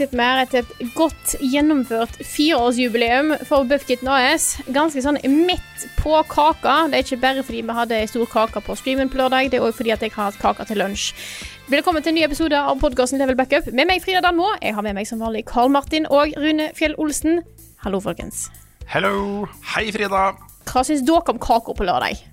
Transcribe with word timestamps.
Vi 0.00 0.16
her 0.16 0.38
etter 0.40 0.64
et 0.64 0.94
godt 0.96 1.34
gjennomført 1.44 2.14
fireårsjubileum 2.24 3.34
for 3.44 3.66
Buffkitten 3.68 4.08
AS. 4.08 4.54
Ganske 4.72 5.02
sånn 5.04 5.18
midt 5.28 5.82
på 5.98 6.14
kaka. 6.30 6.86
Det 6.88 6.96
er 6.96 7.04
ikke 7.04 7.18
bare 7.20 7.42
fordi 7.44 7.60
vi 7.68 7.74
hadde 7.76 7.98
ei 7.98 8.06
stor 8.08 8.24
kake 8.32 8.62
på 8.64 8.76
streamen 8.80 9.10
på 9.12 9.18
lørdag, 9.20 9.50
det 9.52 9.58
er 9.58 9.66
òg 9.66 9.76
fordi 9.76 9.92
at 9.92 10.00
jeg 10.00 10.14
har 10.14 10.30
hatt 10.30 10.40
kake 10.40 10.64
til 10.70 10.80
lunsj. 10.80 11.10
Velkommen 11.68 12.00
til 12.00 12.14
en 12.14 12.16
ny 12.16 12.24
episode 12.24 12.56
av 12.56 12.80
podkasten 12.80 13.20
Level 13.20 13.36
Backup. 13.36 13.68
Med 13.76 13.90
meg 13.90 14.00
Frida 14.00 14.22
Danmo. 14.24 14.48
Jeg 14.62 14.72
har 14.78 14.86
med 14.86 14.96
meg 14.96 15.08
som 15.10 15.20
vanlig 15.20 15.44
Karl 15.50 15.68
Martin 15.74 16.08
og 16.08 16.32
Rune 16.40 16.70
Fjell 16.78 16.96
Olsen. 16.96 17.42
Hallo, 17.84 18.00
folkens. 18.00 18.46
Hello! 18.88 19.44
Hei, 19.74 19.90
Frida! 19.92 20.30
Hva 20.70 20.86
syns 20.86 21.04
dere 21.04 21.34
om 21.34 21.42
kaka 21.44 21.76
på 21.76 21.84
lørdag? 21.84 22.24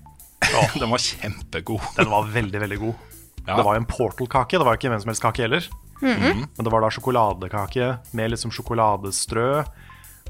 Å, 0.48 0.64
den 0.78 0.88
var 0.88 1.04
kjempegod. 1.04 1.84
Den 2.00 2.08
var 2.16 2.32
veldig, 2.32 2.64
veldig 2.64 2.80
god. 2.86 3.04
Ja. 3.44 3.58
Det 3.58 3.60
var 3.60 3.76
jo 3.76 3.82
en 3.84 3.90
Portal-kake. 3.92 4.56
Det 4.56 4.64
var 4.64 4.80
ikke 4.80 4.94
hvem 4.94 5.04
som 5.04 5.12
helst 5.12 5.28
kake 5.28 5.44
heller. 5.44 5.68
Mhm. 6.00 6.44
Men 6.56 6.64
det 6.64 6.72
var 6.72 6.80
da 6.84 6.90
sjokoladekake 6.94 7.88
med 8.14 8.30
liksom 8.30 8.52
sjokoladestrø 8.54 9.64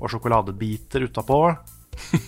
og 0.01 0.11
sjokoladebiter 0.13 1.05
utapå. 1.09 1.41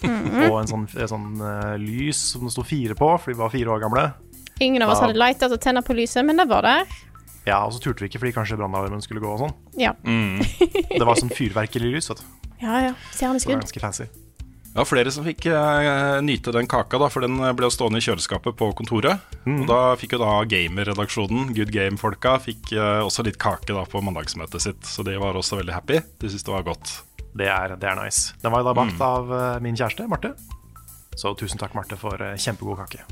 Mhm. 0.02 0.50
Og 0.50 0.56
en 0.60 0.66
sånn, 0.70 0.86
en 0.98 1.08
sånn 1.08 1.28
uh, 1.40 1.76
lys 1.78 2.18
som 2.32 2.42
det 2.48 2.52
sto 2.52 2.64
fire 2.66 2.96
på, 2.98 3.10
fordi 3.22 3.36
vi 3.36 3.40
var 3.42 3.52
fire 3.52 3.70
år 3.76 3.84
gamle. 3.84 4.06
Ingen 4.60 4.82
av 4.82 4.90
oss 4.90 5.00
hadde 5.00 5.16
lighta 5.16 5.48
til 5.48 5.56
å 5.56 5.62
tenne 5.62 5.82
på 5.86 5.94
lyset, 5.96 6.24
men 6.26 6.36
det 6.36 6.48
var 6.50 6.62
der. 6.66 6.84
Ja, 7.46 7.62
Og 7.64 7.72
så 7.72 7.80
turte 7.80 8.02
vi 8.04 8.10
ikke 8.10 8.20
fordi 8.20 8.34
kanskje 8.36 8.58
brannalarmen 8.60 9.00
skulle 9.00 9.22
gå 9.22 9.30
og 9.32 9.38
sånn. 9.40 9.54
Ja, 9.80 9.94
Det 10.04 11.06
var 11.06 11.16
sånn 11.16 11.32
fyrverkerilys, 11.32 12.10
vet 12.10 12.20
du. 12.20 12.26
ja. 12.66 12.74
ja. 12.90 12.92
Det 12.92 12.98
var 12.98 13.14
Stjerneskudd. 13.16 13.62
ganske 13.62 13.80
fancy. 13.80 14.04
Ja, 14.70 14.84
flere 14.86 15.10
som 15.10 15.24
fikk 15.26 15.48
eh, 15.50 16.20
nyte 16.22 16.52
den 16.54 16.68
kaka, 16.70 16.98
da, 17.02 17.08
for 17.10 17.26
den 17.26 17.40
ble 17.58 17.66
jo 17.66 17.74
stående 17.74 17.98
i 17.98 18.04
kjøleskapet 18.04 18.54
på 18.58 18.70
kontoret. 18.78 19.24
Og 19.42 19.64
da 19.66 19.80
fikk 19.98 20.14
jo 20.14 20.20
da 20.22 20.36
gamerredaksjonen, 20.46 21.50
Good 21.56 21.72
Game-folka, 21.74 22.36
fikk 22.44 22.70
eh, 22.76 23.00
også 23.02 23.26
litt 23.26 23.40
kake 23.42 23.74
da 23.74 23.82
på 23.88 24.02
mandagsmøtet 24.06 24.62
sitt. 24.62 24.86
Så 24.86 25.02
de 25.06 25.16
var 25.18 25.38
også 25.38 25.58
veldig 25.58 25.74
happy. 25.74 25.98
De 26.22 26.30
syntes 26.30 26.46
det 26.46 26.54
var 26.54 26.68
godt. 26.70 26.92
Det 27.34 27.50
er, 27.50 27.74
det 27.78 27.88
er 27.90 27.98
nice. 27.98 28.36
Den 28.42 28.54
var 28.54 28.62
jo 28.62 28.70
da 28.70 28.76
bakt 28.78 29.02
av 29.06 29.30
uh, 29.30 29.42
min 29.62 29.78
kjæreste, 29.78 30.06
Marte. 30.10 30.32
Så 31.18 31.34
tusen 31.38 31.60
takk, 31.60 31.74
Marte, 31.78 31.98
for 31.98 32.18
uh, 32.22 32.34
kjempegod 32.38 32.78
kake. 32.84 33.04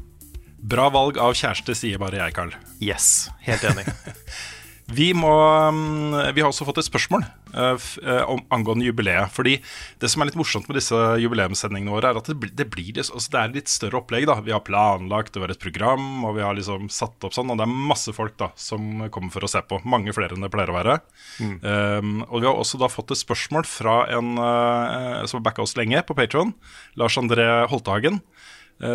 Bra 0.59 0.89
valg 0.95 1.19
av 1.23 1.37
kjæreste, 1.39 1.75
sier 1.79 2.03
bare 2.03 2.19
jeg, 2.19 2.35
Carl. 2.35 2.55
Yes, 2.83 3.29
helt 3.47 3.67
enig. 3.67 3.87
Vi, 4.89 5.11
må, 5.13 5.29
mm, 5.69 6.33
vi 6.33 6.41
har 6.41 6.49
også 6.49 6.65
fått 6.65 6.79
et 6.81 6.87
spørsmål 6.87 7.25
eh, 7.53 7.87
eh, 8.09 8.23
om, 8.25 8.41
angående 8.55 8.87
jubileet. 8.87 9.29
Fordi 9.35 9.59
Det 10.01 10.09
som 10.09 10.23
er 10.25 10.31
litt 10.31 10.39
morsomt 10.41 10.69
med 10.71 10.79
disse 10.79 10.97
jubileumssendingene 11.21 11.93
våre, 11.93 12.09
er 12.15 12.21
at 12.21 12.31
det, 12.31 12.39
blir- 12.41 12.55
det, 12.57 12.69
blir, 12.73 12.97
altså 13.03 13.21
det 13.35 13.41
er 13.43 13.53
litt 13.59 13.69
større 13.69 14.01
opplegg. 14.01 14.25
da 14.31 14.39
Vi 14.41 14.55
har 14.55 14.65
planlagt, 14.65 15.35
det 15.37 15.43
var 15.45 15.53
et 15.53 15.61
program, 15.61 16.25
og 16.25 16.39
vi 16.39 16.45
har 16.47 16.57
liksom 16.57 16.89
satt 16.89 17.21
opp 17.29 17.37
sånn. 17.37 17.53
Og 17.53 17.61
det 17.61 17.67
er 17.69 17.77
masse 17.93 18.15
folk 18.17 18.39
da 18.41 18.49
som 18.57 19.05
kommer 19.13 19.35
for 19.35 19.45
å 19.45 19.53
se 19.53 19.61
på. 19.69 19.83
Mange 19.85 20.15
flere 20.17 20.33
enn 20.39 20.47
det 20.47 20.53
pleier 20.55 20.73
å 20.73 20.79
være. 20.79 20.99
Um, 21.39 22.23
og 22.31 22.41
vi 22.41 22.49
har 22.49 22.57
også 22.57 22.81
da 22.81 22.89
fått 22.89 23.13
et 23.13 23.21
spørsmål 23.21 23.69
fra 23.69 24.01
en 24.17 24.35
uh, 24.41 25.21
som 25.29 25.39
har 25.43 25.47
backa 25.51 25.63
oss 25.67 25.77
lenge 25.77 26.01
på 26.09 26.17
Patron, 26.17 26.55
Lars 26.97 27.19
André 27.21 27.45
Holtehagen 27.69 28.23
eh, 28.23 28.38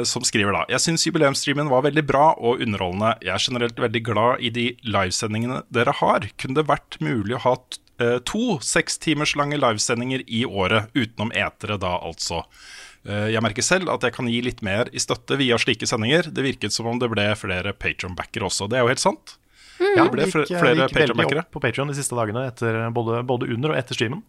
som 0.08 0.24
skriver 0.24 0.56
da 0.56 0.62
Jeg 0.72 0.80
syns 0.80 1.04
jubileumsstreamen 1.08 1.68
var 1.72 1.84
veldig 1.84 2.04
bra 2.08 2.30
og 2.40 2.62
underholdende. 2.64 3.18
Jeg 3.26 3.34
er 3.36 3.44
generelt 3.50 3.80
veldig 3.84 4.02
glad 4.08 4.40
i 4.40 4.50
de 4.56 4.68
livesendingene 4.88 5.62
dere 5.76 5.92
har. 6.00 6.30
Kunne 6.40 6.56
det 6.62 6.68
vært 6.70 6.98
mulig 7.04 7.36
å 7.36 7.42
ha 7.44 7.54
eh, 8.00 8.20
to 8.30 8.60
seks 8.64 8.98
timers 9.04 9.36
lange 9.36 9.60
livesendinger 9.60 10.24
i 10.28 10.46
året, 10.48 10.88
utenom 10.96 11.34
etere 11.36 11.76
da, 11.82 11.98
altså? 12.00 12.46
Eh, 13.04 13.28
Jeg 13.36 13.44
merker 13.44 13.66
selv 13.68 13.92
at 13.92 14.08
jeg 14.08 14.16
kan 14.16 14.30
gi 14.32 14.40
litt 14.46 14.62
mer 14.64 14.88
i 14.96 15.04
støtte 15.04 15.36
via 15.42 15.58
slike 15.60 15.86
sendinger. 15.90 16.32
Det 16.32 16.46
virket 16.48 16.72
som 16.72 16.88
om 16.88 17.00
det 17.04 17.12
ble 17.12 17.28
flere 17.36 17.74
Patron-backere 17.76 18.48
også. 18.48 18.70
Det 18.72 18.80
er 18.80 18.86
jo 18.88 18.94
helt 18.94 19.04
sant. 19.04 19.36
Ja, 19.84 20.06
ble 20.08 20.24
det 20.24 20.30
gikk, 20.32 20.48
flere 20.48 20.78
gikk 20.78 20.80
veldig 20.80 20.94
Patreon-backere. 20.96 21.44
opp 21.44 21.52
på 21.58 21.60
Patreon 21.66 21.90
de 21.92 21.98
siste 21.98 22.16
dagene, 22.16 22.46
etter, 22.48 22.78
både, 22.96 23.20
både 23.28 23.52
under 23.52 23.74
og 23.74 23.80
etter 23.82 23.98
streamen. 24.00 24.24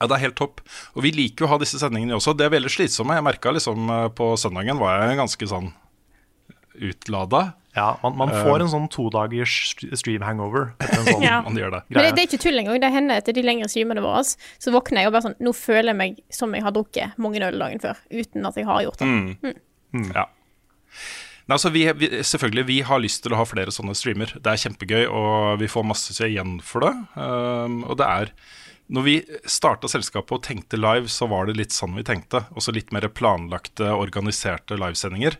Ja, 0.00 0.06
det 0.06 0.14
er 0.18 0.24
helt 0.28 0.36
topp. 0.38 0.60
Og 0.94 1.02
vi 1.02 1.10
liker 1.14 1.44
jo 1.44 1.48
å 1.48 1.52
ha 1.54 1.58
disse 1.62 1.78
sendingene 1.80 2.14
også. 2.18 2.36
Det 2.38 2.46
er 2.46 2.52
veldig 2.54 2.70
slitsomme. 2.70 3.16
Jeg 3.18 3.26
merka 3.26 3.50
liksom 3.54 3.88
eh, 3.90 4.08
på 4.14 4.32
søndagen 4.38 4.78
var 4.78 5.02
jeg 5.08 5.18
ganske 5.18 5.48
sånn 5.50 5.72
utlada. 6.78 7.52
Ja, 7.74 7.98
man, 8.02 8.16
man 8.18 8.30
får 8.32 8.62
en 8.64 8.70
sånn 8.72 8.86
todagers 8.90 9.52
st- 9.70 9.90
stream 10.00 10.22
hangover 10.26 10.72
etter 10.82 10.98
en 11.02 11.06
sånn 11.12 11.22
Ja. 11.26 11.36
Man 11.46 11.58
gjør 11.58 11.76
det. 11.76 11.80
Men 11.92 12.00
det, 12.06 12.10
det 12.16 12.22
er 12.24 12.28
ikke 12.30 12.40
tull 12.42 12.58
engang. 12.62 12.80
Det 12.82 12.90
hender 12.94 13.20
etter 13.20 13.36
de 13.36 13.44
lengre 13.46 13.68
streamene 13.70 14.02
våre, 14.02 14.24
så 14.26 14.72
våkner 14.74 15.02
jeg 15.04 15.10
og 15.10 15.14
bare 15.14 15.26
sånn 15.28 15.36
Nå 15.44 15.52
føler 15.54 15.92
jeg 15.92 15.98
meg 16.00 16.18
som 16.34 16.54
jeg 16.56 16.64
har 16.66 16.74
drukket 16.74 17.18
mange 17.22 17.42
øl 17.46 17.58
dagen 17.62 17.82
før, 17.82 18.00
uten 18.10 18.48
at 18.50 18.58
jeg 18.58 18.66
har 18.70 18.82
gjort 18.86 19.02
det. 19.04 19.54
Ja. 20.14 20.26
Nei, 21.48 21.56
altså 21.56 21.70
vi, 21.72 21.84
vi, 21.96 22.08
selvfølgelig, 22.28 22.64
vi 22.68 22.78
har 22.84 23.00
lyst 23.00 23.22
til 23.24 23.32
å 23.32 23.38
ha 23.40 23.46
flere 23.48 23.72
sånne 23.72 23.94
streamer. 23.96 24.34
Det 24.36 24.50
er 24.52 24.60
kjempegøy, 24.66 25.04
og 25.08 25.62
vi 25.62 25.70
får 25.70 25.86
masse 25.88 26.16
igjen 26.26 26.58
for 26.66 26.84
det. 26.84 26.90
Um, 27.16 27.78
og 27.88 27.94
det 28.02 28.08
er 28.10 28.32
Når 28.88 29.04
vi 29.04 29.14
starta 29.44 29.88
selskapet 29.90 30.32
og 30.32 30.44
tenkte 30.46 30.78
live, 30.80 31.10
så 31.12 31.28
var 31.28 31.48
det 31.48 31.58
litt 31.58 31.74
sånn 31.76 31.96
vi 31.98 32.06
tenkte. 32.08 32.46
Også 32.56 32.72
litt 32.72 32.92
mer 32.94 33.04
planlagte, 33.12 33.90
organiserte 33.92 34.78
livesendinger. 34.80 35.36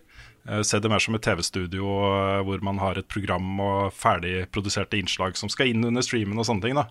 Eh, 0.49 0.63
Se 0.63 0.81
det 0.81 0.91
mer 0.93 1.01
som 1.01 1.17
et 1.17 1.25
TV-studio 1.25 1.87
eh, 2.11 2.43
hvor 2.45 2.61
man 2.65 2.81
har 2.83 3.01
et 3.01 3.09
program 3.09 3.49
og 3.65 3.95
ferdigproduserte 3.97 5.01
innslag 5.01 5.41
som 5.41 5.49
skal 5.53 5.73
inn 5.73 5.89
under 5.89 6.05
streamen 6.05 6.37
og 6.37 6.49
sånne 6.49 6.67
ting. 6.67 6.83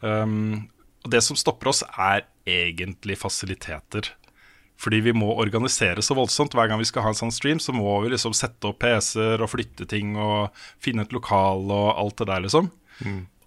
Um, 0.00 0.70
og 1.04 1.12
det 1.12 1.20
som 1.24 1.36
stopper 1.36 1.72
oss, 1.72 1.84
er 1.96 2.24
egentlig 2.48 3.18
fasiliteter. 3.20 4.14
Fordi 4.80 5.02
vi 5.04 5.12
må 5.12 5.34
organisere 5.36 6.00
så 6.00 6.16
voldsomt. 6.16 6.54
Hver 6.56 6.70
gang 6.70 6.80
vi 6.80 6.88
skal 6.88 7.04
ha 7.04 7.12
en 7.12 7.18
sånn 7.18 7.34
stream, 7.34 7.60
så 7.60 7.74
må 7.76 7.98
vi 8.00 8.14
liksom 8.14 8.32
sette 8.36 8.70
opp 8.70 8.80
PC-er 8.80 9.44
og 9.44 9.52
flytte 9.52 9.84
ting 9.88 10.14
og 10.16 10.56
finne 10.80 11.04
et 11.04 11.12
lokal 11.12 11.68
og 11.68 11.88
alt 12.00 12.22
det 12.22 12.30
der, 12.32 12.46
liksom. 12.46 12.70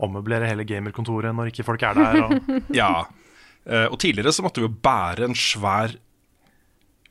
Ommøblere 0.03 0.47
hele 0.49 0.65
gamerkontoret 0.67 1.35
når 1.35 1.51
ikke 1.51 1.63
folk 1.67 1.83
er 1.83 1.93
der. 1.99 2.23
Og, 2.23 2.49
Ja. 2.81 3.05
Eh, 3.65 3.85
og 3.87 3.97
tidligere 4.01 4.33
så 4.35 4.43
måtte 4.43 4.59
vi 4.59 4.67
jo 4.67 4.73
bære 4.83 5.23
en 5.29 5.35
svær, 5.39 5.93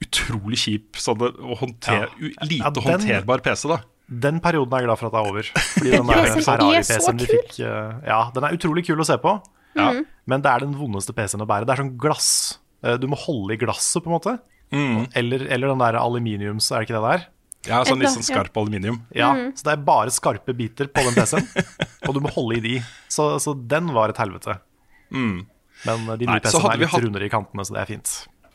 utrolig 0.02 0.58
kjip 0.58 0.98
sånn 0.98 1.20
og 1.22 1.56
håndter, 1.60 1.92
Ja. 1.94 2.06
u- 2.18 2.34
lite 2.48 2.58
Ja, 2.64 2.70
den- 2.70 2.82
håndterbar 2.82 3.42
PC, 3.42 3.68
da. 3.68 3.78
den 4.10 4.40
perioden 4.40 4.72
er 4.74 4.78
jeg 4.82 4.86
glad 4.88 4.98
for 4.98 5.06
at 5.06 5.12
det 5.12 5.20
er 5.20 5.30
over. 5.30 5.42
Fordi 5.54 5.90
den 5.96 6.06
der 6.06 6.24
er 6.26 6.42
Ferrari-PC-en 6.42 7.18
vi 7.22 7.26
fikk 7.30 7.60
eh, 7.60 8.00
Ja, 8.08 8.30
den 8.34 8.44
er 8.44 8.56
utrolig 8.58 8.84
kul 8.86 8.98
å 8.98 9.06
se 9.06 9.16
på, 9.22 9.36
Ja. 9.78 9.92
men 10.26 10.42
det 10.42 10.50
er 10.50 10.58
den 10.66 10.74
vondeste 10.74 11.14
PC-en 11.14 11.40
å 11.40 11.46
bære. 11.48 11.64
Det 11.66 11.72
er 11.78 11.82
sånn 11.84 11.96
glass. 11.96 12.58
Eh, 12.82 12.96
Du 12.98 13.06
må 13.06 13.16
holde 13.16 13.54
i 13.54 13.56
glasset, 13.56 14.02
på 14.02 14.10
en 14.10 14.18
måte. 14.18 14.38
Eller, 15.14 15.46
eller 15.52 15.68
den 15.68 15.78
der 15.78 15.94
aluminiums, 16.00 16.70
er 16.72 16.80
det 16.80 16.88
ikke 16.88 17.00
det 17.00 17.08
der? 17.20 17.26
Ja, 17.68 17.84
sånn 17.86 18.00
litt 18.02 18.10
sånn 18.10 18.24
skarp 18.26 18.56
aluminium. 18.58 19.00
Ja, 19.14 19.32
Så 19.54 19.62
det 19.68 19.72
er 19.76 19.82
bare 19.86 20.10
skarpe 20.10 20.54
biter 20.58 20.88
på 20.90 21.04
den 21.06 21.14
PC-en, 21.14 21.46
og 22.08 22.14
du 22.16 22.20
må 22.24 22.32
holde 22.34 22.58
i 22.58 22.62
de. 22.64 22.74
Så, 23.12 23.28
så 23.42 23.54
den 23.54 23.92
var 23.94 24.10
et 24.10 24.18
helvete. 24.18 24.58
Men 25.86 26.08
eh, 26.08 26.16
de 26.18 26.26
nye 26.26 26.40
PC-ene 26.42 26.72
er 26.74 26.82
litt 26.82 26.90
hatt- 26.94 27.04
rundere 27.06 27.28
i 27.28 27.32
kantene, 27.32 27.64
så 27.66 27.76
det 27.76 27.82
er 27.84 27.90
fint. 27.92 28.12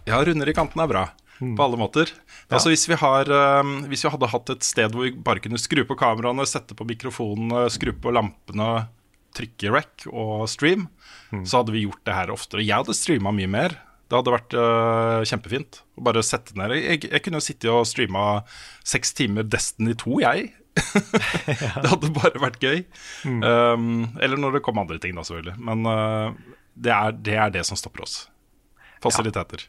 Ja, 0.07 0.19
runder 0.23 0.49
i 0.51 0.55
kantene 0.57 0.83
er 0.87 0.91
bra. 0.91 1.05
På 1.37 1.67
alle 1.67 1.77
måter. 1.77 2.09
Altså 2.49 2.71
hvis 2.73 2.87
vi, 2.89 2.95
har, 2.97 3.29
um, 3.61 3.83
hvis 3.91 4.01
vi 4.03 4.09
hadde 4.09 4.29
hatt 4.31 4.49
et 4.49 4.63
sted 4.65 4.89
hvor 4.95 5.05
vi 5.05 5.11
bare 5.21 5.39
kunne 5.43 5.59
skru 5.61 5.83
på 5.85 5.93
kameraene, 5.99 6.47
sette 6.49 6.73
på 6.73 6.87
mikrofonene, 6.89 7.67
skru 7.69 7.91
på 7.93 8.09
lampene, 8.15 8.87
trykke 9.37 9.69
rec 9.75 10.07
og 10.09 10.47
stream, 10.49 10.87
så 11.45 11.59
hadde 11.61 11.75
vi 11.75 11.83
gjort 11.85 12.01
det 12.09 12.15
her 12.17 12.31
oftere. 12.33 12.65
Jeg 12.65 12.73
hadde 12.79 12.95
streama 12.97 13.29
mye 13.37 13.51
mer. 13.53 13.75
Det 14.07 14.15
hadde 14.15 14.31
vært 14.31 14.55
uh, 14.55 15.25
kjempefint 15.27 15.81
å 15.99 16.05
bare 16.07 16.23
sette 16.23 16.55
ned. 16.55 16.73
Jeg, 16.79 17.03
jeg 17.09 17.23
kunne 17.23 17.41
jo 17.41 17.43
sittet 17.43 17.71
og 17.73 17.83
streama 17.89 18.23
seks 18.87 19.11
timer 19.17 19.47
Destiny 19.47 19.97
2, 19.99 20.21
jeg. 20.23 20.47
det 21.81 21.89
hadde 21.89 22.13
bare 22.15 22.41
vært 22.41 22.61
gøy. 22.63 22.83
Um, 23.25 24.07
eller 24.21 24.39
når 24.39 24.57
det 24.57 24.63
kom 24.67 24.79
andre 24.79 24.99
ting, 25.03 25.17
da, 25.17 25.25
selvfølgelig. 25.27 25.57
Men 25.59 25.89
uh, 25.89 26.57
det, 26.77 26.93
er, 26.93 27.17
det 27.17 27.35
er 27.35 27.53
det 27.57 27.65
som 27.67 27.79
stopper 27.79 28.05
oss. 28.05 28.21
Fasiliteter. 29.03 29.67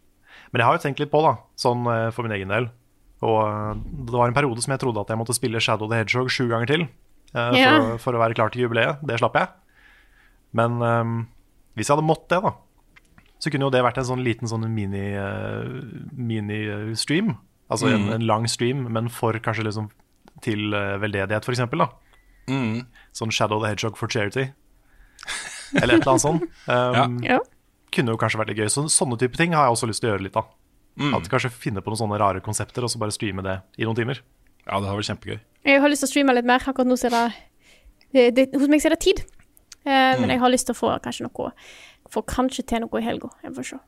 Men 0.52 0.62
jeg 0.62 0.69
har 0.69 0.79
jo 0.79 0.85
tenkt 0.85 1.02
litt 1.02 1.12
på, 1.12 1.20
da, 1.25 1.35
sånn 1.61 1.82
eh, 1.93 2.06
for 2.14 2.25
min 2.25 2.32
egen 2.32 2.49
del 2.49 2.70
Og 3.26 3.82
det 4.08 4.14
var 4.14 4.31
en 4.31 4.37
periode 4.37 4.62
som 4.64 4.73
jeg 4.73 4.81
trodde 4.81 5.02
at 5.02 5.11
jeg 5.12 5.20
måtte 5.20 5.35
spille 5.37 5.61
Shadow 5.61 5.90
the 5.90 5.99
Hedgehog 6.00 6.31
sju 6.32 6.46
ganger 6.49 6.70
til. 6.70 6.87
uh, 7.35 7.52
yeah. 7.52 7.75
for, 7.75 7.99
for 8.06 8.17
å 8.17 8.23
være 8.23 8.38
klar 8.38 8.55
til 8.55 8.64
jubileet. 8.64 9.02
Det 9.05 9.19
slapp 9.20 9.37
jeg. 9.37 9.50
Men 10.56 10.81
um, 10.81 11.19
hvis 11.76 11.90
jeg 11.90 11.99
hadde 11.99 12.08
måttet 12.08 12.32
det, 12.32 12.40
da, 12.46 12.55
så 13.38 13.50
kunne 13.52 13.69
jo 13.69 13.73
det 13.75 13.85
vært 13.87 14.00
en 14.00 14.08
sånn 14.08 14.25
liten 14.26 14.50
sånn 14.50 14.67
mini, 14.75 15.05
eh, 15.14 15.69
mini-stream. 16.19 17.37
Altså 17.70 17.90
en, 17.93 18.08
en 18.14 18.25
lang 18.26 18.46
stream, 18.49 18.87
men 18.93 19.11
for 19.12 19.37
kanskje 19.44 19.67
liksom 19.67 19.90
til 20.44 20.73
uh, 20.73 20.96
veldedighet, 21.02 21.44
f.eks. 21.44 21.61
Mm. 22.49 22.87
Sånn 23.17 23.32
Shadow 23.35 23.61
the 23.61 23.69
Hedgehog 23.73 23.99
for 23.99 24.08
charity. 24.08 24.46
Eller 25.76 25.99
et 25.99 26.02
eller 26.06 26.14
annet 26.14 26.25
sånt. 26.25 26.46
Um, 26.69 27.19
Ja. 27.26 27.38
Kunne 27.93 28.12
jo 28.12 28.19
kanskje 28.20 28.37
vært 28.40 28.50
litt 28.52 28.58
gøy. 28.61 28.69
Så, 28.73 28.82
sånne 28.93 29.17
type 29.20 29.38
ting 29.40 29.55
har 29.56 29.64
jeg 29.69 29.76
også 29.79 29.88
lyst 29.88 30.02
til 30.05 30.11
å 30.11 30.12
gjøre 30.14 30.26
litt 30.26 30.37
av. 30.37 30.50
Mm. 31.00 31.14
At 31.17 31.29
Kanskje 31.32 31.49
finne 31.55 31.81
på 31.85 31.88
noen 31.93 32.00
sånne 32.02 32.19
rare 32.20 32.43
konsepter 32.44 32.85
og 32.85 32.93
så 32.93 33.00
bare 33.00 33.14
streame 33.14 33.44
det 33.46 33.55
i 33.81 33.87
noen 33.88 33.96
timer. 33.96 34.20
Ja, 34.67 34.76
det 34.82 34.90
har 34.90 34.99
vært 34.99 35.08
kjempegøy. 35.08 35.38
Jeg 35.69 35.81
har 35.81 35.88
lyst 35.93 36.05
til 36.05 36.11
å 36.11 36.12
streame 36.12 36.35
litt 36.37 36.49
mer. 36.49 36.61
Akkurat 36.69 36.88
nå 36.88 36.99
så 37.00 37.08
er 37.08 37.17
det, 37.17 37.25
det, 38.12 38.26
det 38.37 38.46
Hos 38.61 38.69
meg 38.69 38.85
så 38.85 38.90
er 38.90 38.96
det 38.96 39.00
tid. 39.06 39.23
Eh, 39.88 40.19
Men 40.20 40.29
jeg 40.35 40.43
har 40.43 40.52
lyst 40.52 40.69
til 40.69 40.76
å 40.76 40.81
få 40.82 40.93
kanskje 41.05 41.25
noe 41.25 41.50
Få 42.12 42.25
kanskje 42.28 42.64
til 42.69 42.84
noe 42.84 43.00
i 43.00 43.05
helga. 43.05 43.31
Jeg 43.44 43.55
får 43.56 43.69
se. 43.72 43.78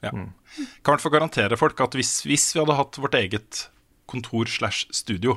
Ja. 0.00 0.12
Kan 0.12 0.30
i 0.64 0.92
hvert 0.94 1.04
fall 1.04 1.12
garantere 1.12 1.58
folk 1.60 1.80
at 1.84 1.96
hvis, 1.98 2.22
hvis 2.28 2.46
vi 2.54 2.62
hadde 2.62 2.78
hatt 2.78 2.98
vårt 3.00 3.16
eget 3.18 3.66
kontor 4.10 4.48
slash 4.50 4.88
studio, 4.96 5.36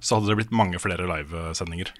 så 0.00 0.16
hadde 0.16 0.32
det 0.32 0.38
blitt 0.40 0.56
mange 0.56 0.80
flere 0.82 1.06
livesendinger. 1.08 1.92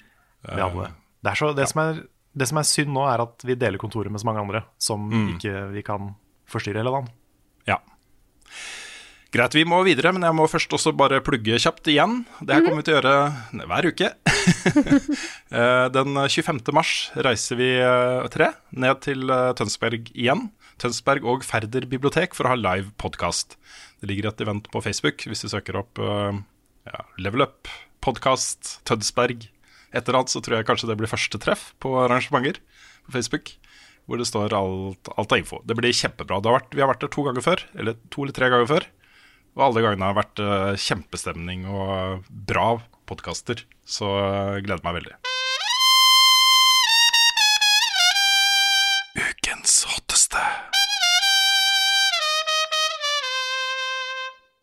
Det, 0.46 0.56
hadde 0.56 0.87
det. 0.87 0.90
Det, 1.20 1.37
så, 1.37 1.52
det, 1.56 1.69
som 1.70 1.82
er, 1.84 2.02
det 2.32 2.48
som 2.48 2.60
er 2.60 2.69
synd 2.69 2.94
nå, 2.96 3.04
er 3.10 3.25
at 3.26 3.44
vi 3.46 3.58
deler 3.60 3.81
kontoret 3.81 4.12
med 4.12 4.22
så 4.22 4.31
mange 4.31 4.44
andre 4.46 4.64
som 4.81 5.10
ikke 5.34 5.66
vi 5.75 5.84
kan 5.86 6.14
forstyrre 6.50 6.81
hele 6.81 6.94
dagen. 6.94 7.10
Ja. 7.69 7.78
Greit, 9.31 9.55
vi 9.55 9.62
må 9.62 9.77
videre, 9.87 10.11
men 10.11 10.25
jeg 10.27 10.35
må 10.35 10.43
først 10.50 10.73
også 10.75 10.91
bare 10.99 11.21
plugge 11.23 11.55
kjapt 11.62 11.87
igjen. 11.93 12.25
Det 12.43 12.50
her 12.50 12.65
kommer 12.65 12.81
vi 12.81 12.87
til 12.88 12.97
å 12.97 13.00
gjøre 13.00 13.67
hver 13.71 13.91
uke. 13.93 14.15
Eh, 15.50 15.87
Den 15.91 16.15
25. 16.15 16.61
mars 16.73 17.11
reiser 17.27 17.59
vi 17.59 17.67
eh, 17.82 18.27
tre 18.31 18.53
ned 18.71 19.00
til 19.03 19.27
eh, 19.35 19.49
Tønsberg 19.59 20.12
igjen. 20.15 20.44
Tønsberg 20.79 21.27
og 21.27 21.43
Færder 21.43 21.88
bibliotek 21.91 22.37
for 22.38 22.47
å 22.47 22.53
ha 22.53 22.59
live 22.59 22.93
podkast. 23.03 23.56
Det 23.99 24.06
ligger 24.09 24.31
et 24.31 24.44
event 24.47 24.71
på 24.71 24.82
Facebook 24.85 25.27
hvis 25.27 25.43
du 25.43 25.49
søker 25.50 25.81
opp 25.82 25.99
ja, 25.99 27.03
Level 27.19 27.43
Up, 27.43 27.67
podkast, 28.06 28.77
Tønsberg. 28.87 29.49
Et 29.91 29.99
eller 29.99 30.21
annet, 30.21 30.32
så 30.32 30.41
tror 30.41 30.61
jeg 30.61 30.69
kanskje 30.71 30.93
det 30.93 31.00
blir 31.03 31.11
første 31.11 31.43
treff 31.43 31.73
på 31.82 31.97
arrangementer 32.05 32.62
på 33.09 33.19
Facebook. 33.19 33.53
Hvor 34.06 34.23
det 34.23 34.31
står 34.31 34.55
alt, 34.56 35.11
alt 35.19 35.35
av 35.35 35.43
info. 35.43 35.61
Det 35.67 35.77
blir 35.79 35.94
kjempebra. 35.94 36.38
Det 36.38 36.50
har 36.50 36.61
vært, 36.61 36.79
vi 36.79 36.87
har 36.87 36.94
vært 36.94 37.05
der 37.05 37.12
to 37.19 37.27
ganger 37.27 37.44
før, 37.44 37.67
eller 37.75 37.99
to 38.15 38.25
eller 38.25 38.38
tre 38.38 38.55
ganger 38.55 38.71
før. 38.71 38.88
Og 39.58 39.67
alle 39.67 39.82
gangene 39.82 40.11
har 40.11 40.19
vært 40.19 40.41
eh, 40.43 40.79
kjempestemning 40.79 41.67
og 41.67 42.26
bra 42.31 42.76
podkaster. 43.11 43.64
Så 43.82 44.06
jeg 44.06 44.67
gleder 44.69 44.85
meg 44.87 45.00
veldig. 45.00 45.17
Ukens 49.19 49.81
hotteste. 49.91 50.44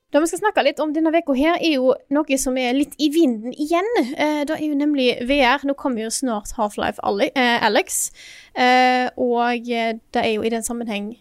Det 0.08 0.22
vi 0.24 0.30
skal 0.32 0.40
snakke 0.40 0.64
litt 0.64 0.80
om 0.80 0.94
denne 0.96 1.12
uka 1.12 1.36
her, 1.36 1.60
er 1.60 1.76
jo 1.76 1.92
noe 2.16 2.38
som 2.40 2.56
er 2.58 2.72
litt 2.78 2.96
i 3.04 3.12
vinden 3.12 3.52
igjen. 3.60 3.90
Eh, 4.16 4.46
det 4.48 4.56
er 4.56 4.64
jo 4.64 4.80
nemlig 4.80 5.10
VR. 5.28 5.68
Nå 5.68 5.76
kommer 5.76 6.08
jo 6.08 6.14
snart 6.16 6.56
Half-Life 6.56 7.04
eh, 7.28 7.60
Alex. 7.68 8.00
Eh, 8.56 9.12
og 9.20 9.68
eh, 9.68 10.00
det 10.16 10.24
er 10.24 10.38
jo 10.38 10.48
i 10.48 10.54
den 10.56 10.64
sammenheng 10.64 11.12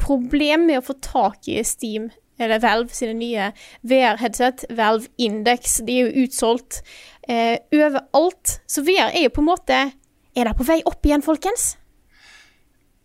problem 0.00 0.64
med 0.70 0.80
å 0.80 0.86
få 0.88 0.96
tak 1.04 1.44
i 1.52 1.60
Steam, 1.68 2.08
eller 2.40 2.62
Valve 2.62 2.94
sine 2.96 3.14
nye 3.18 3.50
VR-headset, 3.86 4.64
Valve 4.76 5.10
Index. 5.20 5.78
De 5.86 5.98
er 5.98 6.08
jo 6.08 6.24
utsolgt 6.26 6.80
eh, 7.28 7.58
overalt. 7.74 8.60
Så 8.70 8.84
VR 8.86 9.12
er 9.12 9.28
jo 9.28 9.34
på 9.36 9.44
en 9.44 9.52
måte 9.52 9.80
Er 10.38 10.46
det 10.46 10.54
på 10.56 10.64
vei 10.64 10.78
opp 10.86 11.06
igjen, 11.06 11.24
folkens? 11.26 11.74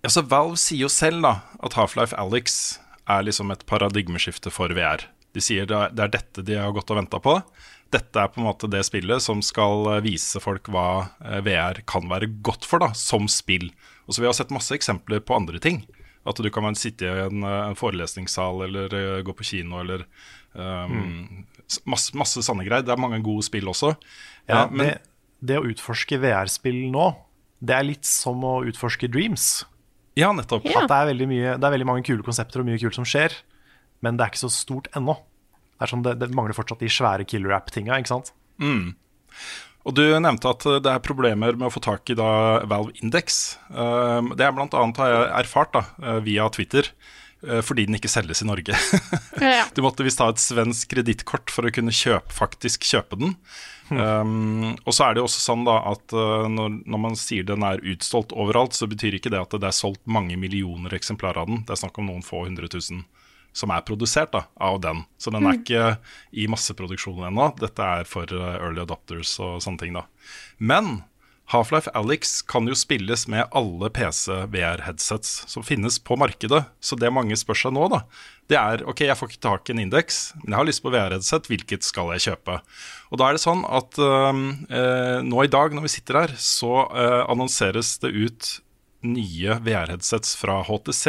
Ja, 0.05 0.11
så 0.13 0.21
Valve 0.21 0.59
sier 0.61 0.85
jo 0.85 0.91
selv 0.93 1.23
da 1.25 1.39
at 1.65 1.73
Half-Life 1.73 2.13
Alex 2.21 2.77
er 3.09 3.25
liksom 3.25 3.49
et 3.53 3.65
paradigmeskifte 3.65 4.51
for 4.53 4.69
VR. 4.77 5.07
De 5.33 5.41
sier 5.43 5.65
det 5.67 5.75
er, 5.75 6.11
dette 6.13 6.43
de 6.45 6.59
har 6.59 6.73
gått 6.75 6.91
og 6.93 6.99
venta 7.01 7.19
på. 7.21 7.39
Dette 7.93 8.21
er 8.21 8.29
på 8.31 8.41
en 8.41 8.47
måte 8.47 8.69
det 8.71 8.83
spillet 8.87 9.23
som 9.23 9.41
skal 9.45 9.89
eh, 9.95 10.03
vise 10.05 10.41
folk 10.41 10.69
hva 10.73 11.07
eh, 11.25 11.41
VR 11.45 11.81
kan 11.89 12.07
være 12.11 12.29
godt 12.45 12.65
for 12.67 12.85
da, 12.85 12.91
som 12.97 13.27
spill. 13.31 13.71
Og 14.05 14.15
så 14.15 14.21
Vi 14.21 14.29
har 14.29 14.37
sett 14.37 14.53
masse 14.53 14.75
eksempler 14.77 15.21
på 15.25 15.37
andre 15.37 15.61
ting. 15.61 15.83
At 16.25 16.39
du 16.41 16.49
kan 16.53 16.77
sitte 16.77 17.05
i 17.05 17.25
en, 17.27 17.43
eh, 17.45 17.59
en 17.69 17.77
forelesningssal 17.77 18.65
eller 18.67 18.95
eh, 18.97 19.19
gå 19.25 19.35
på 19.37 19.45
kino 19.45 19.81
eller 19.83 20.07
um, 20.53 20.95
mm. 20.95 21.43
masse, 21.91 22.15
masse 22.17 22.41
sanne 22.45 22.65
greier. 22.65 22.85
Det 22.85 22.95
er 22.95 23.01
mange 23.01 23.21
gode 23.25 23.45
spill 23.45 23.69
også. 23.69 23.93
Ja, 24.49 24.63
ja, 24.63 24.63
men 24.71 24.89
det, 24.89 24.97
det 25.45 25.59
å 25.61 25.67
utforske 25.69 26.19
VR-spill 26.23 26.87
nå, 26.93 27.11
det 27.65 27.77
er 27.77 27.87
litt 27.87 28.09
som 28.09 28.41
å 28.45 28.57
utforske 28.67 29.09
Dreams. 29.11 29.65
ja, 30.17 30.31
nettopp. 30.35 30.65
Ja. 30.69 30.83
At 30.83 30.91
det 30.91 31.13
er, 31.13 31.29
mye, 31.29 31.55
det 31.59 31.67
er 31.67 31.75
veldig 31.77 31.89
mange 31.91 32.05
kule 32.07 32.25
konsepter 32.25 32.61
og 32.61 32.69
mye 32.69 32.81
kult 32.81 32.97
som 32.97 33.07
skjer, 33.07 33.37
men 34.05 34.17
det 34.17 34.25
er 34.25 34.33
ikke 34.33 34.45
så 34.45 34.53
stort 34.53 34.89
ennå. 34.97 35.17
Det, 35.75 35.83
er 35.83 35.91
sånn, 35.91 36.03
det, 36.05 36.17
det 36.21 36.31
mangler 36.33 36.55
fortsatt 36.57 36.81
de 36.81 36.91
svære 36.91 37.25
killer 37.27 37.55
app-tinga, 37.57 37.97
ikke 37.99 38.13
sant? 38.13 38.31
Og 39.85 39.93
du 39.93 40.01
nevnte 40.17 40.49
at 40.49 40.65
det 40.81 40.89
er 40.91 41.03
problemer 41.03 41.57
med 41.57 41.69
å 41.69 41.73
få 41.73 41.81
tak 41.83 42.09
i 42.09 42.17
da 42.17 42.63
Valve 42.69 42.95
Index. 43.03 43.57
Um, 43.69 44.31
det 44.33 44.47
er 44.47 44.55
annet 44.55 45.01
har 45.01 45.11
jeg 45.11 45.27
erfart 45.43 45.75
da, 45.75 45.83
eh, 46.01 46.17
via 46.25 46.47
Twitter, 46.49 46.89
eh, 47.45 47.61
fordi 47.61 47.85
den 47.85 47.99
ikke 47.99 48.09
selges 48.09 48.41
i 48.41 48.49
Norge. 48.49 48.73
Ja. 49.35 49.65
du 49.75 49.83
måtte 49.83 50.05
visst 50.07 50.21
ha 50.23 50.29
et 50.31 50.41
svensk 50.41 50.89
kredittkort 50.93 51.51
for 51.53 51.67
å 51.67 51.73
kunne 51.75 51.93
kjøpe, 51.93 52.33
faktisk 52.33 52.87
kjøpe 52.87 53.19
den. 53.19 53.35
Um, 53.91 54.71
og 54.87 54.95
så 54.95 55.05
er 55.05 55.13
det 55.13 55.21
jo 55.21 55.27
også 55.27 55.43
sånn 55.43 55.65
da 55.67 55.75
at 55.91 56.15
eh, 56.15 56.47
når, 56.49 56.79
når 56.89 57.01
man 57.03 57.17
sier 57.19 57.45
den 57.45 57.65
er 57.67 57.83
utstolt 57.85 58.33
overalt, 58.33 58.73
så 58.73 58.89
betyr 58.89 59.19
ikke 59.19 59.29
det 59.33 59.43
at 59.43 59.53
det 59.53 59.69
er 59.69 59.75
solgt 59.75 60.01
mange 60.09 60.39
millioner 60.41 60.95
eksemplarer 60.97 61.43
av 61.43 61.51
den. 61.51 61.61
Det 61.67 61.75
er 61.75 61.83
snakk 61.83 62.01
om 62.01 62.09
noen 62.09 62.25
få 62.25 62.47
hundre 62.47 62.71
tusen 62.71 63.05
som 63.55 63.71
er 63.71 63.85
produsert 63.87 64.33
da, 64.35 64.45
av 64.59 64.81
den. 64.83 65.05
Så 65.17 65.31
den 65.33 65.47
er 65.47 65.59
ikke 65.59 65.89
i 66.35 66.47
masseproduksjon 66.51 67.23
ennå. 67.29 67.49
Dette 67.61 67.89
er 67.99 68.07
for 68.09 68.29
eh, 68.29 68.55
early 68.59 68.83
adopters 68.83 69.37
og 69.39 69.61
sånne 69.63 69.81
ting. 69.81 69.95
da. 69.95 70.05
Men 70.59 70.97
Half-Life 71.53 71.91
Alyx 71.93 72.39
kan 72.49 72.65
jo 72.65 72.73
spilles 72.77 73.27
med 73.29 73.45
alle 73.53 73.89
PC-VR-headsets 73.93 75.43
som 75.51 75.63
finnes 75.63 75.99
på 76.01 76.17
markedet. 76.17 76.63
Så 76.81 76.97
det 76.97 77.13
mange 77.13 77.37
spør 77.37 77.59
seg 77.59 77.75
nå, 77.75 77.85
da, 77.93 78.01
det 78.49 78.57
er 78.57 78.83
ok, 78.89 79.05
jeg 79.05 79.17
får 79.19 79.31
ikke 79.31 79.43
tak 79.45 79.69
i 79.69 79.75
en 79.75 79.83
indeks, 79.85 80.19
men 80.41 80.51
jeg 80.55 80.59
har 80.59 80.69
lyst 80.71 80.83
på 80.85 80.93
VR-headset, 80.93 81.49
hvilket 81.51 81.85
skal 81.85 82.11
jeg 82.15 82.25
kjøpe? 82.25 82.57
Og 83.13 83.21
da 83.21 83.29
er 83.29 83.37
det 83.37 83.45
sånn 83.45 83.61
at 83.69 84.01
eh, 84.01 85.21
nå 85.25 85.45
i 85.45 85.53
dag 85.53 85.77
når 85.77 85.85
vi 85.85 85.93
sitter 85.95 86.23
her, 86.23 86.35
så 86.41 86.87
øh, 86.89 87.21
annonseres 87.29 87.93
det 88.01 88.13
ut 88.15 88.51
nye 89.05 89.59
VR-headsets 89.61 90.33
fra 90.39 90.63
HTC 90.65 91.05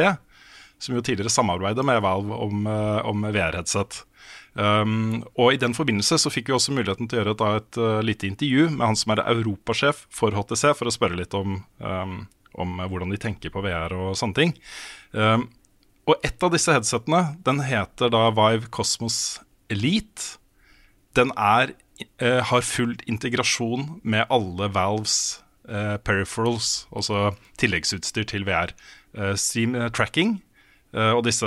som 0.83 0.97
jo 0.97 1.03
tidligere 1.05 1.33
samarbeidet 1.33 1.85
med 1.87 2.03
Valve 2.05 2.37
om, 2.47 2.67
eh, 2.67 3.01
om 3.09 3.25
VR-headset. 3.25 4.05
Um, 4.57 5.21
og 5.37 5.53
I 5.53 5.61
den 5.61 5.75
forbindelse 5.77 6.17
så 6.17 6.31
fikk 6.33 6.49
vi 6.49 6.55
også 6.57 6.73
muligheten 6.73 7.11
til 7.11 7.19
å 7.19 7.23
gjøre 7.23 7.37
da, 7.37 7.49
et 7.61 7.77
eh, 7.77 7.99
lite 8.09 8.29
intervju 8.29 8.71
med 8.73 8.87
han 8.87 8.97
som 8.97 9.13
er 9.13 9.27
europasjef 9.29 10.07
for 10.09 10.33
HTC, 10.33 10.71
for 10.79 10.89
å 10.89 10.95
spørre 10.95 11.19
litt 11.19 11.37
om, 11.37 11.59
um, 11.85 12.17
om 12.57 12.81
hvordan 12.81 13.13
de 13.13 13.21
tenker 13.21 13.53
på 13.53 13.61
VR 13.67 13.93
og 13.93 14.17
sånne 14.17 14.39
ting. 14.39 14.55
Um, 15.13 15.51
og 16.07 16.23
et 16.25 16.43
av 16.47 16.53
disse 16.55 16.73
headsetene, 16.73 17.37
den 17.45 17.61
heter 17.67 18.13
da 18.15 18.29
Vive 18.33 18.71
Cosmos 18.73 19.41
Elite. 19.69 20.39
Den 21.19 21.33
er, 21.37 21.75
eh, 22.21 22.41
har 22.41 22.63
full 22.63 22.95
integrasjon 23.11 24.01
med 24.05 24.27
alle 24.31 24.71
Valves 24.73 25.43
eh, 25.69 25.97
peripherals, 25.99 26.87
altså 26.95 27.35
tilleggsutstyr 27.59 28.25
til 28.31 28.47
VR. 28.47 28.73
Eh, 29.17 29.35
stream 29.35 29.75
tracking 29.91 30.37
eh, 30.37 30.46
og 30.97 31.25
disse 31.27 31.47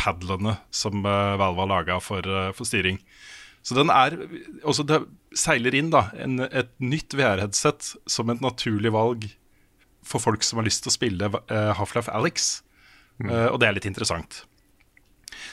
padlene 0.00 0.56
som 0.74 1.04
eh, 1.04 1.36
Valve 1.40 1.64
har 1.64 1.70
laga 1.70 1.98
for, 2.02 2.24
eh, 2.24 2.52
for 2.56 2.68
styring. 2.68 3.00
Så 3.62 3.76
den 3.76 3.92
er 3.92 4.16
også 4.64 4.86
Det 4.88 5.02
seiler 5.36 5.74
inn 5.76 5.90
da 5.92 6.08
en, 6.16 6.40
et 6.48 6.72
nytt 6.80 7.14
VR-headset 7.14 7.92
som 8.08 8.32
et 8.32 8.40
naturlig 8.40 8.92
valg 8.94 9.28
for 10.02 10.22
folk 10.22 10.42
som 10.46 10.58
har 10.58 10.66
lyst 10.66 10.82
til 10.82 10.90
å 10.90 10.96
spille 10.96 11.28
eh, 11.28 11.72
Half-Life 11.76 12.10
Alyx. 12.10 12.62
Mm. 13.20 13.28
og 13.52 13.58
det 13.60 13.66
er 13.68 13.74
litt 13.76 13.84
interessant. 13.84 14.38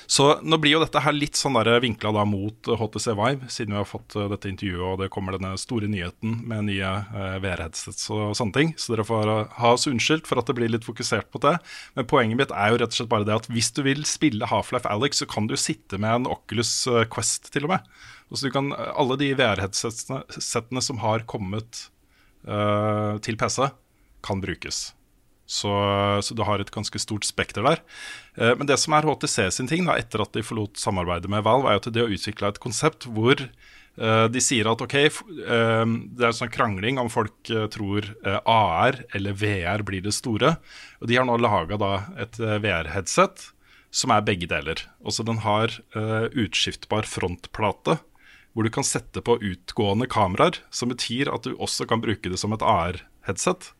Så 0.07 0.29
nå 0.43 0.57
blir 0.61 0.77
jo 0.77 0.81
dette 0.83 1.01
her 1.03 1.15
litt 1.15 1.37
sånn 1.39 1.57
vinkla 1.83 2.23
mot 2.27 2.69
HTC 2.79 3.07
Vive, 3.17 3.49
siden 3.51 3.75
vi 3.75 3.79
har 3.79 3.87
fått 3.87 4.15
eh, 4.15 4.27
dette 4.31 4.49
intervjuet 4.51 4.85
og 4.87 5.01
det 5.01 5.09
kommer 5.13 5.35
denne 5.35 5.53
store 5.59 5.89
nyheten 5.91 6.41
med 6.47 6.69
nye 6.69 6.91
eh, 7.11 7.37
VR-headsets 7.43 8.09
og 8.15 8.35
sånne 8.39 8.55
ting. 8.55 8.73
Så 8.79 8.93
dere 8.93 9.07
får 9.07 9.31
eh, 9.33 9.55
ha 9.61 9.73
oss 9.75 9.87
unnskyldt 9.89 10.29
for 10.29 10.39
at 10.39 10.49
det 10.49 10.57
blir 10.59 10.71
litt 10.71 10.87
fokusert 10.87 11.31
på 11.33 11.41
det. 11.43 11.57
Men 11.97 12.09
poenget 12.09 12.41
mitt 12.41 12.55
er 12.55 12.73
jo 12.73 12.81
rett 12.81 12.95
og 12.95 12.99
slett 12.99 13.11
bare 13.11 13.27
det 13.27 13.37
at 13.37 13.49
hvis 13.51 13.73
du 13.75 13.83
vil 13.87 14.05
spille 14.07 14.49
Half-Life 14.49 14.89
Alyx, 14.91 15.23
så 15.23 15.29
kan 15.29 15.49
du 15.51 15.57
sitte 15.59 15.99
med 16.01 16.21
en 16.21 16.31
Oculus 16.37 16.73
Quest 17.13 17.51
til 17.53 17.67
og 17.67 17.75
med. 17.75 17.91
Og 18.27 18.39
så 18.39 18.47
du 18.47 18.53
kan, 18.55 18.73
alle 18.73 19.17
de 19.19 19.31
VR-headsetene 19.39 20.83
som 20.83 20.99
har 21.03 21.23
kommet 21.29 21.87
eh, 22.47 23.15
til 23.23 23.39
PC, 23.39 23.69
kan 24.25 24.43
brukes. 24.43 24.91
Så, 25.47 25.71
så 26.27 26.35
du 26.35 26.43
har 26.43 26.59
et 26.59 26.73
ganske 26.75 26.99
stort 26.99 27.23
spekter 27.23 27.63
der. 27.63 27.79
Eh, 28.35 28.53
men 28.59 28.67
det 28.67 28.75
som 28.81 28.97
er 28.97 29.07
HTC 29.07 29.47
sin 29.55 29.69
ting, 29.71 29.87
da, 29.87 29.95
etter 29.95 30.21
at 30.25 30.35
de 30.35 30.43
forlot 30.43 30.75
samarbeidet 30.79 31.31
med 31.31 31.45
Valve, 31.47 31.71
er 31.71 31.77
jo 31.77 31.83
at 31.85 31.91
de 31.95 32.03
har 32.03 32.13
utvikla 32.13 32.51
et 32.51 32.59
konsept 32.63 33.07
hvor 33.07 33.39
eh, 33.39 34.25
de 34.27 34.43
sier 34.43 34.67
at 34.67 34.83
ok, 34.83 34.95
eh, 34.99 35.13
det 35.87 36.25
er 36.25 36.31
en 36.33 36.39
sånn 36.41 36.51
krangling 36.51 36.99
om 36.99 37.11
folk 37.11 37.51
eh, 37.53 37.69
tror 37.71 38.09
eh, 38.25 38.41
AR 38.43 38.99
eller 39.15 39.37
VR 39.39 39.85
blir 39.87 40.03
det 40.03 40.17
store. 40.17 40.57
Og 40.99 41.07
de 41.07 41.15
har 41.15 41.27
nå 41.29 41.39
laga 41.39 41.79
et 42.19 42.41
eh, 42.43 42.59
VR-headset 42.67 43.53
som 43.95 44.11
er 44.11 44.25
begge 44.27 44.49
deler. 44.51 44.83
Også 45.07 45.23
den 45.25 45.39
har 45.45 45.71
utskiftbar 45.95 47.07
frontplate 47.07 47.95
hvor 48.51 48.67
du 48.67 48.71
kan 48.73 48.85
sette 48.85 49.21
på 49.23 49.37
utgående 49.39 50.09
kameraer, 50.11 50.59
som 50.75 50.91
betyr 50.91 51.31
at 51.31 51.47
du 51.47 51.55
også 51.55 51.87
kan 51.87 52.03
bruke 52.03 52.27
det 52.29 52.39
som 52.41 52.51
et 52.53 52.65
AR-headset. 52.65 53.71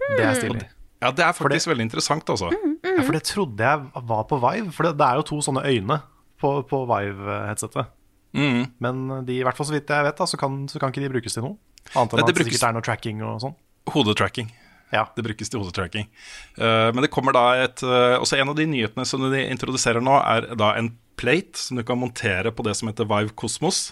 Det 0.00 0.24
er 0.24 0.38
stilig. 0.38 0.64
Ja, 1.04 1.12
det 1.12 1.26
er 1.26 1.36
faktisk 1.36 1.68
veldig 1.68 1.84
interessant, 1.84 2.30
altså. 2.32 2.48
Ja, 2.80 3.02
for 3.02 3.12
det 3.12 3.26
trodde 3.28 3.60
jeg 3.68 4.04
var 4.08 4.24
på 4.30 4.38
Vive. 4.40 4.72
For 4.72 4.88
det, 4.88 4.94
det 4.96 5.04
er 5.04 5.20
jo 5.20 5.28
to 5.28 5.40
sånne 5.44 5.62
øyne 5.68 6.00
på, 6.40 6.56
på 6.70 6.80
Vive-headsetet. 6.88 7.92
Mm. 8.34 8.62
Men 8.82 9.04
de, 9.28 9.36
i 9.38 9.44
hvert 9.46 9.58
fall 9.58 9.68
så 9.68 9.76
vidt 9.76 9.92
jeg 9.92 10.08
vet, 10.08 10.18
da, 10.18 10.26
så 10.26 10.40
kan, 10.40 10.64
så 10.70 10.80
kan 10.80 10.90
ikke 10.90 11.04
de 11.04 11.12
brukes 11.12 11.36
til 11.36 11.44
noe. 11.44 11.58
Annet 11.92 12.16
enn 12.16 12.24
at 12.24 12.24
det 12.24 12.32
det 12.32 12.38
brukes- 12.40 12.56
sikkert 12.56 12.68
er 12.70 12.78
noe 12.78 12.86
tracking 12.88 13.20
og 13.22 13.42
sånn. 13.44 13.58
Hodetracking. 13.92 14.48
Ja. 14.94 15.04
Det 15.16 15.24
brukes 15.26 15.50
til 15.50 15.60
hodetracking. 15.60 16.08
Uh, 16.56 16.90
men 16.94 17.04
det 17.04 17.10
kommer 17.12 17.34
da 17.34 17.44
et 17.64 17.82
uh, 17.82 18.16
Også 18.20 18.36
en 18.38 18.52
av 18.52 18.56
de 18.58 18.66
nyhetene 18.70 19.06
som 19.08 19.24
de 19.32 19.40
introduserer 19.50 20.04
nå, 20.04 20.16
er 20.22 20.52
da 20.58 20.74
en 20.78 20.92
plate 21.18 21.58
som 21.58 21.78
du 21.78 21.84
kan 21.86 21.98
montere 21.98 22.52
på 22.54 22.64
det 22.66 22.76
som 22.78 22.90
heter 22.90 23.08
Vive 23.10 23.34
Cosmos. 23.38 23.88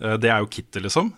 Uh, 0.00 0.16
det 0.20 0.32
er 0.32 0.40
jo 0.42 0.50
kittet, 0.50 0.80
liksom. 0.84 1.12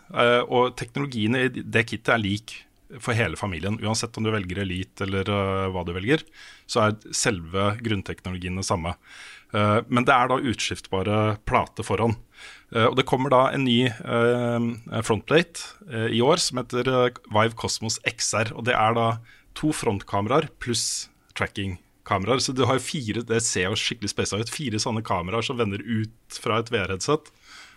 Og 0.49 0.75
teknologiene 0.79 1.47
i 1.47 1.53
det 1.53 1.87
kittet 1.89 2.15
er 2.17 2.23
lik 2.23 2.57
for 2.99 3.15
hele 3.15 3.39
familien. 3.39 3.79
Uansett 3.83 4.17
om 4.19 4.25
du 4.27 4.33
velger 4.35 4.63
Elite 4.65 5.05
eller 5.07 5.29
uh, 5.31 5.69
hva 5.73 5.85
du 5.87 5.93
velger, 5.95 6.25
så 6.71 6.89
er 6.89 7.13
selve 7.15 7.75
grunnteknologien 7.85 8.59
det 8.59 8.67
samme. 8.67 8.97
Uh, 9.55 9.81
men 9.91 10.07
det 10.09 10.15
er 10.15 10.31
da 10.31 10.41
utskiftbare 10.53 11.19
plate 11.49 11.87
foran. 11.87 12.17
Uh, 12.75 12.89
og 12.89 12.97
det 12.99 13.07
kommer 13.11 13.33
da 13.33 13.43
en 13.55 13.67
ny 13.67 13.91
frontplate 15.07 16.11
i 16.15 16.23
år 16.23 16.43
som 16.43 16.63
heter 16.63 16.91
Vive 17.31 17.59
Cosmos 17.59 18.01
XR. 18.07 18.55
Og 18.57 18.67
det 18.69 18.75
er 18.79 18.97
da 18.99 19.07
to 19.59 19.75
frontkameraer 19.77 20.49
pluss 20.63 21.11
tracking-kameraer. 21.39 22.43
Så 22.43 22.55
du 22.57 22.65
har 22.69 22.83
fire, 22.83 23.25
det 23.27 23.43
ser 23.47 23.69
jo 23.69 23.79
skikkelig 23.79 24.15
spesa 24.15 24.41
ut, 24.41 24.51
fire 24.51 24.83
sånne 24.83 25.05
kameraer 25.07 25.47
som 25.47 25.59
vender 25.61 25.83
ut 25.85 26.41
fra 26.43 26.61
et 26.63 26.73
VR-headset. 26.73 27.31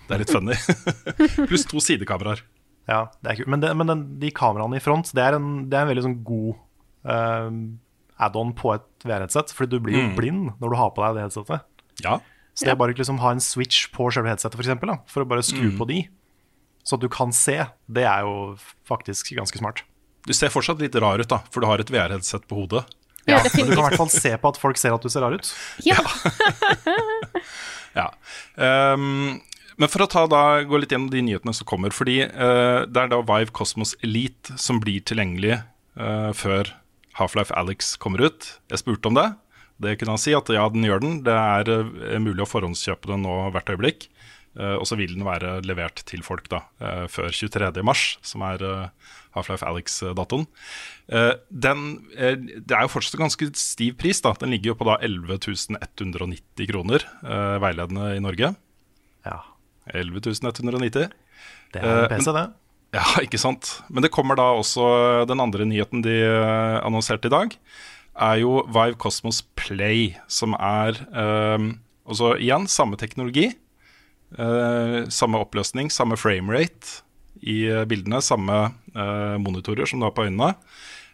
Det 0.07 0.15
er 0.15 0.23
litt 0.23 0.33
funny. 0.33 0.57
pluss 1.49 1.65
to 1.69 1.81
sidekameraer. 1.83 2.43
Ja, 2.89 3.05
det 3.23 3.31
er 3.31 3.35
kult. 3.39 3.47
Men, 3.53 3.61
det, 3.63 3.69
men 3.79 3.87
den, 3.87 4.01
de 4.19 4.29
kameraene 4.35 4.75
i 4.75 4.83
front, 4.83 5.11
det 5.15 5.23
er 5.23 5.37
en, 5.37 5.69
det 5.71 5.77
er 5.79 5.85
en 5.85 5.91
veldig 5.93 6.03
sånn 6.03 6.17
god 6.27 6.55
uh, 7.07 7.51
add-on 8.27 8.51
på 8.59 8.73
et 8.75 8.85
VR-headset. 9.07 9.53
Fordi 9.55 9.71
du 9.77 9.79
blir 9.85 9.95
jo 9.99 10.03
Mm. 10.09 10.15
blind 10.17 10.49
når 10.59 10.69
du 10.73 10.75
har 10.79 10.91
på 10.95 11.03
deg 11.05 11.15
det 11.15 11.23
headsetet. 11.27 11.63
Ja. 12.03 12.17
Så 12.53 12.65
det 12.67 12.73
er 12.73 12.79
bare 12.81 12.93
å 12.93 12.97
liksom 12.99 13.17
ha 13.23 13.31
en 13.33 13.39
switch 13.41 13.87
på 13.95 14.09
selve 14.13 14.29
headsetet, 14.29 14.53
for, 14.59 14.63
eksempel, 14.65 14.91
da, 14.91 14.97
for 15.07 15.23
å 15.23 15.29
bare 15.29 15.41
skru 15.45 15.71
Mm. 15.71 15.77
på 15.79 15.87
de, 15.89 16.01
så 16.83 16.95
at 16.99 17.01
du 17.01 17.07
kan 17.09 17.31
se, 17.31 17.55
det 17.89 18.03
er 18.03 18.21
jo 18.27 18.57
faktisk 18.85 19.31
ganske 19.37 19.57
smart. 19.57 19.81
Du 20.27 20.33
ser 20.33 20.49
fortsatt 20.53 20.79
litt 20.83 20.95
rar 20.95 21.19
ut, 21.19 21.27
da, 21.27 21.39
for 21.49 21.61
du 21.63 21.67
har 21.67 21.79
et 21.79 21.89
VR-headset 21.89 22.45
på 22.47 22.55
hodet. 22.61 22.83
Ja, 23.25 23.37
Men 23.39 23.67
du 23.69 23.75
kan 23.75 23.85
i 23.85 23.87
hvert 23.89 23.95
fall 23.97 24.09
se 24.11 24.35
på 24.37 24.49
at 24.51 24.57
folk 24.59 24.75
ser 24.77 24.93
at 24.93 25.01
du 25.01 25.07
ser 25.09 25.21
rar 25.23 25.31
ut. 25.33 25.47
Ja. 25.87 25.95
Ja. 27.95 28.07
Ehm, 28.57 29.39
men 29.79 29.89
for 29.91 30.05
å 30.05 30.09
ta 30.09 30.25
da, 30.29 30.43
gå 30.67 30.79
litt 30.79 30.93
gjennom 30.93 31.11
de 31.13 31.23
nyhetene 31.25 31.53
som 31.55 31.67
kommer. 31.69 31.93
Fordi 31.95 32.21
uh, 32.27 32.85
det 32.85 33.05
er 33.05 33.11
da 33.11 33.21
Vive 33.25 33.53
Cosmos 33.55 33.95
Elite 34.05 34.57
som 34.61 34.81
blir 34.83 35.03
tilgjengelig 35.05 35.59
uh, 35.99 36.31
før 36.37 36.73
Half-Life 37.19 37.53
Alex 37.57 37.95
kommer 38.01 38.25
ut. 38.29 38.55
Jeg 38.73 38.83
spurte 38.83 39.09
om 39.09 39.17
det. 39.17 39.27
Det 39.83 39.97
kunne 39.99 40.15
han 40.15 40.21
si 40.21 40.35
at 40.37 40.49
ja, 40.53 40.65
den 40.71 40.85
gjør 40.85 41.01
den. 41.03 41.19
Det 41.25 41.33
er 41.33 41.69
eh, 41.73 42.19
mulig 42.21 42.45
å 42.45 42.49
forhåndskjøpe 42.49 43.09
den 43.09 43.25
nå 43.25 43.35
hvert 43.53 43.69
øyeblikk. 43.73 44.07
Og 44.53 44.85
så 44.85 44.93
vil 44.99 45.15
den 45.15 45.25
være 45.25 45.55
levert 45.65 46.03
til 46.05 46.21
folk 46.21 46.45
da, 46.45 46.59
før 47.09 47.33
23.3, 47.33 47.81
som 48.21 48.43
er 48.45 48.61
Half-Life 49.33 49.65
Alex-datoen. 49.65 50.45
Den, 51.49 51.81
det 52.13 52.77
er 52.77 52.85
jo 52.85 52.91
fortsatt 52.93 53.17
en 53.17 53.25
ganske 53.25 53.49
stiv 53.57 53.97
pris. 53.97 54.21
da 54.21 54.35
Den 54.37 54.53
ligger 54.53 54.71
jo 54.71 54.77
på 54.77 54.87
da 54.91 54.99
11 55.01 55.41
190 55.81 56.69
kroner, 56.69 57.07
veiledende 57.65 58.11
i 58.13 58.21
Norge. 58.21 58.53
Ja, 59.25 59.39
11 59.91 60.21
190. 60.53 61.09
det 61.73 61.81
er 61.81 61.83
en 61.83 62.03
Eh, 62.05 62.17
PC, 62.17 62.31
det. 62.33 62.45
Ja, 62.93 63.01
ikke 63.23 63.39
sant. 63.41 63.81
Men 63.89 64.03
det 64.05 64.11
kommer 64.13 64.37
da 64.37 64.51
også 64.53 65.25
Den 65.25 65.39
andre 65.41 65.65
nyheten 65.65 66.03
de 66.05 66.13
eh, 66.21 66.77
annonserte 66.85 67.25
i 67.25 67.33
dag, 67.33 67.55
er 68.13 68.35
jo 68.43 68.59
Vive 68.69 68.93
Cosmos 69.01 69.41
Play, 69.57 70.13
som 70.29 70.53
er 70.59 70.93
eh, 71.09 71.65
også 72.05 72.35
igjen 72.37 72.67
samme 72.69 72.95
teknologi. 73.01 73.47
eh, 74.37 74.99
samme 75.09 75.41
oppløsning, 75.41 75.89
samme 75.89 76.17
framerate 76.21 77.01
i 77.41 77.63
eh, 77.69 77.83
bildene, 77.89 78.21
samme 78.21 78.59
eh, 78.93 79.37
monitorer 79.41 79.89
som 79.89 79.99
du 79.99 80.05
har 80.05 80.13
på 80.13 80.27
øynene. 80.27 80.53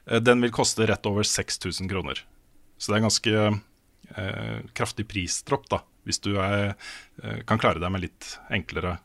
Eh, 0.10 0.20
den 0.20 0.42
vil 0.44 0.52
koste 0.52 0.84
rett 0.90 1.06
over 1.08 1.24
6000 1.24 1.88
kroner. 1.90 2.20
Så 2.78 2.92
det 2.92 2.98
er 2.98 3.02
en 3.02 3.08
ganske 3.08 3.62
eh, 4.20 4.60
kraftig 4.76 5.08
prisdropp, 5.08 5.70
da, 5.72 5.82
hvis 6.08 6.22
du 6.26 6.36
er, 6.42 6.76
eh, 7.24 7.42
kan 7.50 7.62
klare 7.62 7.82
deg 7.82 7.92
med 7.94 8.08
litt 8.08 8.36
enklere 8.50 9.00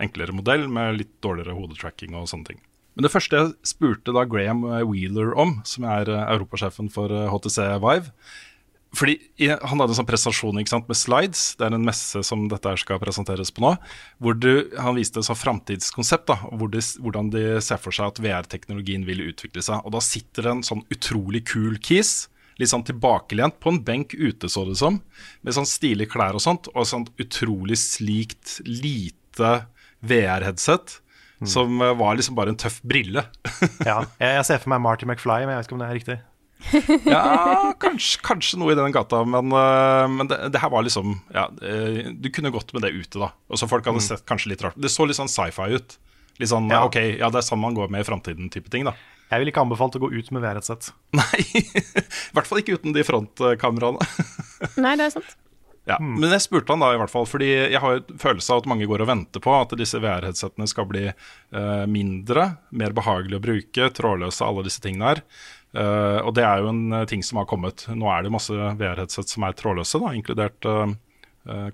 enklere 0.00 0.32
modell 0.32 0.66
med 0.72 0.96
litt 0.96 1.16
dårligere 1.20 1.52
hodetracking 1.52 2.14
og 2.16 2.28
sånne 2.30 2.46
ting. 2.46 2.60
Men 2.96 3.04
det 3.04 3.12
første 3.12 3.36
jeg 3.36 3.50
spurte 3.68 4.14
da 4.16 4.24
Graham 4.28 4.64
Wheeler 4.88 5.34
om, 5.38 5.58
som 5.68 5.84
er 5.88 6.08
eh, 6.08 6.30
europasjefen 6.34 6.88
for 6.92 7.12
eh, 7.12 7.28
HTC 7.28 7.58
Vive 7.82 8.14
fordi 8.90 9.20
Han 9.38 9.78
hadde 9.78 9.92
en 9.92 9.98
sånn 10.00 10.08
presentasjon 10.08 10.56
med 10.58 10.98
slides. 10.98 11.54
Det 11.54 11.66
er 11.66 11.76
en 11.76 11.86
messe 11.86 12.24
som 12.26 12.48
dette 12.50 12.72
skal 12.82 12.98
presenteres 12.98 13.52
på 13.54 13.62
nå. 13.62 13.76
Hvor 14.18 14.34
du, 14.34 14.66
han 14.74 14.96
viste 14.98 15.20
et 15.20 15.28
sånn 15.28 15.38
framtidskonsept. 15.38 16.32
hvor 16.58 16.74
Hvordan 16.98 17.30
de 17.30 17.60
ser 17.62 17.78
for 17.78 17.94
seg 17.94 18.10
at 18.10 18.18
VR-teknologien 18.18 19.06
vil 19.06 19.22
utvikle 19.28 19.62
seg. 19.62 19.84
Og 19.86 19.94
Da 19.94 20.02
sitter 20.02 20.42
det 20.42 20.50
en 20.50 20.66
sånn 20.66 20.82
utrolig 20.90 21.44
kul 21.46 21.78
kis, 21.78 22.28
litt 22.60 22.70
sånn 22.72 22.84
tilbakelent, 22.86 23.58
på 23.62 23.72
en 23.72 23.82
benk 23.84 24.14
ute, 24.14 24.50
så 24.52 24.66
det 24.68 24.76
som. 24.80 25.00
Med 25.40 25.56
sånn 25.56 25.68
stilige 25.68 26.12
klær 26.12 26.36
og 26.36 26.44
sånt. 26.44 26.68
Og 26.74 26.88
sånt 26.88 27.12
utrolig 27.20 27.78
slikt, 27.80 28.58
lite 28.68 29.54
VR-headset. 30.04 31.00
Som 31.48 31.80
eh, 31.80 31.94
var 31.96 32.18
liksom 32.18 32.36
bare 32.36 32.52
en 32.52 32.60
tøff 32.60 32.82
brille. 32.82 33.24
Ja, 33.88 34.02
jeg, 34.20 34.44
ser 34.44 34.60
for 34.60 34.72
meg 34.74 34.82
Marty 34.84 35.08
McFly, 35.08 35.46
men 35.46 35.54
jeg 35.54 35.62
vet 35.62 35.70
ikke 35.70 35.78
om 35.78 35.82
det 35.84 35.88
er 35.88 35.98
riktig. 36.00 36.18
Ja, 37.08 37.72
kanskje, 37.80 38.20
kanskje 38.20 38.58
noe 38.60 38.74
i 38.74 38.76
den 38.76 38.92
gata, 38.92 39.22
men, 39.24 39.48
øh, 39.56 40.04
men 40.12 40.28
det, 40.28 40.36
det 40.52 40.60
her 40.60 40.68
var 40.72 40.84
liksom 40.84 41.14
ja, 41.32 41.46
øh, 41.48 42.10
Du 42.12 42.28
kunne 42.28 42.52
gått 42.52 42.74
med 42.76 42.84
det 42.84 42.92
ute, 42.92 43.16
da. 43.16 43.30
Og 43.48 43.56
så 43.56 43.68
Folk 43.70 43.88
hadde 43.88 44.02
sett 44.04 44.26
kanskje 44.28 44.52
litt 44.52 44.64
rart 44.66 44.76
Det 44.76 44.92
så 44.92 45.06
litt 45.08 45.16
sånn 45.16 45.32
sci-fi 45.32 45.70
ut. 45.72 45.96
Litt 46.36 46.52
sånn 46.52 46.68
Ja. 46.68 46.82
OK, 46.84 46.98
ja, 47.16 47.32
det 47.32 47.40
er 47.40 47.46
sånn 47.46 47.62
man 47.62 47.78
går 47.78 47.88
med 47.92 48.04
i 48.04 48.08
framtiden, 48.08 48.52
type 48.52 48.68
ting, 48.72 48.84
da. 48.88 48.92
Jeg 49.30 49.42
vil 49.42 49.52
ikke 49.52 49.62
anbefalt 49.62 49.96
å 49.96 50.02
gå 50.02 50.10
ut 50.10 50.32
med 50.34 50.42
VR-headset. 50.42 50.90
Nei, 51.20 51.44
i 51.60 51.62
hvert 52.34 52.48
fall 52.48 52.62
ikke 52.62 52.80
uten 52.80 52.96
de 52.96 53.06
frontkameraene. 53.06 54.08
Nei, 54.84 54.96
det 54.98 55.06
er 55.06 55.14
sant. 55.18 55.36
Ja, 55.88 55.96
Men 55.98 56.28
jeg 56.28 56.44
spurte 56.44 56.74
han 56.74 56.82
da, 56.84 56.90
i 56.94 56.98
hvert 57.00 57.10
fall, 57.10 57.24
fordi 57.26 57.48
jeg 57.48 57.80
har 57.82 57.96
jo 57.96 58.18
følelse 58.20 58.52
av 58.52 58.60
at 58.60 58.68
mange 58.70 58.86
går 58.86 59.02
og 59.02 59.08
venter 59.10 59.42
på 59.42 59.54
at 59.56 59.72
disse 59.80 59.98
VR-headsetene 59.98 60.68
skal 60.70 60.86
bli 60.90 61.06
uh, 61.08 61.86
mindre, 61.90 62.44
mer 62.76 62.94
behagelig 62.94 63.38
å 63.38 63.42
bruke, 63.42 63.88
trådløse, 63.96 64.44
alle 64.46 64.66
disse 64.66 64.84
tingene 64.84 65.08
her. 65.08 65.22
Uh, 65.74 66.20
og 66.26 66.34
det 66.36 66.44
er 66.44 66.60
jo 66.60 66.70
en 66.72 66.98
eh, 66.98 67.06
ting 67.10 67.22
som 67.22 67.38
har 67.40 67.48
kommet. 67.50 67.86
Nå 67.94 68.10
er 68.10 68.26
det 68.26 68.34
masse 68.34 68.54
VR-headset 68.54 69.30
som 69.32 69.46
er 69.46 69.56
trådløse, 69.58 70.02
da, 70.02 70.12
inkludert 70.18 70.70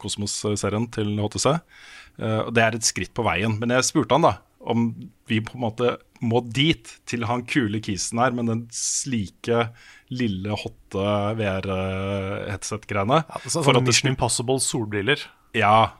Kosmos-serien 0.01 0.87
til 0.95 1.17
HTC. 1.19 1.57
Eh, 2.23 2.41
og 2.47 2.53
det 2.57 2.65
er 2.65 2.77
et 2.77 2.87
skritt 2.87 3.13
på 3.17 3.25
veien. 3.27 3.57
Men 3.61 3.75
jeg 3.77 3.89
spurte 3.91 4.17
han 4.17 4.27
da 4.27 4.37
om 4.67 4.89
vi 5.31 5.41
på 5.45 5.57
en 5.57 5.65
måte 5.67 5.97
må 6.25 6.41
dit 6.49 6.89
til 7.07 7.27
han 7.29 7.43
kule 7.49 7.81
kisen 7.85 8.19
her, 8.23 8.33
med 8.33 8.47
den 8.49 8.63
slike 8.73 9.67
lille, 10.09 10.55
hotte 10.57 11.05
VR-headset-greiene. 11.39 13.23
Så, 13.47 13.61
for 13.61 13.71
sånn 13.73 13.79
at 13.81 13.85
det 13.85 13.91
Mission 13.93 14.01
skulle, 14.01 14.15
Impossible 14.17 14.59
solbriller. 14.63 15.25
ja, 15.57 15.93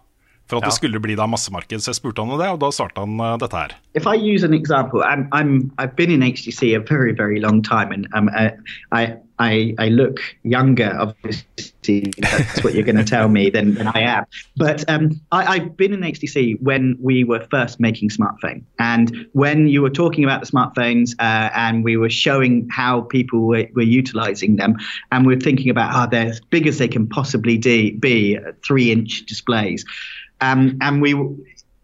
for 0.47 0.59
at 0.59 0.63
Ja. 0.63 0.69
det 0.71 0.77
skulle 0.77 1.01
bli 1.03 1.17
da 1.19 1.27
massemarked. 1.27 1.81
Så 1.83 1.91
jeg 1.91 1.97
spurte 1.99 2.23
han 2.23 2.31
om 2.31 2.39
det, 2.39 2.49
og 2.49 2.61
da 2.63 2.69
svarte 2.71 3.03
han 3.03 3.19
uh, 3.21 3.37
dette 3.37 3.57
her. 3.57 3.73
if 3.95 4.07
I 4.07 4.15
use 4.15 4.45
an 4.45 4.55
example, 4.55 5.03
I'm, 5.03 5.29
I'm 5.33 5.73
I've 5.79 5.97
been 5.97 6.11
in 6.11 6.23
HTC 6.23 6.77
a 6.77 6.81
very 6.81 7.13
very 7.13 7.41
long 7.41 7.63
time, 7.63 7.91
and 7.91 8.07
um, 8.15 8.29
I, 8.31 8.53
I 8.93 9.17
I 9.39 9.75
I 9.79 9.89
look 9.89 10.21
younger. 10.43 10.97
Obviously, 10.99 12.13
that's 12.19 12.65
what 12.65 12.75
you're 12.75 12.85
going 12.85 12.97
to 12.97 13.05
tell 13.05 13.29
me 13.29 13.51
than, 13.51 13.75
than 13.75 13.89
I 13.89 14.01
am. 14.01 14.25
But 14.57 14.89
um, 14.89 15.21
I, 15.33 15.55
I've 15.55 15.77
been 15.77 15.93
in 15.93 16.01
HTC 16.01 16.61
when 16.63 16.97
we 17.01 17.25
were 17.25 17.47
first 17.51 17.79
making 17.81 18.11
smartphone, 18.11 18.63
and 18.79 19.27
when 19.33 19.69
you 19.69 19.83
were 19.83 19.91
talking 19.91 20.25
about 20.25 20.41
the 20.41 20.47
smartphones, 20.47 21.15
uh, 21.19 21.51
and 21.55 21.85
we 21.85 21.97
were 21.97 22.11
showing 22.11 22.69
how 22.71 23.03
people 23.03 23.41
were, 23.41 23.67
were 23.75 23.83
utilizing 23.83 24.57
them, 24.57 24.77
and 25.13 25.27
we 25.27 25.35
are 25.35 25.41
thinking 25.41 25.71
about 25.71 25.93
how 25.93 26.07
they're 26.07 26.31
as 26.31 26.41
big 26.41 26.67
as 26.67 26.79
they 26.79 26.89
can 26.89 27.07
possibly 27.07 27.59
de- 27.59 27.93
be, 27.93 28.39
uh, 28.39 28.53
three-inch 28.65 29.27
displays, 29.27 29.85
um, 30.41 30.79
and 30.81 31.03
we 31.03 31.15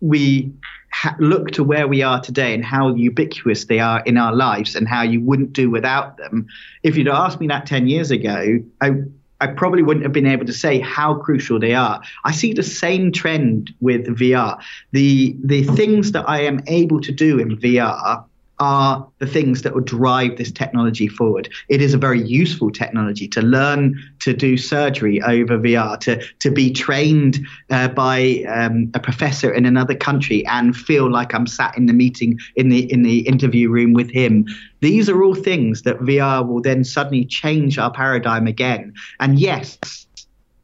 we 0.00 0.52
ha- 0.92 1.16
look 1.18 1.50
to 1.52 1.64
where 1.64 1.88
we 1.88 2.02
are 2.02 2.20
today 2.20 2.54
and 2.54 2.64
how 2.64 2.94
ubiquitous 2.94 3.64
they 3.64 3.80
are 3.80 4.00
in 4.00 4.16
our 4.16 4.34
lives 4.34 4.76
and 4.76 4.87
how 4.87 5.02
you 5.02 5.20
wouldn't 5.20 5.52
do 5.52 5.70
without 5.70 6.16
them, 6.18 6.46
if 6.82 6.96
you'd 6.96 7.08
asked 7.08 7.40
me 7.40 7.46
that 7.49 7.66
10 7.66 7.88
years 7.88 8.11
ago, 8.11 8.58
I, 8.80 8.92
I 9.40 9.49
probably 9.49 9.82
wouldn't 9.82 10.04
have 10.04 10.12
been 10.12 10.26
able 10.26 10.46
to 10.46 10.52
say 10.52 10.78
how 10.78 11.14
crucial 11.14 11.58
they 11.58 11.75
are. 11.75 12.00
I 12.25 12.32
see 12.32 12.52
the 12.52 12.62
same 12.62 13.11
trend 13.11 13.72
with 13.80 14.06
VR. 14.06 14.62
The 14.92 15.37
the 15.42 15.64
things 15.64 16.12
that 16.12 16.28
I 16.28 16.42
am 16.42 16.61
able 16.68 17.00
to 17.00 17.11
do 17.11 17.40
in 17.40 17.56
VR 17.56 18.25
are 18.62 19.04
the 19.19 19.26
things 19.26 19.62
that 19.62 19.75
will 19.75 19.83
drive 19.83 20.37
this 20.37 20.52
technology 20.52 21.09
forward. 21.09 21.49
It 21.69 21.83
is 21.83 21.95
a 21.95 21.99
very 21.99 22.23
useful 22.23 22.71
technology 22.71 23.26
to 23.28 23.42
learn 23.42 24.00
to 24.21 24.33
do 24.33 24.57
surgery 24.57 25.21
over 25.23 25.59
VR, 25.59 25.99
to 26.00 26.25
to 26.38 26.50
be 26.50 26.73
trained 26.73 27.45
uh, 27.71 27.88
by 27.88 28.45
um, 28.49 28.88
a 28.95 29.00
professor 29.00 29.52
in 29.52 29.66
another 29.66 29.97
country 29.97 30.47
and 30.47 30.76
feel 30.76 31.11
like 31.11 31.35
I'm 31.35 31.49
sat 31.49 31.76
in 31.76 31.87
the 31.87 31.92
meeting 31.92 32.38
in 32.54 32.69
the 32.69 32.90
in 32.92 33.02
the 33.02 33.26
interview 33.26 33.69
room 33.69 33.95
with 33.95 34.11
him. 34.11 34.47
These 34.81 35.09
are 35.09 35.21
all 35.25 35.35
things 35.35 35.83
that 35.83 35.99
VR 35.99 36.47
will 36.47 36.62
then 36.62 36.85
suddenly 36.85 37.25
change 37.25 37.78
our 37.78 37.90
paradigm 37.90 38.47
again. 38.47 38.95
And 39.19 39.40
yes, 39.40 40.07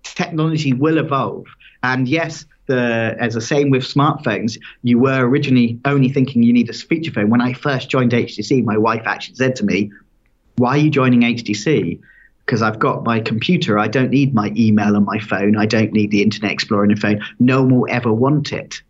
technology 0.05 0.73
will 0.73 0.99
evolve. 0.99 1.47
And 1.83 2.07
yes, 2.07 2.45
the 2.69 3.17
as 3.19 3.35
the 3.35 3.41
same 3.41 3.71
with 3.71 3.83
smartphones, 3.83 4.59
you 4.83 4.99
were 4.99 5.27
originally 5.27 5.81
only 5.85 6.09
thinking 6.09 6.45
you 6.45 6.53
need 6.53 6.71
a 6.71 6.73
feature 6.73 7.11
phone. 7.11 7.31
When 7.31 7.41
I 7.41 7.53
first 7.53 7.91
joined 7.91 8.13
HTC, 8.13 8.65
my 8.65 8.79
wife 8.79 9.03
actually 9.07 9.35
said 9.35 9.57
to 9.57 9.65
me, 9.65 9.91
"Why 10.57 10.71
are 10.71 10.79
you 10.79 10.91
joining 10.91 11.25
HTC?" 11.25 11.99
Because 12.47 12.63
I've 12.63 12.79
got 12.79 13.05
my 13.05 13.21
computer. 13.21 13.79
I 13.79 13.89
don't 13.89 14.11
need 14.11 14.33
my 14.33 14.53
email 14.57 14.97
on 14.97 15.05
my 15.05 15.19
phone. 15.19 15.57
I 15.57 15.67
don't 15.67 15.93
need 15.93 16.11
the 16.11 16.23
Internet 16.23 16.53
Explorer 16.53 16.85
on 16.85 16.89
the 16.89 16.97
phone. 16.97 17.21
No 17.41 17.63
one 17.63 17.81
will 17.81 17.87
ever 17.91 18.13
want 18.13 18.53
it. 18.53 18.81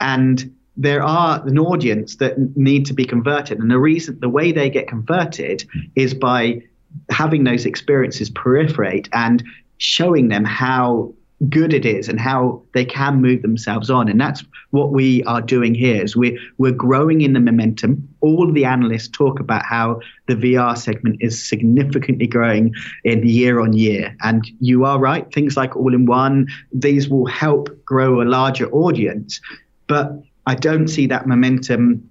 And 0.00 0.52
there 0.76 1.02
are 1.02 1.42
an 1.46 1.58
audience 1.58 2.16
that 2.16 2.56
need 2.56 2.86
to 2.86 2.94
be 2.94 3.04
converted, 3.04 3.58
and 3.58 3.70
the 3.70 3.78
reason, 3.78 4.18
the 4.20 4.28
way 4.28 4.52
they 4.52 4.70
get 4.70 4.88
converted, 4.88 5.64
is 5.94 6.14
by 6.14 6.62
having 7.10 7.44
those 7.44 7.66
experiences 7.66 8.30
proliferate 8.30 9.08
and 9.12 9.42
showing 9.78 10.28
them 10.28 10.44
how 10.44 11.12
good 11.48 11.72
it 11.72 11.86
is 11.86 12.08
and 12.08 12.18
how 12.18 12.62
they 12.74 12.84
can 12.84 13.22
move 13.22 13.42
themselves 13.42 13.90
on. 13.90 14.08
And 14.08 14.20
that's 14.20 14.44
what 14.70 14.90
we 14.90 15.22
are 15.24 15.40
doing 15.40 15.74
here 15.74 16.02
is 16.02 16.16
we're, 16.16 16.36
we're 16.58 16.72
growing 16.72 17.20
in 17.20 17.32
the 17.32 17.40
momentum. 17.40 18.08
All 18.20 18.50
the 18.50 18.64
analysts 18.64 19.08
talk 19.08 19.38
about 19.38 19.64
how 19.64 20.00
the 20.26 20.34
vr 20.34 20.76
segment 20.76 21.18
is 21.20 21.48
significantly 21.48 22.26
growing 22.26 22.74
in 23.04 23.24
year 23.26 23.60
on 23.60 23.72
year. 23.72 24.16
And 24.22 24.44
you 24.60 24.84
are 24.84 24.98
right 24.98 25.32
things 25.32 25.56
like 25.56 25.76
all 25.76 25.94
in 25.94 26.06
one 26.06 26.48
these 26.72 27.08
will 27.08 27.26
help 27.26 27.84
grow 27.84 28.20
a 28.20 28.24
larger 28.24 28.68
audience. 28.70 29.40
But 29.86 30.12
i 30.46 30.54
don't 30.54 30.88
see 30.88 31.06
that 31.06 31.26
momentum 31.26 32.08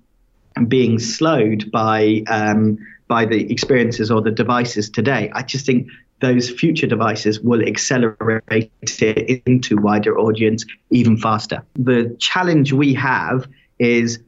being 0.68 1.00
slowed 1.00 1.70
by 1.72 2.24
um, 2.28 2.78
by 3.08 3.26
the 3.26 3.50
experiences 3.52 4.12
or 4.12 4.22
the 4.22 4.32
devices 4.32 4.90
today. 4.90 5.32
I 5.34 5.42
just 5.44 5.66
think 5.66 5.88
those 6.20 6.50
future 6.50 6.88
devices 6.88 7.40
will 7.40 7.62
accelerate 7.62 8.72
it 8.82 9.44
into 9.46 9.78
wider 9.78 10.18
audience 10.18 10.66
even 10.90 11.18
faster. 11.18 11.64
The 11.76 12.16
challenge 12.20 12.74
we 12.74 12.94
have 12.96 13.48
is 13.80 14.20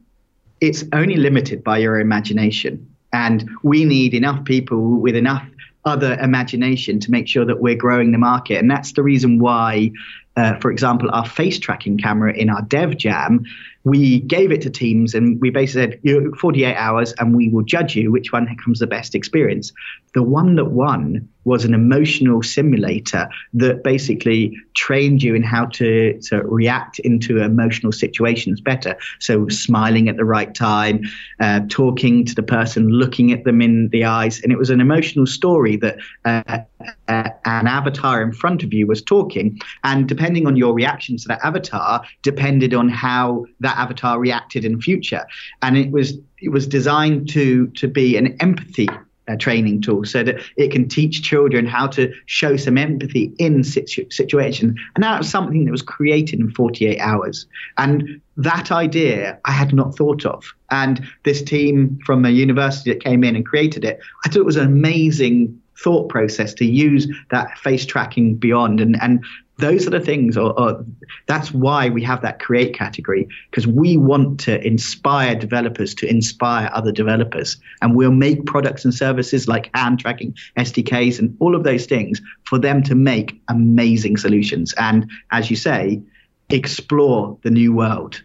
it's 0.60 0.84
only 0.92 1.16
limited 1.16 1.64
by 1.64 1.78
your 1.78 1.98
imagination. 1.98 2.86
And 3.12 3.48
we 3.62 3.84
need 3.84 4.14
enough 4.14 4.44
people 4.44 5.00
with 5.00 5.16
enough 5.16 5.44
other 5.84 6.14
imagination 6.20 7.00
to 7.00 7.10
make 7.10 7.26
sure 7.26 7.44
that 7.44 7.60
we're 7.60 7.74
growing 7.74 8.12
the 8.12 8.18
market. 8.18 8.58
And 8.58 8.70
that's 8.70 8.92
the 8.92 9.02
reason 9.02 9.38
why, 9.38 9.90
uh, 10.36 10.58
for 10.58 10.70
example, 10.70 11.10
our 11.12 11.26
face 11.26 11.58
tracking 11.58 11.96
camera 11.96 12.34
in 12.34 12.50
our 12.50 12.62
Dev 12.62 12.98
Jam, 12.98 13.44
we 13.84 14.20
gave 14.20 14.52
it 14.52 14.60
to 14.62 14.70
teams 14.70 15.14
and 15.14 15.40
we 15.40 15.48
basically 15.48 15.92
said, 15.92 16.00
you 16.02 16.34
48 16.38 16.76
hours 16.76 17.14
and 17.18 17.34
we 17.34 17.48
will 17.48 17.62
judge 17.62 17.96
you 17.96 18.12
which 18.12 18.30
one 18.30 18.46
comes 18.62 18.80
the 18.80 18.86
best 18.86 19.14
experience. 19.14 19.72
The 20.12 20.22
one 20.22 20.56
that 20.56 20.66
won 20.66 21.26
was 21.50 21.64
an 21.64 21.74
emotional 21.74 22.42
simulator 22.44 23.28
that 23.52 23.82
basically 23.82 24.56
trained 24.74 25.20
you 25.20 25.34
in 25.34 25.42
how 25.42 25.66
to, 25.66 26.18
to 26.20 26.42
react 26.44 27.00
into 27.00 27.42
emotional 27.42 27.90
situations 27.90 28.60
better. 28.60 28.96
So, 29.18 29.48
smiling 29.48 30.08
at 30.08 30.16
the 30.16 30.24
right 30.24 30.54
time, 30.54 31.02
uh, 31.40 31.62
talking 31.68 32.24
to 32.24 32.34
the 32.36 32.44
person, 32.44 32.88
looking 32.88 33.32
at 33.32 33.42
them 33.42 33.60
in 33.60 33.88
the 33.88 34.04
eyes. 34.04 34.40
And 34.42 34.52
it 34.52 34.58
was 34.58 34.70
an 34.70 34.80
emotional 34.80 35.26
story 35.26 35.74
that 35.78 35.98
uh, 36.24 36.60
uh, 37.08 37.30
an 37.44 37.66
avatar 37.66 38.22
in 38.22 38.32
front 38.32 38.62
of 38.62 38.72
you 38.72 38.86
was 38.86 39.02
talking. 39.02 39.60
And 39.82 40.08
depending 40.08 40.46
on 40.46 40.56
your 40.56 40.72
reaction 40.72 41.16
to 41.16 41.28
that 41.28 41.40
avatar, 41.44 42.04
depended 42.22 42.74
on 42.74 42.88
how 42.88 43.44
that 43.58 43.76
avatar 43.76 44.20
reacted 44.20 44.64
in 44.64 44.80
future. 44.80 45.26
And 45.62 45.76
it 45.76 45.90
was 45.90 46.16
it 46.38 46.50
was 46.50 46.66
designed 46.66 47.28
to 47.30 47.66
to 47.80 47.88
be 47.88 48.16
an 48.16 48.36
empathy 48.40 48.88
uh, 49.30 49.36
training 49.36 49.80
tool 49.80 50.04
so 50.04 50.22
that 50.22 50.40
it 50.56 50.70
can 50.70 50.88
teach 50.88 51.22
children 51.22 51.66
how 51.66 51.86
to 51.86 52.12
show 52.26 52.56
some 52.56 52.76
empathy 52.76 53.32
in 53.38 53.62
situ- 53.64 54.10
situations. 54.10 54.78
And 54.94 55.04
that 55.04 55.18
was 55.18 55.28
something 55.28 55.64
that 55.64 55.70
was 55.70 55.82
created 55.82 56.40
in 56.40 56.50
48 56.50 56.98
hours. 56.98 57.46
And 57.78 58.20
that 58.36 58.72
idea 58.72 59.38
I 59.44 59.52
had 59.52 59.74
not 59.74 59.96
thought 59.96 60.24
of. 60.24 60.44
And 60.70 61.06
this 61.24 61.42
team 61.42 61.98
from 62.04 62.24
a 62.24 62.30
university 62.30 62.92
that 62.92 63.02
came 63.02 63.24
in 63.24 63.36
and 63.36 63.44
created 63.44 63.84
it, 63.84 64.00
I 64.24 64.28
thought 64.28 64.40
it 64.40 64.46
was 64.46 64.56
an 64.56 64.66
amazing 64.66 65.60
thought 65.82 66.08
process 66.08 66.52
to 66.54 66.64
use 66.66 67.08
that 67.30 67.56
face 67.58 67.86
tracking 67.86 68.36
beyond 68.36 68.80
and 68.80 69.00
and 69.00 69.24
those 69.60 69.86
are 69.86 69.90
the 69.90 70.00
things 70.00 70.36
or, 70.36 70.84
that's 71.26 71.52
why 71.52 71.88
we 71.88 72.02
have 72.02 72.22
that 72.22 72.40
create 72.40 72.74
category 72.74 73.28
because 73.50 73.66
we 73.66 73.96
want 73.96 74.40
to 74.40 74.64
inspire 74.66 75.34
developers 75.34 75.94
to 75.94 76.08
inspire 76.08 76.70
other 76.72 76.92
developers 76.92 77.56
and 77.82 77.94
we'll 77.94 78.10
make 78.10 78.46
products 78.46 78.84
and 78.84 78.94
services 78.94 79.48
like 79.48 79.70
hand 79.74 80.00
tracking 80.00 80.34
sdks 80.58 81.18
and 81.18 81.36
all 81.40 81.54
of 81.54 81.64
those 81.64 81.86
things 81.86 82.20
for 82.44 82.58
them 82.58 82.82
to 82.82 82.94
make 82.94 83.40
amazing 83.48 84.16
solutions 84.16 84.74
and 84.78 85.10
as 85.30 85.50
you 85.50 85.56
say 85.56 86.00
explore 86.48 87.38
the 87.42 87.50
new 87.50 87.72
world 87.72 88.22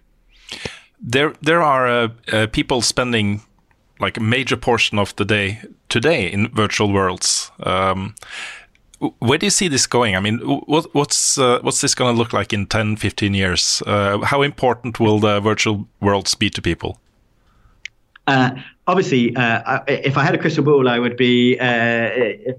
There, 1.00 1.34
there 1.42 1.62
are 1.62 1.88
uh, 1.88 2.10
uh, 2.32 2.48
people 2.48 2.82
spending 2.82 3.42
like 4.00 4.18
a 4.18 4.22
major 4.22 4.58
portion 4.58 5.00
of 5.00 5.16
the 5.16 5.26
day 5.26 5.62
today 5.90 6.28
in 6.32 6.50
virtual 6.50 6.92
worlds. 6.92 7.52
Um, 7.64 8.16
where 9.20 9.38
do 9.38 9.46
you 9.46 9.52
see 9.52 9.68
this 9.68 9.88
going? 9.88 10.16
I 10.16 10.20
mean, 10.20 10.40
what, 10.40 10.94
what's 10.94 11.38
uh, 11.38 11.60
what's 11.62 11.82
this 11.82 11.96
going 11.96 12.14
to 12.14 12.18
look 12.18 12.34
like 12.34 12.54
in 12.54 12.66
10, 12.66 12.96
15 12.98 13.34
years? 13.34 13.82
Uh, 13.86 14.20
how 14.20 14.42
important 14.42 15.00
will 15.00 15.20
the 15.20 15.40
virtual 15.40 15.88
worlds 16.02 16.36
be 16.36 16.50
to 16.50 16.62
people? 16.62 17.00
Uh, 18.28 18.52
obviously, 18.88 19.36
uh, 19.36 19.82
if 19.88 20.18
I 20.18 20.24
had 20.24 20.34
a 20.34 20.38
crystal 20.38 20.64
ball, 20.64 20.88
I 20.90 21.00
would 21.00 21.16
be 21.16 21.60
uh, 21.60 22.10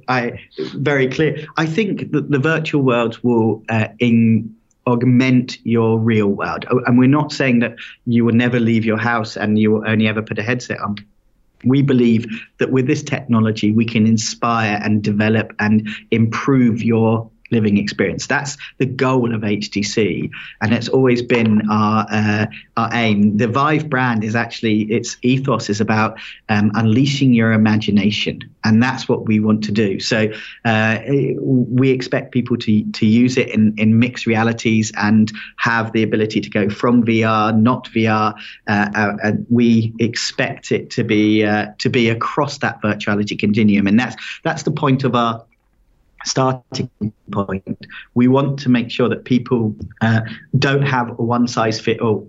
I, 0.08 0.38
very 0.74 1.08
clear. 1.08 1.46
I 1.56 1.66
think 1.66 2.12
that 2.12 2.30
the 2.30 2.38
virtual 2.38 2.82
worlds 2.82 3.24
will 3.24 3.64
uh, 3.68 3.88
in, 3.98 4.54
augment 4.86 5.58
your 5.64 5.98
real 5.98 6.28
world, 6.28 6.64
Oh, 6.70 6.80
and 6.86 6.98
we're 6.98 7.08
not 7.08 7.32
saying 7.32 7.58
that 7.60 7.76
you 8.06 8.24
will 8.24 8.34
never 8.34 8.60
leave 8.60 8.84
your 8.84 8.98
house 8.98 9.36
and 9.36 9.58
you 9.58 9.72
will 9.72 9.88
only 9.88 10.06
ever 10.06 10.22
put 10.22 10.38
a 10.38 10.42
headset 10.42 10.78
on. 10.80 10.96
We 11.64 11.82
believe 11.82 12.26
that 12.58 12.70
with 12.70 12.86
this 12.86 13.02
technology, 13.02 13.72
we 13.72 13.84
can 13.84 14.06
inspire 14.06 14.80
and 14.82 15.02
develop 15.02 15.52
and 15.58 15.88
improve 16.10 16.82
your 16.82 17.30
living 17.50 17.78
experience. 17.78 18.26
That's 18.26 18.56
the 18.78 18.86
goal 18.86 19.34
of 19.34 19.42
HTC, 19.42 20.30
and 20.60 20.72
it's 20.72 20.88
always 20.88 21.22
been 21.22 21.70
our 21.70 22.06
uh, 22.10 22.46
our 22.76 22.90
aim. 22.94 23.36
The 23.36 23.48
Vive 23.48 23.88
brand 23.88 24.24
is 24.24 24.34
actually 24.34 24.82
its 24.82 25.16
ethos 25.22 25.70
is 25.70 25.80
about 25.80 26.18
um, 26.48 26.72
unleashing 26.74 27.32
your 27.32 27.52
imagination, 27.52 28.40
and 28.64 28.82
that's 28.82 29.08
what 29.08 29.26
we 29.26 29.40
want 29.40 29.64
to 29.64 29.72
do. 29.72 30.00
So 30.00 30.32
uh, 30.64 30.98
we 31.40 31.90
expect 31.90 32.32
people 32.32 32.56
to 32.58 32.84
to 32.92 33.06
use 33.06 33.36
it 33.36 33.48
in 33.50 33.74
in 33.78 33.98
mixed 33.98 34.26
realities 34.26 34.92
and 34.96 35.30
have 35.56 35.92
the 35.92 36.02
ability 36.02 36.40
to 36.40 36.50
go 36.50 36.68
from 36.68 37.04
VR, 37.04 37.56
not 37.56 37.88
VR. 37.88 38.34
Uh, 38.66 38.88
uh, 38.94 39.16
and 39.22 39.46
we 39.50 39.94
expect 39.98 40.72
it 40.72 40.90
to 40.90 41.04
be 41.04 41.44
uh, 41.44 41.66
to 41.78 41.88
be 41.88 42.10
across 42.10 42.58
that 42.58 42.82
virtuality 42.82 43.38
continuum, 43.38 43.86
and 43.86 43.98
that's 43.98 44.16
that's 44.42 44.62
the 44.64 44.70
point 44.70 45.04
of 45.04 45.14
our 45.14 45.44
starting 46.26 46.90
point. 47.30 47.86
We 48.14 48.28
want 48.28 48.58
to 48.60 48.68
make 48.68 48.90
sure 48.90 49.08
that 49.08 49.24
people 49.24 49.74
uh, 50.00 50.20
don't 50.58 50.82
have 50.82 51.10
a 51.10 51.22
one 51.22 51.48
size 51.48 51.80
fit 51.80 52.00
all. 52.00 52.28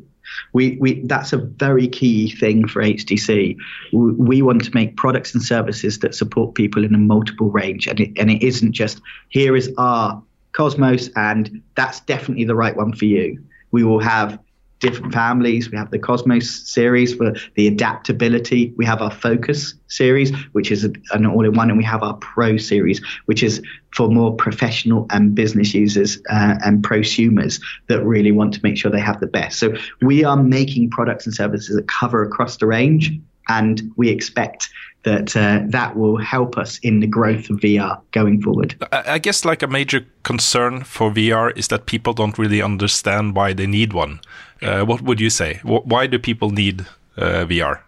We, 0.54 0.78
we 0.80 1.02
that's 1.06 1.32
a 1.34 1.38
very 1.38 1.88
key 1.88 2.32
thing 2.32 2.68
for 2.68 2.84
HTC. 2.84 3.58
We, 3.94 4.12
we 4.12 4.42
want 4.42 4.64
to 4.66 4.72
make 4.74 4.98
products 4.98 5.34
and 5.34 5.42
services 5.42 6.00
that 6.00 6.16
support 6.16 6.56
people 6.56 6.84
in 6.84 6.94
a 6.94 6.98
multiple 6.98 7.50
range, 7.50 7.88
and 7.88 8.00
it, 8.00 8.12
and 8.18 8.30
it 8.30 8.44
isn't 8.44 8.74
just 8.74 9.02
here 9.30 9.56
is 9.56 9.74
our 9.78 10.22
Cosmos, 10.52 11.10
and 11.16 11.62
that's 11.76 12.00
definitely 12.02 12.46
the 12.46 12.56
right 12.56 12.76
one 12.76 12.94
for 12.94 13.06
you. 13.06 13.42
We 13.72 13.84
will 13.84 14.00
have 14.00 14.40
different 14.80 15.14
families. 15.14 15.72
We 15.72 15.78
have 15.78 15.92
the 15.92 16.00
Cosmos 16.00 16.50
series 16.70 17.16
for 17.16 17.34
the 17.56 17.68
adaptability. 17.68 18.74
We 18.78 18.86
have 18.86 19.02
our 19.02 19.12
Focus 19.12 19.74
series, 19.88 20.32
which 20.52 20.72
is 20.72 20.84
an 20.84 21.26
all-in-one, 21.26 21.70
and 21.70 21.78
we 21.78 21.84
have 21.84 22.04
our 22.04 22.16
Pro 22.16 22.58
series, 22.58 23.02
which 23.26 23.44
is 23.44 23.62
for 23.92 24.10
more 24.10 24.36
professional 24.36 25.08
and 25.10 25.34
business 25.34 25.74
users 25.74 26.18
uh, 26.30 26.56
and 26.64 26.84
prosumers 26.84 27.62
that 27.88 28.04
really 28.04 28.32
want 28.32 28.54
to 28.54 28.60
make 28.64 28.78
sure 28.78 28.92
they 28.92 29.00
have 29.00 29.20
the 29.20 29.28
best. 29.28 29.60
So 29.60 29.76
we 30.02 30.24
are 30.24 30.38
making 30.38 30.92
products 30.92 31.26
and 31.26 31.34
services 31.34 31.76
that 31.76 31.88
cover 31.88 32.24
across 32.24 32.58
the 32.58 32.68
range, 32.68 33.12
and 33.50 33.82
we 33.96 34.10
expect 34.10 34.70
that 35.08 35.36
uh, 35.36 35.62
that 35.70 35.96
will 35.96 36.18
help 36.18 36.58
us 36.58 36.80
in 36.84 37.00
the 37.00 37.08
growth 37.08 37.50
of 37.50 37.58
VR 37.60 38.00
going 38.12 38.42
forward. 38.42 38.76
I 38.92 39.20
guess 39.20 39.46
like 39.46 39.64
a 39.64 39.68
major 39.68 40.06
concern 40.24 40.84
for 40.84 41.12
VR 41.12 41.58
is 41.58 41.68
that 41.70 41.86
people 41.86 42.14
don't 42.14 42.38
really 42.38 42.62
understand 42.62 43.36
why 43.36 43.54
they 43.54 43.68
need 43.68 43.94
one. 43.94 44.20
Uh, 44.62 44.84
what 44.84 45.02
would 45.02 45.20
you 45.20 45.30
say? 45.30 45.60
Why 45.64 46.08
do 46.08 46.20
people 46.20 46.50
need 46.50 46.82
uh, 47.18 47.46
VR? 47.46 47.80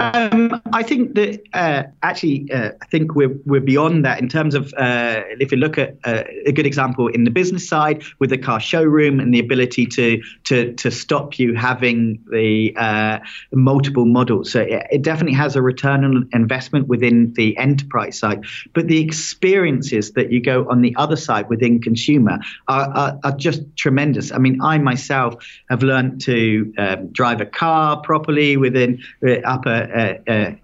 Um, 0.00 0.62
I 0.72 0.84
think 0.84 1.14
that 1.16 1.40
uh, 1.52 1.82
actually, 2.02 2.50
uh, 2.52 2.70
I 2.80 2.86
think 2.86 3.16
we're 3.16 3.36
we're 3.46 3.60
beyond 3.60 4.04
that 4.04 4.20
in 4.20 4.28
terms 4.28 4.54
of 4.54 4.72
uh, 4.74 5.22
if 5.40 5.50
you 5.50 5.58
look 5.58 5.76
at 5.76 5.96
uh, 6.04 6.22
a 6.46 6.52
good 6.52 6.66
example 6.66 7.08
in 7.08 7.24
the 7.24 7.30
business 7.30 7.68
side 7.68 8.04
with 8.20 8.30
the 8.30 8.38
car 8.38 8.60
showroom 8.60 9.18
and 9.18 9.34
the 9.34 9.40
ability 9.40 9.86
to 9.86 10.22
to 10.44 10.72
to 10.74 10.90
stop 10.92 11.38
you 11.38 11.54
having 11.54 12.22
the 12.30 12.74
uh, 12.76 13.18
multiple 13.52 14.04
models. 14.04 14.52
So 14.52 14.60
it, 14.60 14.86
it 14.92 15.02
definitely 15.02 15.36
has 15.36 15.56
a 15.56 15.62
return 15.62 16.04
on 16.04 16.28
investment 16.32 16.86
within 16.86 17.32
the 17.34 17.56
enterprise 17.56 18.18
side, 18.18 18.44
but 18.74 18.86
the 18.86 19.00
experiences 19.00 20.12
that 20.12 20.30
you 20.30 20.40
go 20.40 20.68
on 20.70 20.80
the 20.80 20.94
other 20.96 21.16
side 21.16 21.48
within 21.48 21.80
consumer 21.80 22.38
are, 22.68 22.88
are, 22.90 23.18
are 23.24 23.36
just 23.36 23.62
tremendous. 23.76 24.30
I 24.30 24.38
mean, 24.38 24.62
I 24.62 24.78
myself 24.78 25.44
have 25.70 25.82
learned 25.82 26.20
to 26.22 26.72
um, 26.78 27.08
drive 27.08 27.40
a 27.40 27.46
car 27.46 28.00
properly 28.00 28.56
within 28.68 29.02
uh, 29.26 29.40
up 29.54 29.66
a, 29.66 29.78
a, 30.02 30.32
a, 30.34 30.60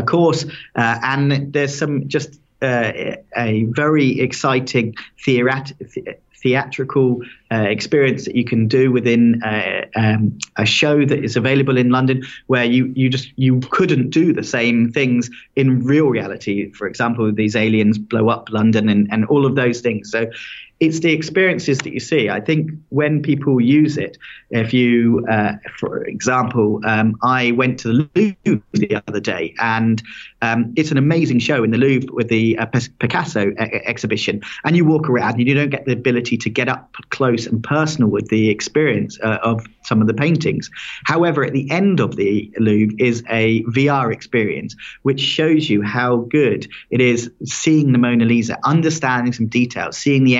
a 0.00 0.02
course, 0.02 0.44
uh, 0.74 0.98
and 1.02 1.52
there's 1.52 1.76
some 1.76 2.08
just 2.08 2.40
uh, 2.62 2.92
a 3.36 3.64
very 3.64 4.20
exciting 4.20 4.94
theatrical 6.46 7.22
uh, 7.50 7.56
experience 7.56 8.24
that 8.24 8.34
you 8.34 8.44
can 8.44 8.68
do 8.68 8.92
within 8.92 9.42
uh, 9.42 9.84
um, 9.96 10.38
a 10.56 10.66
show 10.66 11.04
that 11.04 11.24
is 11.24 11.36
available 11.36 11.76
in 11.76 11.90
London, 11.90 12.22
where 12.46 12.64
you 12.64 12.92
you 12.94 13.08
just 13.08 13.32
you 13.36 13.60
couldn't 13.70 14.10
do 14.10 14.32
the 14.32 14.44
same 14.44 14.92
things 14.92 15.30
in 15.56 15.82
real 15.84 16.06
reality. 16.06 16.70
For 16.72 16.86
example, 16.86 17.32
these 17.32 17.56
aliens 17.56 17.98
blow 17.98 18.28
up 18.28 18.48
London 18.50 18.88
and, 18.88 19.08
and 19.12 19.24
all 19.26 19.44
of 19.46 19.54
those 19.54 19.80
things. 19.80 20.10
So 20.10 20.26
it's 20.78 21.00
the 21.00 21.12
experiences 21.12 21.78
that 21.78 21.92
you 21.92 22.00
see. 22.00 22.28
I 22.28 22.40
think 22.40 22.70
when 22.90 23.22
people 23.22 23.60
use 23.60 23.96
it, 23.96 24.18
if 24.50 24.74
you, 24.74 25.24
uh, 25.28 25.54
for 25.78 26.04
example, 26.04 26.80
um, 26.84 27.16
I 27.22 27.52
went 27.52 27.80
to 27.80 27.88
the 27.88 28.34
Louvre 28.44 28.62
the 28.72 29.02
other 29.08 29.20
day, 29.20 29.54
and 29.58 30.02
um, 30.42 30.74
it's 30.76 30.90
an 30.90 30.98
amazing 30.98 31.38
show 31.38 31.64
in 31.64 31.70
the 31.70 31.78
Louvre 31.78 32.12
with 32.12 32.28
the 32.28 32.58
uh, 32.58 32.66
Picasso 32.98 33.48
e- 33.50 33.54
exhibition. 33.58 34.42
And 34.64 34.76
you 34.76 34.84
walk 34.84 35.08
around, 35.08 35.38
and 35.38 35.48
you 35.48 35.54
don't 35.54 35.70
get 35.70 35.86
the 35.86 35.92
ability 35.92 36.36
to 36.38 36.50
get 36.50 36.68
up 36.68 36.94
close 37.08 37.46
and 37.46 37.62
personal 37.64 38.10
with 38.10 38.28
the 38.28 38.50
experience 38.50 39.18
uh, 39.22 39.38
of 39.42 39.66
some 39.82 40.02
of 40.02 40.06
the 40.08 40.14
paintings. 40.14 40.70
However, 41.04 41.42
at 41.44 41.54
the 41.54 41.70
end 41.70 42.00
of 42.00 42.16
the 42.16 42.52
Louvre 42.58 42.94
is 42.98 43.22
a 43.30 43.62
VR 43.64 44.12
experience, 44.12 44.76
which 45.02 45.20
shows 45.20 45.70
you 45.70 45.80
how 45.80 46.16
good 46.16 46.68
it 46.90 47.00
is 47.00 47.30
seeing 47.44 47.92
the 47.92 47.98
Mona 47.98 48.26
Lisa, 48.26 48.58
understanding 48.64 49.32
some 49.32 49.46
details, 49.46 49.96
seeing 49.96 50.24
the 50.24 50.36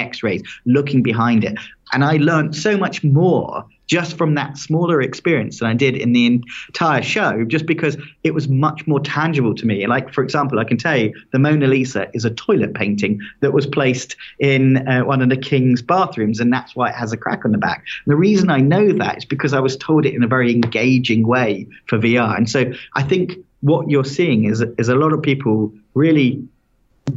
Looking 0.64 1.02
behind 1.02 1.44
it. 1.44 1.58
And 1.92 2.04
I 2.04 2.16
learned 2.16 2.56
so 2.56 2.76
much 2.76 3.04
more 3.04 3.64
just 3.86 4.18
from 4.18 4.34
that 4.34 4.58
smaller 4.58 5.00
experience 5.00 5.60
than 5.60 5.68
I 5.68 5.74
did 5.74 5.96
in 5.96 6.12
the 6.12 6.26
entire 6.26 7.02
show, 7.02 7.44
just 7.44 7.66
because 7.66 7.96
it 8.24 8.34
was 8.34 8.48
much 8.48 8.86
more 8.86 9.00
tangible 9.00 9.54
to 9.54 9.66
me. 9.66 9.86
Like, 9.86 10.12
for 10.12 10.24
example, 10.24 10.58
I 10.58 10.64
can 10.64 10.76
tell 10.76 10.96
you 10.96 11.14
the 11.32 11.38
Mona 11.38 11.68
Lisa 11.68 12.08
is 12.12 12.24
a 12.24 12.30
toilet 12.30 12.74
painting 12.74 13.20
that 13.40 13.52
was 13.52 13.66
placed 13.66 14.16
in 14.40 14.88
uh, 14.88 15.02
one 15.02 15.22
of 15.22 15.28
the 15.28 15.36
king's 15.36 15.82
bathrooms, 15.82 16.40
and 16.40 16.52
that's 16.52 16.74
why 16.74 16.88
it 16.88 16.96
has 16.96 17.12
a 17.12 17.16
crack 17.16 17.44
on 17.44 17.52
the 17.52 17.58
back. 17.58 17.84
And 18.04 18.12
the 18.12 18.16
reason 18.16 18.50
I 18.50 18.58
know 18.58 18.92
that 18.92 19.18
is 19.18 19.24
because 19.24 19.52
I 19.52 19.60
was 19.60 19.76
told 19.76 20.04
it 20.04 20.14
in 20.14 20.24
a 20.24 20.28
very 20.28 20.52
engaging 20.52 21.26
way 21.26 21.68
for 21.86 21.98
VR. 21.98 22.36
And 22.36 22.50
so 22.50 22.72
I 22.94 23.04
think 23.04 23.34
what 23.60 23.88
you're 23.88 24.04
seeing 24.04 24.44
is, 24.44 24.64
is 24.78 24.88
a 24.88 24.96
lot 24.96 25.12
of 25.12 25.22
people 25.22 25.72
really 25.94 26.42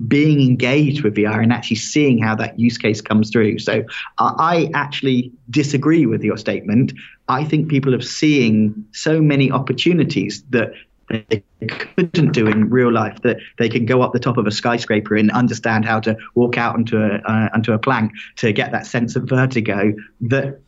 being 0.08 0.42
engaged 0.42 1.04
with 1.04 1.16
VR 1.16 1.42
and 1.42 1.52
actually 1.52 1.78
seeing 1.78 2.20
how 2.20 2.36
that 2.36 2.60
use 2.60 2.78
case 2.78 3.02
comes 3.02 3.30
through. 3.32 3.60
So 3.60 3.84
I 4.18 4.70
actually 4.74 5.32
disagree 5.50 6.06
with 6.06 6.24
your 6.24 6.38
statement. 6.38 6.94
I 7.28 7.44
think 7.44 7.70
people 7.70 7.96
are 7.96 8.02
seeing 8.02 8.86
so 8.92 9.22
many 9.22 9.52
opportunities 9.52 10.44
that 10.50 10.74
they 11.08 11.44
couldn't 11.68 12.34
do 12.34 12.48
in 12.48 12.70
real 12.70 12.92
life 12.92 13.22
that 13.24 13.38
they 13.58 13.68
can 13.68 13.86
go 13.86 14.02
up 14.02 14.14
the 14.14 14.20
top 14.20 14.38
of 14.38 14.46
a 14.46 14.52
skyscraper 14.52 15.16
and 15.16 15.32
understand 15.32 15.86
how 15.86 16.00
to 16.00 16.16
walk 16.36 16.58
out 16.58 16.76
onto 16.76 16.98
a 16.98 17.16
uh, 17.26 17.50
onto 17.54 17.74
a 17.74 17.80
plank 17.80 18.12
to 18.36 18.52
get 18.52 18.72
that 18.72 18.86
sense 18.86 19.16
of 19.16 19.24
vertigo 19.24 19.94
that 20.22 20.60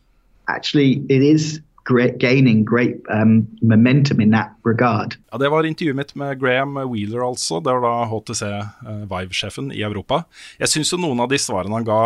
actually 0.48 1.04
it 1.08 1.22
is 1.22 1.60
great, 1.84 2.18
gaining 2.22 2.64
great 2.64 3.00
um, 3.10 3.46
momentum 3.62 4.20
in 4.20 4.30
that 4.30 4.52
regard. 4.64 5.16
Ja, 5.32 5.38
Det 5.38 5.50
var 5.50 5.66
intervjuet 5.66 5.96
mitt 5.96 6.14
med 6.14 6.40
Graham 6.40 6.74
Wheeler, 6.90 7.24
altså. 7.26 7.60
Det 7.62 7.72
var 7.72 7.82
da 7.82 8.06
HTC 8.10 8.42
uh, 8.48 9.04
Vive-sjefen 9.10 9.72
i 9.74 9.82
Europa. 9.82 10.24
Jeg 10.62 10.68
syns 10.74 10.92
jo 10.92 11.00
noen 11.02 11.20
av 11.20 11.28
de 11.32 11.38
svarene 11.42 11.74
han 11.74 11.86
ga, 11.88 12.00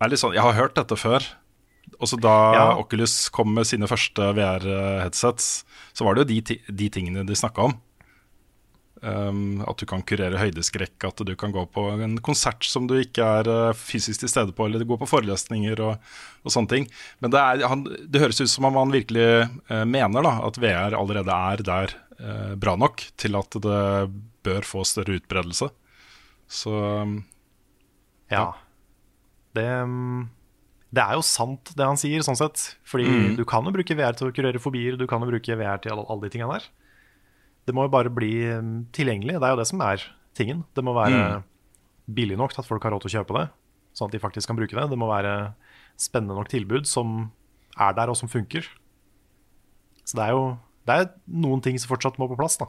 er 0.00 0.12
litt 0.12 0.20
sånn 0.20 0.36
Jeg 0.36 0.44
har 0.44 0.56
hørt 0.58 0.76
dette 0.78 0.96
før. 0.98 1.24
Også 1.98 2.18
da 2.20 2.36
Ja. 2.54 2.64
Oculus 2.78 3.28
kom 3.32 3.54
med 3.56 3.66
sine 3.66 3.88
første 3.88 4.32
VR-headsets, 4.36 5.64
så 5.96 6.04
var 6.04 6.14
det 6.14 6.26
jo 6.26 6.40
de, 6.42 6.58
de 6.68 6.88
tingene 6.92 7.24
de 7.26 7.34
snakka 7.38 7.70
om. 7.70 7.74
Um, 8.98 9.60
at 9.62 9.78
du 9.78 9.84
kan 9.86 10.00
kurere 10.02 10.40
høydeskrekk, 10.40 11.04
at 11.06 11.20
du 11.22 11.30
kan 11.38 11.52
gå 11.54 11.62
på 11.70 11.84
en 12.02 12.16
konsert 12.24 12.66
som 12.66 12.88
du 12.90 12.96
ikke 12.98 13.22
er 13.22 13.46
uh, 13.46 13.76
fysisk 13.78 14.24
til 14.24 14.30
stede 14.32 14.54
på, 14.56 14.66
eller 14.66 14.82
gå 14.88 14.96
på 14.98 15.06
forelesninger 15.06 15.78
og, 15.86 16.00
og 16.42 16.50
sånne 16.50 16.72
ting. 16.72 16.88
Men 17.22 17.30
det, 17.30 17.38
er, 17.38 17.62
han, 17.70 17.84
det 17.86 18.22
høres 18.24 18.40
ut 18.42 18.50
som 18.50 18.66
om 18.66 18.78
han 18.80 18.90
virkelig 18.96 19.28
uh, 19.70 19.84
mener 19.86 20.26
da, 20.26 20.32
at 20.48 20.58
VR 20.58 20.96
allerede 20.98 21.36
er 21.52 21.62
der 21.68 21.94
uh, 22.18 22.56
bra 22.58 22.74
nok 22.80 23.04
til 23.22 23.38
at 23.38 23.60
det 23.68 23.82
bør 24.48 24.66
få 24.66 24.82
større 24.88 25.20
utbredelse. 25.20 25.70
Så 26.50 26.74
um, 27.04 27.20
Ja. 28.34 28.48
Det, 29.54 29.68
mm, 29.86 30.26
det 30.94 31.04
er 31.04 31.14
jo 31.18 31.22
sant, 31.26 31.70
det 31.76 31.86
han 31.86 31.98
sier, 32.00 32.26
sånn 32.26 32.38
sett. 32.38 32.66
Fordi 32.88 33.06
Mm. 33.08 33.36
du 33.38 33.44
kan 33.48 33.64
jo 33.64 33.72
bruke 33.74 33.94
VR 33.96 34.18
til 34.18 34.28
å 34.30 34.34
kurere 34.34 34.58
fobier, 34.62 34.98
du 34.98 35.06
kan 35.06 35.22
jo 35.22 35.30
bruke 35.30 35.56
VR 35.58 35.78
til 35.82 35.94
alle, 35.94 36.04
alle 36.10 36.26
de 36.26 36.34
tingene 36.34 36.58
der. 36.58 36.66
Det 37.68 37.74
må 37.76 37.84
jo 37.84 37.92
bare 37.92 38.08
bli 38.12 38.32
mm, 38.48 38.74
tilgjengelig. 38.96 39.36
Det 39.36 39.44
er 39.44 39.52
jo 39.54 39.60
det 39.60 39.68
som 39.68 39.82
er 39.84 40.02
tingen. 40.38 40.64
Det 40.74 40.84
må 40.86 40.94
være 40.96 41.18
Mm. 41.18 41.42
billig 42.08 42.38
nok 42.40 42.54
til 42.54 42.62
at 42.62 42.68
folk 42.70 42.82
har 42.86 42.94
råd 42.94 43.02
til 43.04 43.10
å 43.12 43.16
kjøpe 43.20 43.36
det, 43.36 43.48
sånn 43.98 44.08
at 44.08 44.14
de 44.16 44.20
faktisk 44.22 44.48
kan 44.48 44.56
bruke 44.56 44.72
det. 44.72 44.86
Det 44.88 44.96
må 44.98 45.08
være 45.10 45.52
spennende 46.00 46.36
nok 46.38 46.48
tilbud 46.48 46.86
som 46.88 47.30
er 47.78 47.92
der, 47.98 48.08
og 48.08 48.16
som 48.16 48.30
funker. 48.32 48.64
Så 50.08 50.16
det 50.16 50.24
er 50.28 50.32
jo 50.36 50.44
det 50.88 50.94
er 51.02 51.10
noen 51.28 51.60
ting 51.60 51.76
som 51.76 51.90
fortsatt 51.92 52.16
må 52.16 52.30
på 52.30 52.38
plass, 52.38 52.56
da. 52.56 52.64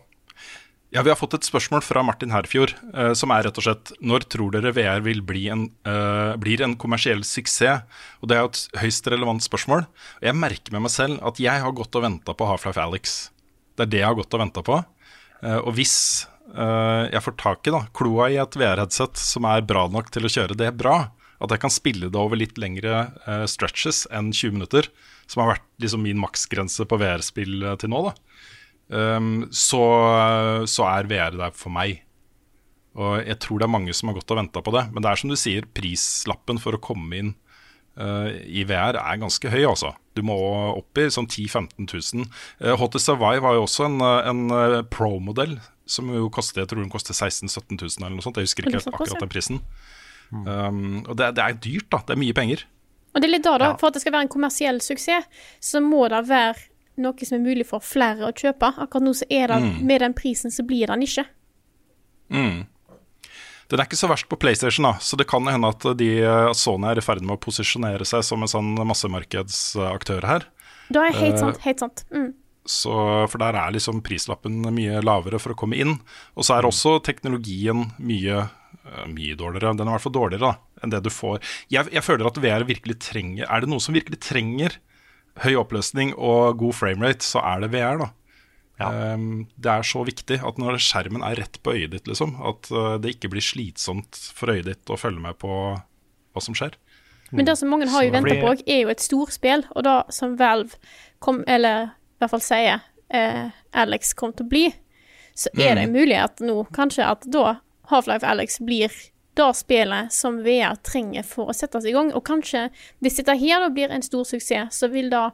Ja, 0.92 1.04
Vi 1.06 1.12
har 1.12 1.16
fått 1.16 1.36
et 1.38 1.46
spørsmål 1.48 1.84
fra 1.86 2.02
Martin 2.04 2.32
Herfjord, 2.34 2.74
eh, 2.98 3.14
som 3.14 3.30
er 3.32 3.44
rett 3.46 3.58
og 3.62 3.64
slett 3.64 3.92
Når 4.02 4.26
tror 4.28 4.52
dere 4.52 4.74
VR 4.74 5.00
vil 5.06 5.22
bli 5.22 5.48
en, 5.54 5.68
eh, 5.86 6.36
blir 6.42 6.60
en 6.66 6.76
kommersiell 6.76 7.22
suksess? 7.24 7.84
Og 8.22 8.28
Det 8.28 8.36
er 8.36 8.42
jo 8.42 8.50
et 8.50 8.68
høyst 8.82 9.06
relevant 9.08 9.40
spørsmål. 9.46 9.86
Jeg 10.22 10.34
merker 10.36 10.72
med 10.74 10.82
meg 10.82 10.92
selv 10.92 11.22
at 11.24 11.38
jeg 11.40 11.62
har 11.62 11.72
gått 11.72 11.96
og 11.96 12.02
venta 12.04 12.34
på 12.34 12.48
Half-Life 12.50 12.82
Alex. 12.82 13.30
Det 13.80 13.88
er 13.88 13.94
det 13.94 14.02
jeg 14.04 14.10
har 14.10 14.18
gått 14.20 14.36
og 14.36 14.44
venta 14.44 14.64
på. 14.66 14.82
Eh, 15.46 15.60
og 15.60 15.72
hvis 15.78 15.96
eh, 16.52 17.06
jeg 17.14 17.24
får 17.24 17.38
tak 17.40 17.70
i 17.70 17.74
da, 17.76 17.86
kloa 17.96 18.28
i 18.32 18.40
et 18.42 18.60
VR-headset 18.60 19.22
som 19.22 19.48
er 19.48 19.64
bra 19.68 19.88
nok 19.92 20.12
til 20.14 20.28
å 20.28 20.34
kjøre 20.34 20.58
det 20.60 20.74
bra, 20.80 20.98
at 21.40 21.54
jeg 21.56 21.64
kan 21.64 21.72
spille 21.72 22.10
det 22.12 22.20
over 22.20 22.40
litt 22.40 22.60
lengre 22.60 23.06
eh, 23.24 23.46
stretches 23.48 24.04
enn 24.12 24.34
20 24.36 24.58
minutter, 24.58 24.92
som 25.30 25.46
har 25.46 25.54
vært 25.54 25.68
liksom 25.80 26.04
min 26.04 26.20
maksgrense 26.20 26.84
på 26.90 27.00
VR-spill 27.00 27.64
til 27.80 27.94
nå, 27.94 28.10
da 28.10 28.16
um, 28.90 29.44
så, 29.54 29.84
så 30.66 30.88
er 30.90 31.10
VR 31.10 31.38
der 31.38 31.54
for 31.56 31.72
meg. 31.74 32.02
Og 33.00 33.22
jeg 33.22 33.38
tror 33.44 33.62
det 33.62 33.68
er 33.68 33.76
mange 33.78 33.94
som 33.96 34.10
har 34.10 34.18
gått 34.18 34.34
og 34.34 34.40
venta 34.42 34.64
på 34.66 34.74
det. 34.76 34.88
Men 34.92 35.06
det 35.06 35.12
er 35.12 35.22
som 35.22 35.32
du 35.32 35.38
sier, 35.40 35.68
prislappen 35.78 36.60
for 36.60 36.76
å 36.76 36.82
komme 36.82 37.22
inn 37.22 37.36
eh, 38.00 38.30
i 38.60 38.64
VR 38.70 38.98
er 39.02 39.20
ganske 39.22 39.52
høy, 39.52 39.62
altså. 39.70 39.94
Du 40.16 40.24
må 40.26 40.36
opp 40.74 41.00
i 41.00 41.08
sånn 41.14 41.28
10 41.30 41.46
000-15 41.52 42.16
000. 42.16 42.26
Uh, 42.64 42.74
HTC 42.80 43.14
Vive 43.20 43.44
var 43.46 43.56
jo 43.58 43.66
også 43.68 43.86
en, 43.88 44.00
eh, 44.04 44.30
en 44.32 44.42
eh, 44.56 44.80
Pro-modell 44.92 45.60
som 45.90 46.10
jo 46.14 46.28
koster 46.30 46.62
jeg 46.62 46.70
tror 46.70 46.84
den 46.84 46.92
koster 46.94 47.16
16 47.18 47.48
000-17 47.50 47.80
000 47.82 48.04
eller 48.06 48.18
noe 48.18 48.26
sånt. 48.26 48.38
Jeg 48.38 48.50
husker 48.50 48.68
ikke 48.68 48.82
akkurat 48.92 49.24
den 49.24 49.32
prisen. 49.32 49.62
Um, 50.30 51.00
og 51.10 51.16
det, 51.18 51.32
det 51.40 51.42
er 51.46 51.56
dyrt, 51.58 51.88
da. 51.90 52.04
Det 52.06 52.14
er 52.14 52.20
mye 52.22 52.36
penger. 52.38 52.66
Og 53.16 53.22
det 53.24 53.26
er 53.26 53.34
litt 53.34 53.48
da, 53.48 53.56
da. 53.58 53.72
Ja. 53.72 53.78
For 53.82 53.90
at 53.90 53.98
det 53.98 54.04
skal 54.04 54.14
være 54.14 54.28
en 54.28 54.34
kommersiell 54.36 54.78
suksess, 54.86 55.26
så 55.66 55.82
må 55.82 56.04
det 56.14 56.20
være 56.30 56.68
noe 57.02 57.26
som 57.26 57.40
er 57.40 57.42
mulig 57.42 57.66
for 57.66 57.82
flere 57.82 58.28
å 58.28 58.36
kjøpe. 58.36 58.70
Akkurat 58.84 59.08
nå 59.08 59.16
så 59.18 59.26
er 59.34 59.48
det 59.50 59.58
Mm. 59.64 59.72
med 59.88 60.02
den 60.06 60.14
prisen 60.14 60.52
så 60.54 60.62
blir 60.68 60.92
den 60.92 61.02
ikke. 61.08 61.26
Mm. 62.30 62.68
Den 63.70 63.80
er 63.82 63.86
ikke 63.86 64.00
så 64.00 64.10
verst 64.10 64.26
på 64.32 64.38
PlayStation, 64.42 64.88
da, 64.88 64.96
så 65.04 65.18
det 65.20 65.28
kan 65.30 65.46
hende 65.46 65.70
at 65.70 65.86
de, 66.00 66.08
Sony 66.58 66.88
er 66.90 66.98
i 66.98 67.06
ferd 67.06 67.22
med 67.22 67.36
å 67.38 67.42
posisjonere 67.44 68.08
seg 68.08 68.24
som 68.26 68.42
en 68.42 68.50
sånn 68.50 68.72
massemarkedsaktør 68.90 70.26
her. 70.26 70.48
Det 70.90 71.02
er 71.04 71.14
helt 71.20 71.36
Eh, 71.36 71.42
sant. 71.44 71.60
Helt 71.66 71.80
sant. 71.84 72.06
Mm. 72.10 72.32
Så, 72.70 72.94
for 73.30 73.42
der 73.42 73.56
er 73.58 73.72
liksom 73.74 74.02
prislappen 74.06 74.62
mye 74.74 75.02
lavere 75.06 75.40
for 75.42 75.54
å 75.54 75.58
komme 75.58 75.78
inn. 75.78 75.96
Og 76.38 76.46
så 76.46 76.58
er 76.58 76.68
også 76.68 76.98
teknologien 77.06 77.92
mye, 77.98 78.50
eh, 78.50 79.06
mye 79.10 79.38
dårligere. 79.38 79.76
Den 79.78 79.88
er 79.88 79.94
i 79.94 79.98
hvert 79.98 80.06
fall 80.08 80.18
dårligere 80.18 80.48
da, 80.50 80.56
enn 80.84 80.94
det 80.94 81.04
du 81.06 81.10
får. 81.14 81.40
Jeg, 81.70 81.90
jeg 81.94 82.06
føler 82.06 82.28
at 82.30 82.38
VR 82.42 82.66
virkelig 82.66 83.00
trenger 83.06 83.46
Er 83.50 83.62
det 83.62 83.70
noe 83.70 83.80
som 83.82 83.94
virkelig 83.94 84.20
trenger 84.22 84.78
høy 85.46 85.54
oppløsning 85.62 86.14
og 86.18 86.58
god 86.60 86.74
framerate, 86.76 87.24
så 87.24 87.40
er 87.46 87.62
det 87.64 87.72
VR, 87.72 88.02
da. 88.02 88.10
Um, 88.80 89.48
det 89.60 89.72
er 89.74 89.84
så 89.84 90.06
viktig 90.08 90.38
at 90.46 90.60
når 90.62 90.78
skjermen 90.84 91.24
er 91.28 91.42
rett 91.42 91.58
på 91.64 91.74
øyet 91.76 91.92
ditt, 91.92 92.08
liksom, 92.08 92.38
at 92.48 92.70
uh, 92.72 92.96
det 93.02 93.18
ikke 93.18 93.32
blir 93.34 93.44
slitsomt 93.44 94.20
for 94.36 94.54
øyet 94.54 94.70
ditt 94.70 94.94
å 94.94 95.00
følge 95.00 95.24
med 95.24 95.36
på 95.42 95.52
hva 95.76 96.44
som 96.44 96.56
skjer. 96.56 96.78
Men 97.36 97.46
det 97.46 97.58
som 97.60 97.70
mange 97.70 97.90
har 97.92 98.06
jo 98.06 98.14
venta 98.16 98.36
på, 98.42 98.54
er 98.66 98.84
jo 98.84 98.92
et 98.94 99.04
storspill, 99.04 99.66
og 99.76 99.86
det 99.86 99.98
som 100.16 100.38
Valve 100.40 100.80
kom, 101.22 101.44
eller 101.48 101.92
i 101.92 102.24
hvert 102.24 102.34
fall 102.34 102.44
sier 102.44 102.80
eh, 103.14 103.52
Alex 103.78 104.16
kom 104.18 104.34
til 104.34 104.48
å 104.48 104.50
bli, 104.50 104.66
så 105.38 105.52
er 105.56 105.78
det 105.78 105.86
en 105.86 105.94
mulighet 105.94 106.42
nå, 106.44 106.64
kanskje, 106.76 107.06
at 107.06 107.28
da 107.32 107.60
Half-Life 107.92 108.28
Alex 108.28 108.60
blir 108.66 108.94
det 109.40 109.50
spillet 109.56 110.14
som 110.14 110.42
VR 110.44 110.80
trenger 110.84 111.24
for 111.28 111.52
å 111.52 111.56
settes 111.56 111.86
i 111.88 111.94
gang. 111.96 112.10
Og 112.18 112.26
kanskje, 112.28 112.68
hvis 113.00 113.20
dette 113.22 113.38
her 113.40 113.64
da 113.64 113.70
blir 113.74 113.94
en 113.94 114.04
stor 114.04 114.26
suksess, 114.28 114.82
så 114.82 114.90
vil 114.92 115.12
det 115.14 115.30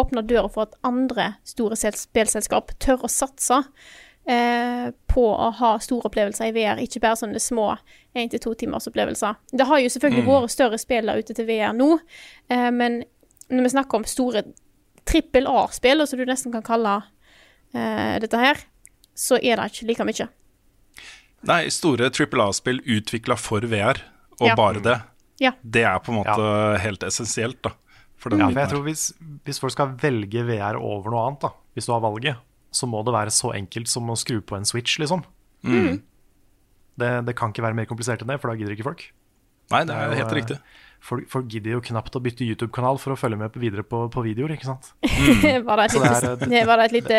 åpne 0.00 0.22
døra 0.26 0.48
for 0.50 0.66
at 0.68 0.74
andre 0.84 1.34
store 1.46 1.76
sel- 1.78 1.96
spillselskap 1.98 2.72
tør 2.82 3.04
å 3.06 3.10
satse 3.12 3.60
eh, 4.26 4.90
på 5.10 5.24
å 5.30 5.50
ha 5.60 5.72
store 5.84 6.08
opplevelser 6.10 6.50
i 6.50 6.54
VR, 6.56 6.80
ikke 6.82 7.00
bare 7.04 7.18
sånne 7.20 7.40
små 7.42 7.70
én 8.16 8.30
til 8.32 8.40
to 8.40 8.54
timers 8.58 8.88
opplevelser. 8.90 9.34
Det 9.52 9.66
har 9.68 9.82
jo 9.82 9.90
selvfølgelig 9.92 10.26
vært 10.28 10.54
større 10.54 10.78
spill 10.80 11.06
der 11.10 11.20
ute 11.22 11.34
til 11.36 11.46
VR 11.48 11.74
nå, 11.76 11.90
eh, 12.50 12.70
men 12.74 13.02
når 13.50 13.66
vi 13.68 13.72
snakker 13.74 14.00
om 14.00 14.06
store 14.08 14.44
trippel 15.04 15.46
A-spill, 15.50 16.06
som 16.08 16.18
du 16.18 16.24
nesten 16.24 16.52
kan 16.54 16.62
kalle 16.64 16.94
eh, 17.74 18.16
dette 18.22 18.38
her, 18.40 18.62
så 19.14 19.36
er 19.42 19.60
det 19.60 19.66
ikke 19.72 19.86
like 19.90 20.06
mye. 20.08 20.28
Nei, 21.44 21.62
store 21.68 22.08
trippel 22.14 22.40
A-spill 22.40 22.80
utvikla 22.88 23.36
for 23.36 23.60
VR, 23.68 24.00
og 24.40 24.48
Ja. 24.48 24.54
bare 24.56 24.80
det. 24.80 24.96
Ja. 25.42 25.50
Det 25.62 25.82
er 25.84 25.98
på 26.00 26.12
en 26.12 26.22
måte 26.22 26.78
helt 26.80 27.02
essensielt, 27.02 27.60
da. 27.62 27.74
For 28.24 28.32
den 28.32 28.40
Ja, 28.40 28.48
for 28.48 28.62
jeg 28.62 28.72
tror 28.72 28.84
hvis, 28.86 29.04
hvis 29.44 29.60
folk 29.60 29.74
skal 29.74 29.92
velge 30.00 30.46
VR 30.48 30.78
over 30.80 31.12
noe 31.12 31.26
annet, 31.28 31.44
da, 31.44 31.50
hvis 31.76 31.88
du 31.88 31.92
har 31.92 32.00
valget, 32.00 32.40
så 32.74 32.88
må 32.88 33.02
det 33.04 33.12
være 33.12 33.34
så 33.34 33.52
enkelt 33.52 33.90
som 33.90 34.08
å 34.08 34.16
skru 34.16 34.38
på 34.40 34.56
en 34.56 34.64
switch, 34.64 34.96
liksom. 35.02 35.26
Det, 36.96 37.10
det 37.26 37.34
kan 37.36 37.52
ikke 37.52 37.64
være 37.66 37.76
mer 37.76 37.88
komplisert 37.90 38.22
enn 38.24 38.32
det, 38.32 38.38
for 38.40 38.50
da 38.50 38.56
gidder 38.56 38.76
ikke 38.76 38.86
folk. 38.86 39.04
Nei, 39.72 39.82
det 39.88 39.94
er 39.96 40.08
jo, 40.08 40.18
helt 40.20 40.32
eh, 40.32 40.38
riktig. 40.38 40.58
Folk, 41.04 41.26
folk 41.28 41.48
gidder 41.52 41.76
jo 41.76 41.82
knapt 41.84 42.16
å 42.16 42.22
bytte 42.24 42.46
YouTube-kanal 42.46 43.00
for 43.02 43.14
å 43.14 43.18
følge 43.18 43.38
med 43.40 43.52
på 43.52 43.60
videre 43.60 43.84
på, 43.84 44.06
på 44.12 44.24
videoer, 44.24 44.54
ikke 44.56 44.70
sant. 44.70 44.92
var, 45.68 45.82
det 45.82 45.90
et 45.90 45.98
det 45.98 46.12
er, 46.14 46.38
det 46.44 46.62
det 46.64 46.86
et 46.86 46.96
lite 46.96 47.18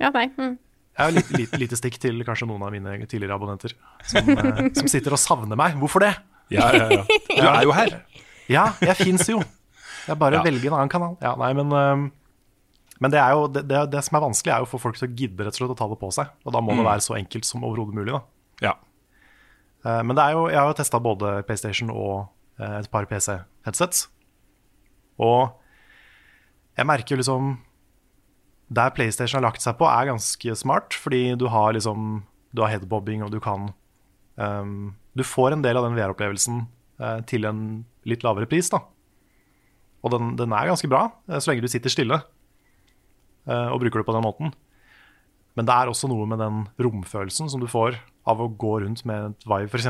Ja, 0.00 0.12
nei. 0.14 0.30
Mm. 0.36 0.54
Jeg 0.96 1.02
har 1.02 1.18
et 1.20 1.32
lite, 1.36 1.60
lite 1.60 1.76
stikk 1.76 1.98
til 2.00 2.22
kanskje 2.24 2.48
noen 2.48 2.62
av 2.64 2.72
mine 2.72 2.94
tidligere 3.04 3.36
abonnenter 3.36 3.74
som, 4.08 4.30
eh, 4.32 4.62
som 4.78 4.88
sitter 4.88 5.12
og 5.12 5.20
savner 5.20 5.58
meg. 5.60 5.76
Hvorfor 5.80 6.06
det? 6.06 6.14
Ja, 6.52 6.70
ja, 6.72 6.86
ja. 6.92 7.02
Du 7.36 7.44
er 7.50 7.66
jo 7.66 7.76
her. 7.76 7.98
Ja, 8.48 8.70
jeg 8.80 8.96
fins 9.02 9.28
jo. 9.28 9.42
Jeg 10.06 10.18
bare 10.20 10.38
Ja. 10.38 10.42
velge 10.46 10.66
en 10.70 10.76
annen 10.78 10.92
kanal. 10.92 11.16
Ja, 11.20 11.34
nei, 11.40 11.52
men, 11.58 11.68
men 13.00 13.10
det, 13.10 13.18
er 13.20 13.32
jo, 13.34 13.46
det, 13.48 13.64
det, 13.68 13.80
det 13.92 14.02
som 14.06 14.16
er 14.18 14.24
vanskelig, 14.26 14.52
er 14.54 14.62
jo 14.62 14.68
å 14.68 14.72
få 14.76 14.80
folk 14.80 14.96
til 14.98 15.08
å 15.08 15.14
gidde 15.18 15.44
rett 15.44 15.54
og 15.56 15.60
slett 15.60 15.74
å 15.74 15.78
ta 15.78 15.88
det 15.90 15.98
på 16.00 16.10
seg. 16.14 16.30
Og 16.46 16.52
da 16.54 16.60
må 16.64 16.76
det 16.78 16.84
være 16.86 17.02
så 17.04 17.16
enkelt 17.18 17.44
som 17.48 17.64
overhodet 17.66 17.94
mulig. 17.98 18.20
Ja. 18.64 18.74
Eh, 19.84 20.02
Men 20.02 20.14
det 20.16 20.22
er 20.24 20.32
jo, 20.38 20.46
jeg 20.48 20.58
har 20.60 20.68
jo 20.70 20.78
testa 20.78 21.00
både 21.02 21.42
PlayStation 21.48 21.90
og 21.90 22.28
eh, 22.60 22.78
et 22.80 22.90
par 22.90 23.06
PC-headsets. 23.10 24.06
Og 25.18 25.50
jeg 26.76 26.84
merker 26.86 27.14
jo 27.16 27.22
liksom 27.22 27.54
Der 28.68 28.90
PlayStation 28.92 29.38
har 29.40 29.46
lagt 29.50 29.62
seg 29.62 29.78
på, 29.78 29.86
er 29.88 30.10
ganske 30.10 30.56
smart, 30.58 30.92
fordi 30.92 31.36
du 31.40 31.46
har 31.48 31.72
liksom 31.72 32.24
Du 32.52 32.60
har 32.62 32.68
headbobbing, 32.74 33.22
og 33.24 33.30
du 33.32 33.38
kan 33.40 33.70
um, 34.36 34.94
Du 35.16 35.22
får 35.24 35.52
en 35.54 35.62
del 35.64 35.76
av 35.78 35.86
den 35.86 35.96
VR-opplevelsen 35.96 36.66
uh, 37.00 37.20
til 37.24 37.46
en 37.48 37.62
litt 38.04 38.22
lavere 38.26 38.44
pris, 38.50 38.68
da. 38.68 38.82
Og 40.06 40.12
den, 40.14 40.34
den 40.38 40.54
er 40.54 40.70
ganske 40.70 40.90
bra, 40.90 41.08
eh, 41.26 41.40
så 41.42 41.50
lenge 41.50 41.66
du 41.66 41.72
sitter 41.72 41.92
stille 41.92 42.20
eh, 42.22 43.68
og 43.72 43.80
bruker 43.82 44.02
det 44.02 44.08
på 44.08 44.14
den 44.14 44.26
måten. 44.26 44.54
Men 45.56 45.68
det 45.68 45.74
er 45.74 45.90
også 45.90 46.08
noe 46.12 46.28
med 46.28 46.40
den 46.42 46.64
romfølelsen 46.84 47.50
som 47.50 47.62
du 47.62 47.68
får 47.70 47.98
av 48.28 48.42
å 48.42 48.50
gå 48.60 48.76
rundt 48.84 49.02
med 49.08 49.32
et 49.32 49.48
Vive, 49.48 49.70
f.eks. 49.72 49.88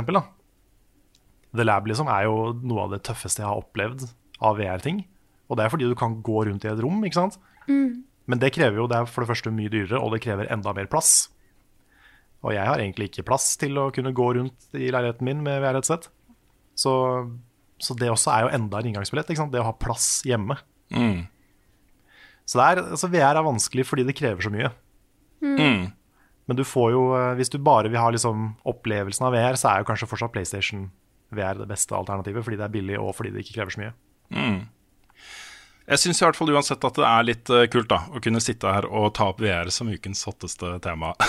The 1.56 1.64
Lab 1.64 1.88
liksom 1.88 2.08
er 2.12 2.26
jo 2.28 2.52
noe 2.60 2.86
av 2.86 2.94
det 2.94 3.02
tøffeste 3.06 3.42
jeg 3.42 3.48
har 3.48 3.62
opplevd 3.62 4.06
av 4.44 4.58
VR-ting. 4.60 5.02
Og 5.50 5.58
det 5.58 5.64
er 5.64 5.72
fordi 5.72 5.88
du 5.88 5.96
kan 5.98 6.18
gå 6.24 6.44
rundt 6.48 6.66
i 6.66 6.70
et 6.70 6.82
rom, 6.82 7.00
ikke 7.06 7.18
sant. 7.18 7.38
Men 8.26 8.42
det 8.42 8.52
krever 8.54 8.80
jo, 8.80 8.88
det 8.90 8.98
er 8.98 9.08
for 9.10 9.22
det 9.22 9.30
første 9.30 9.52
mye 9.54 9.70
dyrere, 9.72 10.00
og 10.02 10.12
det 10.14 10.22
krever 10.24 10.50
enda 10.52 10.74
mer 10.76 10.88
plass. 10.90 11.28
Og 12.44 12.52
jeg 12.54 12.66
har 12.68 12.82
egentlig 12.82 13.10
ikke 13.10 13.26
plass 13.26 13.54
til 13.58 13.78
å 13.80 13.88
kunne 13.94 14.14
gå 14.14 14.26
rundt 14.38 14.76
i 14.76 14.90
leiligheten 14.92 15.26
min 15.26 15.42
med 15.46 15.62
VR-headset. 15.62 16.10
Så, 16.76 16.92
så 17.82 17.96
det 17.98 18.08
også 18.12 18.32
er 18.32 18.46
jo 18.46 18.52
enda 18.56 18.80
en 18.80 18.90
inngangsbillett, 18.90 19.28
det 19.28 19.60
å 19.60 19.68
ha 19.68 19.74
plass 19.76 20.22
hjemme. 20.26 20.56
Mm. 20.94 21.26
Så 22.46 22.60
er, 22.62 22.80
altså 22.80 23.10
VR 23.10 23.36
er 23.36 23.46
vanskelig 23.46 23.84
fordi 23.88 24.06
det 24.06 24.16
krever 24.16 24.46
så 24.46 24.52
mye. 24.54 24.70
Mm. 25.42 25.90
Men 26.46 26.58
du 26.58 26.62
får 26.64 26.92
jo, 26.94 27.02
eh, 27.18 27.34
hvis 27.38 27.50
du 27.52 27.58
bare 27.58 27.90
vil 27.90 28.00
ha 28.00 28.08
liksom 28.14 28.52
opplevelsen 28.70 29.26
av 29.26 29.34
VR, 29.34 29.58
så 29.58 29.72
er 29.72 29.82
jo 29.82 29.88
kanskje 29.90 30.08
fortsatt 30.08 30.34
PlayStation 30.34 30.88
VR 31.34 31.58
det 31.58 31.68
beste 31.68 31.96
alternativet, 31.96 32.44
fordi 32.46 32.58
det 32.60 32.66
er 32.68 32.74
billig 32.74 32.98
og 33.02 33.12
fordi 33.18 33.34
det 33.34 33.42
ikke 33.42 33.58
krever 33.58 33.74
så 33.74 33.82
mye. 33.82 33.94
Jeg 35.86 36.00
syns 36.02 36.18
i 36.20 36.24
hvert 36.26 36.34
fall 36.38 36.50
uansett 36.50 36.82
at 36.88 36.96
det 36.98 37.04
er 37.06 37.26
litt 37.28 37.50
eh, 37.54 37.66
kult 37.70 37.86
da 37.92 38.00
å 38.10 38.18
kunne 38.22 38.40
sitte 38.42 38.72
her 38.74 38.88
og 38.90 39.12
ta 39.14 39.28
opp 39.30 39.38
VR 39.44 39.70
som 39.70 39.90
ukens 39.92 40.24
hotteste 40.26 40.76
tema. 40.84 41.14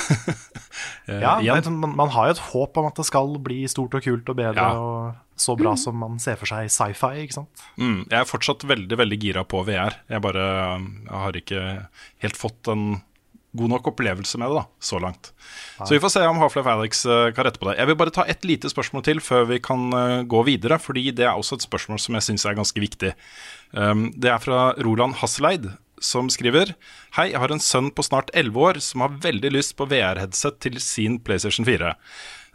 Eh, 1.08 1.22
Ja, 1.24 1.38
men 1.40 1.78
man, 1.80 1.94
man 1.96 2.10
har 2.14 2.28
jo 2.28 2.34
et 2.36 2.42
håp 2.52 2.78
om 2.78 2.86
at 2.90 2.98
det 3.00 3.06
skal 3.08 3.32
bli 3.42 3.62
stort 3.72 3.96
og 3.98 4.04
kult 4.04 4.28
og 4.30 4.36
bedre 4.38 4.60
Ja. 4.60 4.76
og 4.78 5.40
så 5.40 5.54
bra 5.58 5.72
som 5.80 5.96
man 6.02 6.18
ser 6.20 6.36
for 6.36 6.50
seg 6.50 6.68
sci-fi, 6.74 7.24
ikke 7.24 7.36
sant? 7.38 7.62
Mm, 7.80 8.02
jeg 8.10 8.18
er 8.20 8.28
fortsatt 8.28 8.66
veldig 8.68 8.98
veldig 9.00 9.20
gira 9.22 9.44
på 9.48 9.62
VR. 9.68 9.96
Jeg 10.12 10.22
bare 10.26 10.44
jeg 10.82 11.14
har 11.14 11.38
ikke 11.40 11.64
helt 12.26 12.38
fått 12.42 12.70
en 12.74 12.84
god 13.58 13.74
nok 13.74 13.90
opplevelse 13.92 14.40
med 14.42 14.52
det 14.52 14.60
da, 14.60 14.66
så 14.90 15.00
langt. 15.02 15.32
Så 15.80 15.94
vi 15.94 16.02
får 16.04 16.14
se 16.16 16.24
om 16.28 16.40
Half-Life 16.42 16.74
Alex 16.74 17.04
eh, 17.06 17.32
kan 17.36 17.48
rette 17.48 17.62
på 17.62 17.70
det. 17.70 17.78
Jeg 17.80 17.90
vil 17.90 18.00
bare 18.00 18.14
ta 18.14 18.26
et 18.30 18.46
lite 18.48 18.72
spørsmål 18.72 19.06
til 19.08 19.22
før 19.24 19.50
vi 19.52 19.60
kan 19.64 19.90
eh, 19.98 20.22
gå 20.30 20.44
videre, 20.48 20.80
fordi 20.82 21.10
det 21.18 21.28
er 21.28 21.36
også 21.36 21.58
et 21.60 21.68
spørsmål 21.68 22.02
som 22.02 22.18
jeg 22.18 22.30
syns 22.30 22.48
er 22.48 22.58
ganske 22.58 22.84
viktig. 22.84 23.14
Um, 23.74 24.08
det 24.16 24.32
er 24.32 24.40
fra 24.40 24.72
Roland 24.80 25.20
Hasseleid, 25.20 25.70
som 26.00 26.30
skriver 26.32 26.76
Hei, 27.18 27.32
jeg 27.34 27.42
har 27.42 27.52
en 27.52 27.64
sønn 27.64 27.90
på 27.92 28.06
snart 28.06 28.30
11 28.38 28.60
år 28.70 28.82
som 28.86 29.04
har 29.04 29.18
veldig 29.24 29.52
lyst 29.56 29.76
på 29.80 29.90
VR-headset 29.90 30.62
til 30.64 30.78
sin 30.84 31.18
PlayStation 31.20 31.68
4. 31.68 31.96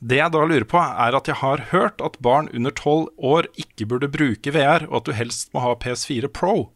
Det 0.02 0.18
jeg 0.18 0.34
da 0.34 0.42
lurer 0.42 0.66
på, 0.66 0.80
er 0.82 1.14
at 1.14 1.28
jeg 1.30 1.38
har 1.38 1.68
hørt 1.70 2.02
at 2.02 2.18
barn 2.24 2.48
under 2.50 2.74
12 2.74 3.12
år 3.22 3.46
ikke 3.54 3.86
burde 3.86 4.10
bruke 4.10 4.50
VR, 4.54 4.88
og 4.88 5.02
at 5.02 5.06
du 5.06 5.12
helst 5.14 5.52
må 5.54 5.62
ha 5.62 5.76
PS4 5.78 6.30
Pro. 6.34 6.72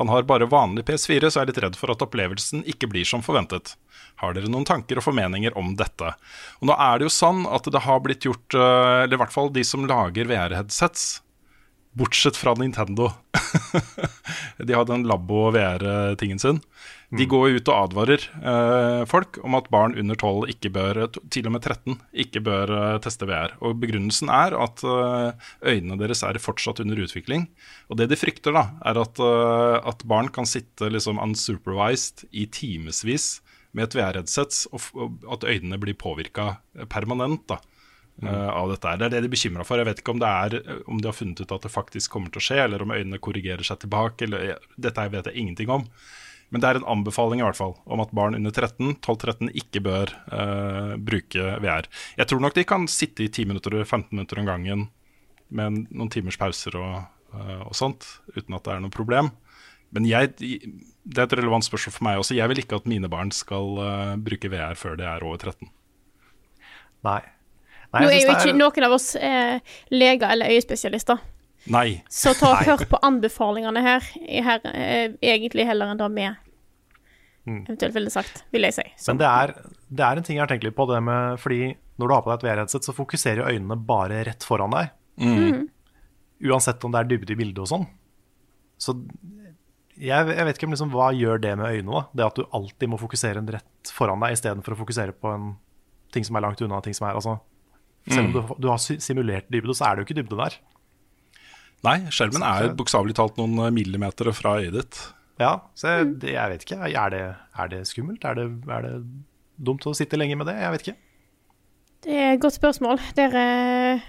Han 0.00 0.08
har 0.08 0.22
bare 0.24 0.46
vanlig 0.48 0.86
PS4, 0.88 1.28
så 1.28 1.42
jeg 1.42 1.42
er 1.42 1.48
litt 1.50 1.58
redd 1.60 1.74
for 1.76 1.92
at 1.92 2.00
opplevelsen 2.00 2.62
ikke 2.72 2.88
blir 2.88 3.04
som 3.04 3.20
forventet. 3.20 3.74
Har 4.22 4.32
dere 4.32 4.48
noen 4.48 4.64
tanker 4.64 4.96
og 4.96 5.04
formeninger 5.04 5.52
om 5.60 5.74
dette? 5.76 6.14
Og 6.62 6.70
nå 6.70 6.76
er 6.80 6.94
det 6.96 7.04
jo 7.04 7.12
sånn 7.12 7.42
at 7.44 7.68
det 7.68 7.82
har 7.84 8.00
blitt 8.00 8.24
gjort, 8.24 8.56
eh, 8.56 9.02
eller 9.02 9.18
i 9.18 9.20
hvert 9.20 9.34
fall 9.34 9.52
de 9.52 9.64
som 9.68 9.84
lager 9.84 10.30
VR-headsets, 10.30 11.04
bortsett 12.00 12.38
fra 12.40 12.54
Nintendo. 12.56 13.10
de 14.70 14.72
har 14.72 14.88
den 14.88 15.04
Labo 15.04 15.50
VR-tingen 15.52 16.40
sin. 16.40 16.62
De 17.10 17.26
går 17.26 17.56
ut 17.56 17.68
og 17.72 17.74
advarer 17.88 18.22
eh, 18.38 19.00
folk 19.10 19.40
om 19.42 19.56
at 19.58 19.66
barn 19.72 19.96
under 19.98 20.14
12, 20.14 20.52
ikke 20.52 20.70
bør, 20.70 21.00
til 21.34 21.48
og 21.48 21.56
med 21.56 21.64
13, 21.64 21.96
ikke 22.22 22.42
bør 22.46 22.70
eh, 22.76 22.98
teste 23.02 23.26
VR. 23.26 23.56
Og 23.66 23.80
Begrunnelsen 23.82 24.30
er 24.30 24.54
at 24.54 24.84
eh, 24.86 25.48
øynene 25.72 25.98
deres 25.98 26.22
er 26.26 26.38
fortsatt 26.38 26.82
under 26.84 27.02
utvikling. 27.02 27.48
Og 27.90 27.98
det 27.98 28.12
de 28.12 28.18
frykter, 28.20 28.54
da, 28.54 28.68
er 28.86 29.02
at, 29.02 29.18
eh, 29.18 29.78
at 29.90 30.06
barn 30.06 30.30
kan 30.30 30.46
sitte 30.46 30.92
liksom 30.92 31.18
unsupervised 31.22 32.28
i 32.30 32.46
timevis 32.46 33.40
med 33.74 33.88
et 33.88 33.98
VR-headset, 33.98 34.62
og, 34.70 35.18
at 35.34 35.50
øynene 35.50 35.82
blir 35.82 35.98
påvirka 35.98 36.60
permanent. 36.92 37.46
da 37.50 37.58
Mm. 38.20 38.28
av 38.36 38.68
dette. 38.68 38.90
Det 39.00 39.04
er 39.06 39.12
det 39.14 39.20
de 39.22 39.28
er 39.30 39.32
bekymra 39.32 39.64
for. 39.64 39.80
Jeg 39.80 39.86
vet 39.88 40.00
ikke 40.02 40.12
om, 40.12 40.18
det 40.20 40.28
er, 40.28 40.82
om 40.92 40.98
de 41.00 41.08
har 41.08 41.14
funnet 41.16 41.38
ut 41.40 41.52
at 41.56 41.62
det 41.64 41.70
faktisk 41.72 42.12
kommer 42.12 42.28
til 42.28 42.42
å 42.42 42.44
skje, 42.44 42.58
eller 42.66 42.82
om 42.84 42.92
øynene 42.92 43.16
korrigerer 43.16 43.64
seg 43.64 43.78
tilbake. 43.80 44.26
Eller, 44.26 44.58
dette 44.76 45.06
vet 45.14 45.30
jeg 45.30 45.40
ingenting 45.40 45.72
om. 45.72 45.86
Men 46.50 46.62
det 46.62 46.68
er 46.70 46.78
en 46.80 46.88
anbefaling 46.98 47.40
i 47.40 47.44
hvert 47.46 47.58
fall 47.58 47.76
om 47.86 48.00
at 48.02 48.10
barn 48.16 48.34
under 48.34 48.50
13, 48.50 48.96
12-13 49.06 49.52
ikke 49.60 49.82
bør 49.86 50.10
eh, 50.34 50.94
bruke 50.98 51.44
VR. 51.62 51.86
Jeg 52.18 52.26
tror 52.30 52.42
nok 52.42 52.56
de 52.56 52.64
kan 52.66 52.88
sitte 52.90 53.22
i 53.22 53.30
10 53.30 53.46
minutter, 53.52 53.76
15 53.84 54.10
minutter 54.16 54.40
om 54.42 54.48
gangen 54.50 54.88
med 55.50 55.84
noen 55.90 56.10
timers 56.10 56.38
pauser 56.40 56.74
og, 56.78 56.96
eh, 57.38 57.60
og 57.62 57.74
sånt, 57.78 58.06
uten 58.34 58.54
at 58.58 58.66
det 58.66 58.74
er 58.74 58.82
noe 58.82 58.94
problem. 58.94 59.30
Men 59.94 60.06
jeg, 60.06 60.34
det 60.38 61.18
er 61.18 61.26
et 61.26 61.32
relevant 61.38 61.66
spørsmål 61.66 61.94
for 61.96 62.06
meg 62.06 62.18
også. 62.22 62.36
Jeg 62.38 62.50
vil 62.50 62.60
ikke 62.62 62.78
at 62.78 62.90
mine 62.90 63.10
barn 63.10 63.30
skal 63.34 63.78
eh, 63.86 64.16
bruke 64.22 64.50
VR 64.52 64.74
før 64.78 64.98
de 64.98 65.06
er 65.06 65.22
over 65.26 65.38
13. 65.42 65.70
Nei. 67.06 67.20
Nei, 67.90 68.02
Nå 68.04 68.10
er 68.10 68.20
jo 68.20 68.30
ikke 68.30 68.52
er- 68.52 68.58
noen 68.58 68.84
av 68.86 68.92
oss 68.94 69.08
eh, 69.18 69.58
leger 69.90 70.30
eller 70.30 70.52
øyespesialister, 70.54 71.18
Nei. 71.68 72.02
så 72.08 72.32
ta 72.32 72.54
og 72.54 72.62
hør 72.64 72.86
på 72.88 72.98
anbefalingene 73.04 73.82
her, 73.84 74.06
her 74.46 74.62
eh, 74.72 75.12
egentlig 75.20 75.66
heller 75.68 75.92
enn 75.92 76.00
det 76.00 76.08
vi 76.16 76.28
eventuelt 77.50 77.94
ville 77.94 78.10
sagt, 78.12 78.44
vil 78.54 78.62
jeg 78.68 78.76
si. 78.78 78.86
Så, 78.96 79.12
Mm. 79.12 79.16
Men 79.16 79.20
det 79.20 79.28
er, 79.28 79.52
det 79.88 80.04
er 80.06 80.16
en 80.16 80.22
ting 80.26 80.36
jeg 80.36 80.42
har 80.44 80.50
tenkt 80.50 80.64
litt 80.64 80.76
på, 80.76 80.86
det 80.86 81.02
med, 81.02 81.38
fordi 81.40 81.74
når 81.98 82.08
du 82.08 82.14
har 82.14 82.22
på 82.22 82.30
deg 82.30 82.38
et 82.38 82.46
VR-headset, 82.48 82.86
så 82.86 82.94
fokuserer 82.96 83.48
øynene 83.50 83.76
bare 83.76 84.24
rett 84.28 84.44
foran 84.46 84.70
deg. 84.70 84.92
Uansett 86.40 86.84
om 86.84 86.92
det 86.92 87.00
er 87.00 87.08
dybde 87.10 87.34
i 87.34 87.36
bildet 87.36 87.58
og 87.64 87.68
sånn. 87.68 87.86
Så 88.80 88.94
jeg, 90.00 90.30
jeg 90.32 90.46
vet 90.46 90.56
ikke 90.56 90.68
om 90.68 90.72
liksom, 90.72 90.92
hva 90.94 91.10
gjør 91.12 91.42
det 91.42 91.52
med 91.60 91.74
øynene, 91.74 91.92
da? 91.92 92.02
Det 92.16 92.26
at 92.30 92.38
du 92.38 92.46
alltid 92.56 92.88
må 92.88 93.00
fokusere 93.00 93.42
en 93.42 93.50
rett 93.52 93.92
foran 93.92 94.22
deg 94.24 94.36
istedenfor 94.36 94.76
å 94.76 94.80
fokusere 94.80 95.12
på 95.12 95.32
en 95.34 95.50
ting 96.14 96.24
som 96.24 96.38
er 96.38 96.46
langt 96.46 96.62
unna. 96.64 96.80
ting 96.80 96.96
som 96.96 97.08
er, 97.08 97.18
altså, 97.18 97.38
Selv 98.08 98.30
om 98.30 98.32
du, 98.32 98.54
du 98.64 98.68
har 98.70 98.78
simulert 98.80 99.50
dybde, 99.52 99.74
så 99.76 99.90
er 99.90 99.96
det 99.96 100.00
jo 100.02 100.08
ikke 100.08 100.22
dybde 100.22 100.38
der. 100.40 100.56
Nei, 101.86 101.96
skjermen 102.12 102.42
er 102.44 102.74
bokstavelig 102.76 103.14
talt 103.16 103.38
noen 103.40 103.56
eh, 103.64 103.70
millimeter 103.72 104.28
fra 104.36 104.58
øyet 104.60 104.74
ditt. 104.76 104.98
Ja, 105.40 105.54
så 105.78 105.94
jeg, 105.94 106.08
det, 106.20 106.34
jeg 106.34 106.52
vet 106.52 106.64
ikke. 106.66 106.78
Er 106.92 107.12
det, 107.14 107.20
er 107.56 107.68
det 107.72 107.78
skummelt? 107.88 108.24
Er 108.28 108.36
det, 108.36 108.48
er 108.68 108.84
det 108.84 108.94
dumt 109.56 109.86
å 109.88 109.94
sitte 109.96 110.18
lenge 110.20 110.36
med 110.36 110.50
det? 110.50 110.58
Jeg 110.60 110.74
vet 110.74 110.84
ikke. 110.84 110.96
det 112.04 112.16
er 112.20 112.32
et 112.34 112.40
godt 112.42 112.58
spørsmål. 112.58 113.00
Der, 113.16 113.36
eh, 113.40 114.02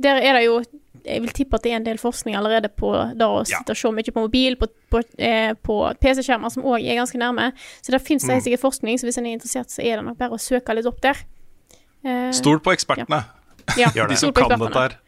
der 0.00 0.20
er 0.24 0.38
det 0.38 0.44
jo 0.46 0.62
Jeg 1.08 1.22
vil 1.22 1.30
tippe 1.32 1.56
at 1.56 1.62
det 1.64 1.70
er 1.72 1.76
en 1.78 1.84
del 1.86 1.96
forskning 2.00 2.34
allerede 2.36 2.68
på 2.74 2.88
det 3.16 3.24
å 3.24 3.38
Ja. 3.46 3.60
sitte 3.60 3.72
og 3.72 3.78
se 3.78 3.90
mye 3.94 4.12
på 4.12 4.20
mobil, 4.24 4.56
på, 4.60 4.66
på, 4.90 5.00
eh, 5.18 5.52
på 5.54 5.76
PC-skjermer, 6.02 6.50
som 6.52 6.64
òg 6.68 6.82
er 6.84 6.98
ganske 6.98 7.16
nærme. 7.20 7.52
Så 7.80 7.92
der 7.94 8.02
finnes 8.02 8.26
det 8.26 8.34
helt 8.34 8.44
sikkert 8.44 8.64
forskning, 8.64 8.98
så 8.98 9.06
hvis 9.06 9.16
en 9.20 9.26
er 9.26 9.36
interessert, 9.38 9.70
så 9.72 9.80
er 9.84 9.96
det 10.00 10.04
nok 10.04 10.18
bare 10.18 10.36
å 10.36 10.40
søke 10.42 10.74
litt 10.74 10.88
opp 10.90 11.00
der. 11.00 11.16
Eh, 12.04 12.32
Stol 12.36 12.58
på 12.60 12.74
ekspertene, 12.74 13.22
ja, 13.78 13.88
Ja, 13.94 14.06
de 14.10 14.16
som 14.16 14.32
kan 14.36 14.50
dette 14.50 14.74
her. 14.74 14.98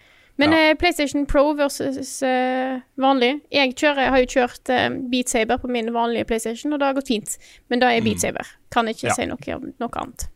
Men 0.40 0.52
Ja. 0.54 0.70
eh, 0.70 0.74
PlayStation 0.80 1.26
Pro 1.28 1.52
versus 1.58 2.22
eh, 2.24 2.80
vanlig 2.96 3.40
Jeg 3.52 3.74
kjører, 3.76 4.08
har 4.14 4.22
jo 4.22 4.28
kjørt 4.38 4.70
eh, 4.72 4.88
Beat 5.12 5.28
Saber 5.32 5.58
på 5.60 5.68
min 5.68 5.92
vanlige 5.92 6.24
PlayStation, 6.30 6.72
og 6.72 6.80
det 6.80 6.86
har 6.88 6.96
gått 6.96 7.10
fint. 7.12 7.36
Men 7.68 7.82
det 7.82 7.90
er 7.92 8.04
Beat 8.06 8.22
Saber. 8.24 8.46
Kan 8.72 8.88
ikke 8.88 9.08
Ja. 9.10 9.14
si 9.18 9.26
noe 9.28 9.54
om 9.56 9.68
noe 9.80 9.90
annet. 10.00 10.28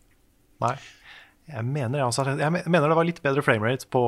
Nei. 0.60 0.74
Jeg 1.48 1.64
mener, 1.68 1.98
jeg, 1.98 2.06
også, 2.08 2.24
jeg 2.40 2.52
mener 2.72 2.88
det 2.88 2.96
var 2.96 3.04
litt 3.04 3.22
bedre 3.24 3.42
framerate 3.44 3.86
på 3.92 4.02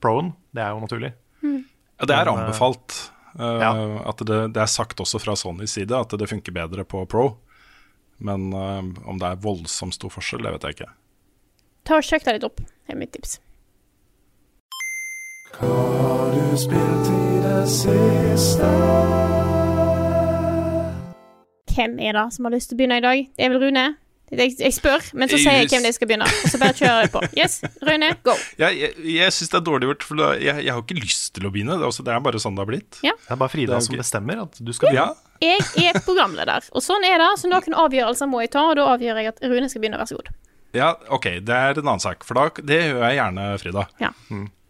Pro-en. 0.00 0.30
Det 0.56 0.62
er 0.64 0.70
jo 0.72 0.80
naturlig. 0.84 1.12
Ja, 1.44 2.06
det 2.08 2.16
er 2.16 2.30
anbefalt. 2.32 2.94
Uh, 3.38 3.60
ja. 3.60 3.72
At 4.08 4.22
det, 4.24 4.38
det 4.56 4.62
er 4.62 4.70
sagt 4.72 5.00
også 5.00 5.20
fra 5.20 5.34
Sonys 5.36 5.74
side 5.76 5.92
at 5.92 6.08
det 6.16 6.28
funker 6.28 6.52
bedre 6.56 6.84
på 6.88 7.02
Pro. 7.08 7.36
Men 8.18 8.48
uh, 8.56 8.80
om 9.04 9.18
det 9.20 9.28
er 9.28 9.36
voldsomt 9.44 9.92
stor 9.96 10.08
forskjell, 10.12 10.42
det 10.44 10.52
vet 10.56 10.64
jeg 10.64 10.76
ikke. 10.78 10.88
Ta 11.84 11.98
og 12.00 12.06
Sjekk 12.08 12.24
deg 12.24 12.38
litt 12.38 12.48
opp, 12.48 12.60
det 12.64 12.94
er 12.96 13.00
mitt 13.00 13.12
tips. 13.12 13.36
Hvem 21.76 21.98
er 22.00 22.12
det 22.16 22.26
som 22.32 22.48
har 22.48 22.52
lyst 22.56 22.70
til 22.70 22.76
å 22.76 22.80
begynne 22.80 22.98
i 22.98 23.04
dag? 23.04 23.22
Det 23.36 23.44
er 23.46 23.52
vel 23.52 23.62
Rune? 23.66 23.86
Jeg, 24.26 24.56
jeg 24.58 24.74
spør, 24.74 25.04
men 25.14 25.30
så 25.30 25.38
sier 25.38 25.60
jeg 25.60 25.68
hvem 25.70 25.84
det 25.86 25.92
skal 25.94 26.08
begynne. 26.10 26.26
Og 26.26 26.50
så 26.50 26.58
bare 26.58 26.74
kjører 26.74 27.04
jeg 27.04 27.10
på. 27.14 27.20
Yes, 27.38 27.60
Rune, 27.86 28.08
go. 28.26 28.34
Jeg, 28.58 28.80
jeg, 28.80 28.94
jeg 29.14 29.34
syns 29.36 29.52
det 29.52 29.58
er 29.60 29.66
dårlig 29.68 29.90
gjort, 29.90 30.06
for 30.08 30.22
jeg, 30.42 30.64
jeg 30.66 30.72
har 30.74 30.82
ikke 30.82 30.96
lyst 30.98 31.28
til 31.36 31.46
å 31.46 31.52
begynne. 31.54 31.76
Det 31.78 31.84
er, 31.86 31.92
også, 31.92 32.02
det 32.08 32.14
er 32.16 32.24
bare 32.24 32.40
sånn 32.42 32.56
det 32.58 32.64
har 32.64 32.70
blitt. 32.72 32.98
Det 33.22 33.36
er 33.36 33.38
bare 33.44 33.52
Frida 33.52 33.76
er 33.78 33.86
som 33.86 34.00
bestemmer 34.00 34.42
at 34.48 34.58
du 34.58 34.72
skal 34.74 34.96
Ja, 34.96 35.06
Jeg 35.44 35.62
er 35.92 36.00
programleder, 36.02 36.66
og 36.72 36.82
sånn 36.82 37.06
er 37.06 37.22
det. 37.22 37.30
Så 37.38 37.52
noen 37.52 37.78
avgjørelser 37.86 38.30
må 38.32 38.42
jeg 38.42 38.50
ta, 38.56 38.66
og 38.72 38.76
da 38.80 38.88
avgjør 38.96 39.22
jeg 39.22 39.30
at 39.30 39.40
Rune 39.46 39.70
skal 39.70 39.84
begynne. 39.84 40.00
Vær 40.02 40.10
så 40.10 40.18
god. 40.18 40.32
ja, 40.74 40.90
OK, 41.14 41.30
det 41.46 41.60
er 41.70 41.78
en 41.78 41.86
annen 41.86 42.02
sak. 42.02 42.26
For 42.26 42.34
da, 42.40 42.48
det 42.66 42.80
gjør 42.82 43.04
jeg 43.06 43.20
gjerne, 43.20 43.46
Frida. 43.62 43.86
Ja. 44.02 44.10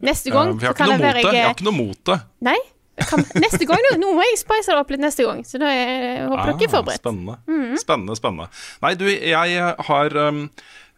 Neste 0.05 0.33
gang 0.33 0.55
Eh, 0.55 0.65
jeg 0.67 0.77
kan. 0.77 0.91
Jeg 0.93 1.25
jeg 1.25 1.45
har 1.45 1.55
ikke 1.55 1.69
noe 1.69 1.77
mot 1.77 2.01
det. 2.05 2.19
Nei. 2.45 2.59
Kan, 2.97 3.21
neste 3.37 3.67
gang, 3.69 3.83
nå, 4.01 4.13
må 4.17 4.25
jeg 4.25 4.39
spice 4.41 4.73
det 4.73 4.81
opp 4.81 4.91
litt 4.93 5.03
neste 5.05 5.25
gang. 5.25 5.43
Så 5.45 5.61
da 5.61 5.69
er, 5.69 6.25
håper 6.31 6.53
dere 6.53 6.65
er 6.65 6.73
forberedt. 6.73 6.97
Ah, 6.97 7.03
Spennende. 7.05 7.81
Spennende, 7.81 8.17
spennende. 8.17 8.49
Nei, 8.85 8.95
du, 8.97 9.05
jeg 9.09 9.75
har 9.89 10.17
um, 10.17 10.47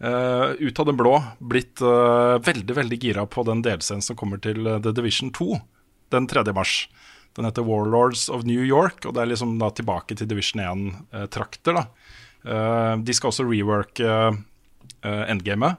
uh, 0.06 0.54
ut 0.54 0.78
av 0.78 0.86
det 0.86 0.94
blå 0.98 1.16
blitt 1.42 1.82
uh, 1.82 2.38
veldig, 2.38 2.76
veldig 2.78 3.00
gira 3.02 3.26
på 3.26 3.42
den 3.48 3.64
delscenen 3.66 4.06
som 4.06 4.18
kommer 4.18 4.38
til 4.42 4.62
The 4.78 4.94
Division 4.94 5.34
2 5.34 5.58
den 6.14 6.30
3. 6.30 6.46
mars. 6.54 6.84
Den 7.34 7.46
heter 7.46 7.66
Warlords 7.66 8.28
of 8.28 8.46
New 8.46 8.62
York, 8.62 9.04
og 9.06 9.14
det 9.14 9.22
er 9.22 9.32
liksom 9.32 9.58
da 9.60 9.70
tilbake 9.74 10.16
til 10.18 10.30
Division 10.30 10.62
1-trakter. 10.64 11.76
da. 11.76 11.84
Eh, 12.44 12.94
de 13.02 13.14
skal 13.14 13.32
også 13.32 13.46
reworke 13.46 14.06
uh, 14.06 15.24
endgamet. 15.30 15.78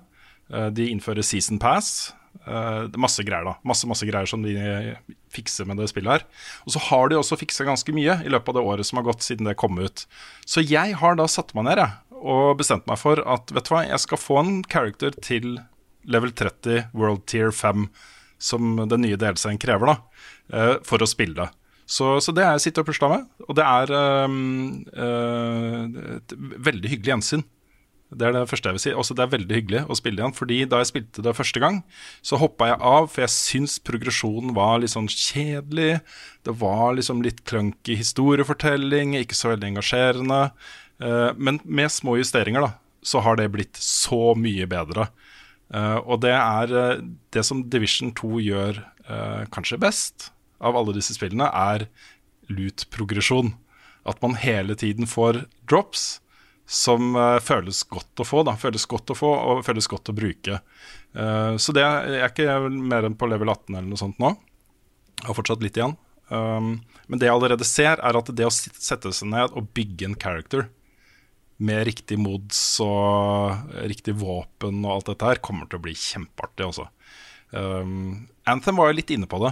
Eh, 0.49 0.69
de 0.73 0.89
innfører 0.89 1.25
season 1.25 1.59
pass. 1.61 2.13
Eh, 2.47 2.97
masse 2.97 3.23
greier, 3.27 3.45
da. 3.45 3.55
Masse, 3.67 3.87
masse 3.89 4.07
greier 4.07 4.29
som 4.29 4.43
de 4.45 4.53
fikser 5.33 5.67
med 5.69 5.81
det 5.81 5.89
spillet 5.91 6.19
her. 6.19 6.27
Og 6.65 6.75
så 6.75 6.83
har 6.89 7.09
de 7.09 7.19
også 7.19 7.37
fiksa 7.39 7.67
ganske 7.67 7.93
mye 7.95 8.19
i 8.25 8.31
løpet 8.31 8.53
av 8.53 8.59
det 8.59 8.67
året 8.73 8.89
som 8.89 9.01
har 9.01 9.09
gått 9.09 9.25
siden 9.25 9.49
det 9.49 9.57
kom 9.59 9.79
ut. 9.79 10.05
Så 10.47 10.63
jeg 10.65 10.95
har 11.01 11.19
da 11.19 11.27
satt 11.29 11.53
meg 11.57 11.67
ned 11.67 11.83
jeg, 11.83 11.97
og 12.19 12.57
bestemt 12.59 12.87
meg 12.89 12.99
for 12.99 13.21
at 13.23 13.51
vet 13.55 13.67
du 13.67 13.73
hva, 13.73 13.83
jeg 13.87 14.03
skal 14.03 14.21
få 14.21 14.39
en 14.41 14.55
character 14.67 15.15
til 15.23 15.59
level 16.09 16.33
30 16.33 16.89
World 16.97 17.25
Tier 17.29 17.53
5, 17.55 17.87
som 18.39 18.75
den 18.89 19.03
nye 19.03 19.19
delscenen 19.19 19.59
krever, 19.61 19.93
da, 19.93 20.25
eh, 20.55 20.75
for 20.87 21.03
å 21.03 21.09
spille. 21.09 21.49
Så, 21.89 22.19
så 22.21 22.33
det 22.35 22.43
er 22.45 22.53
jeg 22.55 22.67
sitter 22.67 22.85
og 22.85 22.89
pusler 22.91 23.13
med, 23.13 23.29
og 23.47 23.55
det 23.57 23.65
er 23.65 23.91
um, 24.29 24.35
uh, 24.93 25.87
et 26.19 26.35
veldig 26.37 26.91
hyggelig 26.91 27.15
gjensyn. 27.15 27.43
Det 28.09 28.25
er 28.25 28.33
det 28.33 28.47
første 28.49 28.71
jeg 28.71 28.75
vil 28.75 28.81
si. 28.81 28.91
Også 28.97 29.13
det 29.13 29.23
er 29.25 29.33
veldig 29.35 29.55
hyggelig 29.59 29.81
å 29.85 29.97
spille 29.97 30.21
igjen. 30.21 30.33
Fordi 30.33 30.59
da 30.69 30.81
jeg 30.81 30.89
spilte 30.89 31.23
det 31.25 31.35
første 31.37 31.61
gang, 31.61 31.81
så 32.25 32.39
hoppa 32.41 32.71
jeg 32.71 32.79
av, 32.91 33.09
for 33.11 33.25
jeg 33.25 33.33
syns 33.35 33.77
progresjonen 33.85 34.55
var 34.57 34.79
litt 34.81 34.95
sånn 34.95 35.09
kjedelig. 35.13 35.99
Det 36.47 36.55
var 36.57 36.97
liksom 36.97 37.21
litt 37.25 37.43
clunky 37.49 37.99
historiefortelling, 37.99 39.13
ikke 39.19 39.37
så 39.37 39.53
veldig 39.53 39.73
engasjerende. 39.75 40.39
Eh, 41.05 41.29
men 41.37 41.59
med 41.63 41.93
små 41.93 42.17
justeringer, 42.17 42.65
da, 42.65 42.71
så 43.05 43.21
har 43.25 43.37
det 43.37 43.51
blitt 43.53 43.77
så 43.83 44.33
mye 44.37 44.65
bedre. 44.69 45.11
Eh, 45.69 45.99
og 46.01 46.23
det 46.25 46.33
er 46.33 46.73
eh, 46.81 47.03
det 47.35 47.45
som 47.45 47.61
Division 47.69 48.13
2 48.17 48.39
gjør 48.45 48.85
kanskje 49.49 49.79
best 49.81 50.27
av 50.61 50.75
alle 50.77 50.93
disse 50.93 51.15
spillene, 51.15 51.47
er 51.49 51.87
loot-progresjon. 52.53 53.55
At 54.05 54.19
man 54.21 54.35
hele 54.37 54.75
tiden 54.77 55.09
får 55.09 55.47
drops 55.65 56.19
som 56.69 57.15
eh, 57.17 57.39
føles 57.41 57.81
godt 57.89 58.21
å 58.21 58.27
få. 58.27 58.43
da, 58.45 58.53
Føles 58.59 58.85
godt 58.89 59.13
å 59.13 59.17
få 59.17 59.31
og 59.33 59.63
føles 59.65 59.89
godt 59.89 60.11
å 60.11 60.15
bruke. 60.15 60.59
Eh, 61.17 61.55
så 61.57 61.73
det 61.75 61.85
er, 61.85 62.11
er 62.21 62.27
ikke 62.29 62.59
mer 62.69 63.07
enn 63.07 63.17
på 63.17 63.29
level 63.29 63.49
18 63.49 63.73
eller 63.73 63.89
noe 63.89 64.01
sånt 64.01 64.21
nå. 64.21 64.35
Jeg 65.19 65.31
har 65.31 65.37
fortsatt 65.37 65.65
litt 65.65 65.79
igjen. 65.79 65.97
Um, 66.29 66.75
men 67.09 67.17
det 67.17 67.25
jeg 67.25 67.33
allerede 67.33 67.65
ser, 67.65 67.97
er 67.97 68.17
at 68.19 68.27
det 68.37 68.45
å 68.45 68.53
sette 68.53 69.09
seg 69.17 69.31
ned 69.31 69.55
og 69.57 69.71
bygge 69.73 70.11
en 70.11 70.19
character 70.19 70.67
med 71.59 71.81
riktig 71.89 72.19
mods 72.21 72.59
og 72.85 73.73
riktig 73.89 74.13
våpen 74.21 74.83
og 74.85 74.93
alt 74.93 75.09
dette 75.09 75.27
her, 75.27 75.41
kommer 75.43 75.67
til 75.67 75.81
å 75.81 75.83
bli 75.83 75.95
kjempeartig, 75.97 76.69
altså. 76.69 76.85
Um, 77.49 78.29
Anthem 78.47 78.77
var 78.77 78.91
jo 78.91 78.99
litt 79.01 79.11
inne 79.11 79.27
på 79.27 79.41
det. 79.41 79.51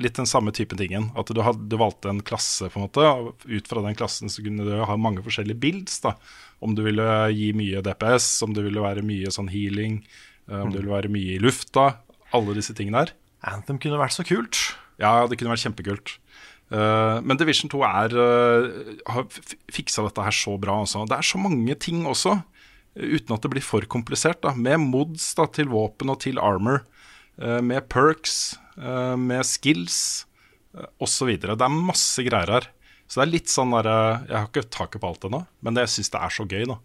Litt 0.00 0.16
den 0.16 0.28
samme 0.28 0.52
type 0.56 0.76
tingen. 0.78 1.10
At 1.18 1.28
du, 1.28 1.40
had, 1.44 1.66
du 1.70 1.76
valgte 1.80 2.10
en 2.10 2.22
klasse, 2.24 2.70
på 2.72 2.80
en 2.80 2.86
måte. 2.86 3.04
Ut 3.44 3.68
fra 3.68 3.82
den 3.84 3.98
klassen 3.98 4.32
så 4.32 4.44
kunne 4.44 4.64
du 4.66 4.72
ha 4.88 4.96
mange 5.00 5.24
forskjellige 5.24 5.60
builds. 5.62 6.00
da 6.04 6.16
Om 6.64 6.74
du 6.76 6.82
ville 6.86 7.06
gi 7.36 7.52
mye 7.56 7.84
DPS, 7.84 8.30
om 8.46 8.56
det 8.56 8.64
ville 8.66 8.84
være 8.84 9.04
mye 9.06 9.32
sånn 9.32 9.52
healing, 9.52 10.00
eh, 10.48 10.58
om 10.58 10.72
det 10.72 10.80
ville 10.80 10.96
være 10.96 11.12
mye 11.12 11.36
i 11.36 11.42
lufta. 11.42 11.90
Alle 12.36 12.56
disse 12.56 12.74
tingene 12.76 13.04
der. 13.04 13.14
Anthem 13.46 13.78
kunne 13.82 14.00
vært 14.00 14.16
så 14.16 14.24
kult. 14.26 14.58
Ja, 15.00 15.26
det 15.28 15.38
kunne 15.38 15.52
vært 15.52 15.66
kjempekult. 15.66 16.16
Uh, 16.66 17.22
men 17.22 17.38
Division 17.38 17.70
2 17.70 17.82
er, 17.86 18.14
uh, 18.18 18.94
har 19.12 19.26
fiksa 19.70 20.02
dette 20.06 20.24
her 20.26 20.34
så 20.34 20.56
bra. 20.58 20.80
Også. 20.82 21.04
Det 21.06 21.18
er 21.18 21.26
så 21.26 21.38
mange 21.38 21.76
ting 21.78 22.02
også, 22.08 22.40
uten 22.96 23.36
at 23.36 23.44
det 23.44 23.52
blir 23.52 23.64
for 23.64 23.86
komplisert. 23.86 24.40
Da. 24.42 24.54
Med 24.56 24.82
mods 24.82 25.28
da, 25.38 25.46
til 25.46 25.70
våpen 25.70 26.10
og 26.10 26.22
til 26.24 26.42
armor. 26.42 26.82
Uh, 27.38 27.60
med 27.62 27.86
perks, 27.92 28.56
med 28.76 29.46
skills 29.48 29.98
uh, 30.76 30.86
osv. 31.02 31.30
Det 31.40 31.54
er 31.56 31.76
masse 31.76 32.24
greier 32.26 32.52
her. 32.58 32.68
Så 33.06 33.20
det 33.20 33.26
er 33.26 33.32
litt 33.36 33.50
sånn 33.52 33.70
der, 33.70 33.86
eh, 33.86 34.24
Jeg 34.28 34.36
har 34.36 34.48
ikke 34.50 34.66
taket 34.74 35.00
på 35.02 35.08
alt 35.12 35.24
ennå, 35.28 35.46
men 35.62 35.76
jeg 35.78 35.92
syns 35.92 36.10
det 36.10 36.20
er 36.26 36.32
så 36.34 36.46
gøy. 36.50 36.64
da 36.66 36.76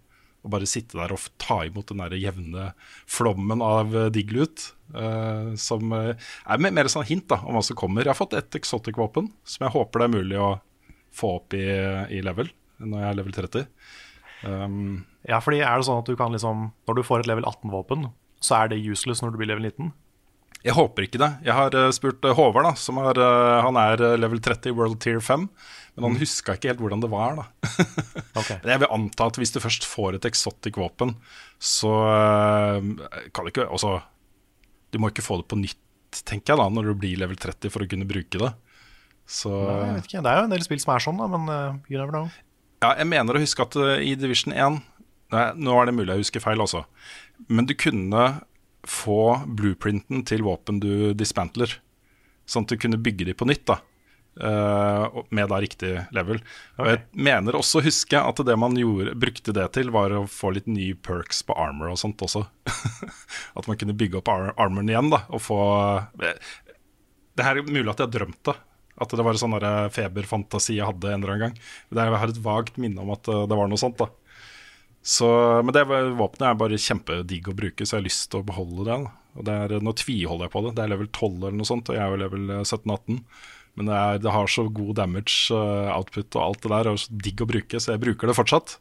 Å 0.45 0.49
bare 0.53 0.65
sitte 0.69 0.97
der 0.97 1.11
og 1.13 1.23
ta 1.41 1.63
imot 1.65 1.87
den 1.89 1.97
der 2.01 2.13
jevne 2.17 2.73
flommen 3.09 3.61
av 3.61 3.89
diglut. 4.13 4.71
eh, 4.93 5.55
som 5.55 5.91
eh, 5.93 6.13
er 6.45 6.57
mer, 6.59 6.71
mer 6.71 6.89
sånn 6.91 7.07
hint 7.07 7.27
da 7.31 7.37
om 7.45 7.55
hva 7.55 7.63
som 7.63 7.75
kommer. 7.79 8.03
Jeg 8.03 8.11
har 8.11 8.19
fått 8.19 8.33
et 8.35 8.57
exotic-våpen 8.59 9.31
som 9.47 9.65
jeg 9.65 9.73
håper 9.73 9.99
det 9.99 10.05
er 10.09 10.15
mulig 10.17 10.37
å 10.37 10.49
få 11.15 11.35
opp 11.39 11.53
i, 11.55 11.63
i 12.11 12.21
level 12.21 12.49
når 12.77 12.99
jeg 12.99 13.09
er 13.09 13.17
level 13.17 13.33
30. 13.37 13.65
Um, 14.43 15.05
Ja, 15.27 15.39
fordi 15.39 15.61
er 15.61 15.77
det 15.77 15.85
sånn 15.85 16.01
at 16.01 16.07
du 16.09 16.15
kan 16.17 16.31
liksom 16.33 16.71
Når 16.87 16.95
du 16.97 17.03
får 17.05 17.19
et 17.21 17.27
level 17.29 17.45
18-våpen, 17.45 18.07
så 18.41 18.55
er 18.57 18.71
det 18.71 18.79
useless 18.81 19.21
når 19.21 19.31
du 19.31 19.37
blir 19.37 19.51
level 19.51 19.67
19? 19.69 19.91
Jeg 20.61 20.77
håper 20.77 21.07
ikke 21.07 21.19
det. 21.21 21.29
Jeg 21.45 21.57
har 21.57 21.75
eh, 21.77 21.91
spurt 21.95 22.25
eh, 22.27 22.35
Håvard, 22.37 22.67
da, 22.69 22.73
som 22.77 22.99
har, 23.01 23.17
eh, 23.17 23.59
han 23.65 23.77
er 23.81 24.03
level 24.21 24.41
30 24.43 24.69
i 24.69 24.75
World 24.77 24.99
Tier 25.01 25.21
5. 25.23 25.47
Men 25.97 26.07
han 26.07 26.19
huska 26.21 26.55
ikke 26.55 26.69
helt 26.71 26.81
hvordan 26.83 27.01
det 27.03 27.09
var, 27.11 27.39
da. 27.39 27.71
okay. 28.39 28.59
Men 28.61 28.75
jeg 28.75 28.83
vil 28.83 28.93
anta 28.95 29.27
at 29.27 29.39
hvis 29.41 29.53
du 29.55 29.59
først 29.63 29.87
får 29.89 30.19
et 30.19 30.27
eksotisk 30.29 30.77
våpen, 30.79 31.15
så 31.59 31.91
kan 33.35 33.43
du 33.43 33.51
ikke 33.51 33.67
Altså, 33.67 33.97
du 34.93 35.01
må 35.01 35.11
ikke 35.11 35.25
få 35.25 35.41
det 35.41 35.49
på 35.51 35.59
nytt, 35.59 36.21
tenker 36.23 36.53
jeg, 36.53 36.61
da, 36.61 36.69
når 36.71 36.91
du 36.91 37.01
blir 37.01 37.19
level 37.19 37.35
30 37.39 37.73
for 37.73 37.83
å 37.83 37.89
kunne 37.91 38.07
bruke 38.07 38.39
det. 38.39 38.53
Så 39.27 39.51
Nei, 39.51 39.75
jeg 39.89 39.97
vet 39.97 40.07
ikke. 40.09 40.23
Det 40.23 40.31
er 40.31 40.39
jo 40.39 40.47
en 40.47 40.55
del 40.55 40.63
spill 40.63 40.81
som 40.83 40.93
er 40.95 41.03
sånn, 41.03 41.19
da, 41.19 41.27
men 41.31 41.51
eh, 41.51 41.91
you 41.91 41.99
never 41.99 42.15
know. 42.15 42.31
Ja, 42.85 42.93
jeg 42.95 43.09
mener 43.11 43.37
å 43.37 43.43
huske 43.43 43.67
at 43.67 43.75
i 44.01 44.15
Division 44.17 44.55
1 44.55 44.79
Nei, 45.31 45.43
nå 45.63 45.75
er 45.79 45.87
det 45.87 45.93
mulig 45.95 46.11
jeg 46.11 46.25
husker 46.25 46.43
feil 46.43 46.59
også. 46.59 46.81
Men 47.47 47.63
du 47.63 47.71
kunne 47.79 48.23
få 48.87 49.43
blueprinten 49.45 50.23
til 50.27 50.43
våpen 50.45 50.79
du 50.81 51.13
dismantler. 51.17 51.77
Sånn 52.49 52.65
at 52.65 52.73
du 52.73 52.81
kunne 52.81 52.99
bygge 53.01 53.27
de 53.29 53.35
på 53.37 53.47
nytt, 53.49 53.65
da. 53.69 53.79
Uh, 54.31 55.21
med 55.35 55.49
da 55.51 55.57
riktig 55.59 55.89
level. 56.15 56.39
Og 56.79 56.87
jeg 56.87 57.01
mener 57.19 57.57
også 57.59 57.81
å 57.81 57.83
huske 57.83 58.15
at 58.15 58.39
det 58.47 58.55
man 58.59 58.77
gjorde, 58.79 59.13
brukte 59.19 59.53
det 59.55 59.65
til, 59.75 59.91
var 59.91 60.15
å 60.15 60.23
få 60.31 60.53
litt 60.55 60.69
nye 60.71 60.95
perks 60.95 61.43
på 61.45 61.57
armor 61.59 61.91
og 61.91 61.99
sånt 61.99 62.23
også. 62.23 62.45
at 63.59 63.67
man 63.67 63.79
kunne 63.79 63.95
bygge 63.99 64.21
opp 64.21 64.31
ar 64.31 64.53
armoren 64.55 64.89
igjen, 64.91 65.11
da, 65.11 65.25
og 65.29 65.43
få 65.43 65.59
Det 66.21 67.43
her 67.45 67.59
er 67.59 67.67
mulig 67.67 67.91
at 67.91 67.99
jeg 68.01 68.07
har 68.07 68.15
drømt 68.15 68.41
det. 68.47 68.55
At 69.01 69.13
det 69.17 69.23
var 69.25 69.35
en 69.35 69.41
sånn 69.41 69.59
feberfantasi 69.95 70.77
jeg 70.77 70.87
hadde 70.87 71.11
en 71.11 71.21
eller 71.21 71.35
annen 71.35 71.45
gang. 71.49 71.61
Er- 71.91 72.11
Jeg 72.11 72.21
har 72.23 72.33
et 72.33 72.43
vagt 72.45 72.77
minne 72.77 73.01
om 73.01 73.11
at 73.15 73.27
eh, 73.27 73.45
det 73.49 73.57
var 73.57 73.67
noe 73.71 73.79
sånt. 73.81 73.97
da 73.97 74.09
så, 75.01 75.27
Men 75.65 75.73
det 75.73 75.87
våpenet 75.89 76.47
er 76.51 76.59
bare 76.59 76.77
kjempedigg 76.81 77.49
å 77.49 77.57
bruke, 77.57 77.85
så 77.85 77.97
jeg 77.97 78.01
har 78.03 78.09
lyst 78.09 78.27
til 78.31 78.41
å 78.41 78.47
beholde 78.47 78.85
det. 78.85 78.99
Det 79.47 79.55
er, 79.63 79.73
nå 79.81 79.93
tviholder 79.97 80.47
jeg 80.47 80.53
på 80.53 80.61
det. 80.65 80.75
Det 80.77 80.83
er 80.83 80.91
level 80.93 81.09
12 81.09 81.31
eller 81.39 81.57
noe 81.57 81.69
sånt, 81.69 81.89
og 81.89 81.97
jeg 81.97 82.03
er 82.03 82.13
jo 82.13 82.21
level 82.21 82.53
eh, 82.57 82.63
17-18. 82.67 83.21
Men 83.79 83.87
det, 83.87 83.95
er, 83.95 84.19
det 84.19 84.33
har 84.35 84.51
så 84.51 84.65
god 84.67 84.91
damage 84.99 85.55
eh, 85.55 85.89
output 85.95 86.35
og 86.35 86.43
alt 86.43 86.65
det 86.65 86.73
der, 86.73 86.91
og 86.91 86.99
så 86.99 87.19
digg 87.23 87.43
å 87.43 87.47
bruke, 87.47 87.79
så 87.79 87.93
jeg 87.93 88.03
bruker 88.03 88.29
det 88.29 88.35
fortsatt. 88.37 88.75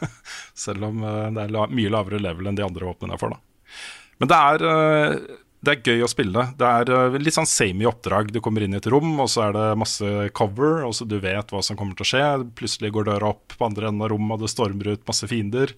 Selv 0.64 0.88
om 0.88 1.04
eh, 1.04 1.26
det 1.36 1.44
er 1.44 1.54
la, 1.54 1.66
mye 1.68 1.92
lavere 1.92 2.22
level 2.22 2.48
enn 2.48 2.58
de 2.58 2.64
andre 2.64 2.88
våpnene 2.88 3.16
jeg 3.16 3.22
får. 3.22 3.36
da 3.36 4.22
Men 4.22 4.32
det 4.32 4.40
er, 4.40 4.66
eh, 4.70 5.14
det 5.60 5.72
er 5.72 5.90
gøy 5.92 6.04
å 6.04 6.08
spille. 6.08 6.42
Det 6.56 6.64
er 6.66 6.90
eh, 6.94 7.16
litt 7.20 7.36
sånn 7.36 7.48
samey 7.48 7.84
oppdrag. 7.88 8.30
Du 8.32 8.40
kommer 8.44 8.64
inn 8.64 8.72
i 8.72 8.78
et 8.80 8.88
rom, 8.92 9.12
og 9.20 9.28
så 9.28 9.48
er 9.48 9.56
det 9.56 9.64
masse 9.80 10.12
cover, 10.36 10.86
og 10.86 10.94
så 10.96 11.04
du 11.08 11.18
vet 11.20 11.52
hva 11.52 11.60
som 11.64 11.76
kommer 11.76 11.98
til 11.98 12.06
å 12.06 12.10
skje. 12.10 12.22
Plutselig 12.56 12.92
går 12.96 13.10
døra 13.10 13.34
opp 13.34 13.56
på 13.58 13.66
andre 13.68 13.90
enden 13.90 14.06
av 14.06 14.12
rommet, 14.14 14.38
og 14.38 14.46
det 14.46 14.52
stormer 14.54 14.94
ut 14.94 15.04
masse 15.10 15.28
fiender. 15.28 15.74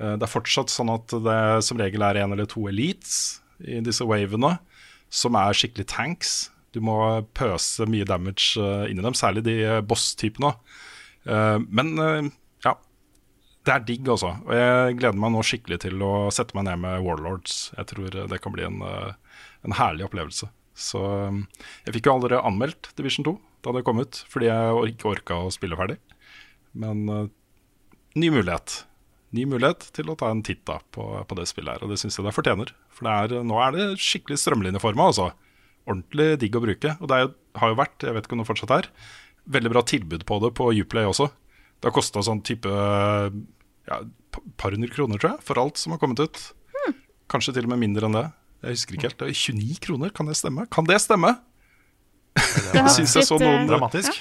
Eh, 0.00 0.16
Det 0.18 0.26
er 0.26 0.34
fortsatt 0.34 0.74
sånn 0.74 0.90
at 0.96 1.14
det 1.14 1.40
som 1.66 1.78
regel 1.78 2.02
er 2.02 2.22
en 2.24 2.34
eller 2.34 2.50
to 2.50 2.66
elites 2.70 3.38
i 3.62 3.78
disse 3.84 4.02
wavene, 4.08 4.56
som 5.10 5.38
er 5.38 5.54
skikkelig 5.54 5.86
tanks. 5.94 6.34
Du 6.74 6.80
må 6.82 6.96
pøse 7.34 7.86
mye 7.86 8.06
damage 8.08 8.58
eh, 8.58 8.90
inn 8.90 8.98
i 8.98 9.06
dem, 9.06 9.14
særlig 9.18 9.46
de 9.46 9.56
boss-typene. 9.86 10.56
Men 11.70 12.30
det 13.68 13.72
er 13.74 13.82
digg, 13.84 14.08
altså. 14.08 14.32
Og 14.46 14.54
jeg 14.56 14.96
gleder 15.00 15.20
meg 15.20 15.34
nå 15.34 15.42
skikkelig 15.44 15.82
til 15.82 16.00
å 16.04 16.30
sette 16.32 16.56
meg 16.56 16.64
ned 16.68 16.80
med 16.80 17.02
Warlords. 17.04 17.58
Jeg 17.76 17.90
tror 17.92 18.16
det 18.32 18.40
kan 18.40 18.54
bli 18.54 18.64
en, 18.64 18.80
eh, 18.86 19.40
en 19.68 19.76
herlig 19.76 20.06
opplevelse. 20.06 20.48
Så 20.80 21.00
um, 21.28 21.42
Jeg 21.84 21.98
fikk 21.98 22.08
jo 22.08 22.14
aldri 22.14 22.38
anmeldt 22.38 22.92
Division 22.96 23.26
2 23.26 23.34
da 23.60 23.74
det 23.76 23.82
kom 23.84 24.00
ut, 24.00 24.22
fordi 24.32 24.48
jeg 24.48 24.94
ikke 24.94 25.10
orka 25.10 25.36
å 25.44 25.50
spille 25.52 25.76
ferdig. 25.76 25.98
Men 26.72 27.02
uh, 27.12 27.26
ny 28.16 28.30
mulighet. 28.32 28.78
Ny 29.36 29.44
mulighet 29.50 29.90
til 29.94 30.08
å 30.08 30.16
ta 30.18 30.30
en 30.32 30.40
titt 30.46 30.62
da 30.64 30.78
på, 30.94 31.04
på 31.28 31.36
det 31.36 31.44
spillet 31.50 31.76
her, 31.76 31.84
og 31.84 31.92
det 31.92 32.00
syns 32.00 32.16
jeg 32.16 32.24
det 32.24 32.32
fortjener. 32.32 32.72
For 32.96 33.06
det 33.06 33.12
er, 33.12 33.44
nå 33.44 33.60
er 33.60 33.76
det 33.76 33.90
skikkelig 34.00 34.40
strømlinjeforma, 34.40 35.10
altså. 35.12 35.28
Ordentlig 35.84 36.32
digg 36.40 36.56
å 36.56 36.64
bruke. 36.64 36.96
Og 36.96 37.12
det 37.12 37.20
er, 37.20 37.28
har 37.60 37.74
jo 37.74 37.78
vært, 37.82 38.08
jeg 38.08 38.16
vet 38.16 38.24
ikke 38.24 38.38
om 38.38 38.42
det 38.42 38.48
fortsatt 38.48 38.74
er, 38.78 38.88
veldig 39.52 39.74
bra 39.74 39.84
tilbud 39.84 40.24
på 40.24 40.40
det 40.46 40.54
på 40.56 40.72
Uplay 40.80 41.12
også. 41.12 41.28
Det 41.80 41.88
har 41.88 41.96
kosta 41.96 42.22
sånn 42.24 42.42
type 42.44 42.70
ja, 42.70 44.00
par 44.60 44.76
hundre 44.76 44.90
kroner, 44.92 45.20
tror 45.20 45.34
jeg, 45.34 45.44
for 45.48 45.60
alt 45.62 45.80
som 45.80 45.94
har 45.94 46.00
kommet 46.02 46.20
ut. 46.20 46.42
Kanskje 47.30 47.54
til 47.56 47.68
og 47.68 47.72
med 47.72 47.80
mindre 47.84 48.08
enn 48.08 48.18
det. 48.18 48.26
Jeg 48.60 48.76
husker 48.76 48.96
ikke 48.96 49.08
helt. 49.08 49.22
Det 49.22 49.30
er 49.30 49.38
29 49.38 49.78
kroner, 49.86 50.12
kan 50.12 50.28
det 50.28 50.36
stemme? 50.36 50.66
Kan 50.72 50.88
det 50.88 50.98
stemme? 51.00 51.36
Det 52.36 52.84
syns 52.92 53.16
jeg 53.16 53.26
så 53.26 53.38
noen 53.40 53.68
Dramatisk. 53.68 54.20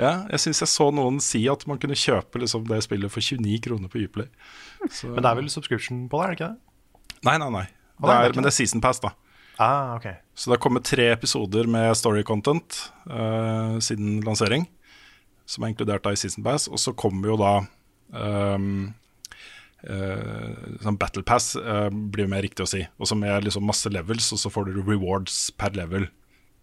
ja, 0.00 0.26
jeg 0.32 0.42
synes 0.42 0.62
jeg 0.64 0.70
så 0.70 0.88
noen 0.94 1.20
si 1.24 1.44
at 1.50 1.62
man 1.70 1.78
kunne 1.82 1.96
kjøpe 1.98 2.42
liksom, 2.42 2.66
det 2.68 2.82
spillet 2.84 3.12
for 3.12 3.24
29 3.24 3.60
kroner 3.64 3.92
på 3.92 4.02
Uplay. 4.02 4.28
Så, 4.90 5.12
Men 5.12 5.22
det 5.22 5.30
er 5.30 5.38
vel 5.38 5.52
subscription 5.52 6.04
på 6.10 6.20
det, 6.20 6.24
er 6.24 6.32
det 6.32 6.38
ikke 6.38 6.50
det? 6.50 7.14
Nei, 7.28 7.36
nei, 7.42 7.50
nei. 7.54 7.66
Det 7.96 8.12
er 8.12 8.34
men 8.36 8.44
det 8.44 8.52
er 8.52 8.58
season 8.58 8.82
pass, 8.84 9.00
da. 9.00 9.14
Ah, 9.62 9.94
ok. 9.96 10.10
Så 10.36 10.50
det 10.50 10.58
har 10.58 10.62
kommet 10.66 10.84
tre 10.84 11.08
episoder 11.14 11.68
med 11.70 11.94
story 11.96 12.20
content 12.28 12.82
uh, 13.08 13.78
siden 13.80 14.18
lansering, 14.26 14.66
som 15.46 15.64
er 15.64 15.72
inkludert 15.72 16.04
da 16.04 16.12
i 16.14 16.20
Season 16.20 16.44
Pass. 16.46 16.68
Og 16.68 16.80
så 16.82 16.94
kommer 16.98 17.32
jo 17.32 17.36
da 17.40 17.52
um, 18.12 18.88
uh, 19.86 20.52
sånn 20.82 20.98
Battle 21.00 21.24
Pass, 21.26 21.54
uh, 21.56 21.88
blir 21.90 22.30
mer 22.30 22.44
riktig 22.46 22.66
å 22.66 22.70
si. 22.70 22.82
Og 22.98 23.10
så 23.10 23.18
med 23.18 23.46
liksom 23.46 23.66
masse 23.66 23.90
levels, 23.92 24.32
og 24.34 24.42
så 24.42 24.52
får 24.52 24.68
du 24.70 24.82
rewards 24.82 25.46
per 25.56 25.78
level 25.78 26.10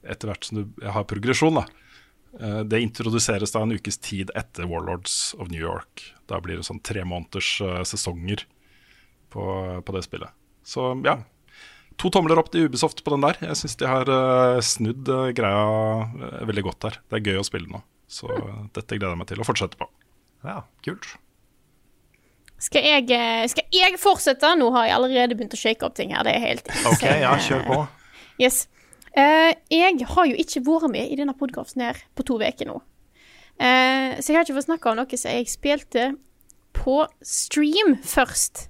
etter 0.03 0.27
hvert 0.27 0.49
som 0.49 0.59
du 0.59 0.83
har 0.83 1.07
progresjon. 1.07 1.61
da 1.61 1.67
Eh, 2.41 2.59
Det 2.63 2.81
introduseres 2.81 3.53
da 3.53 3.61
en 3.63 3.75
ukes 3.75 3.99
tid 4.01 4.31
etter 4.35 4.67
Warlords 4.69 5.35
of 5.37 5.51
New 5.51 5.61
York. 5.61 6.13
Da 6.29 6.39
blir 6.41 6.57
det 6.57 6.67
sånn 6.67 6.81
tre 6.83 7.05
måneders 7.05 7.59
sesonger 7.89 8.45
på, 9.33 9.43
på 9.85 9.95
det 9.95 10.03
spillet. 10.05 10.33
Så 10.65 10.93
ja, 11.05 11.19
to 11.99 12.09
tomler 12.13 12.39
opp 12.39 12.51
til 12.53 12.69
Ubisoft 12.69 13.03
på 13.03 13.13
den 13.13 13.25
der. 13.25 13.39
Jeg 13.43 13.59
syns 13.59 13.77
de 13.77 13.89
har 13.89 14.09
snudd 14.65 15.09
greia 15.35 16.45
veldig 16.47 16.65
godt 16.69 16.85
der. 16.87 17.01
Det 17.09 17.19
er 17.19 17.33
gøy 17.33 17.41
å 17.41 17.47
spille 17.47 17.69
nå. 17.69 17.83
Så 18.13 18.29
dette 18.75 18.99
gleder 18.99 19.15
jeg 19.15 19.21
meg 19.23 19.29
til 19.31 19.41
å 19.41 19.47
fortsette 19.47 19.79
på. 19.79 19.87
Ja, 20.45 20.61
kult. 20.85 21.07
Skal 22.63 22.85
jeg, 22.85 23.09
eh, 23.11 23.43
skal 23.51 23.65
jeg 23.75 23.97
fortsette? 23.99 24.53
Nå 24.59 24.69
har 24.75 24.87
jeg 24.87 24.95
allerede 24.95 25.35
begynt 25.35 25.55
å 25.55 25.59
shake 25.59 25.83
opp 25.87 25.97
ting 25.97 26.13
her. 26.15 26.23
Det 26.23 26.35
er 26.37 26.43
helt 26.45 26.69
Ok, 26.87 27.03
ja, 27.03 27.33
kjør 27.41 27.67
på. 27.67 27.81
Yes. 28.41 28.63
Eh, 29.13 29.51
jeg 29.69 30.05
har 30.09 30.25
jo 30.25 30.37
ikke 30.41 30.63
vært 30.65 30.89
med 30.89 31.11
i 31.13 31.17
denne 31.19 31.35
podkasten 31.37 31.83
her 31.85 31.99
på 32.17 32.23
to 32.25 32.39
uker 32.41 32.65
nå. 32.65 32.79
Eh, 33.61 34.17
så 34.17 34.31
jeg 34.31 34.39
har 34.39 34.47
ikke 34.47 34.55
fått 34.57 34.65
snakke 34.71 34.89
om 34.89 34.97
noe 34.97 35.19
som 35.19 35.29
jeg 35.29 35.51
spilte 35.51 36.05
på 36.73 36.95
stream 37.21 37.99
først. 38.01 38.67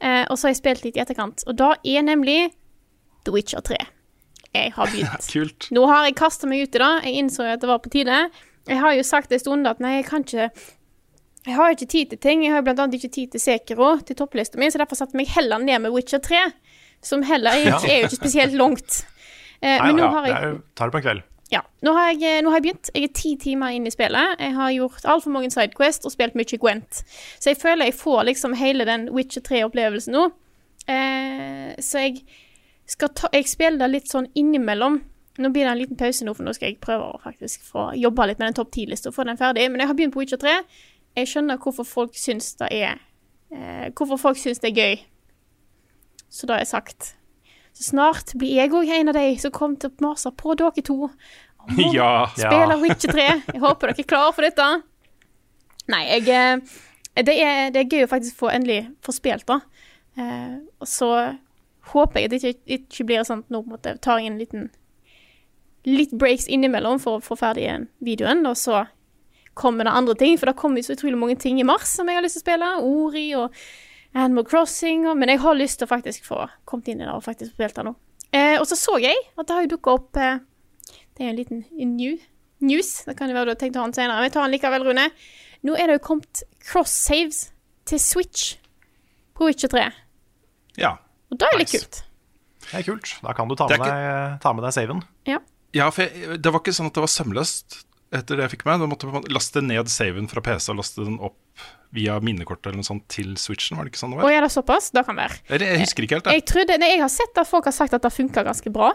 Eh, 0.00 0.24
og 0.24 0.38
så 0.38 0.48
har 0.48 0.54
jeg 0.54 0.62
spilt 0.62 0.86
litt 0.86 0.96
i 0.96 1.04
etterkant. 1.04 1.44
Og 1.50 1.58
da 1.60 1.74
er 1.84 2.06
nemlig 2.06 2.54
The 3.28 3.34
Witcher 3.34 3.60
3. 3.60 3.76
Jeg 4.54 4.72
har 4.78 4.88
begynt. 4.88 5.28
Kult. 5.34 5.68
Nå 5.74 5.84
har 5.90 6.08
jeg 6.08 6.16
kasta 6.16 6.48
meg 6.48 6.64
ut 6.64 6.78
i 6.78 6.82
det. 6.82 6.92
Jeg 7.04 7.20
innså 7.20 7.46
at 7.52 7.60
det 7.60 7.68
var 7.68 7.84
på 7.84 7.92
tide. 7.92 8.24
Jeg 8.68 8.78
har 8.80 8.94
jo 8.96 9.02
sagt 9.02 9.32
en 9.32 9.38
stund 9.42 9.66
at 9.68 9.80
nei, 9.80 9.96
jeg 9.98 10.06
kan 10.08 10.22
ikke 10.24 10.50
Jeg 11.46 11.54
har 11.58 11.70
ikke 11.74 11.86
tid 11.92 12.06
til 12.14 12.18
ting. 12.18 12.44
Jeg 12.44 12.52
har 12.54 12.62
bl.a. 12.64 12.86
ikke 12.88 13.10
tid 13.12 13.30
til 13.34 13.40
Sekiro, 13.40 13.98
til 14.00 14.16
topplista 14.16 14.56
mi, 14.58 14.70
så 14.72 14.78
derfor 14.80 14.96
satte 14.96 15.12
jeg 15.12 15.20
meg 15.26 15.28
heller 15.34 15.58
ned 15.60 15.82
med 15.84 15.92
Witcher 15.92 16.18
3. 16.24 16.38
Som 17.04 17.22
heller 17.22 17.50
er, 17.50 17.66
Ja. 17.68 17.76
ikke- 17.78 17.90
er 17.92 17.98
jo 18.00 18.06
ikke 18.08 18.16
spesielt 18.22 18.54
langt. 18.56 19.04
Eh, 19.62 19.76
Nei, 19.78 19.86
men 19.92 19.96
nå 19.96 20.02
ja, 20.02 20.08
har 20.10 20.22
det 20.24 20.30
jeg 20.32 20.42
er, 20.42 20.58
tar 20.74 20.86
det 20.88 20.92
på 20.92 20.96
en 20.96 21.02
kveld. 21.04 21.22
ja, 21.52 21.60
nå 21.82 21.92
har, 21.92 22.12
jeg, 22.14 22.22
eh, 22.22 22.40
nå 22.42 22.48
har 22.50 22.60
jeg 22.60 22.62
begynt. 22.62 22.90
Jeg 22.94 23.04
er 23.04 23.12
ti 23.12 23.36
timer 23.36 23.68
inn 23.76 23.86
i 23.86 23.90
spillet. 23.90 24.38
Jeg 24.40 24.54
har 24.54 24.70
gjort 24.72 25.04
altfor 25.04 25.30
mange 25.30 25.50
sidequest 25.52 26.06
og 26.06 26.12
spilt 26.12 26.34
mye 26.34 26.58
Gwent. 26.58 27.04
Så 27.38 27.50
jeg 27.52 27.58
føler 27.58 27.84
jeg 27.84 27.94
får 27.94 28.24
liksom 28.24 28.54
hele 28.56 28.84
den 28.86 29.10
Witcher 29.12 29.42
3-opplevelsen 29.42 30.12
nå. 30.16 30.32
Eh, 30.88 31.74
så 31.80 31.98
jeg 32.08 32.22
skal 32.86 33.08
ta 33.08 33.28
Jeg 33.32 33.44
spiller 33.48 33.78
det 33.78 33.90
litt 33.90 34.08
sånn 34.08 34.28
innimellom. 34.34 35.02
Nå 35.38 35.50
blir 35.50 35.64
det 35.66 35.70
en 35.72 35.80
liten 35.80 35.98
pause 35.98 36.26
nå, 36.26 36.34
for 36.36 36.46
nå 36.46 36.52
skal 36.54 36.70
jeg 36.70 36.80
prøve 36.82 37.08
å 37.10 37.22
faktisk 37.24 37.64
få 37.66 37.88
jobbe 37.98 38.28
litt 38.30 38.38
med 38.38 38.52
den 38.52 38.58
topp 38.60 38.70
ti-lista 38.76 39.10
og 39.10 39.16
få 39.16 39.26
den 39.26 39.40
ferdig. 39.40 39.66
Men 39.70 39.82
jeg 39.82 39.90
har 39.90 39.98
begynt 39.98 40.14
på 40.14 40.22
Witcher 40.22 40.38
3. 40.38 40.54
Jeg 41.18 41.30
skjønner 41.30 41.58
hvorfor 41.62 41.86
folk 41.88 42.14
syns 42.18 42.52
det 42.60 42.70
er 42.74 42.94
eh, 43.54 43.90
Hvorfor 43.94 44.20
folk 44.20 44.38
syns 44.38 44.62
det 44.62 44.70
er 44.70 44.78
gøy. 44.78 45.02
Så 46.30 46.46
da 46.46 46.56
har 46.56 46.62
jeg 46.62 46.70
sagt. 46.70 47.10
Så 47.74 47.88
snart 47.90 48.34
blir 48.38 48.54
jeg 48.60 48.70
òg 48.74 48.90
en 48.94 49.10
av 49.10 49.18
de 49.18 49.26
som 49.42 49.54
kommer 49.54 49.82
til 49.82 49.90
å 49.90 50.06
mase 50.06 50.30
på 50.38 50.54
dere 50.58 50.86
to. 50.86 51.10
om 51.10 51.82
å 51.82 51.90
Ja. 51.96 52.26
Witcher 52.78 53.14
3. 53.14 53.28
Jeg 53.54 53.62
håper 53.62 53.90
dere 53.90 54.04
er 54.06 54.10
klare 54.14 54.34
for 54.36 54.46
dette. 54.46 54.68
Nei, 55.90 56.04
jeg 56.14 56.30
eh, 56.30 56.74
det 57.14 57.34
er, 57.38 57.68
det 57.74 57.82
er 57.82 57.90
gøy 57.90 58.06
å 58.06 58.10
faktisk 58.10 58.38
få 58.40 58.50
endelig 58.50 58.88
få 59.04 59.14
spilt, 59.14 59.46
da. 59.46 59.60
Eh, 60.18 60.56
og 60.82 60.88
så 60.90 61.10
håper 61.92 62.20
jeg 62.20 62.26
at 62.26 62.32
det 62.32 62.40
ikke, 62.40 62.78
ikke 62.78 63.06
blir 63.06 63.26
sånn 63.26 63.44
at 63.44 63.52
nå 63.54 63.60
måtte 63.68 63.92
jeg 63.92 64.00
ta 64.00 64.14
tar 64.14 64.22
jeg 64.22 64.32
en 64.32 64.40
liten 64.40 64.64
Litt 65.84 66.12
breaks 66.16 66.46
innimellom 66.48 66.98
for 67.02 67.18
å 67.18 67.24
få 67.24 67.36
ferdig 67.36 67.66
videoen, 68.04 68.44
og 68.48 68.56
så 68.56 68.86
kommer 69.54 69.84
det 69.86 69.92
andre 69.94 70.14
ting. 70.18 70.38
For 70.40 70.48
det 70.50 70.56
kommer 70.56 70.82
så 70.82 70.94
utrolig 70.96 71.18
mange 71.20 71.36
ting 71.38 71.60
i 71.60 71.66
mars 71.68 71.90
som 71.98 72.08
jeg 72.08 72.16
har 72.18 72.24
lyst 72.24 72.38
til 72.38 72.42
å 72.42 72.46
spille. 72.46 72.70
Ori 72.88 73.26
og 73.38 73.54
Animal 74.14 74.46
Crossing. 74.48 75.04
Og, 75.10 75.18
men 75.20 75.28
jeg 75.34 75.42
har 75.44 75.54
lyst 75.58 75.78
til 75.82 75.86
å 75.88 75.92
faktisk 75.92 76.24
få 76.26 76.46
kommet 76.64 76.88
inn 76.88 77.02
i 77.02 77.06
det 77.06 77.12
og 77.12 77.22
faktisk 77.26 77.52
spilt 77.54 77.76
det 77.76 77.84
nå. 77.86 77.92
Eh, 78.34 78.56
og 78.58 78.64
så 78.66 78.78
så 78.80 78.96
jeg 79.02 79.14
at 79.38 79.46
det 79.46 79.54
har 79.54 79.66
jo 79.66 79.72
dukka 79.76 79.92
opp 79.94 80.16
eh, 80.18 80.40
Det 81.14 81.22
er 81.22 81.28
en 81.30 81.36
liten 81.38 81.60
new, 81.94 82.16
news. 82.64 83.04
Det 83.06 83.14
kan 83.18 83.30
jo 83.30 83.36
være 83.36 83.52
du 83.52 83.54
har 83.54 83.60
tenkt 83.60 83.76
å 83.78 83.84
ha 83.84 83.86
den 83.90 83.94
senere, 83.94 84.16
men 84.18 84.26
jeg 84.30 84.34
tar 84.34 84.48
den 84.48 84.56
likevel, 84.56 84.86
Rune. 84.88 85.04
Nå 85.64 85.76
er 85.78 85.86
det 85.92 85.98
jo 86.00 86.04
kommet 86.08 86.42
cross-saves 86.66 87.44
til 87.86 88.00
Switch 88.02 88.56
på 89.36 89.46
Witcher 89.50 89.70
3. 89.70 89.84
ja. 90.80 90.96
Og 91.32 91.38
da 91.40 91.48
er 91.50 91.56
litt 91.58 91.72
Nice. 91.72 91.78
kult. 91.82 91.96
Det 92.70 92.78
er 92.78 92.84
kult. 92.86 93.12
Da 93.24 93.32
kan 93.34 93.48
du 93.48 93.54
ta 93.58 93.66
med, 93.70 93.80
deg, 93.80 94.34
ta 94.42 94.52
med 94.54 94.62
deg 94.62 94.74
saven. 94.76 95.00
Ja. 95.26 95.38
Ja, 95.74 95.88
for 95.94 96.06
jeg, 96.06 96.38
det 96.42 96.52
var 96.54 96.62
ikke 96.62 96.74
sånn 96.76 96.90
at 96.90 96.96
det 96.96 97.02
var 97.04 97.12
sømløst 97.12 97.80
etter 98.14 98.38
det 98.38 98.44
jeg 98.46 98.52
fikk 98.56 98.66
med. 98.68 98.82
Da 98.84 98.86
måtte 98.90 99.08
man 99.10 99.24
laste 99.34 99.62
ned 99.64 99.88
saven 99.90 100.28
fra 100.30 100.42
PC 100.44 100.68
og 100.70 100.78
laste 100.78 101.02
den 101.06 101.16
opp 101.18 101.38
via 101.94 102.16
minnekortet 102.22 102.68
eller 102.70 102.80
noe 102.82 102.86
sånt 102.86 103.06
til 103.10 103.32
Switchen. 103.38 103.76
Var 103.78 103.86
det 103.86 103.92
ikke 103.94 104.02
sånn 104.02 104.14
det 104.14 104.20
var? 104.20 104.28
Å, 104.28 104.34
er 104.34 104.46
det 104.46 104.52
såpass? 104.54 104.90
Det 104.94 105.02
kan 105.06 105.18
være. 105.18 105.40
Jeg, 105.50 105.62
jeg 105.66 105.82
husker 105.82 106.06
ikke 106.06 106.18
helt, 106.18 106.28
det. 106.28 106.36
Jeg, 106.38 106.46
trodde, 106.50 106.78
nei, 106.82 106.92
jeg 106.94 107.02
har 107.02 107.12
sett 107.12 107.42
at 107.42 107.50
folk 107.50 107.66
har 107.70 107.74
sagt 107.74 107.94
at 107.98 108.06
det 108.06 108.12
funker 108.14 108.46
ganske 108.46 108.72
bra. 108.74 108.92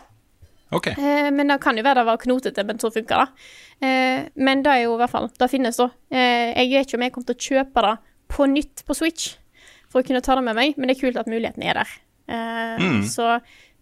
Ok. 0.75 0.91
Eh, 0.93 1.29
men 1.33 1.49
det 1.49 1.57
kan 1.63 1.79
jo 1.79 1.83
være 1.83 2.03
det 2.03 2.07
var 2.11 2.19
knotete, 2.21 2.63
men 2.67 2.79
så 2.79 2.91
funker 2.93 3.23
det. 3.23 3.47
Eh, 3.87 4.27
men 4.39 4.63
det 4.63 4.73
er 4.75 4.83
jo 4.85 4.93
i 4.93 4.99
hvert 5.01 5.11
fall 5.15 5.29
Det 5.39 5.47
finnes, 5.49 5.79
da. 5.79 5.87
Eh, 6.13 6.51
jeg 6.59 6.69
vet 6.75 6.87
ikke 6.87 6.99
om 6.99 7.05
jeg 7.07 7.15
kommer 7.15 7.31
til 7.31 7.39
å 7.39 7.47
kjøpe 7.47 7.85
det 7.87 7.95
på 8.35 8.45
nytt 8.51 8.83
på 8.85 8.95
Switch 8.99 9.31
for 9.89 10.03
å 10.03 10.05
kunne 10.05 10.21
ta 10.21 10.35
det 10.37 10.43
med 10.45 10.53
meg, 10.59 10.75
men 10.77 10.91
det 10.91 10.95
er 10.99 11.01
kult 11.01 11.17
at 11.17 11.31
muligheten 11.31 11.65
er 11.65 11.81
der. 11.81 11.95
Eh, 12.29 12.75
Mm. 12.79 13.01
Så 13.09 13.25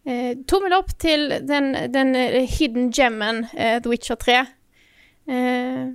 eh, 0.07 0.33
tommel 0.49 0.73
opp 0.77 0.93
til 0.99 1.29
den, 1.47 1.73
den 1.93 2.15
eh, 2.15 2.43
hidden 2.57 2.91
gemmen 2.95 3.45
eh, 3.53 3.77
The 3.81 3.91
Witcher 3.91 4.19
3. 4.19 4.39
Eh, 5.27 5.87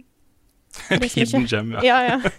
Hidden 1.14 1.46
gem, 1.50 1.74
ja. 1.76 1.82
ja, 1.84 2.02
ja. 2.14 2.20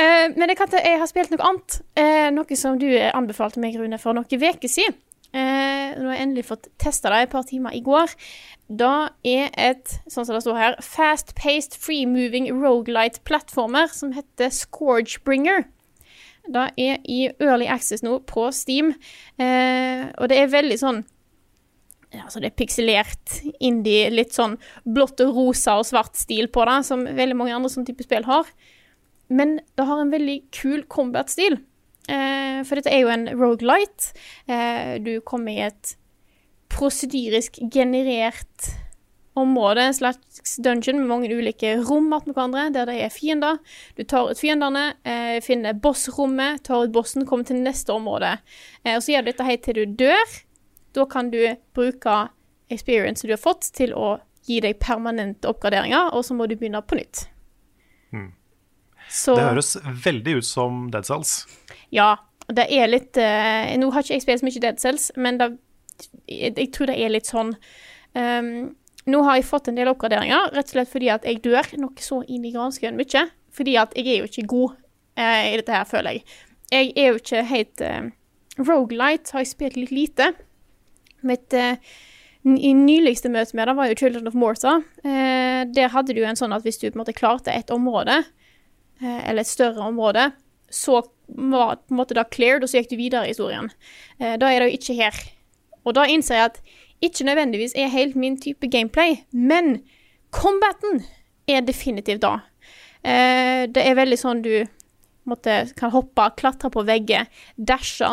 Eh, 0.00 0.30
men 0.36 0.48
jeg, 0.48 0.56
kan 0.56 0.70
ta, 0.70 0.78
jeg 0.80 1.00
har 1.00 1.08
spilt 1.10 1.32
noe 1.34 1.42
annet. 1.44 1.74
eh, 1.98 2.28
noe 2.32 2.56
som 2.56 2.78
du 2.80 2.86
anbefalte 2.94 3.60
meg, 3.60 3.74
Rune, 3.76 3.98
for 4.00 4.16
noen 4.16 4.24
uker 4.30 4.70
siden. 4.70 4.94
Eh, 5.34 5.90
nå 5.98 6.06
har 6.08 6.14
jeg 6.14 6.24
endelig 6.24 6.44
fått 6.46 6.68
testa 6.80 7.10
det 7.12 7.24
et 7.26 7.32
par 7.34 7.44
timer 7.46 7.74
i 7.76 7.82
går. 7.84 8.14
Da 8.70 9.10
er 9.26 9.50
et, 9.58 9.96
sånn 10.10 10.24
som 10.24 10.38
det 10.38 10.44
står 10.46 10.58
her, 10.58 10.78
fast-paced 10.82 11.74
free-moving 11.82 12.48
rogelight-plattformer 12.54 13.90
som 13.92 14.14
heter 14.16 14.54
Scourgebringer. 14.54 15.66
Det 16.48 16.66
er 16.80 17.00
i 17.04 17.22
early 17.42 17.68
access 17.70 18.04
nå 18.06 18.18
på 18.28 18.48
Steam, 18.54 18.94
eh, 19.38 20.08
og 20.16 20.30
det 20.30 20.38
er 20.40 20.52
veldig 20.52 20.78
sånn 20.80 21.02
altså 22.18 22.40
det 22.42 22.50
er 22.50 22.58
pikselert 22.58 23.36
indie, 23.62 24.08
litt 24.10 24.34
sånn 24.34 24.56
blått 24.82 25.20
og 25.22 25.36
rosa 25.36 25.76
og 25.78 25.86
svart 25.86 26.18
stil 26.18 26.48
på 26.50 26.64
det, 26.66 26.80
som 26.88 27.04
veldig 27.06 27.36
mange 27.38 27.54
andre 27.54 27.70
sånne 27.70 27.86
type 27.92 28.06
spill 28.06 28.26
har. 28.26 28.48
Men 29.30 29.60
det 29.78 29.86
har 29.86 30.02
en 30.02 30.10
veldig 30.10 30.38
kul 30.54 30.82
combat-stil. 30.90 31.60
Eh, 32.10 32.60
for 32.66 32.78
dette 32.78 32.90
er 32.90 33.04
jo 33.04 33.12
en 33.14 33.28
rogelight. 33.38 34.10
Eh, 34.50 34.98
du 34.98 35.20
kommer 35.22 35.54
i 35.54 35.68
et 35.68 35.94
prosedyrisk 36.70 37.60
generert 37.70 38.72
område, 39.40 39.86
en 39.88 39.96
slags 39.96 40.56
dungeon 40.62 41.00
med 41.00 41.10
mange 41.10 41.30
ulike 41.32 41.74
rom 41.88 42.12
attmed 42.16 42.36
hverandre, 42.36 42.68
der 42.74 42.90
det 42.90 42.98
er 43.04 43.12
fiender. 43.14 43.58
Du 43.98 44.04
tar 44.04 44.30
ut 44.30 44.40
fiendene, 44.40 44.94
eh, 45.04 45.40
finner 45.44 45.74
bossrommet, 45.74 46.62
tar 46.68 46.84
ut 46.86 46.94
bossen, 46.94 47.26
kommer 47.26 47.48
til 47.48 47.62
neste 47.64 47.94
område. 47.94 48.36
Eh, 48.84 48.96
og 48.96 49.02
så 49.02 49.14
gjør 49.14 49.26
du 49.26 49.32
dette 49.32 49.48
helt 49.48 49.66
til 49.66 49.80
du 49.80 49.96
dør. 50.04 50.38
Da 50.94 51.06
kan 51.10 51.30
du 51.30 51.40
bruke 51.74 52.22
experience 52.70 53.26
du 53.26 53.34
har 53.34 53.42
fått, 53.42 53.72
til 53.74 53.94
å 53.94 54.18
gi 54.46 54.60
deg 54.62 54.78
permanente 54.82 55.48
oppgraderinger, 55.50 56.14
og 56.14 56.24
så 56.26 56.34
må 56.34 56.48
du 56.48 56.56
begynne 56.56 56.82
på 56.82 56.98
nytt. 56.98 57.26
Så 59.10 59.34
Det 59.34 59.42
høres 59.42 59.76
veldig 60.04 60.36
ut 60.38 60.46
som 60.46 60.90
Dead 60.90 61.06
Cells. 61.06 61.46
ja, 61.90 62.16
det 62.50 62.66
er 62.70 62.90
litt 62.90 63.18
eh, 63.18 63.76
Nå 63.78 63.90
har 63.94 64.04
ikke 64.04 64.16
jeg 64.16 64.24
spilt 64.24 64.42
så 64.42 64.46
mye 64.46 64.62
Dead 64.62 64.82
Cells, 64.82 65.10
men 65.16 65.38
det, 65.40 65.48
jeg, 66.30 66.54
jeg 66.56 66.70
tror 66.74 66.90
det 66.90 66.98
er 66.98 67.12
litt 67.12 67.30
sånn 67.30 67.54
um, 68.14 68.70
Nå 69.08 69.22
har 69.24 69.38
jeg 69.38 69.48
fått 69.48 69.70
en 69.70 69.78
del 69.78 69.88
oppgraderinger, 69.92 70.50
rett 70.52 70.68
og 70.68 70.74
slett 70.74 70.90
fordi 70.92 71.08
at 71.12 71.24
jeg 71.24 71.40
dør 71.44 71.70
noe 71.80 72.04
så 72.04 72.20
inn 72.28 72.44
i 72.44 72.52
granskauen 72.52 72.98
mye. 72.98 73.26
Fordi 73.56 73.74
at 73.80 73.96
jeg 73.96 74.06
er 74.06 74.20
jo 74.20 74.28
ikke 74.28 74.46
god 74.50 74.76
eh, 75.18 75.48
i 75.50 75.56
dette 75.58 75.74
her, 75.74 75.88
føler 75.88 76.18
jeg. 76.18 76.24
Jeg 76.70 76.92
er 76.94 77.08
jo 77.08 77.18
ikke 77.18 77.42
helt 77.50 77.82
eh, 77.82 78.10
Rogelight 78.60 79.32
har 79.34 79.42
jeg 79.42 79.52
spilt 79.54 79.78
litt 79.78 79.94
lite. 79.94 80.30
Mitt 81.26 81.56
eh, 81.56 81.80
nyligste 82.44 83.32
møte 83.32 83.56
med 83.56 83.68
det 83.68 83.76
var 83.78 83.90
jo 83.90 83.98
Children 83.98 84.30
of 84.30 84.36
Morta. 84.38 84.76
Eh, 85.04 85.64
der 85.72 85.92
hadde 85.94 86.14
du 86.16 86.22
en 86.24 86.38
sånn 86.38 86.54
at 86.56 86.66
hvis 86.66 86.80
du 86.80 86.88
på 86.88 86.94
en 86.94 87.02
måte 87.02 87.16
klarte 87.16 87.54
et 87.54 87.72
område, 87.74 88.20
eh, 89.00 89.20
eller 89.30 89.42
et 89.42 89.50
større 89.50 89.88
område, 89.88 90.30
så 90.70 91.02
var 91.28 91.80
på 91.82 91.94
en 91.94 92.00
måte 92.00 92.16
da 92.16 92.24
cleared, 92.24 92.64
og 92.64 92.70
så 92.70 92.80
gikk 92.80 92.92
du 92.92 93.00
videre 93.00 93.26
i 93.26 93.34
historien. 93.34 93.70
Eh, 94.18 94.36
da 94.40 94.50
er 94.50 94.62
det 94.62 94.70
jo 94.70 94.78
ikke 94.78 94.98
her. 95.00 95.20
Og 95.84 95.96
da 95.96 96.06
innser 96.10 96.36
jeg 96.38 96.50
at 96.52 96.62
ikke 97.04 97.26
nødvendigvis 97.28 97.74
er 97.78 97.92
helt 97.92 98.16
min 98.16 98.36
type 98.40 98.68
gameplay, 98.68 99.22
men 99.32 99.80
combaten 100.34 101.02
er 101.48 101.64
definitivt 101.66 102.22
da. 102.22 102.38
Eh, 103.02 103.64
det 103.72 103.82
er 103.82 103.96
veldig 103.96 104.18
sånn 104.20 104.42
du 104.44 104.52
måtte, 105.28 105.62
kan 105.78 105.92
hoppe, 105.94 106.28
klatre 106.40 106.70
på 106.72 106.84
vegger, 106.88 107.28
dashe, 107.56 108.10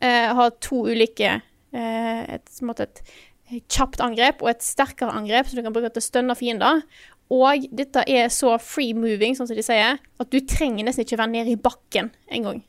eh, 0.00 0.32
ha 0.36 0.48
to 0.62 0.84
ulike 0.88 1.36
eh, 1.36 2.20
et, 2.36 2.52
måtte, 2.64 2.88
et 2.88 3.64
kjapt 3.68 4.00
angrep 4.04 4.44
og 4.44 4.52
et 4.54 4.64
sterkere 4.64 5.12
angrep 5.16 5.50
som 5.50 5.60
du 5.60 5.66
kan 5.66 5.76
bruke 5.76 5.92
til 5.92 6.02
å 6.02 6.08
stønne 6.08 6.38
fiender. 6.38 6.84
Og 7.30 7.68
dette 7.76 8.02
er 8.10 8.30
så 8.34 8.56
free 8.58 8.96
moving, 8.96 9.36
sånn 9.38 9.46
som 9.46 9.58
de 9.58 9.62
sier, 9.62 10.00
at 10.00 10.32
du 10.32 10.40
trenger 10.50 10.86
nesten 10.86 11.04
ikke 11.04 11.20
være 11.20 11.34
nede 11.36 11.52
i 11.52 11.60
bakken 11.60 12.10
engang. 12.32 12.64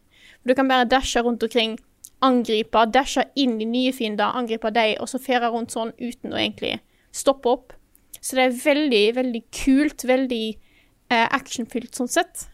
Du 0.45 0.53
kan 0.57 0.69
bare 0.69 0.89
dashe 0.89 1.21
rundt 1.25 1.41
omkring, 1.45 1.79
angripe, 2.25 2.85
dashe 2.93 3.25
inn 3.39 3.57
i 3.61 3.67
nye 3.67 3.91
fiender, 3.95 4.35
angripe 4.37 4.71
deg, 4.73 4.97
og 5.01 5.09
så 5.09 5.19
fere 5.21 5.51
rundt 5.53 5.73
sånn 5.73 5.93
uten 5.99 6.33
å 6.33 6.39
egentlig 6.39 6.77
stoppe 7.15 7.51
opp. 7.51 7.73
Så 8.21 8.37
det 8.37 8.45
er 8.45 8.59
veldig, 8.61 9.05
veldig 9.17 9.41
kult, 9.55 10.05
veldig 10.07 10.45
eh, 10.51 11.27
actionfylt 11.27 11.97
sånn 11.97 12.11
sett. 12.11 12.45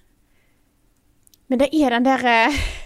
Men 1.51 1.61
det 1.61 1.69
er 1.75 1.95
den 1.95 2.07
derre 2.07 2.37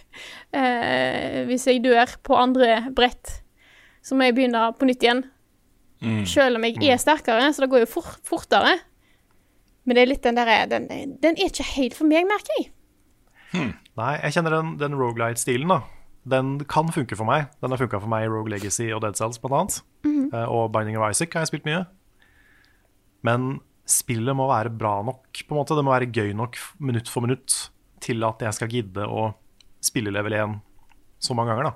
eh, 0.58 1.42
Hvis 1.50 1.68
jeg 1.70 1.82
dør 1.86 2.18
på 2.26 2.38
andre 2.38 2.88
brett, 2.98 3.40
så 4.02 4.18
må 4.18 4.28
jeg 4.28 4.38
begynne 4.38 4.66
på 4.78 4.90
nytt 4.90 5.06
igjen. 5.06 5.26
Mm. 6.02 6.24
Selv 6.26 6.58
om 6.58 6.66
jeg 6.66 6.82
er 6.90 7.02
sterkere, 7.02 7.52
så 7.54 7.64
det 7.64 7.70
går 7.70 7.86
jo 7.86 7.92
for, 7.94 8.18
fortere. 8.26 8.80
Men 9.86 9.98
det 9.98 10.04
er 10.04 10.10
litt 10.10 10.26
den 10.26 10.38
derre 10.38 10.64
den, 10.70 10.88
den 11.22 11.38
er 11.38 11.50
ikke 11.50 11.68
helt 11.76 11.98
for 11.98 12.10
meg, 12.10 12.26
merker 12.30 12.58
jeg. 12.58 12.72
Nei, 14.00 14.14
jeg 14.24 14.38
kjenner 14.38 14.56
den, 14.56 14.76
den 14.82 14.96
Rogalight-stilen, 14.98 15.70
da. 15.70 15.82
Den 16.30 16.60
kan 16.70 16.92
funke 16.94 17.18
for 17.18 17.26
meg. 17.26 17.50
Den 17.62 17.74
har 17.74 17.82
funka 17.82 18.00
for 18.02 18.12
meg 18.12 18.28
i 18.28 18.30
Rogue 18.30 18.52
Legacy 18.54 18.92
og 18.94 19.02
Dead 19.02 19.18
Cells, 19.18 19.40
blant 19.42 19.58
annet. 19.58 19.82
-hmm. 20.32 20.48
og 20.48 20.72
Binding 20.72 20.98
of 20.98 21.12
Isaac 21.12 21.34
har 21.34 21.42
jeg 21.42 21.52
spilt 21.52 21.68
mye. 21.68 21.86
Men 23.24 23.60
spillet 23.86 24.36
må 24.36 24.48
være 24.50 24.70
bra 24.74 25.02
nok, 25.06 25.28
på 25.48 25.56
en 25.56 25.60
måte. 25.60 25.76
Det 25.76 25.86
må 25.86 25.94
være 25.94 26.12
gøy 26.12 26.34
nok 26.38 26.58
minutt 26.80 27.10
for 27.10 27.22
minutt 27.22 27.72
til 28.02 28.24
at 28.24 28.42
jeg 28.42 28.58
skal 28.58 28.72
gidde 28.72 29.06
å 29.06 29.34
spille 29.82 30.14
level 30.14 30.34
1 30.34 30.60
så 31.22 31.36
mange 31.38 31.54
ganger, 31.54 31.70
da. 31.70 31.74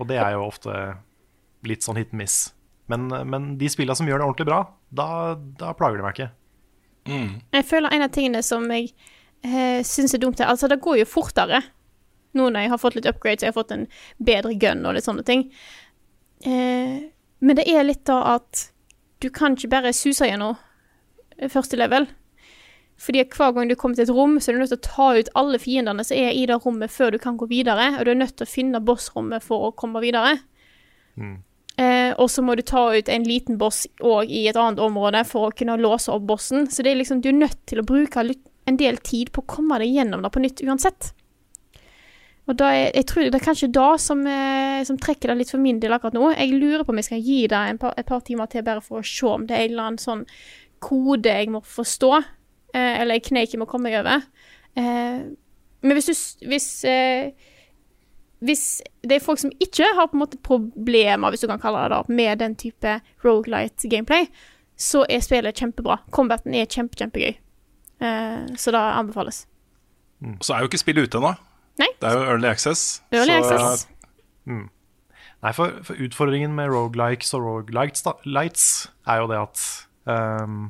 Og 0.00 0.08
det 0.08 0.18
er 0.20 0.34
jo 0.34 0.44
ofte 0.44 0.74
litt 1.64 1.84
sånn 1.84 1.96
hit 1.96 2.12
and 2.12 2.20
miss. 2.20 2.52
Men, 2.90 3.06
men 3.08 3.52
de 3.60 3.68
spillene 3.70 3.96
som 3.96 4.08
gjør 4.08 4.20
det 4.20 4.26
ordentlig 4.26 4.48
bra, 4.48 4.60
da, 4.90 5.06
da 5.60 5.72
plager 5.78 6.00
de 6.00 6.04
meg 6.04 6.18
ikke. 6.18 6.30
Jeg 7.54 7.66
føler 7.66 7.94
en 7.94 8.04
av 8.04 8.12
tingene 8.14 8.42
som 8.46 8.66
jeg 8.70 8.90
eh, 9.46 9.80
syns 9.86 10.14
er 10.14 10.20
dumt 10.22 10.38
er 10.38 10.52
Altså, 10.52 10.68
det 10.70 10.82
går 10.82 11.00
jo 11.00 11.08
fortere 11.08 11.62
nå 12.38 12.48
når 12.48 12.64
jeg 12.64 12.72
har 12.72 12.80
fått 12.80 12.96
litt 12.98 13.08
upgrades 13.10 13.44
jeg 13.44 13.52
har 13.52 13.58
fått 13.58 13.74
en 13.74 13.86
bedre 14.22 14.54
gun 14.60 14.86
og 14.86 14.96
litt 14.96 15.08
sånne 15.08 15.24
ting. 15.28 15.46
Eh, 16.44 16.98
men 17.42 17.58
det 17.58 17.66
er 17.70 17.86
litt 17.86 18.04
da 18.08 18.20
at 18.36 18.68
du 19.22 19.30
kan 19.30 19.56
ikke 19.56 19.70
bare 19.74 19.94
suse 19.94 20.26
gjennom 20.26 20.56
første 21.52 21.78
level. 21.78 22.08
Fordi 23.02 23.24
hver 23.34 23.54
gang 23.56 23.70
du 23.70 23.74
kommer 23.78 23.98
til 23.98 24.06
et 24.06 24.14
rom, 24.14 24.36
så 24.38 24.50
er 24.50 24.56
du 24.56 24.62
nødt 24.62 24.74
til 24.74 24.78
å 24.78 24.88
ta 24.88 25.06
ut 25.18 25.30
alle 25.38 25.58
fiendene 25.58 26.04
som 26.06 26.18
er 26.18 26.36
i 26.38 26.44
det 26.46 26.58
rommet, 26.62 26.92
før 26.92 27.14
du 27.14 27.18
kan 27.22 27.38
gå 27.40 27.48
videre. 27.50 27.96
Og 27.98 28.06
du 28.06 28.12
er 28.12 28.20
nødt 28.20 28.36
til 28.38 28.46
å 28.46 28.52
finne 28.52 28.82
bossrommet 28.84 29.42
for 29.42 29.68
å 29.68 29.72
komme 29.74 30.02
videre. 30.04 30.36
Eh, 31.80 32.12
og 32.20 32.28
så 32.30 32.44
må 32.44 32.54
du 32.54 32.62
ta 32.68 32.84
ut 32.94 33.08
en 33.10 33.26
liten 33.26 33.58
boss 33.58 33.86
òg 34.04 34.30
i 34.30 34.44
et 34.50 34.58
annet 34.60 34.82
område 34.82 35.24
for 35.26 35.48
å 35.48 35.56
kunne 35.56 35.78
låse 35.80 36.12
opp 36.12 36.28
bossen. 36.28 36.68
Så 36.70 36.84
det 36.84 36.92
er 36.92 37.00
liksom, 37.00 37.24
du 37.24 37.32
er 37.32 37.40
nødt 37.40 37.58
til 37.70 37.82
å 37.82 37.86
bruke 37.88 38.22
en 38.22 38.78
del 38.78 39.00
tid 39.02 39.32
på 39.32 39.42
å 39.42 39.50
komme 39.56 39.80
deg 39.82 39.96
gjennom 39.96 40.22
det 40.22 40.30
på 40.34 40.44
nytt 40.44 40.62
uansett. 40.62 41.10
Og 42.50 42.58
da 42.58 42.72
er, 42.74 42.88
jeg 42.90 43.06
tror 43.06 43.28
det 43.28 43.38
er 43.38 43.44
kanskje 43.44 43.70
da 43.70 43.88
som, 44.02 44.24
eh, 44.26 44.80
som 44.86 44.98
trekker 44.98 45.30
det 45.30 45.38
litt 45.38 45.52
for 45.54 45.62
min 45.62 45.78
del 45.82 45.94
akkurat 45.94 46.16
nå. 46.16 46.32
Jeg 46.34 46.56
lurer 46.58 46.82
på 46.82 46.90
om 46.90 46.98
jeg 46.98 47.06
skal 47.06 47.22
gi 47.22 47.44
det 47.50 47.60
par, 47.80 47.94
et 47.96 48.08
par 48.08 48.24
timer 48.26 48.50
til 48.50 48.64
bare 48.66 48.82
for 48.82 48.98
å 48.98 49.06
se 49.06 49.28
om 49.30 49.46
det 49.46 49.56
er 49.56 49.66
en 49.66 49.74
eller 49.74 49.90
annen 49.90 50.02
sånn 50.02 50.24
kode 50.82 51.30
jeg 51.30 51.52
må 51.54 51.62
forstå, 51.62 52.10
eh, 52.74 53.00
eller 53.00 53.14
en 53.14 53.26
kneik 53.28 53.54
jeg 53.54 53.62
må 53.62 53.68
komme 53.70 53.90
meg 53.90 54.00
over. 54.00 54.26
Eh, 54.74 55.22
men 55.82 55.98
hvis 55.98 56.10
du 56.10 56.48
hvis, 56.48 56.68
eh, 56.88 57.30
hvis 58.42 58.64
det 59.06 59.16
er 59.16 59.24
folk 59.24 59.38
som 59.38 59.52
ikke 59.62 59.86
har 59.94 60.10
på 60.10 60.18
en 60.18 60.24
måte 60.24 60.40
problemer, 60.42 61.30
hvis 61.30 61.44
du 61.44 61.46
kan 61.50 61.62
kalle 61.62 61.84
det 61.86 61.94
det, 61.94 62.16
med 62.16 62.38
den 62.42 62.56
type 62.58 62.98
rogelight 63.24 63.86
gameplay, 63.86 64.26
så 64.76 65.04
er 65.08 65.22
spillet 65.22 65.54
kjempebra. 65.54 66.00
Combaten 66.10 66.54
er 66.58 66.66
kjempe, 66.66 66.98
kjempegøy. 66.98 67.36
Eh, 68.02 68.46
så 68.58 68.74
det 68.74 68.82
anbefales. 68.82 69.46
Mm. 70.22 70.36
så 70.40 70.54
er 70.54 70.62
jo 70.62 70.70
ikke 70.70 70.78
spillet 70.78 71.08
ute 71.08 71.18
ennå. 71.18 71.34
Nei. 71.80 71.88
Det 72.00 72.08
er 72.10 72.18
jo 72.18 72.24
early 72.34 72.48
access. 72.50 73.02
Early 73.14 73.38
så, 73.42 73.54
access. 73.56 73.86
Nei, 75.42 75.52
for, 75.56 75.78
for 75.86 75.98
utfordringen 76.04 76.52
med 76.54 76.70
rogelikes 76.70 77.32
og 77.34 77.42
rogelights 77.46 78.04
lights 78.28 78.66
er 79.10 79.22
jo 79.22 79.30
det 79.30 79.40
at 79.40 79.62
um, 80.06 80.68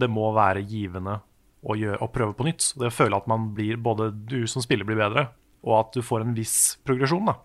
det 0.00 0.08
må 0.08 0.30
være 0.36 0.62
givende 0.64 1.18
å, 1.62 1.76
gjøre, 1.76 1.98
å 2.00 2.08
prøve 2.12 2.36
på 2.38 2.46
nytt. 2.48 2.70
Det 2.80 2.88
å 2.88 2.94
føle 2.94 3.18
at 3.18 3.28
man 3.30 3.50
blir, 3.56 3.76
både 3.76 4.10
du 4.12 4.46
som 4.50 4.64
spiller 4.64 4.88
blir 4.88 5.00
bedre, 5.00 5.26
og 5.62 5.76
at 5.80 5.98
du 5.98 6.02
får 6.06 6.24
en 6.24 6.32
viss 6.38 6.78
progresjon. 6.86 7.28
da. 7.28 7.36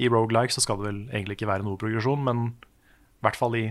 I 0.00 0.08
rogelikes 0.08 0.56
så 0.58 0.62
skal 0.64 0.78
det 0.80 0.86
vel 0.90 1.00
egentlig 1.12 1.38
ikke 1.38 1.48
være 1.50 1.66
noe 1.66 1.80
progresjon, 1.80 2.22
men 2.24 2.44
i 2.52 3.24
hvert 3.26 3.36
fall 3.38 3.56
i 3.58 3.64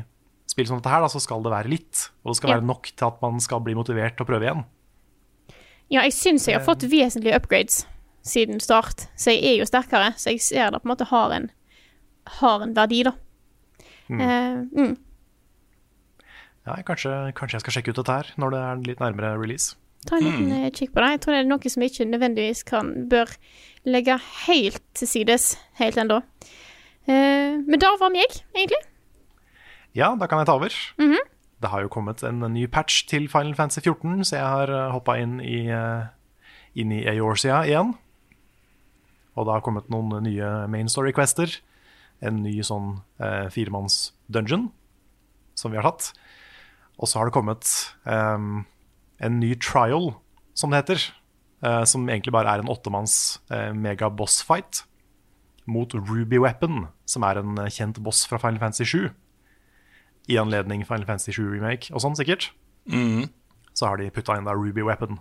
spill 0.52 0.68
som 0.68 0.82
dette 0.82 0.92
her, 0.92 1.02
da, 1.06 1.08
så 1.10 1.22
skal 1.24 1.42
det 1.46 1.54
være 1.54 1.72
litt. 1.72 2.10
Og 2.24 2.34
det 2.34 2.38
skal 2.42 2.50
Ja. 2.52 2.56
være 2.60 2.68
nok 2.68 2.90
til 2.92 3.08
at 3.08 3.22
man 3.24 3.40
skal 3.40 3.62
bli 3.64 3.74
motivert 3.78 4.18
til 4.18 4.26
å 4.26 4.30
prøve 4.30 4.46
igjen. 4.50 4.66
Ja, 5.92 6.02
jeg 6.04 6.14
syns 6.16 6.48
jeg 6.48 6.58
har 6.58 6.66
fått 6.66 6.84
vesentlige 6.88 7.36
upgrades 7.36 7.86
siden 8.22 8.62
start, 8.64 9.08
så 9.18 9.34
jeg 9.34 9.54
er 9.54 9.60
jo 9.62 9.68
sterkere. 9.70 10.14
Så 10.18 10.34
jeg 10.34 10.44
ser 10.46 10.72
det 10.72 10.82
på 10.82 10.90
en 10.90 10.94
måte 10.94 11.10
har 11.10 11.34
en, 11.36 11.50
har 12.42 12.66
en 12.66 12.76
verdi, 12.78 13.04
da. 13.08 13.16
Eh, 14.12 14.58
mm. 14.78 14.96
Ja, 16.68 16.76
kanskje, 16.86 17.32
kanskje 17.38 17.58
jeg 17.58 17.64
skal 17.64 17.76
sjekke 17.78 17.94
ut 17.94 18.02
dette 18.02 18.18
her 18.20 18.34
når 18.42 18.54
det 18.54 18.60
er 18.62 18.84
litt 18.90 19.02
nærmere 19.02 19.34
release. 19.40 19.78
Ta 20.10 20.18
en 20.18 20.26
liten 20.26 20.50
mm. 20.50 20.70
kikk 20.78 20.94
på 20.94 21.02
det. 21.02 21.10
Jeg 21.16 21.22
tror 21.24 21.36
det 21.36 21.42
er 21.42 21.50
noe 21.50 21.74
som 21.74 21.86
ikke 21.86 22.08
nødvendigvis 22.10 22.64
kan, 22.68 22.94
bør 23.10 23.34
legge 23.86 24.18
helt 24.46 24.82
til 24.98 25.10
sides 25.10 25.54
helt 25.82 25.98
ennå. 26.02 26.22
Uh, 27.10 27.62
men 27.66 27.82
da 27.82 27.92
var 28.02 28.14
meg, 28.14 28.42
egentlig. 28.54 28.82
Ja, 29.98 30.14
da 30.18 30.30
kan 30.30 30.42
jeg 30.42 30.50
ta 30.50 30.58
over. 30.58 30.74
Det 31.62 31.70
har 31.70 31.84
jo 31.84 31.92
kommet 31.94 32.24
en 32.26 32.42
ny 32.54 32.66
patch 32.72 33.06
til 33.10 33.28
Final 33.30 33.56
Fantasy 33.58 33.84
14, 33.84 34.24
så 34.26 34.38
jeg 34.38 34.46
har 34.46 34.72
hoppa 34.94 35.18
inn 35.22 35.36
i, 35.46 35.68
eh, 35.70 36.08
inn 36.74 36.94
i 36.96 37.04
Eorzea 37.12 37.60
igjen. 37.68 37.92
Og 39.38 39.48
det 39.48 39.54
har 39.56 39.64
kommet 39.64 39.88
noen 39.92 40.24
nye 40.26 40.50
main 40.72 40.90
story 40.92 41.14
quester. 41.16 41.54
En 42.22 42.42
ny 42.44 42.58
sånn 42.66 42.98
eh, 43.24 43.48
firemanns 43.54 44.12
dungeon 44.30 44.70
som 45.58 45.72
vi 45.74 45.80
har 45.80 45.88
tatt. 45.88 46.12
Og 47.02 47.08
så 47.10 47.20
har 47.20 47.30
det 47.30 47.34
kommet 47.36 47.66
eh, 48.06 48.44
en 49.26 49.40
ny 49.40 49.54
trial, 49.62 50.12
som 50.54 50.70
det 50.74 50.84
heter. 50.84 51.08
eh, 51.64 51.84
som 51.86 52.08
egentlig 52.10 52.34
bare 52.34 52.50
er 52.50 52.62
en 52.64 52.70
åttemanns 52.74 53.40
eh, 53.54 53.72
mega 53.74 54.10
boss 54.10 54.42
fight 54.46 54.84
mot 55.70 55.94
Ruby 55.94 56.40
Weapon, 56.42 56.88
som 57.06 57.24
er 57.24 57.38
en 57.38 57.58
eh, 57.62 57.70
kjent 57.70 58.00
boss 58.04 58.24
fra 58.28 58.40
Final 58.42 58.60
Fantasy 58.60 58.84
7 58.86 59.12
i 60.30 60.38
anledning 60.42 60.84
Final 60.86 61.06
Fantasy 61.06 61.32
7 61.34 61.48
Remake 61.56 61.90
og 61.94 62.02
sånn, 62.04 62.16
sikkert. 62.18 62.52
Så 63.74 63.88
har 63.88 63.98
de 64.02 64.10
putta 64.14 64.36
inn 64.38 64.46
da 64.46 64.54
Ruby 64.58 64.84
Weapon. 64.86 65.20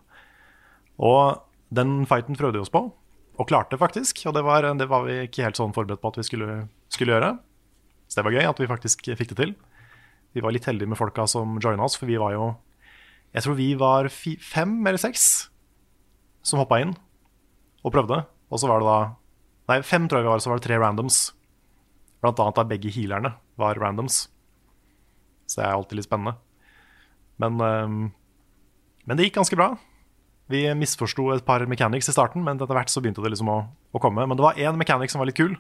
Og 1.01 1.41
den 1.73 2.03
fighten 2.11 2.37
prøvde 2.37 2.59
vi 2.59 2.65
oss 2.65 2.73
på, 2.73 2.83
og 3.41 3.49
klarte 3.49 3.78
faktisk. 3.80 4.20
Og 4.28 4.36
det 4.36 4.45
var, 4.45 4.66
det 4.76 4.88
var 4.91 5.07
vi 5.07 5.22
ikke 5.24 5.47
helt 5.47 5.59
sånn 5.59 5.74
forberedt 5.76 6.03
på 6.03 6.12
at 6.12 6.20
vi 6.20 6.26
skulle, 6.28 6.57
skulle 6.93 7.16
gjøre. 7.16 7.34
Så 8.11 8.20
det 8.20 8.26
var 8.26 8.36
gøy 8.36 8.49
at 8.51 8.61
vi 8.61 8.70
faktisk 8.70 9.12
fikk 9.16 9.32
det 9.32 9.38
til. 9.38 9.55
Vi 10.36 10.43
var 10.45 10.55
litt 10.55 10.66
heldige 10.68 10.91
med 10.91 10.99
folka 11.01 11.26
som 11.30 11.57
joina 11.62 11.86
oss, 11.86 11.97
for 11.99 12.11
vi 12.11 12.18
var 12.20 12.36
jo 12.36 12.53
Jeg 13.30 13.45
tror 13.45 13.55
vi 13.55 13.74
var 13.78 14.09
fi, 14.11 14.34
fem 14.43 14.80
eller 14.82 14.99
seks 14.99 15.51
som 16.43 16.59
hoppa 16.59 16.80
inn 16.82 16.97
og 17.86 17.93
prøvde. 17.95 18.24
Og 18.51 18.59
så 18.59 18.66
var 18.70 18.82
det 18.82 18.91
da 18.91 19.01
Nei, 19.70 19.82
fem 19.86 20.09
tror 20.11 20.18
jeg 20.18 20.26
vi 20.26 20.30
var, 20.32 20.41
så 20.43 20.51
var 20.51 20.59
det 20.59 20.66
tre 20.66 20.76
randoms. 20.82 21.18
Blant 22.18 22.41
annet 22.43 22.57
da 22.59 22.64
begge 22.66 22.91
healerne 22.91 23.30
var 23.61 23.78
randoms. 23.78 24.24
Så 25.47 25.61
det 25.61 25.66
er 25.68 25.76
alltid 25.76 26.01
litt 26.01 26.09
spennende. 26.09 26.32
Men, 27.38 27.61
ehm, 27.62 28.01
men 29.07 29.16
det 29.16 29.28
gikk 29.28 29.38
ganske 29.38 29.59
bra. 29.61 29.68
Vi 30.51 30.64
misforsto 30.74 31.28
et 31.34 31.44
par 31.46 31.62
mechanics 31.70 32.11
i 32.11 32.14
starten, 32.14 32.42
men 32.46 32.59
etter 32.59 32.74
hvert 32.74 32.90
så 32.90 33.03
begynte 33.03 33.22
det 33.22 33.30
liksom 33.34 33.51
å, 33.53 33.61
å 33.70 34.03
komme. 34.03 34.24
Men 34.26 34.38
det 34.38 34.44
var 34.44 34.59
én 34.59 34.78
mechanic 34.78 35.12
som 35.12 35.22
var 35.22 35.30
litt 35.30 35.38
kul, 35.38 35.55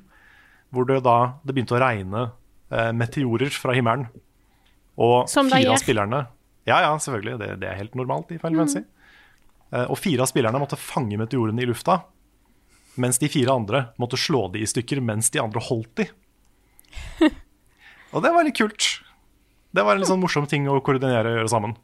hvor 0.74 0.88
det 0.88 1.00
da 1.06 1.36
det 1.46 1.54
begynte 1.54 1.76
å 1.76 1.82
regne 1.82 2.24
eh, 2.26 2.90
meteorer 2.96 3.54
fra 3.54 3.74
himmelen. 3.76 4.08
Og 5.00 5.30
Som 5.30 5.50
fire 5.52 5.72
av 5.72 5.80
spillerne 5.80 6.24
Ja, 6.68 6.80
ja, 6.82 6.90
selvfølgelig. 6.98 7.38
Det, 7.40 7.52
det 7.62 7.68
er 7.70 7.78
helt 7.78 7.94
normalt 7.98 8.32
i 8.34 8.38
Final 8.40 8.64
Fantasy. 8.64 8.82
Eh, 9.70 9.86
og 9.86 9.98
fire 9.98 10.26
av 10.26 10.30
spillerne 10.30 10.60
måtte 10.60 10.78
fange 10.80 11.18
meteorene 11.20 11.62
i 11.62 11.68
lufta, 11.70 12.00
mens 13.00 13.20
de 13.22 13.30
fire 13.30 13.54
andre 13.54 13.84
måtte 14.02 14.18
slå 14.18 14.48
de 14.52 14.64
i 14.64 14.68
stykker 14.68 15.00
mens 15.04 15.30
de 15.30 15.40
andre 15.42 15.62
holdt 15.70 16.02
de. 16.02 16.08
og 18.14 18.26
det 18.26 18.34
var 18.34 18.46
litt 18.46 18.58
kult. 18.58 18.88
Det 19.70 19.86
var 19.86 19.94
en 19.94 20.02
litt 20.02 20.10
sånn 20.10 20.22
morsom 20.22 20.50
ting 20.50 20.66
å 20.66 20.80
koordinere 20.82 21.30
og 21.30 21.40
gjøre 21.40 21.52
sammen. 21.52 21.76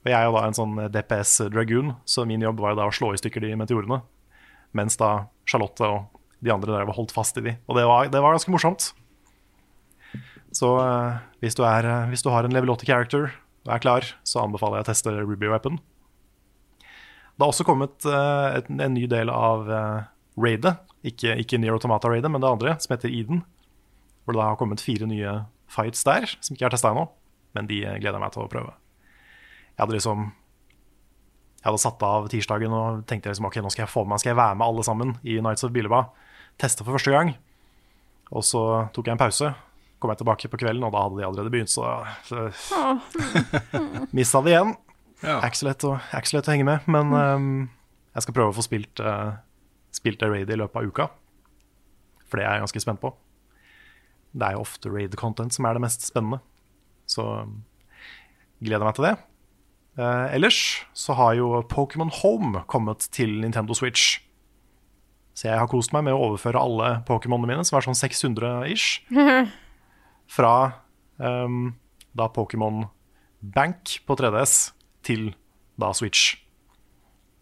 Og 0.00 0.08
jeg 0.08 0.16
er 0.16 0.28
jo 0.28 0.36
da 0.36 0.46
en 0.48 0.56
sånn 0.56 0.78
DPS 0.92 1.34
Dragoon, 1.52 1.92
så 2.08 2.24
min 2.28 2.42
jobb 2.44 2.62
var 2.62 2.72
jo 2.72 2.80
da 2.80 2.88
å 2.88 2.94
slå 2.94 3.12
i 3.12 3.20
stykker 3.20 3.44
de 3.44 3.52
meteorene. 3.60 4.00
Mens 4.76 4.96
da 5.00 5.26
Charlotte 5.50 5.84
og 5.84 6.20
de 6.40 6.52
andre 6.54 6.72
der 6.72 6.88
var 6.88 6.96
holdt 6.96 7.12
fast 7.12 7.36
i 7.36 7.44
de. 7.44 7.56
Og 7.68 7.76
det 7.76 7.84
var, 7.88 8.08
det 8.08 8.22
var 8.24 8.32
ganske 8.36 8.52
morsomt. 8.54 8.90
Så 10.56 10.72
uh, 10.80 11.20
hvis, 11.44 11.54
du 11.58 11.62
er, 11.68 11.86
eh, 11.86 12.08
hvis 12.10 12.24
du 12.26 12.30
har 12.32 12.46
en 12.46 12.54
level 12.54 12.72
80 12.72 12.88
character 12.88 13.28
og 13.68 13.74
er 13.74 13.82
klar, 13.82 14.06
så 14.26 14.40
anbefaler 14.42 14.80
jeg 14.80 14.86
å 14.86 14.88
teste 14.88 15.12
Ruby 15.20 15.50
Weapon. 15.52 15.76
Det 16.80 17.44
har 17.44 17.52
også 17.52 17.68
kommet 17.68 18.08
uh, 18.08 18.56
et, 18.56 18.72
en 18.72 18.96
ny 18.96 19.04
del 19.10 19.30
av 19.30 19.68
raidet. 20.40 20.74
Ikke, 21.06 21.36
ikke 21.40 21.60
Near 21.60 21.76
Automata-raidet, 21.78 22.28
men 22.32 22.42
det 22.42 22.50
andre, 22.50 22.74
som 22.80 22.94
heter 22.94 23.12
Eden. 23.12 23.44
Hvor 24.24 24.36
det 24.36 24.42
da 24.42 24.50
har 24.50 24.58
kommet 24.60 24.82
fire 24.84 25.08
nye 25.08 25.40
fights 25.70 26.04
der, 26.04 26.28
som 26.40 26.56
ikke 26.56 26.68
er 26.68 26.74
testa 26.74 26.92
ennå. 26.92 27.06
Men 27.56 27.70
de 27.70 27.80
eh, 27.84 27.98
gleder 27.98 28.18
jeg 28.18 28.24
meg 28.24 28.34
til 28.34 28.44
å 28.44 28.50
prøve. 28.52 28.74
Jeg 29.80 29.86
hadde 29.86 29.96
liksom 29.96 30.26
Jeg 31.62 31.64
hadde 31.64 31.80
satt 31.80 32.02
av 32.04 32.26
tirsdagen 32.28 32.72
og 32.76 33.04
tenkte 33.08 33.30
liksom, 33.32 33.46
ok, 33.48 33.56
nå 33.64 33.70
skal 33.72 33.86
jeg 33.86 33.92
få 33.92 34.02
med 34.04 34.12
meg, 34.12 34.20
skal 34.20 34.34
jeg 34.34 34.38
være 34.40 34.58
med 34.60 34.66
alle 34.66 34.84
sammen 34.84 35.14
i 35.24 35.38
Nights 35.40 35.64
of 35.64 35.72
Billeba. 35.72 36.02
Teste 36.60 36.84
for 36.84 36.96
første 36.96 37.12
gang. 37.12 37.32
Og 38.32 38.44
så 38.44 38.62
tok 38.92 39.08
jeg 39.08 39.16
en 39.16 39.20
pause. 39.20 39.50
Kom 40.00 40.12
jeg 40.12 40.20
tilbake 40.20 40.50
på 40.52 40.60
kvelden, 40.60 40.84
og 40.84 40.92
da 40.92 41.04
hadde 41.04 41.18
de 41.20 41.26
allerede 41.28 41.52
begynt, 41.52 41.72
så, 41.72 41.84
så 42.24 42.46
Mista 44.16 44.40
det 44.44 44.54
igjen. 44.54 44.74
Ja. 45.20 45.38
Er 45.38 45.48
ikke 45.50 45.60
så 45.60 45.68
lett 45.68 45.84
å, 45.84 45.94
henge 46.48 46.68
med, 46.68 46.88
men 46.88 47.16
ehm, 47.16 47.48
jeg 48.16 48.24
skal 48.24 48.36
prøve 48.36 48.54
å 48.54 48.56
få 48.56 48.64
spilt, 48.64 49.04
uh, 49.04 49.36
spilt 49.92 50.20
det 50.20 50.32
raidet 50.32 50.56
i 50.56 50.60
løpet 50.60 50.80
av 50.80 50.88
uka. 50.88 51.08
For 52.28 52.40
det 52.40 52.48
er 52.48 52.56
jeg 52.56 52.64
ganske 52.64 52.84
spent 52.86 53.04
på. 53.04 53.12
Det 54.32 54.48
er 54.48 54.56
jo 54.56 54.64
ofte 54.64 54.92
raid-content 54.92 55.56
som 55.56 55.68
er 55.68 55.76
det 55.76 55.84
mest 55.84 56.08
spennende. 56.08 56.40
Så 57.04 57.26
gleder 58.60 58.64
gleder 58.64 58.88
meg 58.88 58.96
til 58.96 59.08
det. 59.10 59.16
Eh, 60.00 60.34
ellers 60.34 60.86
så 60.96 61.12
har 61.12 61.34
jo 61.36 61.60
Pokémon 61.68 62.10
Home 62.22 62.62
kommet 62.66 63.08
til 63.12 63.40
Nintendo 63.42 63.74
Switch. 63.76 64.20
Så 65.34 65.48
jeg 65.48 65.58
har 65.60 65.68
kost 65.68 65.92
meg 65.92 66.06
med 66.06 66.16
å 66.16 66.30
overføre 66.30 66.60
alle 66.60 66.88
Pokémonene 67.08 67.50
mine, 67.50 67.64
som 67.66 67.76
er 67.76 67.84
sånn 67.84 67.98
600 67.98 68.70
ish, 68.72 69.02
fra 70.36 70.54
um, 71.16 71.74
da 72.16 72.28
Pokémon 72.32 72.86
Bank 73.40 74.00
på 74.08 74.16
3DS 74.20 74.72
til 75.06 75.30
da 75.80 75.92
Switch. 75.96 76.34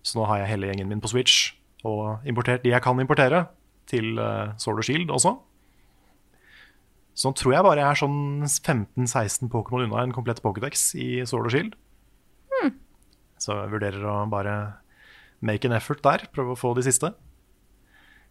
Så 0.03 0.19
nå 0.19 0.27
har 0.31 0.43
jeg 0.43 0.53
hele 0.55 0.71
gjengen 0.71 0.91
min 0.91 1.03
på 1.03 1.11
Switch, 1.11 1.55
og 1.87 2.27
importert 2.29 2.65
de 2.65 2.75
jeg 2.75 2.85
kan 2.85 2.99
importere, 3.03 3.47
til 3.89 4.19
uh, 4.21 4.53
Sword 4.61 4.83
og 4.83 4.85
Shield 4.85 5.11
også. 5.15 5.31
Så 7.17 7.31
nå 7.31 7.39
tror 7.41 7.55
jeg 7.55 7.65
bare 7.65 7.81
jeg 7.81 7.89
er 7.89 8.01
sånn 8.03 8.19
15-16 8.45 9.49
Pokémon 9.51 9.87
unna 9.87 10.03
en 10.05 10.13
komplett 10.15 10.43
Pokédex 10.45 10.91
i 11.01 11.09
Sword 11.27 11.49
og 11.49 11.55
Shield. 11.55 11.79
Så 13.43 13.55
jeg 13.55 13.73
vurderer 13.73 14.05
å 14.07 14.19
bare 14.31 14.55
make 15.45 15.69
an 15.69 15.77
effort 15.77 16.03
der, 16.03 16.27
prøve 16.35 16.55
å 16.55 16.59
få 16.59 16.75
de 16.79 16.85
siste. 16.87 17.13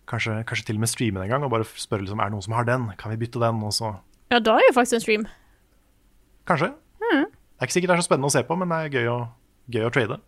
Kanskje, 0.07 0.39
kanskje 0.47 0.69
til 0.69 0.79
og 0.79 0.83
med 0.85 0.91
streame 0.91 1.19
den 1.19 1.27
en 1.27 1.33
gang 1.33 1.45
og 1.47 1.51
bare 1.51 1.67
spørre 1.67 2.05
liksom, 2.05 2.19
er 2.23 2.29
det 2.29 2.37
noen 2.37 2.45
som 2.45 2.55
har 2.55 2.67
den. 2.67 2.89
Kan 2.99 3.11
vi 3.11 3.19
bytte 3.25 3.41
den? 3.43 3.63
Og 3.63 3.75
så 3.75 3.95
Ja, 4.31 4.39
da 4.43 4.57
er 4.59 4.67
jo 4.67 4.75
faktisk 4.75 4.99
en 4.99 5.03
stream. 5.03 5.25
Kanskje. 6.47 6.71
Det 7.57 7.63
er 7.63 7.67
ikke 7.67 7.73
sikkert 7.73 7.89
det 7.89 7.97
er 7.97 8.03
så 8.03 8.07
spennende 8.07 8.29
å 8.29 8.35
se 8.35 8.43
på, 8.47 8.55
men 8.59 8.71
det 8.71 8.77
er 8.77 8.93
gøy 8.93 9.11
å, 9.11 9.17
gøy 9.73 9.87
å 9.87 9.91
trade. 9.95 10.19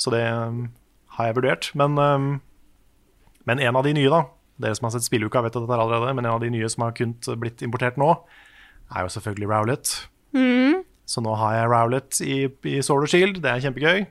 Så 0.00 0.12
det 0.14 0.22
um, 0.30 0.68
har 1.16 1.28
jeg 1.28 1.36
vurdert. 1.38 1.70
Men, 1.74 1.98
um, 1.98 2.28
men 3.48 3.60
en 3.60 3.76
av 3.80 3.86
de 3.86 3.94
nye, 3.96 4.12
da 4.12 4.24
Dere 4.62 4.76
som 4.78 4.86
har 4.86 4.92
sett 4.94 5.08
spilluka, 5.08 5.40
vet 5.42 5.56
dette 5.56 5.66
allerede, 5.74 6.12
men 6.14 6.22
en 6.22 6.36
av 6.36 6.42
de 6.44 6.46
nye 6.54 6.68
som 6.70 6.84
har 6.84 6.92
kunnet 6.94 7.26
blitt 7.42 7.64
importert 7.66 7.96
nå, 7.98 8.12
er 8.94 9.02
jo 9.02 9.10
selvfølgelig 9.10 9.48
Rowlet. 9.50 9.94
Så 11.08 11.22
nå 11.24 11.34
har 11.36 11.58
jeg 11.58 11.70
Rowlet 11.70 12.20
i, 12.24 12.36
i 12.48 12.76
Sword 12.84 13.06
og 13.06 13.12
Shield. 13.12 13.42
Det 13.44 13.50
er 13.50 13.64
kjempegøy. 13.64 14.04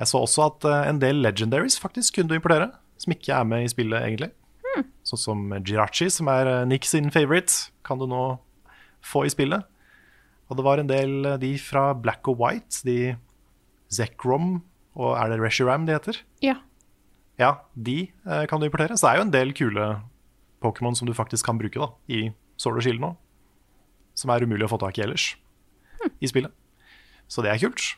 Jeg 0.00 0.10
så 0.10 0.22
også 0.24 0.48
at 0.48 0.66
uh, 0.66 0.80
en 0.90 0.98
del 1.02 1.22
legendaries 1.22 1.78
faktisk 1.78 2.16
kunne 2.16 2.32
du 2.32 2.38
importere, 2.38 2.72
som 2.98 3.14
ikke 3.14 3.36
er 3.36 3.46
med 3.46 3.66
i 3.66 3.70
spillet, 3.70 4.02
egentlig. 4.02 4.32
Sånn 5.06 5.20
som 5.20 5.42
Jirachi, 5.60 6.08
som 6.10 6.30
er 6.32 6.50
uh, 6.50 6.56
Nick 6.66 6.88
sin 6.88 7.12
favorite, 7.14 7.70
kan 7.86 8.00
du 8.00 8.08
nå 8.10 8.24
få 9.04 9.22
i 9.28 9.32
spillet. 9.32 9.62
Og 10.50 10.58
det 10.58 10.66
var 10.66 10.82
en 10.82 10.90
del 10.90 11.20
uh, 11.22 11.38
de 11.38 11.54
fra 11.62 11.92
Black 11.94 12.26
og 12.30 12.42
White, 12.42 12.82
de 12.88 13.14
Zekrom 13.94 14.58
og 14.94 15.16
er 15.18 15.32
det 15.32 15.40
Reshiram 15.42 15.86
de 15.86 15.94
heter? 15.96 16.20
Ja. 16.44 16.58
Ja, 17.38 17.66
de 17.74 18.12
eh, 18.26 18.44
kan 18.46 18.60
du 18.60 18.68
importere. 18.68 18.96
Så 18.96 19.06
det 19.06 19.12
er 19.12 19.18
jo 19.18 19.26
en 19.26 19.34
del 19.34 19.54
kule 19.56 19.86
Pokémon 20.62 20.94
som 20.94 21.08
du 21.08 21.14
faktisk 21.14 21.46
kan 21.46 21.58
bruke 21.58 21.80
da, 21.80 21.90
i 22.06 22.30
Sword 22.56 22.78
og 22.78 22.86
Shield 22.86 23.02
nå. 23.02 23.14
Som 24.14 24.30
er 24.30 24.46
umulig 24.46 24.68
å 24.68 24.70
få 24.70 24.78
tak 24.78 24.98
i 25.00 25.04
ellers 25.06 25.32
i 26.24 26.30
spillet. 26.30 26.54
Så 27.28 27.44
det 27.44 27.52
er 27.52 27.62
kult. 27.62 27.94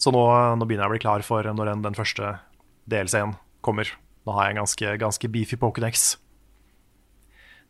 Så 0.00 0.12
nå, 0.14 0.22
nå 0.56 0.66
begynner 0.66 0.86
jeg 0.86 0.92
å 0.92 0.94
bli 0.94 1.02
klar 1.02 1.26
for 1.26 1.44
når 1.44 1.74
den, 1.74 1.84
den 1.84 1.98
første 1.98 2.38
DLC-en 2.90 3.36
kommer. 3.64 3.90
Nå 4.24 4.34
har 4.36 4.48
jeg 4.48 4.56
en 4.56 4.62
ganske, 4.62 4.96
ganske 5.02 5.30
beefy 5.32 5.58
Pokédex. 5.60 6.14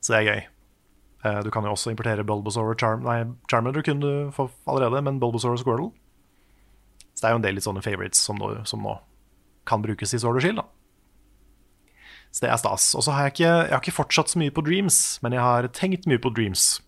Så 0.01 0.15
det 0.15 0.21
er 0.21 0.29
gøy. 0.29 0.43
Eh, 1.27 1.41
du 1.45 1.51
kan 1.53 1.67
jo 1.67 1.75
også 1.75 1.93
importere 1.93 2.25
Bulbasaur 2.25 2.73
og 2.73 2.81
Charm 2.81 3.03
Nei, 3.05 3.19
Charmander 3.51 3.85
kunne 3.85 4.01
du 4.01 4.31
få 4.33 4.49
allerede, 4.71 5.03
men 5.05 5.19
Bulbasaur 5.21 5.53
og 5.53 5.61
Squirtle 5.61 5.91
Så 7.13 7.21
det 7.21 7.29
er 7.29 7.35
jo 7.35 7.41
en 7.43 7.45
del 7.45 7.59
litt 7.59 7.67
sånne 7.67 7.85
favorites 7.85 8.23
som 8.25 8.41
nå, 8.41 8.55
som 8.65 8.81
nå 8.81 8.97
kan 9.69 9.83
brukes 9.85 10.15
i 10.17 10.19
Sword 10.23 10.39
og 10.41 10.45
Shield. 10.47 10.63
Da. 10.63 10.65
Så 12.33 12.47
det 12.47 12.51
er 12.51 12.61
stas. 12.63 12.93
Og 12.97 13.05
så 13.05 13.13
har 13.13 13.27
jeg 13.27 13.35
ikke, 13.35 13.51
jeg 13.51 13.75
har 13.75 13.83
ikke 13.83 13.99
fortsatt 13.99 14.33
så 14.33 14.41
mye 14.41 14.55
på 14.55 14.65
Dreams, 14.65 15.19
men 15.23 15.37
jeg 15.37 15.45
har 15.45 15.69
tenkt 15.77 16.09
mye 16.11 16.23
på 16.23 16.33
Dreams. 16.35 16.81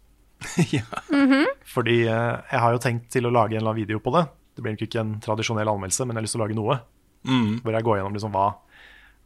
Fordi 1.74 1.99
eh, 2.07 2.36
jeg 2.53 2.61
har 2.64 2.74
jo 2.74 2.80
tenkt 2.82 3.09
til 3.14 3.28
å 3.28 3.32
lage 3.32 3.55
en 3.57 3.61
eller 3.62 3.72
annen 3.72 3.82
video 3.84 4.01
på 4.03 4.12
det. 4.16 4.26
Det 4.57 4.64
blir 4.64 4.74
nok 4.74 4.84
ikke 4.86 5.01
en 5.01 5.14
tradisjonell 5.24 5.70
anmeldelse, 5.72 6.05
men 6.05 6.14
jeg 6.16 6.20
har 6.20 6.26
lyst 6.26 6.36
til 6.36 6.43
å 6.43 6.45
lage 6.45 6.59
noe. 6.59 6.78
Hvor 7.62 7.76
jeg 7.76 7.86
går 7.86 7.99
gjennom 8.01 8.16
liksom 8.16 8.34
hva, 8.34 8.47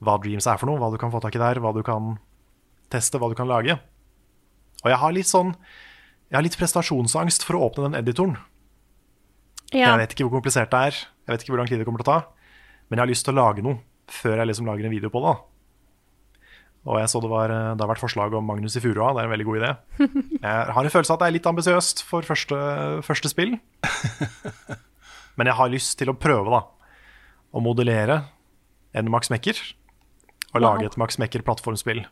hva 0.05 0.17
Dreams 0.23 0.47
er 0.47 0.61
for 0.61 0.71
noe, 0.71 0.79
hva 0.83 0.91
du 0.93 0.99
kan 1.01 1.13
få 1.15 1.21
tak 1.25 1.39
i 1.39 1.43
der, 1.43 1.61
hva 1.65 1.73
du 1.75 1.83
kan 1.87 2.15
teste, 2.93 3.19
hva 3.19 3.31
du 3.33 3.37
kan 3.39 3.49
lage. 3.51 3.79
Og 4.85 4.93
jeg 4.93 5.01
har 5.01 5.15
litt 5.17 5.27
sånn 5.31 5.55
Jeg 6.29 6.37
har 6.37 6.45
litt 6.45 6.59
prestasjonsangst 6.59 7.45
for 7.47 7.57
å 7.57 7.69
åpne 7.69 7.87
den 7.87 8.01
editoren. 8.01 8.37
Ja. 9.71 9.93
Jeg 9.93 10.01
vet 10.03 10.15
ikke 10.15 10.27
hvor 10.27 10.41
komplisert 10.41 10.73
det 10.73 10.81
er, 10.91 10.97
jeg 11.27 11.33
vet 11.33 11.43
ikke 11.45 11.53
hvor 11.55 11.61
lang 11.63 11.71
tid 11.71 11.79
det 11.79 11.87
kommer 11.87 12.03
til 12.03 12.11
å 12.11 12.17
ta, 12.17 12.49
men 12.89 12.99
jeg 12.99 13.03
har 13.05 13.11
lyst 13.11 13.27
til 13.27 13.35
å 13.35 13.39
lage 13.39 13.63
noe 13.63 13.79
før 14.11 14.41
jeg 14.41 14.51
liksom 14.51 14.67
lager 14.67 14.87
en 14.87 14.95
video 14.95 15.11
på 15.11 15.23
det. 15.23 15.33
da. 15.33 15.56
Og 16.87 17.01
jeg 17.01 17.11
så 17.11 17.19
det, 17.23 17.31
var, 17.33 17.51
det 17.51 17.83
har 17.83 17.91
vært 17.91 18.03
forslag 18.03 18.35
om 18.39 18.45
Magnus 18.47 18.77
i 18.79 18.83
Furua, 18.83 19.11
det 19.17 19.25
er 19.25 19.27
en 19.27 19.33
veldig 19.35 19.47
god 19.49 19.59
idé. 19.59 19.71
Jeg 20.47 20.75
har 20.77 20.87
en 20.87 20.93
følelse 20.95 21.11
av 21.11 21.17
at 21.17 21.25
det 21.25 21.27
er 21.27 21.35
litt 21.35 21.49
ambisiøst 21.51 22.03
for 22.07 22.27
første, 22.27 22.59
første 23.03 23.31
spill. 23.33 23.57
Men 25.37 25.51
jeg 25.51 25.59
har 25.59 25.73
lyst 25.73 25.99
til 26.01 26.09
å 26.09 26.17
prøve, 26.17 26.47
da. 26.49 26.63
Å 27.53 27.61
modellere 27.61 28.21
en 28.97 29.11
Max 29.13 29.29
Mekker. 29.33 29.59
Og 30.55 30.63
lage 30.63 30.87
et 30.89 30.97
Max 31.01 31.19
Mekker-plattformspill. 31.21 32.07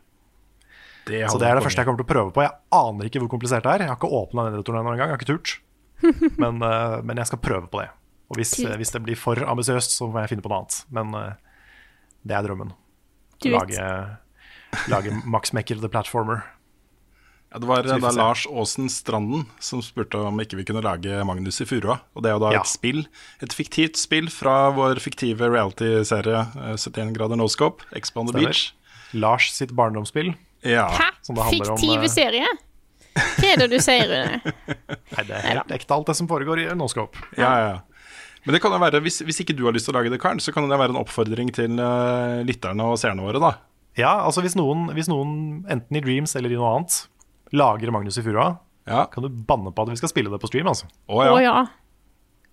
Så 1.05 1.39
det 1.41 1.47
er 1.47 1.57
det 1.57 1.63
første 1.65 1.81
jeg 1.81 1.87
kommer 1.87 2.01
til 2.01 2.07
å 2.07 2.11
prøve 2.11 2.33
på. 2.33 2.43
Jeg 2.45 2.53
aner 2.75 3.09
ikke 3.09 3.21
hvor 3.23 3.31
komplisert 3.35 3.65
det 3.65 3.71
er. 3.73 3.85
Jeg 3.85 3.93
har 3.93 3.97
ikke 3.97 4.11
åpna 4.19 4.47
den 4.47 4.57
editoren 4.57 4.81
ennå 4.81 4.93
engang. 4.93 5.11
Jeg 5.11 5.15
har 5.15 5.21
ikke 5.21 5.31
turt. 5.31 5.55
Men, 6.41 6.59
eh, 6.65 6.97
men 7.07 7.17
jeg 7.21 7.29
skal 7.29 7.39
prøve 7.39 7.69
på 7.71 7.79
det. 7.79 7.87
Og 8.27 8.35
hvis, 8.37 8.51
hvis 8.67 8.91
det 8.91 8.99
blir 9.05 9.15
for 9.17 9.39
ambisiøst, 9.47 9.95
så 9.95 10.09
må 10.11 10.19
jeg 10.19 10.33
finne 10.33 10.43
på 10.43 10.51
noe 10.51 10.63
annet. 10.63 10.79
Men 10.93 11.13
eh, 11.17 11.61
det 12.27 12.35
er 12.35 12.45
drømmen. 12.45 12.73
Du 13.39 13.47
vet. 13.47 13.55
Lage, 13.55 13.85
lage 14.91 15.13
Max 15.25 15.53
Mekker 15.55 15.81
the 15.81 15.89
Platformer. 15.91 16.43
Ja, 17.55 17.59
det 17.59 17.67
var 17.69 17.83
da. 17.87 18.11
Lars 18.11 18.45
Aasen 18.51 18.89
Stranden 18.91 19.45
som 19.63 19.79
spurte 19.85 20.19
om 20.19 20.39
ikke 20.43 20.57
vi 20.59 20.65
kunne 20.67 20.81
lage 20.83 21.21
Magnus 21.23 21.61
i 21.63 21.67
Furua. 21.69 22.01
Og 22.13 22.25
det 22.25 22.31
er 22.31 22.35
jo 22.35 22.41
da 22.43 22.51
Ja. 22.57 22.59
et 22.65 22.67
spill, 22.67 23.05
et 23.41 23.53
fiktivt 23.55 23.95
spill 23.95 24.27
fra 24.33 24.71
vår 24.75 24.99
fiktive 24.99 25.47
reality-serie 25.53 26.41
eh, 26.51 26.75
71 26.75 27.13
grader 27.15 27.39
Noscope, 27.39 27.85
scope, 28.03 28.19
on 28.19 28.27
the 28.27 28.33
beach. 28.33 28.73
Lars 29.13 29.53
sitt 29.55 29.71
barndomsspill. 29.71 30.33
Ja. 30.65 30.89
Hæ? 30.91 31.11
Fiktive 31.23 31.77
om, 31.77 32.03
eh, 32.03 32.07
serie? 32.11 32.47
Hva 33.15 33.47
er 33.53 33.61
det 33.63 33.69
du 33.71 33.79
sier, 33.79 34.09
Rune? 34.11 34.41
Nei, 35.15 35.23
det 35.23 35.35
er 35.37 35.45
helt 35.53 35.71
ekte, 35.71 35.95
alt 35.95 36.07
det 36.11 36.15
som 36.19 36.27
foregår 36.27 36.65
i 36.65 36.75
Noscope. 36.75 37.15
ja, 37.37 37.51
ja, 37.59 37.67
ja. 37.75 37.81
Men 38.45 38.53
det 38.53 38.61
kan 38.61 38.75
jo 38.75 38.77
være, 38.77 38.99
hvis, 39.01 39.23
hvis 39.25 39.39
ikke 39.41 39.55
du 39.57 39.63
har 39.65 39.73
lyst 39.73 39.87
til 39.87 39.95
å 39.95 39.97
lage 39.97 40.11
det, 40.13 40.19
Karen, 40.21 40.37
så 40.43 40.51
kan 40.53 40.67
det 40.69 40.77
være 40.77 40.93
en 40.93 40.99
oppfordring 40.99 41.47
til 41.55 41.79
uh, 41.81 42.43
lytterne 42.45 42.85
og 42.85 42.99
seerne 43.01 43.23
våre, 43.25 43.39
da. 43.41 43.55
Ja, 43.97 44.11
altså 44.25 44.41
hvis 44.43 44.55
noen, 44.59 44.89
hvis 44.95 45.07
noen 45.11 45.63
enten 45.71 45.95
i 45.97 46.01
Dreams 46.03 46.35
eller 46.35 46.51
i 46.51 46.57
noe 46.59 46.73
annet 46.75 46.97
lager 47.55 47.91
Magnus 47.95 48.17
i 48.19 48.23
Furua, 48.25 48.57
Ja. 48.87 49.05
kan 49.07 49.23
du 49.23 49.29
banne 49.29 49.71
på 49.73 49.81
at 49.85 49.89
vi 49.89 49.95
skal 49.97 50.09
spille 50.11 50.29
det 50.29 50.41
på 50.41 50.47
stream, 50.51 50.67
altså. 50.67 50.85
Å 51.09 51.21
Å 51.21 51.37
ja. 51.39 51.43
ja. 51.45 51.65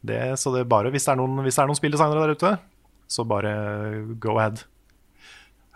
Det, 0.02 0.20
så 0.38 0.52
det 0.54 0.60
er 0.64 0.70
bare, 0.70 0.90
hvis 0.90 1.04
det 1.06 1.12
er 1.12 1.18
noen, 1.20 1.42
hvis 1.44 1.54
det 1.58 1.62
er 1.62 1.68
noen 1.70 1.78
spilldesignere 1.78 2.22
der 2.26 2.34
ute, 2.36 2.52
så 3.10 3.24
bare 3.28 3.52
go 4.22 4.38
ahead. 4.38 4.62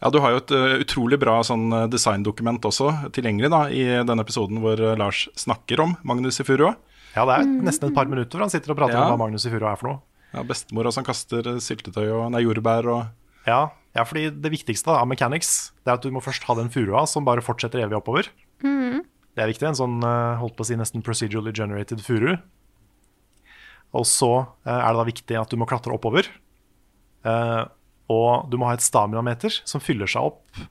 Ja, 0.02 0.10
Du 0.10 0.18
har 0.20 0.30
jo 0.34 0.40
et 0.42 0.50
uh, 0.52 0.76
utrolig 0.82 1.18
bra 1.18 1.38
sånn 1.46 1.70
eh, 1.72 1.86
designdokument 1.88 2.60
også 2.68 2.90
tilgjengelig 3.16 3.48
da, 3.52 3.62
i 3.72 3.84
denne 4.04 4.22
episoden 4.26 4.60
hvor 4.60 4.76
eh, 4.80 4.96
Lars 5.00 5.22
snakker 5.40 5.80
om 5.80 5.94
Magnus 6.04 6.40
i 6.40 6.44
Furua. 6.44 6.74
Ja, 7.16 7.24
det 7.24 7.38
er 7.40 7.46
nesten 7.64 7.88
et 7.90 7.96
par 7.96 8.04
minutter 8.10 8.36
hvor 8.36 8.44
han 8.44 8.52
sitter 8.52 8.74
og 8.74 8.76
prater 8.80 8.98
Ja. 8.98 9.06
om 9.06 9.14
hva 9.14 9.22
Magnus 9.24 9.46
i 9.48 9.52
Furua 9.54 9.72
er 9.72 9.80
for 9.80 9.88
noe. 9.88 10.00
Ja, 10.34 10.42
Bestemora 10.44 10.92
som 10.92 11.04
kaster 11.06 11.48
syltetøy 11.64 12.10
og 12.12 12.26
nei, 12.34 12.42
jordbær 12.44 12.90
og 12.92 13.06
Ja, 13.48 13.62
ja, 13.96 14.04
fordi 14.04 14.28
det 14.30 14.52
viktigste 14.52 14.90
da, 14.90 15.00
av 15.00 15.08
mechanics 15.08 15.72
Det 15.80 15.92
er 15.92 15.98
at 15.98 16.04
du 16.04 16.12
må 16.12 16.20
først 16.24 16.44
ha 16.48 16.56
den 16.58 16.68
furua 16.72 17.06
som 17.08 17.24
bare 17.26 17.44
fortsetter 17.44 17.80
evig 17.82 17.96
oppover. 17.98 18.28
Det 19.36 19.44
er 19.44 19.50
viktig. 19.50 19.66
En 19.68 19.78
sånn 19.78 19.96
eh, 20.04 20.38
holdt 20.40 20.56
på 20.56 20.64
å 20.64 20.68
si 20.68 20.78
nesten 20.80 21.04
procedurally 21.04 21.52
generated 21.56 22.00
furu. 22.04 22.38
Og 23.96 24.06
så 24.08 24.30
eh, 24.64 24.72
er 24.72 24.88
det 24.88 25.00
da 25.00 25.06
viktig 25.08 25.38
at 25.40 25.52
du 25.52 25.60
må 25.60 25.68
klatre 25.68 25.92
oppover. 25.92 26.28
Eh, 27.26 27.62
og 28.12 28.48
du 28.52 28.56
må 28.60 28.68
ha 28.70 28.76
et 28.76 28.84
staminameter 28.84 29.60
som 29.68 29.82
fyller 29.82 30.08
seg 30.10 30.32
opp 30.32 30.66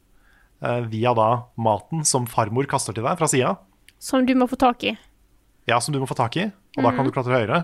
via 0.90 1.12
da 1.14 1.28
maten 1.62 2.06
som 2.08 2.24
farmor 2.32 2.66
kaster 2.66 2.96
til 2.96 3.04
deg 3.06 3.20
fra 3.20 3.28
sida. 3.30 3.52
Som 4.02 4.24
du 4.26 4.32
må 4.40 4.48
få 4.50 4.58
tak 4.58 4.86
i. 4.88 4.94
Ja, 5.68 5.82
som 5.84 5.94
du 5.94 6.00
må 6.00 6.08
få 6.10 6.16
tak 6.18 6.38
i, 6.40 6.46
og 6.48 6.88
da 6.88 6.94
kan 6.96 7.06
du 7.06 7.12
klatre 7.14 7.36
høyere. 7.36 7.60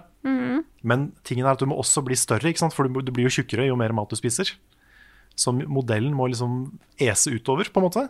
Men 0.86 1.07
tingen 1.26 1.47
er 1.47 1.55
at 1.55 1.64
du 1.64 1.70
må 1.72 1.80
også 1.82 2.03
bli 2.05 2.20
større, 2.20 2.51
for 2.76 2.86
du, 2.86 2.99
du 2.99 3.14
blir 3.16 3.30
jo 3.30 3.34
tjukkere 3.39 3.66
jo 3.70 3.80
mer 3.80 3.95
mat 3.95 4.12
du 4.12 4.20
spiser. 4.20 4.51
Så 5.38 5.54
modellen 5.56 6.14
må 6.16 6.28
liksom 6.30 6.66
ese 7.02 7.34
utover, 7.34 7.70
på 7.72 7.82
en 7.82 7.88
måte. 7.88 8.08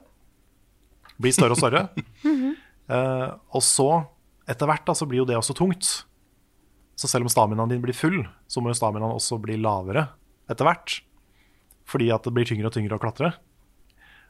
Bli 1.21 1.31
større 1.35 1.55
og 1.55 1.61
større. 1.61 1.83
uh, 2.25 3.29
og 3.55 3.63
så, 3.65 3.89
etter 4.49 4.69
hvert, 4.69 4.85
da, 4.87 4.95
så 4.97 5.07
blir 5.09 5.21
jo 5.21 5.27
det 5.29 5.37
også 5.39 5.55
tungt. 5.57 5.91
Så 6.99 7.09
selv 7.09 7.25
om 7.25 7.31
staminaen 7.33 7.71
din 7.71 7.81
blir 7.83 7.97
full, 7.97 8.23
så 8.51 8.61
må 8.61 8.73
jo 8.73 8.77
staminaen 8.77 9.15
også 9.15 9.39
bli 9.41 9.57
lavere 9.61 10.09
etter 10.51 10.67
hvert. 10.67 10.99
Fordi 11.89 12.11
at 12.13 12.27
det 12.27 12.33
blir 12.35 12.47
tyngre 12.47 12.69
og 12.69 12.75
tyngre 12.75 12.97
å 12.97 13.01
klatre. 13.01 13.31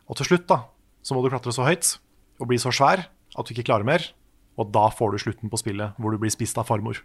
Og 0.10 0.18
til 0.20 0.32
slutt 0.32 0.48
da, 0.50 0.64
så 1.04 1.16
må 1.16 1.24
du 1.24 1.32
klatre 1.32 1.54
så 1.56 1.66
høyt 1.66 1.96
og 2.42 2.50
bli 2.50 2.58
så 2.62 2.72
svær 2.74 3.06
at 3.08 3.48
du 3.48 3.54
ikke 3.54 3.68
klarer 3.70 3.88
mer. 3.88 4.06
Og 4.60 4.72
da 4.74 4.88
får 4.94 5.14
du 5.14 5.24
slutten 5.24 5.52
på 5.52 5.60
spillet 5.60 5.98
hvor 6.00 6.14
du 6.14 6.20
blir 6.22 6.34
spist 6.34 6.60
av 6.60 6.68
farmor. 6.70 7.00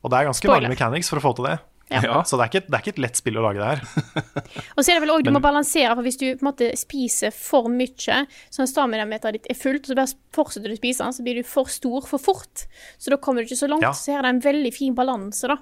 Og 0.00 0.12
det 0.12 0.18
er 0.18 0.28
ganske 0.30 0.42
Spoiler. 0.42 0.64
mange 0.64 0.74
mechanics 0.74 1.10
for 1.12 1.20
å 1.20 1.24
få 1.24 1.34
til 1.36 1.46
det. 1.50 1.58
Ja. 1.90 2.20
Så 2.22 2.38
det 2.38 2.44
er, 2.44 2.50
ikke, 2.52 2.66
det 2.68 2.76
er 2.76 2.84
ikke 2.84 2.92
et 2.94 3.00
lett 3.02 3.18
spill 3.18 3.38
å 3.40 3.42
lage 3.42 3.58
det 3.58 3.66
her. 3.66 3.80
Og 4.76 4.84
så 4.84 4.92
er 4.92 4.98
det 4.98 5.02
vel 5.02 5.12
også, 5.16 5.26
du 5.26 5.32
må 5.34 5.42
balansere, 5.42 5.90
for 5.98 6.06
hvis 6.06 6.20
du 6.20 6.26
på 6.28 6.44
en 6.44 6.48
måte 6.52 6.68
spiser 6.78 7.34
for 7.34 7.66
mye, 7.72 8.20
sånn 8.54 8.70
staminameteret 8.70 9.40
ditt 9.40 9.50
er 9.50 9.58
fullt, 9.58 9.88
og 9.88 9.90
så 9.90 9.98
bare 9.98 10.14
fortsetter 10.36 10.70
du 10.70 10.76
å 10.76 10.78
spise 10.78 11.02
den, 11.02 11.16
så 11.16 11.26
blir 11.26 11.40
du 11.40 11.48
for 11.50 11.72
stor 11.72 12.06
for 12.06 12.22
fort. 12.22 12.64
Så 13.00 13.10
da 13.10 13.18
kommer 13.18 13.42
du 13.42 13.50
ikke 13.50 13.58
så 13.58 13.70
langt. 13.72 13.82
Ja. 13.86 13.90
Så 13.96 14.14
her 14.14 14.22
er 14.22 14.28
det 14.28 14.36
en 14.36 14.44
veldig 14.46 14.72
fin 14.76 14.94
balanse, 14.94 15.50
da. 15.50 15.58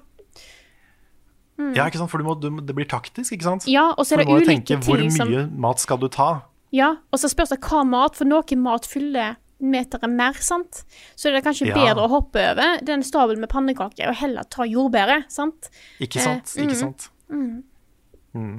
Ja, 1.75 1.89
ikke 1.89 1.99
sant? 1.99 2.11
For 2.13 2.21
du 2.21 2.27
må, 2.29 2.37
du, 2.39 2.47
det 2.63 2.75
blir 2.77 2.87
taktisk, 2.87 3.33
ikke 3.35 3.49
sant? 3.49 3.67
Ja, 3.67 3.89
og 3.97 4.05
så 4.07 4.15
er 4.15 4.23
det 4.23 4.29
ulike 4.31 4.45
ting 4.47 4.85
som 4.85 4.85
du 4.85 4.95
må 4.95 5.01
jo 5.01 5.09
tenke 5.09 5.17
hvor 5.19 5.33
mye 5.33 5.43
som 5.49 5.59
mat 5.65 5.83
skal 5.83 5.99
du 5.99 6.07
ta. 6.13 6.29
Ja, 6.75 6.93
og 7.09 7.19
så 7.19 7.29
spørs 7.31 7.51
det 7.51 7.59
hva 7.65 7.81
mat, 7.87 8.15
for 8.19 8.29
noe 8.29 8.61
mat 8.61 8.85
fyller 8.87 9.39
meteret 9.61 10.09
mer, 10.09 10.33
sant. 10.39 10.83
Så 11.15 11.27
det 11.29 11.33
er 11.33 11.39
det 11.41 11.45
kanskje 11.47 11.67
Ja. 11.67 11.75
bedre 11.75 12.05
å 12.05 12.09
hoppe 12.09 12.43
over 12.51 12.79
den 12.85 13.01
stabelen 13.03 13.39
med 13.43 13.49
pannekaker 13.49 14.09
og 14.09 14.15
heller 14.15 14.43
ta 14.49 14.63
jordbæret, 14.63 15.29
sant. 15.31 15.69
Ikke 15.99 16.19
sant? 16.23 16.53
Ikke 16.57 16.75
sant? 16.75 17.09
Mm. 17.29 17.63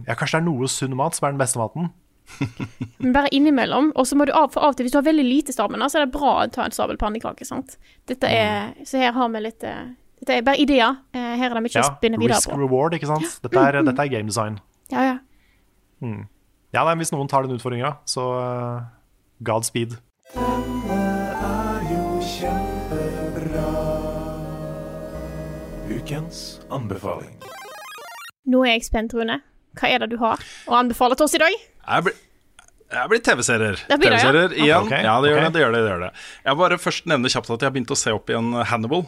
Ja, 0.07 0.14
kanskje 0.14 0.40
det 0.40 0.42
er 0.42 0.46
noe 0.51 0.68
sunn 0.68 0.96
mat 0.96 1.14
som 1.14 1.26
er 1.28 1.32
den 1.32 1.38
beste 1.40 1.59
maten. 1.59 1.90
Men 3.01 3.12
bare 3.14 3.28
innimellom. 3.34 3.92
Og 3.96 4.07
så 4.07 4.14
må 4.18 4.26
du 4.26 4.32
av, 4.32 4.53
for 4.53 4.62
av 4.62 4.74
og 4.74 4.76
til, 4.76 4.84
hvis 4.86 4.92
du 4.92 4.98
har 4.98 5.07
veldig 5.07 5.24
lite 5.26 5.53
stamina, 5.55 5.88
så 5.90 5.98
er 6.01 6.07
det 6.07 6.12
bra 6.14 6.34
å 6.44 6.51
ta 6.53 6.64
en 6.64 6.70
stabel 6.74 6.96
pannekaker, 7.01 7.46
sant. 7.48 7.76
Dette 8.07 8.28
er, 8.30 8.74
Så 8.84 8.98
her 9.03 9.12
har 9.16 9.28
vi 9.28 9.40
litt 9.40 9.64
eh, 9.64 9.88
Dette 10.20 10.36
er 10.36 10.42
bare 10.44 10.61
ideer. 10.61 10.98
Eh, 11.16 11.36
Her 11.40 11.51
er 11.51 11.55
det 11.55 11.62
mye 11.64 11.74
Ja, 11.74 11.80
å 11.86 11.96
spinne 11.96 12.18
videre 12.20 12.36
risk 12.36 12.51
på. 12.51 12.59
reward, 12.61 12.92
ikke 12.98 13.09
sant? 13.09 13.38
Dette 13.42 13.57
er, 13.57 13.80
dette 13.82 14.05
er 14.05 14.09
game 14.12 14.26
design. 14.28 14.61
Ja, 14.92 15.03
ja. 15.03 15.18
Ja, 16.72 16.84
nei, 16.84 16.94
Hvis 17.01 17.11
noen 17.12 17.28
tar 17.28 17.42
den 17.46 17.57
utfordringa, 17.57 17.96
så 18.07 18.26
uh, 18.36 18.82
godspeed. 19.42 19.96
Ukens 25.91 26.61
anbefaling. 26.70 27.33
Nå 28.47 28.62
er 28.64 28.76
jeg 28.76 28.85
spent, 28.87 29.14
Rune. 29.14 29.41
Hva 29.78 29.91
er 29.91 30.03
det 30.03 30.12
du 30.12 30.18
har 30.22 30.43
å 30.70 30.76
anbefale 30.78 31.16
til 31.18 31.26
oss 31.26 31.35
i 31.35 31.41
dag? 31.43 31.55
Jeg 31.55 32.07
blir, 32.07 32.14
jeg 32.95 33.11
blir 33.11 33.22
TV-serier. 33.26 33.83
Det 33.91 33.99
blir 33.99 34.11
det, 34.11 34.20
ja. 34.20 34.22
TV-serier 34.22 34.55
igjen. 34.55 34.87
Okay, 34.87 35.03
Ja, 35.07 35.16
det 35.22 35.33
gjør 35.33 35.41
okay. 35.41 35.47
det. 35.47 35.53
det 35.53 35.64
gjør 35.64 35.74
det, 35.74 35.81
det 35.83 35.91
gjør 35.91 36.05
det. 36.05 36.12
Jeg 36.47 36.61
bare 36.62 36.78
først 36.78 37.11
nevner 37.11 37.35
kjapt 37.35 37.51
at 37.51 37.59
jeg 37.59 37.70
har 37.70 37.74
begynt 37.74 37.95
å 37.95 37.99
se 37.99 38.14
opp 38.14 38.31
igjen 38.31 38.53
Hannibal. 38.70 39.05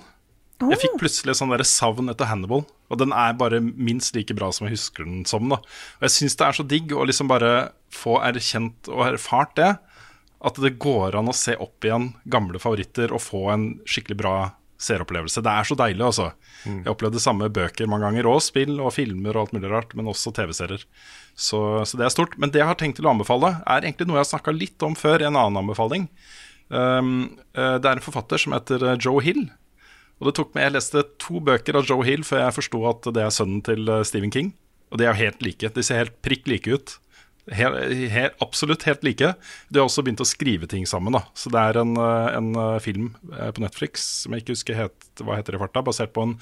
Jeg 0.63 0.79
fikk 0.79 0.99
plutselig 1.01 1.35
sånn 1.39 1.51
der 1.51 1.65
savn 1.67 2.11
etter 2.13 2.29
Hannibal, 2.31 2.63
og 2.91 2.99
den 3.01 3.15
er 3.15 3.33
bare 3.39 3.59
minst 3.63 4.15
like 4.15 4.35
bra 4.39 4.53
som 4.55 4.69
jeg 4.69 4.77
husker 4.77 5.07
den 5.07 5.25
som. 5.27 5.49
da 5.51 5.59
Og 5.63 6.07
jeg 6.07 6.15
syns 6.19 6.39
det 6.39 6.47
er 6.47 6.59
så 6.59 6.67
digg 6.67 6.95
å 6.95 7.07
liksom 7.09 7.31
bare 7.31 7.73
få 7.95 8.21
erkjent 8.23 8.91
og 8.91 9.07
erfart 9.09 9.57
det. 9.59 9.73
At 10.43 10.59
det 10.59 10.75
går 10.83 11.15
an 11.19 11.31
å 11.31 11.37
se 11.37 11.55
opp 11.63 11.87
igjen 11.87 12.13
gamle 12.27 12.59
favoritter 12.63 13.15
og 13.15 13.23
få 13.23 13.47
en 13.53 13.67
skikkelig 13.87 14.19
bra 14.19 14.37
seeropplevelse. 14.83 15.43
Det 15.45 15.53
er 15.53 15.69
så 15.69 15.77
deilig, 15.79 16.03
altså. 16.03 16.33
Jeg 16.67 16.91
opplevde 16.91 17.23
samme 17.23 17.47
bøker 17.55 17.91
mange 17.91 18.09
ganger, 18.09 18.29
og 18.31 18.43
spill 18.43 18.81
og 18.83 18.93
filmer 18.97 19.37
og 19.37 19.45
alt 19.45 19.57
mulig 19.57 19.71
rart, 19.71 19.95
men 19.99 20.11
også 20.11 20.33
TV-serier. 20.35 20.85
Så, 21.39 21.61
så 21.87 21.99
det 21.99 22.07
er 22.07 22.15
stort. 22.15 22.35
Men 22.43 22.51
det 22.51 22.63
jeg 22.63 22.69
har 22.69 22.79
tenkt 22.81 22.99
til 22.99 23.07
å 23.07 23.13
anbefale, 23.15 23.55
er 23.63 23.87
egentlig 23.87 24.09
noe 24.09 24.19
jeg 24.19 24.27
har 24.27 24.33
snakka 24.35 24.55
litt 24.57 24.87
om 24.87 24.97
før 24.99 25.23
en 25.23 25.39
annen 25.39 25.63
anbefaling. 25.63 26.09
Um, 26.73 27.13
eh, 27.53 27.77
det 27.83 27.89
er 27.89 27.99
en 27.99 28.05
forfatter 28.05 28.41
som 28.41 28.55
heter 28.57 28.85
eh, 28.87 28.99
Joe 28.99 29.23
Hill. 29.25 29.45
Og 30.21 30.29
det 30.29 30.37
tok 30.39 30.53
meg, 30.55 30.69
Jeg 30.69 30.77
leste 30.77 31.05
to 31.21 31.43
bøker 31.43 31.79
av 31.79 31.89
Joe 31.89 32.07
Hill 32.07 32.23
før 32.27 32.47
jeg 32.47 32.59
forsto 32.61 32.83
at 32.91 33.09
det 33.15 33.25
er 33.25 33.35
sønnen 33.35 33.63
til 33.67 33.89
eh, 33.91 34.05
Stephen 34.09 34.35
King. 34.35 34.53
Og 34.93 35.01
de 35.01 35.07
er 35.07 35.15
jo 35.15 35.25
helt 35.25 35.43
like. 35.45 35.73
De 35.75 35.85
ser 35.85 36.05
helt 36.05 36.19
prikk 36.25 36.51
like 36.51 36.71
ut. 36.71 36.99
Helt, 37.51 38.11
helt, 38.13 38.37
absolutt 38.45 38.85
helt 38.87 39.03
like. 39.03 39.33
De 39.69 39.81
har 39.81 39.89
også 39.89 40.05
begynt 40.07 40.23
å 40.23 40.29
skrive 40.29 40.69
ting 40.71 40.85
sammen. 40.87 41.17
da 41.17 41.25
Så 41.35 41.51
det 41.51 41.59
er 41.59 41.81
en, 41.81 41.97
eh, 41.99 42.29
en 42.37 42.53
eh, 42.55 42.79
film 42.85 43.17
eh, 43.33 43.51
på 43.51 43.65
Netflix 43.65 44.05
som 44.23 44.33
jeg 44.33 44.45
ikke 44.45 44.55
husker 44.55 44.79
het, 44.79 45.09
hva 45.19 45.41
heter 45.41 45.59
i 45.59 45.63
farta, 45.63 45.83
basert 45.83 46.15
på 46.15 46.29
en 46.29 46.37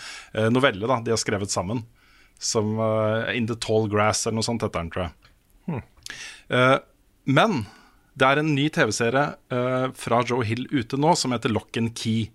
novelle 0.52 0.86
da 0.86 1.00
de 1.00 1.14
har 1.14 1.20
skrevet 1.20 1.52
sammen. 1.52 1.86
Som 2.40 2.78
uh, 2.80 3.28
In 3.36 3.44
the 3.48 3.56
Tall 3.60 3.84
Grass 3.92 4.24
eller 4.24 4.38
noe 4.38 4.46
sånt 4.46 4.62
heter 4.64 4.80
den, 4.80 4.92
tror 4.92 5.08
jeg. 5.08 5.20
Eh, 6.50 6.78
men 7.30 7.62
det 8.18 8.26
er 8.26 8.40
en 8.40 8.52
ny 8.56 8.66
TV-serie 8.74 9.24
uh, 9.54 9.86
fra 9.96 10.20
Joe 10.26 10.44
Hill 10.46 10.66
ute 10.72 10.98
nå 11.00 11.14
som 11.18 11.34
heter 11.34 11.52
Lock 11.52 11.78
and 11.80 11.94
Key. 11.96 12.30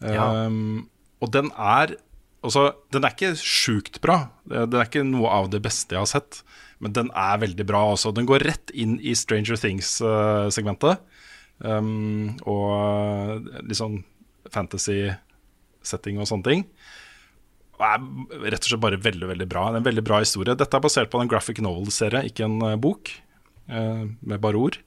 Ja. 0.00 0.46
Um, 0.46 0.88
og 1.22 1.32
den 1.36 1.52
er 1.54 1.98
Altså, 2.44 2.74
den 2.92 3.06
er 3.06 3.14
ikke 3.14 3.30
sjukt 3.40 4.02
bra. 4.04 4.18
Den 4.44 4.74
er 4.76 4.84
ikke 4.84 5.00
noe 5.08 5.30
av 5.32 5.46
det 5.48 5.62
beste 5.64 5.96
jeg 5.96 6.02
har 6.02 6.10
sett. 6.10 6.42
Men 6.84 6.94
den 6.96 7.10
er 7.16 7.40
veldig 7.40 7.64
bra 7.68 7.80
også. 7.94 8.12
Den 8.14 8.28
går 8.28 8.44
rett 8.44 8.72
inn 8.76 8.98
i 9.00 9.14
Stranger 9.16 9.56
Things-segmentet. 9.60 11.00
Um, 11.64 12.34
og 12.50 13.46
litt 13.62 13.78
sånn 13.78 14.02
fantasy-setting 14.52 16.20
og 16.20 16.28
sånne 16.28 16.48
ting. 16.50 16.66
Og 17.78 17.86
er 17.88 18.50
rett 18.52 18.66
og 18.66 18.68
slett 18.68 18.82
bare 18.84 19.00
veldig 19.00 19.30
veldig 19.32 19.48
bra. 19.50 19.68
Det 19.70 19.78
er 19.78 19.82
en 19.82 19.88
veldig 19.88 20.06
bra 20.06 20.20
historie. 20.22 20.56
Dette 20.58 20.76
er 20.76 20.84
basert 20.84 21.12
på 21.12 21.22
en 21.22 21.30
graphic 21.30 21.62
novel-serie, 21.64 22.26
ikke 22.28 22.46
en 22.46 22.60
eh, 22.68 22.78
bok, 22.80 23.10
uh, 23.72 24.04
med 24.04 24.42
bare 24.44 24.60
ord. 24.60 24.78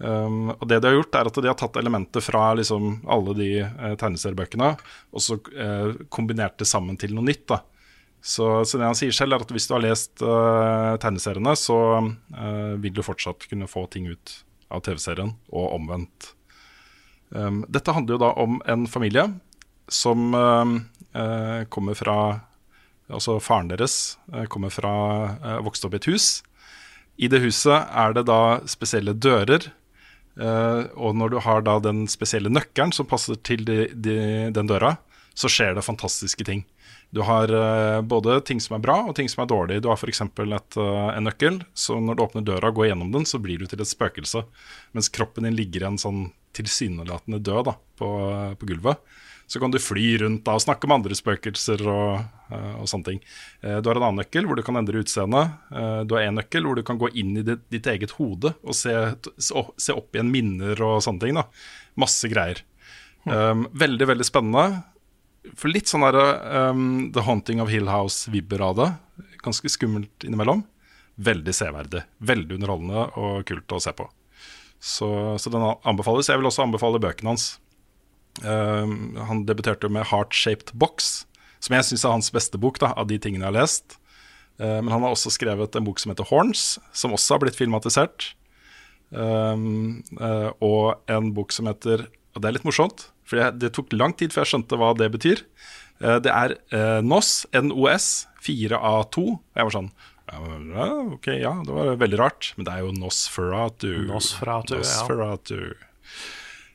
Um, 0.00 0.52
og 0.54 0.62
det 0.70 0.78
de 0.80 0.88
har 0.88 0.96
gjort, 0.96 1.16
er 1.18 1.28
at 1.28 1.40
de 1.42 1.50
har 1.50 1.58
tatt 1.60 1.76
elementer 1.76 2.24
fra 2.24 2.54
liksom, 2.56 3.02
alle 3.10 3.34
de 3.36 3.50
uh, 3.64 3.96
tegneseriebøkene 4.00 4.70
og 5.12 5.20
så 5.20 5.36
uh, 5.36 5.92
kombinert 6.08 6.56
det 6.60 6.68
sammen 6.70 6.96
til 7.00 7.12
noe 7.16 7.26
nytt. 7.26 7.44
da. 7.50 7.60
Så, 8.20 8.64
så 8.68 8.76
det 8.76 8.84
han 8.84 8.98
sier 8.98 9.14
selv, 9.16 9.34
er 9.34 9.44
at 9.44 9.52
hvis 9.54 9.66
du 9.68 9.74
har 9.74 9.84
lest 9.84 10.20
uh, 10.20 10.96
tegneseriene, 11.00 11.54
så 11.56 11.78
uh, 12.04 12.74
vil 12.82 12.92
du 12.92 13.02
fortsatt 13.04 13.48
kunne 13.48 13.68
få 13.70 13.86
ting 13.92 14.10
ut 14.12 14.34
av 14.70 14.84
TV-serien, 14.84 15.32
og 15.48 15.72
omvendt. 15.78 16.34
Um, 17.30 17.64
dette 17.70 17.94
handler 17.94 18.16
jo 18.16 18.22
da 18.22 18.30
om 18.42 18.60
en 18.68 18.84
familie 18.90 19.24
som 19.90 20.34
uh, 20.36 21.64
kommer 21.72 21.98
fra 21.98 22.20
Altså 23.10 23.40
faren 23.42 23.66
deres 23.66 23.94
kommer 24.54 24.70
fra 24.70 24.90
uh, 25.42 25.56
vokste 25.66 25.88
opp 25.88 25.96
i 25.96 25.98
et 25.98 26.06
hus. 26.12 26.26
I 27.18 27.26
det 27.26 27.40
huset 27.42 27.74
er 27.74 28.12
det 28.14 28.22
da 28.28 28.60
spesielle 28.70 29.16
dører. 29.18 29.66
og 30.94 31.16
når 31.18 31.28
du 31.28 31.38
har 31.42 31.64
da 31.66 31.80
den 31.82 32.06
spesielle 32.08 32.48
nøkkelen 32.48 32.92
som 32.94 33.08
passer 33.10 33.34
til 33.42 33.64
de, 33.66 33.88
de, 33.92 34.14
den 34.54 34.70
døra, 34.70 34.94
så 35.34 35.50
skjer 35.50 35.74
det 35.74 35.82
fantastiske 35.82 36.46
ting. 36.46 36.62
Du 37.10 37.22
har 37.26 37.50
eh, 37.50 38.00
både 38.06 38.38
ting 38.46 38.60
som 38.62 38.76
er 38.76 38.84
bra 38.84 39.00
og 39.08 39.16
ting 39.18 39.28
som 39.30 39.42
er 39.42 39.50
dårlig. 39.50 39.80
Du 39.82 39.88
har 39.90 39.98
f.eks. 39.98 40.22
Uh, 40.22 41.10
en 41.10 41.26
nøkkel, 41.26 41.62
så 41.74 41.98
når 41.98 42.16
du 42.16 42.22
åpner 42.26 42.46
døra 42.46 42.70
og 42.70 42.78
går 42.78 42.92
gjennom 42.92 43.10
den, 43.14 43.26
så 43.26 43.40
blir 43.42 43.58
du 43.58 43.66
til 43.66 43.82
et 43.82 43.90
spøkelse. 43.90 44.44
Mens 44.94 45.10
kroppen 45.10 45.48
din 45.48 45.58
ligger 45.58 45.82
i 45.82 45.90
en 45.90 45.98
sånn 46.00 46.28
tilsynelatende 46.56 47.42
død 47.42 47.66
da, 47.70 47.74
på, 47.98 48.10
på 48.58 48.70
gulvet. 48.70 49.02
Så 49.50 49.58
kan 49.58 49.72
du 49.74 49.80
fly 49.82 50.12
rundt 50.22 50.44
da 50.46 50.54
og 50.54 50.62
snakke 50.62 50.86
med 50.86 51.00
andre 51.00 51.16
spøkelser 51.18 51.80
og, 51.90 52.20
eh, 52.54 52.74
og 52.78 52.86
sånne 52.86 53.06
ting. 53.08 53.22
Eh, 53.66 53.80
du 53.82 53.88
har 53.90 53.98
en 53.98 54.04
annen 54.06 54.20
nøkkel 54.22 54.46
hvor 54.46 54.54
du 54.54 54.62
kan 54.62 54.78
endre 54.78 55.02
utseendet. 55.02 55.56
Eh, 55.74 56.02
du 56.06 56.14
har 56.14 56.28
en 56.28 56.38
nøkkel 56.38 56.68
hvor 56.68 56.78
du 56.78 56.84
kan 56.86 57.00
gå 57.00 57.10
inn 57.18 57.32
i 57.40 57.42
ditt, 57.48 57.64
ditt 57.74 57.88
eget 57.90 58.14
hode 58.20 58.52
og 58.62 58.76
se, 58.78 58.94
se 59.42 59.96
opp 59.96 60.14
igjen 60.14 60.30
minner 60.30 60.78
og 60.86 61.00
sånne 61.02 61.24
ting. 61.24 61.40
da. 61.40 61.48
Masse 61.98 62.30
greier. 62.30 62.62
Um, 63.26 63.66
veldig, 63.76 64.06
veldig 64.08 64.24
spennende. 64.24 64.84
For 65.56 65.72
litt 65.72 65.88
sånn 65.88 66.04
der 66.04 66.18
um, 66.70 67.08
The 67.14 67.24
Haunting 67.24 67.62
of 67.64 67.70
Hill 67.72 67.88
House-vibber 67.88 68.60
av 68.64 68.76
det. 68.76 68.88
Ganske 69.44 69.72
skummelt 69.72 70.26
innimellom. 70.26 70.66
Veldig 71.20 71.54
severdig. 71.56 72.04
Veldig 72.24 72.58
underholdende 72.58 73.06
og 73.20 73.44
kult 73.48 73.76
å 73.76 73.80
se 73.82 73.94
på. 73.96 74.06
Så, 74.80 75.08
så 75.40 75.52
den 75.52 75.64
anbefales. 75.64 76.28
Jeg 76.28 76.40
vil 76.40 76.48
også 76.48 76.64
anbefale 76.64 77.00
bøkene 77.02 77.34
hans. 77.34 77.54
Um, 78.44 79.16
han 79.28 79.44
debuterte 79.48 79.90
med 79.92 80.08
Heart 80.08 80.36
Shaped 80.36 80.72
Box, 80.80 81.26
som 81.60 81.74
jeg 81.76 81.88
syns 81.88 82.04
er 82.06 82.14
hans 82.14 82.30
beste 82.32 82.60
bok 82.60 82.78
da, 82.80 82.94
av 82.96 83.08
de 83.10 83.18
tingene 83.20 83.44
jeg 83.44 83.52
har 83.52 83.58
lest. 83.58 83.96
Uh, 84.60 84.80
men 84.80 84.92
han 84.92 85.04
har 85.04 85.12
også 85.12 85.32
skrevet 85.34 85.76
en 85.76 85.88
bok 85.88 86.00
som 86.00 86.12
heter 86.12 86.28
Horns, 86.30 86.78
som 86.96 87.16
også 87.16 87.36
har 87.36 87.44
blitt 87.44 87.58
filmatisert. 87.58 88.30
Um, 89.10 90.00
uh, 90.20 90.52
og 90.62 91.10
en 91.10 91.32
bok 91.34 91.50
som 91.50 91.66
heter 91.66 92.04
Og 92.06 92.38
det 92.38 92.46
er 92.46 92.54
litt 92.54 92.66
morsomt, 92.68 93.08
for 93.30 93.42
jeg, 93.42 93.58
det 93.62 93.72
tok 93.76 93.94
lang 93.96 94.16
tid 94.18 94.34
før 94.34 94.44
jeg 94.44 94.54
skjønte 94.54 94.80
hva 94.80 94.92
det 94.98 95.10
betyr. 95.14 95.44
Uh, 96.02 96.18
det 96.24 96.32
er 96.34 96.56
uh, 96.74 96.98
NOS, 97.06 97.44
NOS 97.54 98.08
4A2. 98.42 99.26
Og 99.30 99.60
jeg 99.60 99.68
var 99.68 99.76
sånn 99.76 99.92
ja, 100.30 100.88
Ok, 101.16 101.30
ja, 101.40 101.56
det 101.66 101.74
var 101.74 101.96
veldig 101.98 102.18
rart, 102.20 102.52
men 102.56 102.66
det 102.68 102.74
er 102.74 102.84
jo 102.84 102.92
Nosferatu. 102.94 103.88
Nosferatu, 104.06 104.76
ja. 104.82 105.78
Uh, 105.78 105.86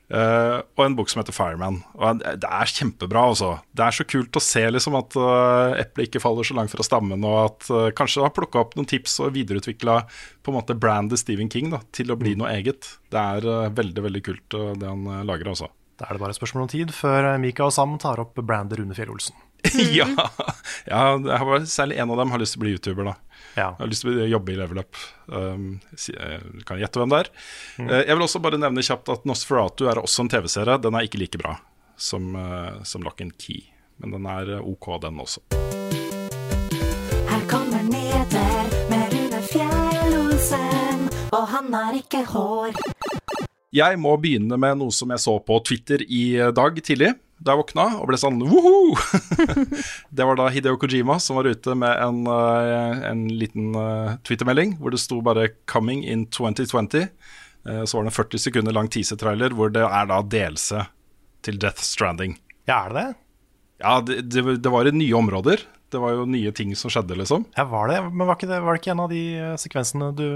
Eh, 0.06 0.58
og 0.78 0.82
en 0.84 0.94
bok 0.94 1.10
som 1.10 1.18
heter 1.18 1.34
Fireman. 1.34 1.80
Og 1.98 2.20
det 2.22 2.46
er 2.46 2.70
kjempebra, 2.70 3.24
altså. 3.32 3.56
Det 3.74 3.86
er 3.86 3.96
så 3.96 4.06
kult 4.06 4.38
å 4.38 4.42
se 4.42 4.62
liksom 4.70 4.98
at 4.98 5.16
uh, 5.18 5.74
eplet 5.80 6.06
ikke 6.06 6.22
faller 6.22 6.46
så 6.46 6.54
langt 6.58 6.70
fra 6.74 6.86
stammen, 6.86 7.26
og 7.26 7.38
at 7.42 7.70
uh, 7.72 7.88
kanskje 7.96 8.22
har 8.22 8.34
plukka 8.34 8.62
opp 8.62 8.76
noen 8.78 8.88
tips 8.88 9.18
og 9.24 9.34
videreutvikla 9.34 9.98
brandet 10.46 11.18
Stephen 11.18 11.50
King 11.50 11.72
da, 11.74 11.82
til 11.90 12.14
å 12.14 12.18
bli 12.20 12.36
noe 12.38 12.54
eget. 12.54 12.92
Det 13.10 13.18
er 13.18 13.48
uh, 13.50 13.72
veldig 13.74 14.06
veldig 14.06 14.22
kult 14.28 14.58
det 14.78 14.86
han 14.86 15.26
lager, 15.26 15.50
altså. 15.54 15.72
Da 15.96 16.06
er 16.06 16.16
det 16.16 16.20
bare 16.20 16.34
et 16.34 16.38
spørsmål 16.38 16.66
om 16.66 16.72
tid 16.72 16.92
før 16.92 17.30
Mika 17.40 17.64
og 17.64 17.72
Sam 17.72 17.94
tar 18.00 18.20
opp 18.20 18.36
brandet 18.44 18.80
Rune 18.80 18.96
Fjell-Olsen. 18.96 19.36
ja, 19.96 20.06
ja 20.86 21.04
bare, 21.16 21.62
særlig 21.66 21.96
en 21.98 22.12
av 22.12 22.20
dem 22.20 22.34
har 22.34 22.42
lyst 22.42 22.54
til 22.54 22.60
å 22.60 22.64
bli 22.66 22.74
YouTuber, 22.76 23.08
da. 23.08 23.14
Ja. 23.56 23.70
Jeg 23.70 23.80
har 23.80 23.90
lyst 23.90 24.04
til 24.04 24.20
å 24.20 24.28
jobbe 24.28 24.52
i 24.52 24.58
Level 24.58 24.82
Up. 24.82 25.00
Um, 25.32 25.78
eh, 25.96 26.44
kan 26.68 26.76
jeg 26.76 26.84
gjette 26.84 27.00
hvem 27.00 27.14
det 27.14 27.22
er? 27.22 27.30
Eh, 27.80 28.02
jeg 28.02 28.12
vil 28.12 28.26
også 28.26 28.42
bare 28.44 28.60
nevne 28.60 28.84
kjapt 28.84 29.08
at 29.14 29.24
Nosferatu 29.28 29.88
er 29.88 30.02
også 30.02 30.26
en 30.26 30.32
TV-serie. 30.36 30.76
Den 30.84 30.98
er 30.98 31.08
ikke 31.08 31.22
like 31.22 31.40
bra 31.40 31.56
som, 31.96 32.36
eh, 32.36 32.82
som 32.84 33.02
Lock 33.02 33.24
and 33.24 33.38
Key, 33.40 33.64
men 33.96 34.12
den 34.18 34.28
er 34.28 34.58
eh, 34.58 34.60
OK, 34.60 34.90
den 35.00 35.24
også. 35.24 35.40
Her 37.32 37.48
kommer 37.48 37.88
nyheter 37.88 38.76
med 38.92 39.16
Rune 39.16 39.42
Fjell-Olsen, 39.48 41.08
og 41.32 41.48
han 41.56 41.72
har 41.80 41.96
ikke 42.04 42.26
hår. 42.34 42.76
Jeg 43.74 43.98
må 43.98 44.12
begynne 44.22 44.56
med 44.60 44.78
noe 44.78 44.94
som 44.94 45.10
jeg 45.10 45.22
så 45.22 45.36
på 45.42 45.56
Twitter 45.66 46.02
i 46.06 46.36
eh, 46.38 46.52
dag 46.54 46.76
tidlig. 46.86 47.14
Da 47.42 47.52
jeg 47.52 47.60
våkna 47.60 47.86
og 48.00 48.06
ble 48.08 48.16
sånn 48.20 48.38
woho! 48.48 48.94
det 50.16 50.24
var 50.24 50.38
da 50.38 50.46
Hideo 50.54 50.78
Kojima 50.80 51.18
som 51.20 51.36
var 51.36 51.48
ute 51.50 51.74
med 51.76 51.98
en, 52.00 52.22
eh, 52.30 53.02
en 53.10 53.26
liten 53.28 53.74
eh, 53.76 54.14
Twitter-melding 54.24 54.78
hvor 54.80 54.94
det 54.94 55.02
sto 55.02 55.18
bare 55.24 55.50
'Coming 55.66 56.04
in 56.06 56.26
2020'. 56.32 57.08
Eh, 57.66 57.82
Så 57.84 57.98
var 57.98 58.06
det 58.06 58.12
en 58.14 58.18
40 58.22 58.38
sekunder 58.46 58.72
lang 58.72 58.88
teaser-trailer 58.88 59.52
hvor 59.52 59.72
det 59.74 59.82
er 59.84 60.06
da 60.08 60.22
delelse 60.22 60.86
til 61.42 61.58
Death 61.58 61.82
Stranding. 61.82 62.38
Ja, 62.66 62.86
er 62.86 62.88
det 62.88 63.02
det? 63.02 63.14
Ja, 63.82 64.00
det, 64.00 64.22
det, 64.30 64.62
det 64.62 64.72
var 64.72 64.86
i 64.86 64.94
nye 64.94 65.12
områder. 65.18 65.60
Det 65.90 66.00
var 66.00 66.14
jo 66.16 66.24
nye 66.24 66.50
ting 66.56 66.72
som 66.74 66.90
skjedde, 66.90 67.18
liksom. 67.18 67.44
Ja, 67.58 67.66
var 67.68 67.90
det? 67.92 68.00
Men 68.08 68.26
var, 68.26 68.38
ikke 68.38 68.48
det, 68.48 68.62
var 68.64 68.72
det 68.74 68.80
ikke 68.80 68.94
en 68.94 69.04
av 69.04 69.10
de 69.12 69.22
sekvensene 69.60 70.08
du 70.16 70.26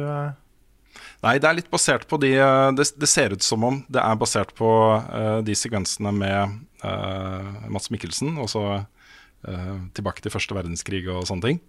Nei, 1.20 1.34
det 1.36 1.48
er 1.48 1.58
litt 1.58 1.68
basert 1.72 2.06
på 2.08 2.16
de 2.22 2.30
Det, 2.76 2.86
det 2.96 3.08
ser 3.10 3.34
ut 3.36 3.44
som 3.44 3.64
om 3.66 3.82
det 3.92 4.00
er 4.00 4.20
basert 4.20 4.54
på 4.56 4.70
uh, 4.96 5.40
de 5.44 5.56
sekvensene 5.56 6.12
med 6.16 6.54
uh, 6.84 7.66
Mats 7.68 7.90
Mikkelsen, 7.92 8.38
og 8.40 8.48
så 8.52 8.64
uh, 8.80 9.76
tilbake 9.96 10.24
til 10.24 10.32
første 10.32 10.56
verdenskrig 10.56 11.04
og 11.12 11.26
sånne 11.28 11.46
ting. 11.46 11.60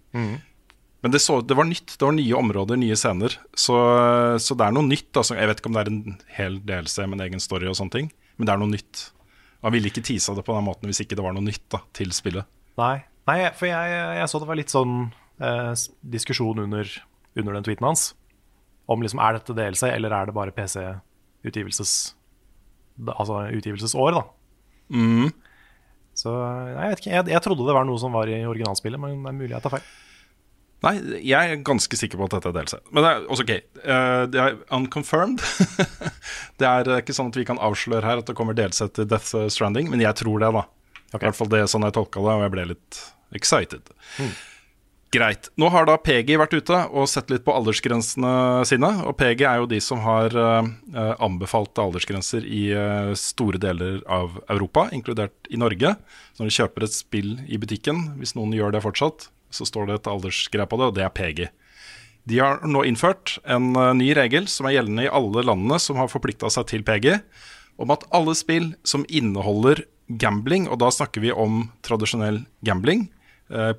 Men 1.02 1.10
det, 1.10 1.18
så, 1.24 1.40
det 1.42 1.56
var 1.58 1.66
nytt. 1.66 1.96
Det 1.98 2.06
var 2.06 2.14
nye 2.14 2.36
områder, 2.38 2.78
nye 2.78 2.96
scener. 2.96 3.34
Så, 3.58 3.76
så 4.38 4.54
det 4.54 4.68
er 4.68 4.74
noe 4.76 4.86
nytt. 4.86 5.10
Altså, 5.10 5.34
jeg 5.34 5.50
vet 5.50 5.60
ikke 5.60 5.72
om 5.72 5.74
det 5.74 5.82
er 5.82 5.90
en 5.90 6.18
hel 6.36 6.60
DLC 6.62 7.00
med 7.02 7.18
en 7.18 7.24
egen 7.26 7.42
story 7.42 7.66
og 7.66 7.74
sånne 7.74 7.96
ting, 7.96 8.12
men 8.38 8.46
det 8.46 8.54
er 8.54 8.60
noe 8.62 8.70
nytt. 8.70 9.08
Han 9.66 9.74
ville 9.74 9.90
ikke 9.90 10.04
teasa 10.06 10.34
det 10.38 10.44
på 10.46 10.54
den 10.54 10.68
måten 10.68 10.90
hvis 10.90 11.02
ikke 11.02 11.18
det 11.18 11.24
var 11.26 11.34
noe 11.34 11.42
nytt 11.42 11.64
da, 11.74 11.82
til 11.98 12.14
spillet. 12.14 12.46
Nei, 12.78 13.02
Nei 13.30 13.38
for 13.54 13.68
jeg, 13.70 13.98
jeg 14.18 14.30
så 14.30 14.40
det 14.42 14.48
var 14.48 14.58
litt 14.58 14.72
sånn 14.72 14.96
eh, 15.42 15.72
diskusjon 16.14 16.64
under, 16.64 16.88
under 17.38 17.58
den 17.58 17.66
tweeten 17.68 17.86
hans. 17.86 18.08
Om 18.90 19.02
liksom, 19.04 19.20
er 19.22 19.38
dette 19.38 19.54
DLC, 19.56 19.86
eller 19.92 20.14
er 20.16 20.26
det 20.28 20.34
bare 20.36 20.54
PC-utgivelses 20.56 22.14
da- 22.98 23.14
Altså 23.18 23.44
utgivelsesår, 23.56 24.12
da. 24.18 24.22
Mm. 24.92 25.32
Så 26.14 26.32
nei, 26.32 26.84
jeg 26.84 26.90
vet 26.92 27.00
ikke. 27.02 27.12
Jeg, 27.14 27.28
jeg 27.32 27.44
trodde 27.44 27.66
det 27.66 27.76
var 27.76 27.86
noe 27.88 28.00
som 28.00 28.12
var 28.12 28.28
i 28.28 28.42
originalspillet, 28.44 29.00
men 29.00 29.22
det 29.22 29.30
er 29.32 29.38
mulig 29.38 29.54
jeg 29.54 29.64
tar 29.64 29.76
feil. 29.78 29.86
Nei, 30.82 30.96
jeg 31.22 31.52
er 31.54 31.60
ganske 31.62 31.94
sikker 31.96 32.18
på 32.18 32.26
at 32.26 32.34
dette 32.34 32.50
er 32.50 32.56
DLC. 32.58 32.78
Men 32.90 33.04
det 33.06 33.10
er 33.12 33.26
også 33.30 33.44
ok. 33.46 33.52
Uh, 33.86 34.22
det 34.26 34.40
er 34.42 34.56
unconfirmed. 34.74 35.42
det 36.58 36.68
er 36.68 36.90
ikke 36.98 37.14
sånn 37.14 37.30
at 37.30 37.38
vi 37.38 37.46
kan 37.46 37.60
avsløre 37.62 38.02
her 38.02 38.18
at 38.22 38.26
det 38.28 38.34
kommer 38.38 38.56
DLC 38.58 38.88
til 38.90 39.06
Death 39.08 39.46
Stranding, 39.54 39.88
men 39.92 40.02
jeg 40.02 40.18
tror 40.18 40.42
det, 40.42 40.50
da. 40.58 40.66
I 41.12 41.20
hvert 41.22 41.38
fall 41.38 41.50
det 41.52 41.60
er 41.62 41.70
sånn 41.70 41.86
jeg 41.86 41.94
tolka 41.94 42.24
det, 42.24 42.34
og 42.34 42.42
jeg 42.42 42.54
ble 42.56 42.64
litt 42.72 43.02
excited. 43.38 43.92
Greit. 45.12 45.50
Nå 45.60 45.68
har 45.68 45.84
da 45.84 45.98
PG 46.00 46.38
vært 46.40 46.54
ute 46.56 46.76
og 46.88 47.04
sett 47.10 47.28
litt 47.28 47.42
på 47.44 47.52
aldersgrensene 47.52 48.62
sine. 48.64 48.88
Og 49.04 49.12
PG 49.20 49.42
er 49.44 49.58
jo 49.60 49.68
de 49.68 49.76
som 49.84 50.00
har 50.00 50.32
uh, 50.32 50.64
anbefalte 51.20 51.84
aldersgrenser 51.84 52.46
i 52.48 52.62
uh, 52.72 53.12
store 53.18 53.60
deler 53.60 53.98
av 54.08 54.38
Europa, 54.48 54.86
inkludert 54.96 55.50
i 55.52 55.60
Norge. 55.60 55.92
Så 56.32 56.40
når 56.40 56.48
du 56.48 56.56
kjøper 56.56 56.86
et 56.86 56.96
spill 56.96 57.34
i 57.44 57.60
butikken, 57.60 58.00
hvis 58.22 58.32
noen 58.38 58.54
gjør 58.56 58.72
det 58.72 58.80
fortsatt, 58.86 59.28
så 59.52 59.68
står 59.68 59.90
det 59.90 59.98
et 59.98 60.08
aldersgreie 60.14 60.70
på 60.70 60.80
det, 60.80 60.88
og 60.88 60.96
det 60.96 61.04
er 61.04 61.12
PG. 61.12 61.42
De 62.32 62.38
har 62.40 62.64
nå 62.64 62.86
innført 62.88 63.36
en 63.44 63.74
uh, 63.76 63.90
ny 63.98 64.14
regel 64.16 64.48
som 64.48 64.70
er 64.70 64.78
gjeldende 64.78 65.04
i 65.10 65.12
alle 65.12 65.44
landene 65.44 65.76
som 65.82 66.00
har 66.00 66.08
forplikta 66.08 66.48
seg 66.54 66.70
til 66.72 66.86
PG, 66.88 67.18
om 67.84 67.92
at 67.92 68.08
alle 68.16 68.32
spill 68.38 68.72
som 68.80 69.04
inneholder 69.12 69.84
gambling, 70.08 70.70
og 70.72 70.80
da 70.80 70.88
snakker 70.88 71.20
vi 71.20 71.36
om 71.36 71.66
tradisjonell 71.84 72.46
gambling, 72.64 73.10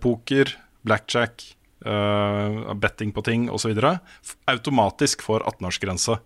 poker, 0.04 0.52
blackjack, 0.88 1.44
uh, 1.86 2.74
betting 2.80 3.12
på 3.16 3.24
ting 3.26 3.50
osv., 3.52 3.74
automatisk 4.52 5.24
får 5.26 5.44
18-årsgrense. 5.54 6.18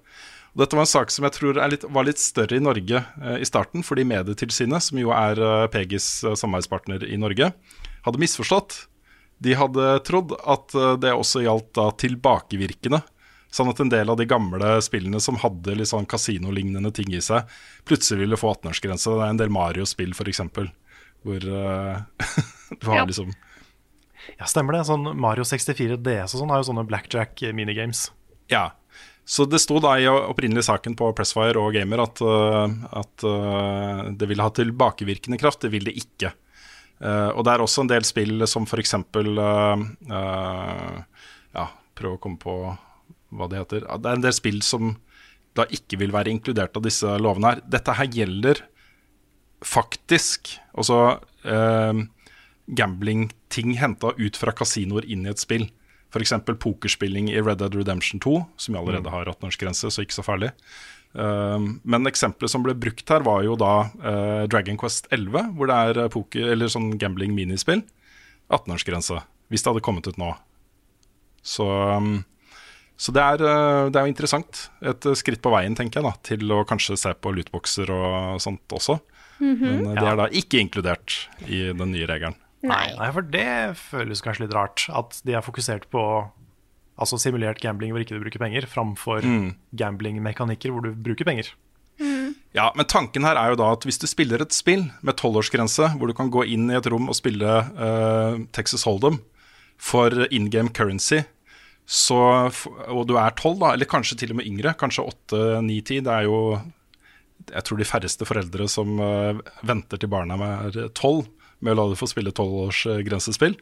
Dette 0.58 0.74
var 0.74 0.88
en 0.88 0.90
sak 0.90 1.12
som 1.14 1.26
jeg 1.28 1.36
tror 1.36 1.60
er 1.62 1.70
litt, 1.70 1.84
var 1.94 2.08
litt 2.08 2.18
større 2.18 2.58
i 2.58 2.64
Norge 2.64 2.98
eh, 3.22 3.36
i 3.44 3.46
starten, 3.46 3.84
fordi 3.86 4.02
Medietilsynet, 4.10 4.82
som 4.82 4.98
jo 4.98 5.12
er 5.14 5.38
eh, 5.38 5.66
Pegis 5.70 6.08
eh, 6.26 6.34
samarbeidspartner 6.40 7.04
i 7.06 7.18
Norge, 7.22 7.52
hadde 8.08 8.22
misforstått. 8.24 8.80
De 9.44 9.54
hadde 9.54 9.92
trodd 10.08 10.34
at 10.50 10.74
eh, 10.74 10.96
det 11.04 11.12
også 11.14 11.44
gjaldt 11.46 11.70
da 11.78 11.92
tilbakevirkende. 12.02 13.04
Sånn 13.54 13.70
at 13.70 13.84
en 13.86 13.92
del 13.94 14.10
av 14.10 14.18
de 14.18 14.26
gamle 14.28 14.72
spillene 14.82 15.22
som 15.22 15.38
hadde 15.44 15.78
litt 15.78 15.92
sånn 15.92 16.10
kasinolignende 16.10 16.90
ting 16.96 17.14
i 17.14 17.22
seg, 17.22 17.46
plutselig 17.86 18.24
ville 18.26 18.40
få 18.42 18.56
18-årsgrense. 18.58 19.14
Det 19.14 19.28
er 19.28 19.36
en 19.36 19.44
del 19.44 19.54
Mario-spill, 19.54 20.18
f.eks., 20.18 20.42
hvor 21.22 21.46
eh, 21.54 22.02
du 22.82 22.90
har 22.90 23.04
Ja. 23.04 23.06
liksom 23.06 23.30
Ja, 24.36 24.48
stemmer 24.50 24.78
det. 24.78 24.84
Sånn 24.90 25.08
Mario 25.18 25.46
64 25.48 25.98
DS 26.04 26.36
og 26.36 26.42
sånn 26.42 26.52
har 26.54 26.62
jo 26.62 26.70
sånne 26.70 26.88
blackjack 26.90 27.46
minigames. 27.56 28.10
Ja. 28.52 28.72
Så 29.28 29.44
det 29.50 29.60
sto 29.60 29.82
da 29.84 29.98
i 30.00 30.08
opprinnelig 30.08 30.68
saken 30.70 30.94
på 30.96 31.10
Pressfire 31.16 31.60
og 31.60 31.74
Gamer 31.76 32.00
at, 32.06 32.22
øh, 32.24 32.76
at 32.96 33.26
øh, 33.28 34.04
det 34.16 34.30
ville 34.30 34.46
ha 34.46 34.54
tilbakevirkende 34.56 35.40
kraft. 35.42 35.66
Det 35.66 35.72
vil 35.74 35.88
det 35.90 35.98
ikke. 36.00 36.32
Eh, 37.04 37.30
og 37.34 37.44
det 37.44 37.54
er 37.54 37.64
også 37.64 37.84
en 37.84 37.92
del 37.92 38.08
spill 38.08 38.48
som 38.48 38.64
øh, 38.64 39.84
Ja, 41.58 41.66
prøv 41.98 42.16
å 42.16 42.22
komme 42.24 42.40
på 42.40 42.56
hva 43.36 43.50
det 43.52 43.60
heter. 43.60 43.84
Det 43.84 44.10
er 44.10 44.16
en 44.16 44.24
del 44.24 44.36
spill 44.36 44.62
som 44.64 44.96
da 45.58 45.66
ikke 45.74 46.00
vil 46.00 46.14
være 46.14 46.32
inkludert 46.32 46.78
av 46.78 46.86
disse 46.86 47.18
lovene 47.20 47.52
her. 47.52 47.64
Dette 47.68 47.96
her 47.98 48.08
gjelder 48.14 48.64
faktisk 49.66 50.54
altså 50.78 51.18
eh, 51.44 52.06
gambling-ting 52.68 53.78
henta 53.80 54.14
ut 54.18 54.38
fra 54.38 54.54
kasinoer 54.56 55.08
inn 55.08 55.26
i 55.26 55.32
et 55.32 55.42
spill. 55.42 55.68
F.eks. 56.12 56.34
pokerspilling 56.60 57.32
i 57.32 57.42
Red 57.42 57.60
Dead 57.62 57.76
Redemption 57.76 58.22
2, 58.24 58.38
som 58.60 58.78
allerede 58.80 59.12
har 59.12 59.28
18-årsgrense, 59.28 59.92
så 59.92 60.04
ikke 60.04 60.16
så 60.16 60.26
farlig. 60.26 60.54
Um, 61.18 61.80
men 61.88 62.08
eksempelet 62.08 62.52
som 62.52 62.64
ble 62.64 62.76
brukt 62.78 63.08
her, 63.12 63.26
var 63.28 63.44
jo 63.46 63.56
da 63.60 63.74
eh, 63.88 64.44
Dragon 64.52 64.80
Quest 64.80 65.08
11, 65.16 65.54
hvor 65.58 65.70
det 65.72 65.78
er 65.90 66.02
eh, 66.04 66.12
poker, 66.14 66.52
eller 66.54 66.72
sånn 66.72 66.94
gambling-minispill. 67.02 67.84
18-årsgrense, 68.54 69.20
hvis 69.52 69.64
det 69.64 69.72
hadde 69.74 69.84
kommet 69.84 70.08
ut 70.08 70.20
nå. 70.20 70.32
Så, 71.44 71.68
um, 71.68 72.22
så 73.00 73.14
det, 73.16 73.24
er, 73.24 73.44
eh, 73.44 73.90
det 73.92 74.00
er 74.00 74.08
jo 74.08 74.16
interessant. 74.16 74.64
Et 74.94 75.12
skritt 75.20 75.44
på 75.44 75.52
veien, 75.54 75.76
tenker 75.76 76.02
jeg, 76.02 76.08
da, 76.08 76.16
til 76.28 76.56
å 76.56 76.64
kanskje 76.68 77.00
se 77.00 77.14
på 77.20 77.36
lootboxer 77.36 77.92
og 77.94 78.42
sånt 78.44 78.80
også. 78.80 79.00
Men 79.40 79.92
eh, 79.92 79.96
det 80.00 80.08
er 80.08 80.20
da 80.20 80.28
ikke 80.34 80.62
inkludert 80.62 81.18
i 81.46 81.68
den 81.72 81.94
nye 81.94 82.10
regelen. 82.10 82.38
Nei. 82.66 82.88
Nei, 82.98 83.12
for 83.14 83.26
det 83.36 83.78
føles 83.80 84.24
kanskje 84.26 84.48
litt 84.48 84.56
rart. 84.58 84.88
At 84.90 85.20
de 85.28 85.36
er 85.38 85.46
fokusert 85.46 85.88
på 85.94 86.02
altså 86.98 87.20
simulert 87.22 87.62
gambling 87.62 87.94
hvor 87.94 88.02
ikke 88.02 88.18
du 88.18 88.24
bruker 88.24 88.42
penger, 88.42 88.66
framfor 88.70 89.26
mm. 89.26 89.48
gamblingmekanikker 89.78 90.74
hvor 90.74 90.88
du 90.88 90.96
bruker 90.98 91.28
penger. 91.28 91.54
Ja, 92.58 92.72
men 92.78 92.88
tanken 92.90 93.26
her 93.26 93.38
er 93.38 93.52
jo 93.52 93.60
da 93.60 93.72
at 93.76 93.86
hvis 93.86 94.00
du 94.02 94.08
spiller 94.10 94.42
et 94.42 94.56
spill 94.56 94.88
med 95.06 95.18
tolvårsgrense, 95.20 95.92
hvor 95.98 96.10
du 96.10 96.16
kan 96.18 96.32
gå 96.34 96.46
inn 96.50 96.72
i 96.72 96.78
et 96.78 96.90
rom 96.90 97.10
og 97.10 97.18
spille 97.18 97.58
uh, 97.78 98.38
Texas 98.56 98.86
Hold'em 98.88 99.20
for 99.78 100.26
in 100.34 100.50
game 100.54 100.74
currency, 100.74 101.22
så, 101.86 102.50
og 102.90 103.06
du 103.08 103.16
er 103.20 103.36
tolv, 103.38 103.62
da, 103.62 103.76
eller 103.76 103.90
kanskje 103.90 104.18
til 104.20 104.34
og 104.34 104.40
med 104.40 104.50
yngre, 104.50 104.74
kanskje 104.80 105.06
åtte, 105.08 105.44
ni, 105.64 105.80
ti, 105.86 106.02
det 106.04 106.14
er 106.14 106.28
jo 106.28 106.40
jeg 107.48 107.64
tror 107.64 107.80
de 107.80 107.88
færreste 107.88 108.26
foreldre 108.28 108.66
som 108.68 108.98
uh, 109.00 109.38
venter 109.64 110.02
til 110.02 110.10
barna 110.12 110.36
er 110.42 110.90
tolv 110.98 111.30
med 111.60 111.74
å 111.74 111.78
la 111.80 111.86
det 111.92 111.98
få 112.00 112.10
spille 112.10 112.34
tolvårsgrensespill. 112.36 113.56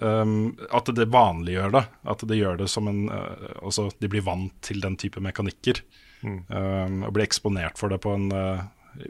Um, 0.00 0.54
at 0.72 0.88
det 0.96 1.08
vanliggjør 1.12 1.74
det. 1.76 1.84
At 2.08 2.24
det 2.28 2.38
gjør 2.38 2.60
det 2.62 2.68
som 2.72 2.88
en 2.88 3.02
uh, 3.12 3.50
Altså, 3.60 3.90
de 4.00 4.08
blir 4.08 4.24
vant 4.24 4.54
til 4.64 4.80
den 4.80 4.96
type 5.00 5.20
mekanikker. 5.22 5.82
Um, 6.24 7.02
og 7.06 7.14
blir 7.16 7.26
eksponert 7.26 7.80
for 7.80 7.92
det 7.92 8.00
på 8.04 8.12
en 8.16 8.28
uh, 8.32 8.64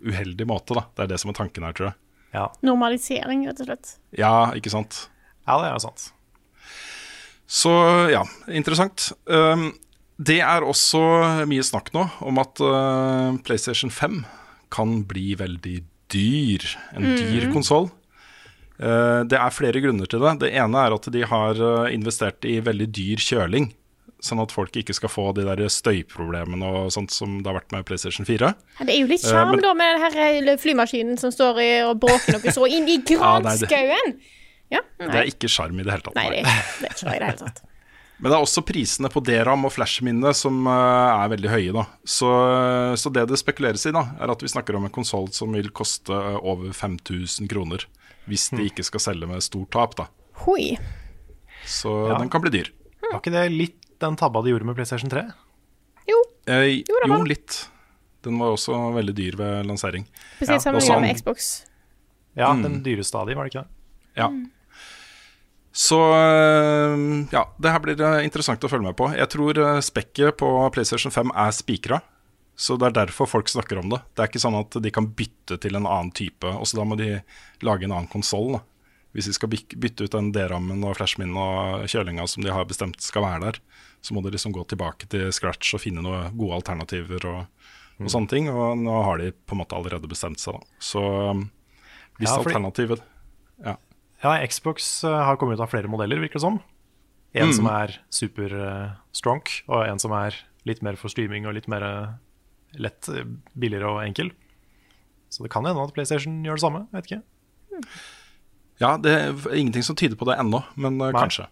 uheldig 0.06 0.46
måte, 0.50 0.76
da. 0.78 0.86
Det 0.94 1.06
er 1.06 1.12
det 1.14 1.20
som 1.22 1.32
er 1.32 1.38
tanken 1.38 1.66
her, 1.66 1.76
tror 1.76 1.90
jeg. 1.90 1.98
Ja, 2.34 2.46
Normalisering, 2.62 3.44
rett 3.48 3.62
og 3.62 3.70
slett. 3.70 3.94
Ja, 4.18 4.50
ikke 4.54 4.72
sant. 4.72 5.06
ja 5.48 5.58
det 5.58 5.70
er 5.70 5.78
jo 5.78 5.84
sant. 5.88 6.10
Så 7.50 7.72
ja, 8.12 8.22
interessant. 8.54 9.10
Um, 9.26 9.72
det 10.20 10.38
er 10.44 10.66
også 10.66 11.00
mye 11.50 11.64
snakk 11.66 11.90
nå 11.96 12.04
om 12.26 12.38
at 12.42 12.60
uh, 12.62 13.38
PlayStation 13.46 13.90
5 13.90 14.20
kan 14.70 15.00
bli 15.10 15.32
veldig 15.38 15.80
dyr. 16.12 16.66
En 16.94 17.08
dyr 17.18 17.48
konsoll. 17.54 17.88
Uh, 18.80 19.20
det 19.28 19.36
er 19.36 19.52
flere 19.52 19.80
grunner 19.84 20.08
til 20.08 20.22
det. 20.24 20.38
Det 20.46 20.50
ene 20.56 20.86
er 20.86 20.94
at 20.96 21.08
de 21.12 21.22
har 21.28 21.58
uh, 21.60 21.90
investert 21.92 22.44
i 22.48 22.58
veldig 22.64 22.88
dyr 22.96 23.20
kjøling. 23.20 23.70
Sånn 24.20 24.40
at 24.42 24.52
folk 24.52 24.74
ikke 24.76 24.92
skal 24.92 25.08
få 25.08 25.22
de 25.36 25.46
der 25.46 25.62
støyproblemene 25.72 26.66
og 26.76 26.90
sånt 26.92 27.12
som 27.12 27.38
det 27.40 27.48
har 27.48 27.56
vært 27.56 27.72
med 27.72 27.86
PlayStation 27.88 28.26
4. 28.28 28.50
Ja, 28.80 28.84
det 28.84 28.92
er 28.92 28.98
jo 29.00 29.08
litt 29.08 29.24
Eh, 29.24 29.30
sjarm 29.32 29.54
men- 29.54 29.62
da 29.64 29.70
med 29.72 29.96
den 29.96 30.02
her 30.04 30.50
eh, 30.52 30.56
flymaskinen 30.60 31.16
som 31.20 31.32
står 31.32 31.60
i 31.64 31.70
og 31.86 31.94
bråker 32.02 32.36
noe 32.36 32.52
så 32.52 32.66
inn 32.68 32.84
i 32.88 32.98
granskauen. 33.08 34.14
Ja, 34.70 34.82
Det 35.00 35.16
er 35.22 35.30
ikke 35.32 35.48
sjarm 35.50 35.80
i 35.80 35.86
det 35.86 35.90
hele 35.96 36.04
tatt. 36.04 36.14
Nei, 36.20 36.28
det, 36.30 36.42
det 36.44 36.90
er 36.90 36.92
ikke 36.94 37.08
i 37.08 37.18
det 37.18 37.30
hele 37.30 37.40
tatt. 37.40 37.62
Men 38.20 38.28
det 38.28 38.36
er 38.36 38.44
også 38.44 38.60
prisene 38.68 39.08
på 39.08 39.22
DRAM 39.24 39.64
og 39.64 39.72
flashminne 39.72 40.34
som 40.36 40.66
eh, 40.68 41.22
er 41.24 41.32
veldig 41.32 41.50
høye. 41.54 41.72
da 41.80 41.86
så, 42.04 42.28
så 43.00 43.08
det 43.16 43.24
det 43.32 43.40
spekuleres 43.40 43.86
i, 43.88 43.94
da 43.96 44.04
er 44.20 44.32
at 44.36 44.44
vi 44.44 44.52
snakker 44.52 44.76
om 44.76 44.84
en 44.84 44.92
konsoll 44.92 45.30
som 45.32 45.56
vil 45.56 45.72
koste 45.72 46.12
eh, 46.12 46.36
over 46.44 46.76
5000 46.76 47.48
kroner. 47.48 47.88
Hvis 48.30 48.48
de 48.54 48.64
ikke 48.70 48.84
skal 48.86 49.00
selge 49.02 49.26
med 49.28 49.42
stort 49.44 49.70
tap. 49.74 49.96
da 49.98 50.06
Hoi. 50.46 50.76
Så 51.66 51.90
Ja. 52.08 52.18
den 52.18 52.30
kan 52.32 52.40
bli 52.40 52.50
dyr. 52.54 52.70
Var 53.10 53.18
ikke 53.20 53.32
det 53.34 53.50
litt 53.52 53.76
den 54.00 54.16
tabba 54.16 54.40
de 54.42 54.50
gjorde 54.54 54.64
med 54.70 54.76
PlayStation 54.78 55.10
3? 55.10 55.26
Jo, 56.08 56.22
Eh, 56.48 56.80
Jo, 56.88 56.96
jo, 57.06 57.22
litt. 57.28 57.68
Den 58.22 58.38
var 58.38 58.54
også 58.54 58.72
veldig 58.94 59.14
dyr 59.14 59.36
ved 59.36 59.66
lansering. 59.66 60.06
spesielt 60.38 60.56
Ja, 60.56 60.58
sammenlignet 60.58 60.96
og 60.96 61.00
med 61.02 61.10
sånn. 61.10 61.16
Xbox. 61.20 61.66
Ja, 62.36 62.52
Mm. 62.54 62.62
den 62.62 62.82
dyreste 62.82 63.14
av 63.18 63.26
de, 63.26 63.34
var 63.34 63.44
det 63.44 63.52
ikke 63.52 63.64
det? 63.64 63.68
Ja. 64.16 64.28
Så 65.72 65.98
eh, 66.18 67.28
ja, 67.32 67.44
det 67.60 67.70
her 67.70 67.78
blir 67.84 68.00
eh, 68.00 68.24
interessant 68.26 68.60
å 68.66 68.68
følge 68.70 68.88
med 68.88 68.96
på. 68.98 69.10
Jeg 69.14 69.28
tror 69.30 69.58
eh, 69.58 69.80
spekket 69.80 70.36
på 70.40 70.48
PlayStation 70.74 71.12
5 71.14 71.30
er 71.36 71.50
spikra. 71.54 72.00
Så 72.60 72.76
det 72.76 72.90
er 72.90 72.96
derfor 73.06 73.28
folk 73.30 73.48
snakker 73.48 73.78
om 73.80 73.88
det. 73.94 74.02
Det 74.12 74.20
er 74.24 74.28
ikke 74.28 74.42
sånn 74.42 74.58
at 74.58 74.76
de 74.84 74.90
kan 74.92 75.06
bytte 75.16 75.56
til 75.62 75.78
en 75.78 75.86
annen 75.88 76.10
type. 76.12 76.44
Og 76.44 76.66
så 76.68 76.76
da 76.76 76.84
må 76.84 76.98
de 77.00 77.22
lage 77.64 77.86
en 77.88 77.94
annen 77.96 78.10
konsoll. 78.12 78.58
Hvis 79.16 79.26
de 79.30 79.32
skal 79.34 79.48
bytte 79.50 80.04
ut 80.06 80.12
den 80.12 80.28
D-rammen 80.36 80.84
og 80.86 80.92
flashminnen 80.98 81.34
og 81.40 81.86
kjølinga 81.90 82.26
som 82.30 82.44
de 82.44 82.52
har 82.54 82.68
bestemt 82.68 83.00
skal 83.02 83.24
være 83.24 83.40
der, 83.46 83.60
så 84.04 84.14
må 84.14 84.20
de 84.22 84.30
liksom 84.36 84.52
gå 84.54 84.62
tilbake 84.70 85.08
til 85.10 85.32
scratch 85.34 85.72
og 85.74 85.82
finne 85.82 86.04
noen 86.04 86.36
gode 86.38 86.60
alternativer 86.60 87.24
og, 87.32 87.40
og 87.98 88.12
sånne 88.12 88.30
ting. 88.30 88.50
Og 88.52 88.76
nå 88.84 89.00
har 89.08 89.18
de 89.24 89.32
på 89.32 89.56
en 89.56 89.62
måte 89.64 89.74
allerede 89.80 90.06
bestemt 90.12 90.38
seg, 90.44 90.60
da. 90.60 90.78
Så 90.84 91.00
um, 91.32 91.46
hvis 92.20 92.28
Ja, 92.28 92.36
fordi- 92.36 92.52
alternativet 92.54 93.02
Ja. 93.64 93.76
Ja, 94.22 94.36
Xbox 94.46 95.02
eh, 95.08 95.16
har 95.24 95.36
kommet 95.40 95.56
ut 95.56 95.64
av 95.64 95.70
flere 95.72 95.88
modeller, 95.88 96.20
virker 96.20 96.36
det 96.36 96.44
som. 96.44 96.60
En 97.32 97.48
Mm. 97.48 97.56
som 97.56 97.66
er 97.72 97.96
super 98.12 98.50
strong, 98.52 98.96
stronk, 99.12 99.62
og 99.68 99.86
en 99.88 99.98
som 99.98 100.12
er 100.12 100.34
litt 100.68 100.82
mer 100.82 100.96
for 101.00 101.08
streaming 101.08 101.46
og 101.48 101.54
litt 101.56 101.68
mer 101.68 101.82
eh, 101.82 102.08
lett, 102.78 103.08
eh, 103.08 103.26
billigere 103.58 103.90
og 103.90 104.02
enkel. 104.04 104.32
Så 105.30 105.44
det 105.44 105.52
kan 105.52 105.64
hende 105.64 105.82
at 105.82 105.94
PlayStation 105.94 106.42
gjør 106.44 106.58
det 106.58 106.64
samme. 106.64 106.86
vet 106.92 107.06
ikke. 107.10 107.22
Ja, 108.80 108.96
det 108.96 109.12
er 109.12 109.54
ingenting 109.54 109.84
som 109.84 109.96
tyder 109.96 110.16
på 110.16 110.26
det 110.28 110.38
ennå, 110.40 110.62
men 110.76 111.00
eh, 111.00 111.12
Nei. 111.12 111.20
kanskje. 111.20 111.46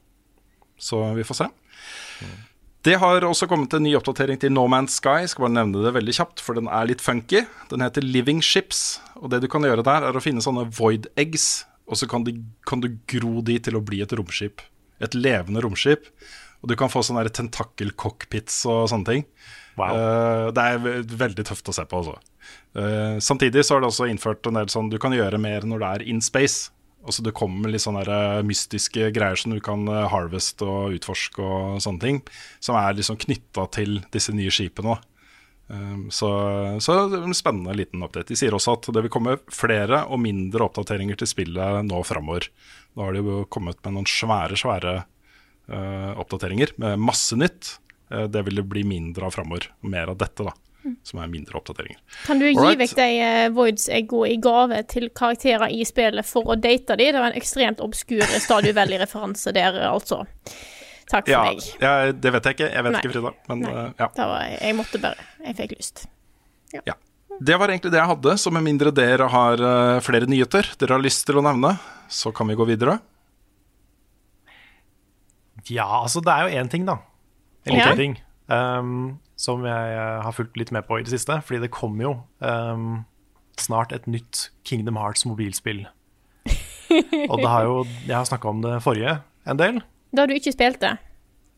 Så 0.79 1.01
vi 1.15 1.27
får 1.27 1.43
se. 1.43 1.49
Det 2.87 2.95
har 3.03 3.25
også 3.27 3.49
kommet 3.51 3.75
en 3.75 3.83
ny 3.83 3.93
oppdatering 3.99 4.39
til 4.41 4.53
No 4.55 4.67
Man's 4.71 4.97
Sky. 5.01 5.25
Jeg 5.25 5.33
skal 5.33 5.49
bare 5.49 5.57
nevne 5.59 5.83
det 5.83 5.93
veldig 5.97 6.15
kjapt, 6.15 6.41
for 6.41 6.55
den 6.55 6.71
er 6.71 6.87
litt 6.89 7.03
funky. 7.03 7.43
Den 7.73 7.83
heter 7.83 8.07
Living 8.07 8.41
Ships. 8.45 9.01
Og 9.19 9.33
det 9.33 9.43
du 9.43 9.49
kan 9.51 9.67
gjøre 9.67 9.85
der, 9.85 10.07
er 10.07 10.17
å 10.17 10.23
finne 10.23 10.45
sånne 10.45 10.69
void 10.79 11.11
eggs, 11.19 11.67
og 11.89 11.99
så 11.99 12.09
kan, 12.09 12.25
de, 12.25 12.37
kan 12.69 12.81
du 12.85 12.93
gro 13.11 13.43
de 13.43 13.59
til 13.59 13.77
å 13.77 13.83
bli 13.85 14.01
et 14.05 14.15
romskip. 14.15 14.63
Et 15.03 15.15
levende 15.19 15.63
romskip. 15.65 16.07
Og 16.63 16.71
du 16.71 16.77
kan 16.79 16.91
få 16.91 17.03
sånne 17.07 17.27
tentakkelcockpits 17.35 18.63
og 18.71 18.89
sånne 18.93 19.11
ting. 19.11 19.27
Wow. 19.79 19.95
Eh, 19.95 20.49
det 20.55 20.65
er 20.65 21.05
veldig 21.23 21.45
tøft 21.47 21.71
å 21.71 21.75
se 21.77 21.85
på, 21.89 22.01
altså. 22.01 22.17
Eh, 22.79 23.19
samtidig 23.23 23.65
så 23.67 23.77
er 23.77 23.85
det 23.85 23.91
også 23.93 24.09
innført 24.11 24.47
en 24.49 24.57
del 24.59 24.71
sånn 24.73 24.89
Du 24.93 24.99
kan 25.03 25.15
gjøre 25.15 25.41
mer 25.41 25.67
når 25.69 25.83
det 25.83 25.91
er 25.91 26.07
in 26.15 26.23
space. 26.25 26.73
Altså 27.09 27.23
Det 27.25 27.35
kommer 27.37 27.71
litt 27.71 27.85
sånne 27.85 28.03
eh, 28.05 28.41
mystiske 28.47 29.13
greier 29.15 29.39
som 29.39 29.55
du 29.55 29.61
kan 29.65 29.87
harvest 30.13 30.63
og 30.67 30.97
utforske 30.99 31.45
og 31.45 31.79
sånne 31.85 32.03
ting. 32.05 32.25
Som 32.65 32.79
er 32.81 32.99
liksom 32.99 33.21
knytta 33.21 33.69
til 33.79 34.03
disse 34.15 34.35
nye 34.35 34.53
skipene. 34.53 34.99
Så, 36.09 36.29
så 36.81 36.95
det 37.13 37.19
er 37.19 37.25
en 37.27 37.37
spennende 37.37 37.75
liten 37.77 38.01
update. 38.01 38.31
De 38.31 38.39
sier 38.41 38.55
også 38.57 38.79
at 38.79 38.87
det 38.97 39.03
vil 39.05 39.13
komme 39.13 39.35
flere 39.53 39.99
og 40.09 40.17
mindre 40.25 40.65
oppdateringer 40.65 41.19
til 41.21 41.29
spillet 41.29 41.83
nå 41.85 41.99
framover. 42.09 42.47
Nå 42.97 43.05
har 43.05 43.13
de 43.13 43.21
jo 43.21 43.43
kommet 43.53 43.77
med 43.85 43.99
noen 43.99 44.09
svære, 44.09 44.57
svære 44.57 44.95
oppdateringer 46.25 46.73
med 46.81 47.05
masse 47.05 47.37
nytt. 47.37 47.75
Eh, 48.11 48.25
det 48.33 48.43
vil 48.47 48.61
det 48.61 48.67
bli 48.71 48.85
mindre 48.89 49.29
av 49.29 49.37
framover. 49.37 49.71
Mer 49.81 50.13
av 50.15 50.19
dette, 50.21 50.47
da. 50.47 50.55
som 51.05 51.19
er 51.21 51.29
mindre 51.29 51.59
oppdateringer. 51.59 51.99
Kan 52.25 52.39
du 52.41 52.47
gi 52.47 52.75
vekk 52.81 52.93
de 52.97 53.09
uh, 53.21 53.49
Voids 53.53 53.89
Ego 53.93 54.23
i 54.25 54.37
gave 54.41 54.79
til 54.89 55.09
karakterer 55.11 55.69
i 55.75 55.83
spillet 55.85 56.25
for 56.25 56.49
å 56.49 56.57
date 56.57 56.97
de? 56.97 57.11
Det 57.13 57.19
var 57.21 57.33
en 57.33 57.37
ekstremt 57.41 57.83
obskur 57.85 58.23
Stadio 58.41 58.73
Valley-referanse 58.79 59.53
der, 59.53 59.77
altså. 59.91 60.23
Takk 61.11 61.27
for 61.27 61.33
Ja, 61.35 61.43
meg. 61.49 61.67
Ja, 61.83 62.13
det 62.13 62.33
vet 62.33 62.47
jeg 62.49 62.57
ikke. 62.57 62.71
Jeg 62.73 62.85
vet 62.87 62.95
Nei. 62.95 63.03
ikke, 63.03 63.13
Frida. 63.17 63.35
Men 63.51 63.61
Nei. 63.67 63.75
eh, 63.75 63.91
ja. 63.99 64.09
Det 64.17 64.31
var, 64.31 64.47
jeg 64.55 64.79
måtte 64.79 65.03
bare. 65.03 65.29
Jeg 65.45 65.59
fikk 65.61 65.77
lyst. 65.77 66.07
ja. 66.79 66.97
Det 67.39 67.55
var 67.55 67.71
egentlig 67.71 67.93
det 67.95 68.01
jeg 68.01 68.11
hadde. 68.11 68.33
Så 68.43 68.51
med 68.51 68.65
mindre 68.67 68.91
dere 68.91 69.29
har 69.31 69.61
uh, 69.63 70.01
flere 70.03 70.27
nyheter 70.27 70.73
dere 70.81 70.97
har 70.97 71.05
lyst 71.05 71.23
til 71.29 71.39
å 71.39 71.45
nevne, 71.45 71.77
så 72.11 72.33
kan 72.35 72.49
vi 72.51 72.57
gå 72.59 72.65
videre. 72.67 72.97
Ja, 75.69 75.87
altså 76.03 76.23
det 76.25 76.33
er 76.33 76.49
jo 76.49 76.63
én 76.63 76.71
ting, 76.73 76.87
da. 76.89 76.97
Eller 77.69 77.79
Ja. 77.79 77.93
ikke 77.93 77.97
ting. 78.03 78.17
um, 78.49 79.19
som 79.37 79.63
jeg 79.65 79.93
eh, 79.95 80.23
har 80.25 80.33
fulgt 80.33 80.57
litt 80.57 80.73
med 80.75 80.87
på 80.89 80.99
i 80.99 81.03
det 81.07 81.13
siste. 81.13 81.37
Fordi 81.47 81.61
det 81.61 81.71
kommer 81.71 82.03
jo 82.03 82.13
um, 82.41 83.05
snart 83.59 83.93
et 83.93 84.07
nytt 84.11 84.49
Kingdom 84.65 84.97
Hearts 84.97 85.25
mobilspill. 85.29 85.85
Og 87.31 87.37
det 87.39 87.49
har 87.49 87.65
jo 87.69 87.83
Jeg 88.07 88.17
har 88.17 88.25
snakka 88.29 88.49
om 88.49 88.63
det 88.65 88.79
forrige 88.83 89.19
en 89.49 89.57
del. 89.61 89.81
Da 90.13 90.23
har 90.25 90.31
du 90.31 90.35
ikke 90.35 90.53
spilt 90.55 90.81
det? 90.81 90.95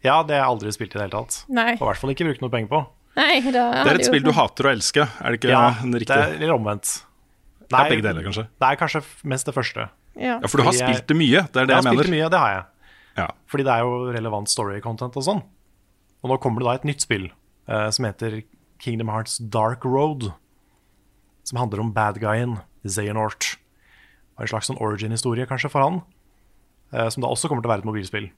Ja, 0.03 0.23
det 0.25 0.35
har 0.35 0.43
jeg 0.45 0.49
aldri 0.51 0.73
spilt 0.75 0.95
i 0.95 0.99
det 0.99 1.05
hele 1.07 1.13
tatt. 1.23 1.45
Nei. 1.53 1.75
Og 1.77 1.85
i 1.85 1.89
hvert 1.91 2.01
fall 2.03 2.13
ikke 2.15 2.27
brukt 2.29 2.43
noe 2.45 2.51
penger 2.53 2.71
på. 2.73 2.81
Nei, 3.19 3.41
da 3.53 3.65
Det 3.85 3.91
er 3.93 3.99
et 4.01 4.07
spill 4.07 4.23
du 4.25 4.31
hater 4.33 4.69
å 4.69 4.71
elske, 4.73 5.05
er 5.21 5.35
det 5.35 5.41
ikke 5.41 5.51
Ja, 5.51 5.63
en 5.83 5.91
det 5.93 6.07
er 6.09 6.37
litt 6.39 6.53
omvendt. 6.55 6.93
Ja, 7.71 7.85
begge 7.87 8.03
deler, 8.07 8.23
kanskje. 8.27 8.47
Det 8.59 8.69
er 8.71 8.79
kanskje 8.81 9.03
mest 9.31 9.47
det 9.47 9.55
første. 9.55 9.89
Ja. 10.19 10.39
Ja, 10.41 10.49
for 10.51 10.59
du 10.59 10.65
har 10.67 10.73
jeg- 10.75 10.83
spilt 10.89 11.07
det 11.07 11.17
mye, 11.19 11.43
det 11.53 11.57
er 11.63 11.67
det 11.67 11.75
jeg 11.75 11.85
jeg, 11.85 11.85
mener. 11.91 12.03
det 12.03 12.11
mye, 12.15 12.31
det 12.31 12.39
har 12.39 12.51
jeg. 12.55 12.65
Ja. 13.19 13.27
Fordi 13.51 13.65
det 13.67 13.73
er 13.75 13.81
jo 13.85 14.13
relevant 14.15 14.49
story-content 14.49 15.17
og 15.17 15.23
sånn. 15.27 15.43
Og 16.21 16.31
nå 16.33 16.37
kommer 16.43 16.61
det 16.63 16.69
da 16.69 16.75
et 16.79 16.89
nytt 16.89 17.05
spill 17.05 17.29
eh, 17.71 17.89
som 17.95 18.07
heter 18.07 18.43
Kingdom 18.81 19.09
Hearts 19.13 19.39
Dark 19.41 19.85
Road. 19.89 20.31
Som 21.49 21.61
handler 21.61 21.81
om 21.83 21.93
bad 21.97 22.21
guyen. 22.21 22.59
Og 22.85 24.45
En 24.45 24.49
slags 24.49 24.69
sånn 24.71 24.81
origin-historie 24.81 25.47
kanskje 25.49 25.71
for 25.73 25.85
han. 25.85 26.03
eh, 26.93 27.09
som 27.09 27.23
da 27.25 27.29
også 27.29 27.49
kommer 27.49 27.63
til 27.65 27.71
å 27.71 27.75
være 27.75 27.85
et 27.85 27.91
mobilspill. 27.91 28.31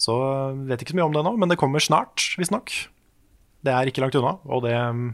Så 0.00 0.14
eh, 0.18 0.62
vet 0.70 0.82
ikke 0.82 0.94
så 0.94 1.00
mye 1.00 1.08
om 1.10 1.16
det 1.16 1.24
nå, 1.26 1.34
men 1.38 1.48
det 1.52 1.58
kommer 1.60 1.80
snart, 1.84 2.32
visstnok. 2.40 2.72
Det 3.62 3.72
er 3.72 3.86
ikke 3.86 4.02
langt 4.02 4.16
unna. 4.18 4.38
Og 4.50 4.64
det 4.66 4.74
mm, 4.74 5.10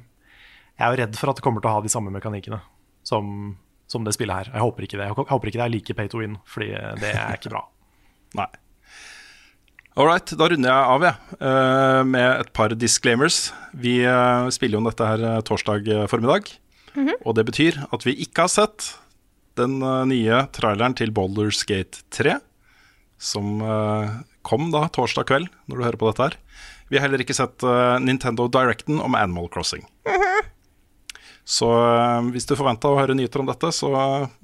Jeg 0.79 0.85
er 0.87 0.95
jo 0.95 1.01
redd 1.03 1.19
for 1.19 1.31
at 1.33 1.37
det 1.41 1.45
kommer 1.45 1.61
til 1.61 1.71
å 1.71 1.75
ha 1.79 1.83
de 1.85 1.91
samme 1.93 2.13
mekanikkene 2.15 2.61
som, 3.07 3.57
som 3.91 4.05
det 4.07 4.15
spillet 4.15 4.35
her. 4.47 4.53
Jeg 4.55 4.63
håper 4.65 4.87
ikke 4.87 5.01
det. 5.01 5.09
Jeg 5.11 5.19
håper 5.19 5.51
ikke 5.51 5.59
det 5.61 5.67
er 5.67 5.75
like 5.75 5.95
pay 5.99 6.09
to 6.09 6.23
win, 6.23 6.39
fordi 6.47 6.71
det 7.03 7.11
er 7.15 7.35
ikke 7.37 7.51
bra. 7.53 7.65
Nei. 8.39 8.49
All 9.99 10.07
right, 10.07 10.31
da 10.39 10.47
runder 10.47 10.71
jeg 10.71 10.91
av, 10.95 11.03
jeg, 11.03 11.37
ja. 11.43 12.03
med 12.07 12.45
et 12.45 12.51
par 12.55 12.71
disclaimers. 12.79 13.49
Vi 13.75 13.97
eh, 14.07 14.51
spiller 14.55 14.79
jo 14.79 14.85
dette 14.87 15.09
her 15.09 15.25
torsdag 15.43 15.83
torsdag 15.83 15.89
mm 15.91 16.11
formiddag. 16.13 16.53
Og 17.27 17.35
det 17.35 17.45
betyr 17.49 17.81
at 17.91 18.07
vi 18.07 18.15
ikke 18.25 18.47
har 18.47 18.53
sett 18.53 18.93
den 19.59 19.81
eh, 19.83 20.05
nye 20.09 20.45
traileren 20.55 20.95
til 20.99 21.11
Boulders 21.15 21.65
Gate 21.67 22.05
3, 22.15 22.37
som 23.19 23.59
eh, 23.63 24.15
kom 24.47 24.71
da 24.75 24.87
torsdag 24.95 25.27
kveld, 25.29 25.51
når 25.67 25.77
du 25.77 25.87
hører 25.87 26.01
på 26.01 26.11
dette 26.13 26.29
her. 26.29 26.39
Vi 26.89 26.97
har 26.97 27.09
heller 27.09 27.23
ikke 27.23 27.37
sett 27.37 27.67
eh, 27.67 27.99
Nintendo 28.03 28.49
Directen 28.49 29.03
om 29.03 29.19
Animal 29.19 29.51
Crossing. 29.53 29.85
Så 31.49 31.69
eh, 31.75 32.31
hvis 32.35 32.47
du 32.49 32.55
forventa 32.59 32.91
å 32.91 32.99
høre 32.99 33.17
nyheter 33.19 33.43
om 33.43 33.51
dette, 33.51 33.73
så 33.75 33.91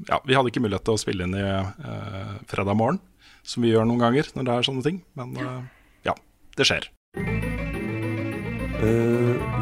ja, 0.08 0.20
vi 0.24 0.36
hadde 0.36 0.50
ikke 0.50 0.62
mulighet 0.64 0.86
til 0.88 0.96
å 0.96 1.02
spille 1.02 1.26
inn 1.26 1.36
i 1.38 1.46
eh, 1.46 2.38
fredag 2.50 2.78
morgen, 2.80 3.00
som 3.44 3.64
vi 3.64 3.72
gjør 3.72 3.88
noen 3.88 4.02
ganger 4.02 4.30
når 4.34 4.48
det 4.48 4.54
er 4.54 4.68
sånne 4.68 4.84
ting. 4.86 5.00
Men 5.18 5.36
eh, 5.38 5.60
ja, 6.08 6.16
det 6.58 6.68
skjer. 6.68 6.90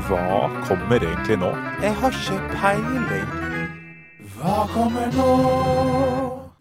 hva 0.08 0.28
kommer 0.66 1.02
egentlig 1.02 1.38
nå? 1.42 1.50
Jeg 1.82 1.94
har 2.00 2.20
ikke 2.22 2.40
peiling. 2.56 3.34
Hva 4.38 4.62
kommer 4.72 5.12
nå? 5.14 5.28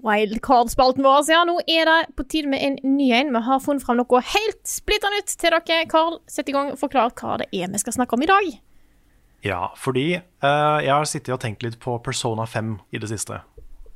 Wildcard-spalten 0.06 1.06
vår. 1.06 1.22
Så 1.26 1.36
ja, 1.36 1.44
nå 1.48 1.60
er 1.70 1.90
det 1.90 2.00
på 2.18 2.26
tide 2.30 2.50
med 2.52 2.64
en 2.66 2.98
ny 2.98 3.12
en. 3.18 3.32
Vi 3.36 3.44
har 3.46 3.62
funnet 3.64 3.86
fram 3.86 4.00
noe 4.02 4.24
helt 4.34 4.62
splitter 4.68 5.14
nytt 5.14 5.34
til 5.38 5.54
dere. 5.54 5.86
Carl, 5.90 6.20
sett 6.30 6.50
i 6.50 6.56
gang 6.56 6.74
og 6.74 6.82
forklar 6.82 7.14
hva 7.18 7.40
det 7.42 7.50
er 7.54 7.72
vi 7.72 7.82
skal 7.82 7.98
snakke 8.00 8.18
om 8.18 8.26
i 8.26 8.30
dag. 8.30 8.52
Ja, 9.46 9.72
fordi 9.78 10.06
uh, 10.20 10.78
jeg 10.84 10.94
har 10.94 11.08
sittet 11.10 11.34
og 11.34 11.42
tenkt 11.42 11.64
litt 11.66 11.80
på 11.82 11.96
Persona 12.06 12.46
5 12.46 12.76
i 12.94 13.02
det 13.02 13.10
siste. 13.10 13.42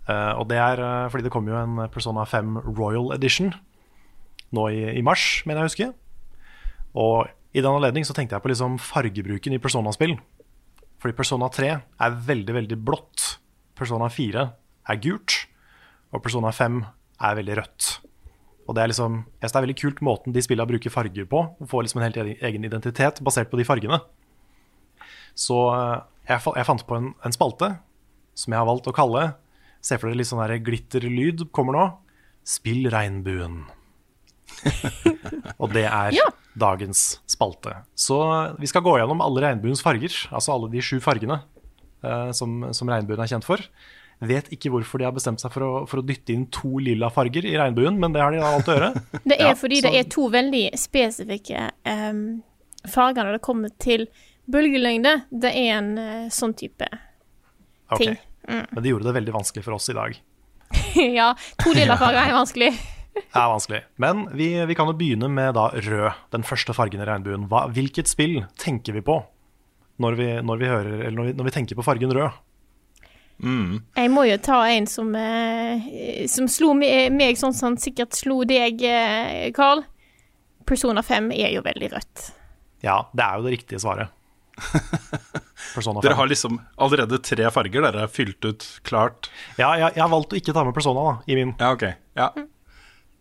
Eh, 0.06 0.34
og 0.38 0.47
det 0.51 0.60
er 0.62 0.82
eh, 0.82 1.08
fordi 1.10 1.26
det 1.26 1.34
kom 1.34 1.47
jo 1.49 1.58
en 1.58 1.86
Persona 1.93 2.26
5 2.30 2.60
Royal 2.78 3.14
Edition 3.16 3.53
nå 4.56 4.68
i, 4.70 4.84
i 4.99 5.03
mars, 5.06 5.41
mener 5.45 5.64
jeg 5.64 5.66
å 5.66 5.72
huske. 5.72 5.89
Og 6.95 7.32
i 7.56 7.64
den 7.64 7.72
anledning 7.72 8.06
så 8.08 8.14
tenkte 8.16 8.38
jeg 8.38 8.43
på 8.43 8.51
liksom 8.51 8.78
fargebruken 8.84 9.56
i 9.56 9.62
Persona-spill. 9.64 10.16
Fordi 11.01 11.16
Persona 11.18 11.49
3 11.51 11.72
er 11.76 12.18
veldig, 12.28 12.56
veldig 12.56 12.78
blått. 12.88 13.36
Persona 13.78 14.10
4 14.12 14.45
er 14.91 14.99
gult. 15.03 15.38
Og 16.16 16.24
Persona 16.24 16.51
5 16.56 16.82
er 17.26 17.39
veldig 17.39 17.58
rødt. 17.60 17.89
Og 18.66 18.76
det 18.76 18.82
er 18.82 18.89
liksom, 18.89 19.18
jeg 19.38 19.43
synes 19.43 19.53
det 19.53 19.60
er 19.60 19.66
veldig 19.68 19.80
kult 19.82 20.03
måten 20.06 20.36
de 20.36 20.43
spillene 20.43 20.70
bruker 20.70 20.93
farger 20.93 21.28
på. 21.30 21.41
Og 21.60 21.70
får 21.70 21.86
liksom 21.86 22.01
en 22.01 22.08
helt 22.08 22.43
egen 22.49 22.68
identitet 22.68 23.22
basert 23.26 23.51
på 23.51 23.60
de 23.60 23.68
fargene. 23.68 23.99
Så 25.36 25.58
eh, 25.76 25.97
jeg 26.32 26.68
fant 26.68 26.88
på 26.88 26.97
en, 26.97 27.12
en 27.24 27.36
spalte 27.36 27.76
som 28.36 28.56
jeg 28.56 28.60
har 28.60 28.68
valgt 28.68 28.88
å 28.89 28.95
kalle 28.95 29.28
Se 29.86 29.98
for 30.02 30.10
dere 30.10 30.18
litt 30.22 30.30
sånn 30.32 30.42
der 30.42 30.58
glitterlyd 30.66 31.46
kommer 31.54 31.78
nå. 31.78 31.86
Spill 32.46 32.88
regnbuen. 32.94 33.64
og 35.62 35.74
det 35.74 35.86
er 35.86 36.16
Ja. 36.16 36.26
dagens 36.58 37.20
spalte. 37.30 37.74
Så 37.98 38.18
vi 38.60 38.68
skal 38.70 38.82
gå 38.86 38.96
gjennom 39.00 39.22
alle 39.22 39.44
regnbuens 39.46 39.82
farger, 39.86 40.14
altså 40.32 40.54
alle 40.56 40.70
de 40.74 40.82
sju 40.82 40.98
fargene 41.04 41.42
uh, 42.06 42.32
som, 42.32 42.64
som 42.74 42.90
regnbuen 42.90 43.20
er 43.22 43.30
kjent 43.34 43.46
for. 43.48 43.62
Vet 44.26 44.48
ikke 44.56 44.72
hvorfor 44.72 45.02
de 45.02 45.06
har 45.10 45.14
bestemt 45.16 45.42
seg 45.44 45.52
for 45.52 45.66
å, 45.66 45.72
for 45.92 46.00
å 46.00 46.06
dytte 46.08 46.32
inn 46.34 46.46
to 46.54 46.78
lilla 46.80 47.10
farger 47.12 47.46
i 47.46 47.58
regnbuen, 47.60 47.98
men 48.00 48.14
det 48.16 48.22
har 48.24 48.32
de 48.32 48.40
da 48.40 48.54
valgt 48.56 48.70
å 48.72 48.78
gjøre. 48.78 48.92
Det 49.28 49.36
er 49.40 49.50
Ja, 49.52 49.56
fordi 49.60 49.82
så- 49.82 49.90
det 49.92 50.00
er 50.00 50.10
to 50.16 50.30
veldig 50.32 50.64
spesifikke 50.80 51.66
um, 51.92 52.22
farger 52.88 53.28
når 53.28 53.38
det 53.38 53.44
kommer 53.46 53.74
til 53.82 54.08
bølgelengde. 54.48 55.18
Det 55.34 55.52
er 55.52 55.74
en 55.82 55.92
uh, 56.00 56.30
sånn 56.32 56.56
type 56.56 56.88
ting. 58.00 58.16
ting. 58.16 58.18
Mm. 58.48 58.66
Men 58.72 58.84
det 58.84 58.91
gjorde 58.91 59.10
det 59.10 59.16
veldig 59.20 59.36
vanskelig 59.36 59.66
for 59.66 59.78
oss 59.78 59.89
i 59.91 59.98
dag. 59.98 60.18
ja, 61.20 61.32
to 61.62 61.74
lilla 61.76 61.98
farger 61.98 62.22
er 62.24 62.38
vanskelig. 62.38 62.74
Det 63.16 63.39
er 63.39 63.48
vanskelig. 63.48 63.78
Men 64.04 64.26
vi, 64.36 64.50
vi 64.68 64.76
kan 64.76 64.89
jo 64.89 64.93
begynne 65.00 65.30
med 65.32 65.54
da 65.56 65.70
rød, 65.72 66.18
den 66.36 66.43
første 66.43 66.74
fargen 66.76 67.00
i 67.00 67.06
regnbuen. 67.08 67.46
Hva, 67.48 67.62
hvilket 67.72 68.10
spill 68.12 68.41
tenker 68.60 68.91
vi 68.91 69.04
på 69.08 69.22
når 70.04 70.18
vi, 70.20 70.28
når 70.43 70.60
vi, 70.60 70.68
hører, 70.68 70.98
eller 70.98 71.16
når 71.16 71.30
vi, 71.30 71.36
når 71.39 71.48
vi 71.48 71.54
tenker 71.56 71.80
på 71.80 71.86
fargen 71.88 72.12
rød? 72.12 72.36
Jeg 73.39 74.12
må 74.12 74.24
jo 74.28 74.36
ta 74.43 74.62
en 74.72 74.88
som, 74.88 75.10
eh, 75.16 76.28
som 76.32 76.48
slo 76.52 76.74
meg, 76.78 77.12
meg 77.16 77.39
sånn 77.39 77.56
som 77.56 77.72
han 77.72 77.80
sikkert 77.82 78.16
slo 78.16 78.43
deg, 78.48 78.84
eh, 78.84 79.52
Carl. 79.56 79.84
Persona 80.66 81.04
5 81.04 81.32
er 81.36 81.52
jo 81.54 81.64
veldig 81.66 81.91
rødt. 81.91 82.30
Ja, 82.86 83.04
det 83.14 83.26
er 83.26 83.38
jo 83.38 83.48
det 83.48 83.58
riktige 83.58 83.82
svaret. 83.84 84.12
Persona 85.74 86.01
5. 86.01 86.05
Dere 86.05 86.20
har 86.20 86.30
liksom 86.30 86.59
allerede 86.78 87.22
tre 87.26 87.47
farger 87.53 87.88
dere 87.88 88.05
har 88.05 88.11
fylt 88.11 88.45
ut 88.45 88.68
klart. 88.88 89.32
Ja, 89.57 89.74
jeg, 89.80 89.95
jeg 89.95 90.03
har 90.03 90.11
valgt 90.11 90.36
å 90.36 90.39
ikke 90.39 90.55
ta 90.55 90.66
med 90.68 90.76
Persona 90.78 91.07
da, 91.09 91.16
i 91.26 91.39
min. 91.39 91.55
Ja, 91.59 91.72
ok. 91.76 91.88
Ja. 92.20 92.30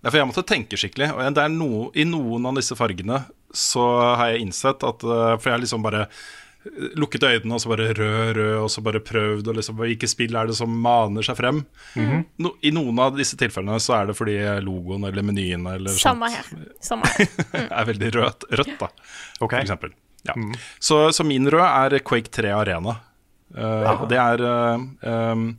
Ja, 0.05 0.11
for 0.11 0.21
jeg 0.21 0.29
måtte 0.29 0.45
tenke 0.45 0.77
skikkelig. 0.77 1.15
Og 1.17 1.37
det 1.37 1.43
er 1.47 1.53
no, 1.53 1.89
I 1.97 2.05
noen 2.05 2.45
av 2.51 2.59
disse 2.59 2.77
fargene 2.77 3.25
så 3.55 3.85
har 4.19 4.35
jeg 4.35 4.45
innsett 4.45 4.83
at 4.85 5.05
eh, 5.07 5.37
For 5.39 5.49
jeg 5.49 5.55
har 5.55 5.63
liksom 5.63 5.85
bare 5.85 6.03
eh, 6.05 6.91
lukket 6.99 7.25
øynene 7.25 7.57
og 7.57 7.63
så 7.63 7.71
bare 7.71 7.87
rød, 7.97 8.35
rød, 8.37 8.59
og 8.67 8.69
så 8.75 8.85
bare 8.85 9.01
prøvd 9.01 9.49
og 9.49 9.57
liksom 9.61 9.79
Hvilke 9.81 10.11
spill 10.11 10.37
er 10.37 10.51
det 10.51 10.59
som 10.59 10.75
maner 10.85 11.25
seg 11.25 11.39
frem? 11.41 11.63
Mhm. 11.97 12.25
no, 12.45 12.53
I 12.61 12.75
noen 12.77 13.01
av 13.01 13.17
disse 13.17 13.39
tilfellene 13.41 13.81
så 13.81 13.97
er 14.01 14.11
det 14.11 14.19
fordi 14.19 14.37
logoen 14.67 15.09
eller 15.09 15.25
menyen 15.25 15.65
eller 15.73 15.97
Samme 15.97 16.29
sånt 16.29 16.53
her. 16.53 16.73
Samme 16.85 17.13
her. 17.15 17.69
er 17.81 17.93
veldig 17.95 18.15
rødt, 18.19 18.49
rødt 18.53 18.77
da, 18.83 18.91
okay. 19.39 19.57
for 19.57 19.63
eksempel. 19.63 19.97
Ja. 20.25 20.35
Så, 20.79 21.13
så 21.13 21.25
min 21.25 21.49
rød 21.51 21.65
er 21.65 21.99
Quake 22.05 22.33
3 22.33 22.53
Arena. 22.57 22.97
Uh, 23.55 24.07
det 24.11 24.19
er 24.19 24.41
uh, 24.43 24.81
um, 25.05 25.51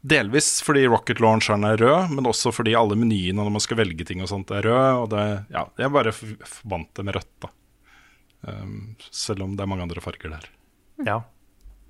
delvis 0.00 0.54
fordi 0.64 0.86
rocket 0.88 1.20
launcheren 1.20 1.66
er 1.68 1.80
rød, 1.82 2.14
men 2.14 2.28
også 2.30 2.54
fordi 2.54 2.76
alle 2.78 2.96
menyene 2.98 3.42
når 3.42 3.52
man 3.52 3.64
skal 3.64 3.80
velge 3.82 4.06
ting 4.08 4.22
og 4.22 4.30
sånt 4.30 4.54
er 4.54 4.64
rød. 4.68 5.02
Og 5.02 5.10
det, 5.12 5.26
ja, 5.52 5.66
jeg 5.82 5.94
bare 5.94 6.14
forbandt 6.14 6.94
det 6.98 7.06
med 7.08 7.18
rødt, 7.18 7.34
da. 7.44 7.52
Um, 8.42 8.96
selv 9.10 9.44
om 9.44 9.54
det 9.56 9.64
er 9.64 9.70
mange 9.70 9.86
andre 9.86 10.02
farger 10.02 10.32
der. 10.32 10.48
Ja. 11.06 11.20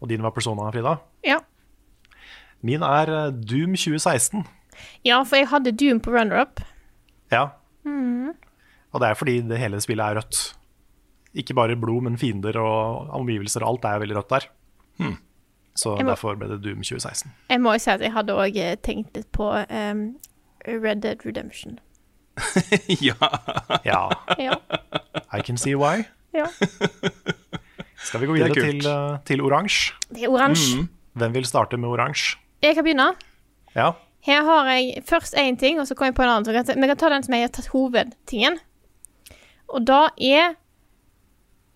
Og 0.03 0.11
din 0.11 0.25
var 0.25 0.35
Persona, 0.35 0.73
Frida? 0.73 0.97
Ja. 1.25 1.39
Min 2.62 2.83
er 2.87 3.31
Doom 3.31 3.77
2016. 3.77 4.45
ja, 5.07 5.23
for 5.23 5.39
jeg 5.39 5.51
hadde 5.53 5.75
Doom 5.77 6.01
på 6.03 6.12
runner-up. 6.15 6.62
Ja. 7.33 7.51
Og 8.93 9.01
det 9.01 9.09
er 9.09 9.19
fordi 9.19 9.39
det 9.49 9.61
hele 9.61 9.81
spillet 9.83 10.05
er 10.05 10.21
rødt. 10.21 10.43
Ikke 11.35 11.55
bare 11.57 11.77
blod, 11.81 12.03
men 12.03 12.19
fiender 12.21 12.57
og 12.61 13.09
omgivelser 13.17 13.63
og 13.65 13.69
alt 13.75 13.85
er 13.89 13.99
veldig 14.03 14.17
rødt 14.17 14.29
der. 14.35 14.49
Så 15.75 15.95
må- 15.97 16.05
derfor 16.11 16.35
ble 16.37 16.49
det 16.51 16.59
Doom 16.63 16.83
2016. 16.85 17.31
Jeg 17.49 17.61
må 17.61 17.73
jo 17.73 17.79
si 17.79 17.91
at 17.91 18.01
jeg 18.05 18.13
hadde 18.13 18.35
òg 18.37 18.59
tenkt 18.85 19.17
litt 19.17 19.31
på 19.33 19.47
um, 19.71 20.03
Red 20.69 21.01
Dead 21.03 21.25
Redemption. 21.25 21.79
ja. 23.09 23.15
Ja, 23.85 24.09
Ja. 24.39 24.55
I 25.33 25.41
can 25.43 25.57
see 25.57 25.75
why. 25.75 26.05
ja. 26.35 26.47
Skal 28.03 28.21
vi 28.21 28.27
gå 28.27 28.35
er 28.35 28.49
videre 28.51 28.55
til, 28.67 28.87
eh, 28.87 29.19
til 29.25 29.41
oransje? 29.41 29.93
Det 30.11 30.25
er 30.25 30.29
oransje. 30.33 30.89
Hvem 31.15 31.35
vil 31.37 31.45
starte 31.47 31.77
med 31.79 31.89
oransje? 31.89 32.37
Jeg 32.63 32.75
kan 32.75 32.85
begynne. 32.85 33.13
Ja. 33.77 33.93
Her 34.27 34.43
har 34.45 34.67
jeg 34.73 35.05
først 35.07 35.35
én 35.39 35.57
ting, 35.59 35.79
og 35.81 35.87
så 35.87 35.95
kommer 35.95 36.11
jeg 36.11 36.15
på 36.19 36.23
en 36.23 36.29
annen. 36.29 36.81
Vi 36.83 36.89
kan 36.89 36.97
ta 36.97 37.09
den 37.09 37.23
som 37.23 37.35
jeg 37.35 37.43
har 37.47 37.49
tatt 37.55 37.69
hovedtingen. 37.73 38.59
Og 39.69 39.87
da 39.87 40.09
er 40.19 40.55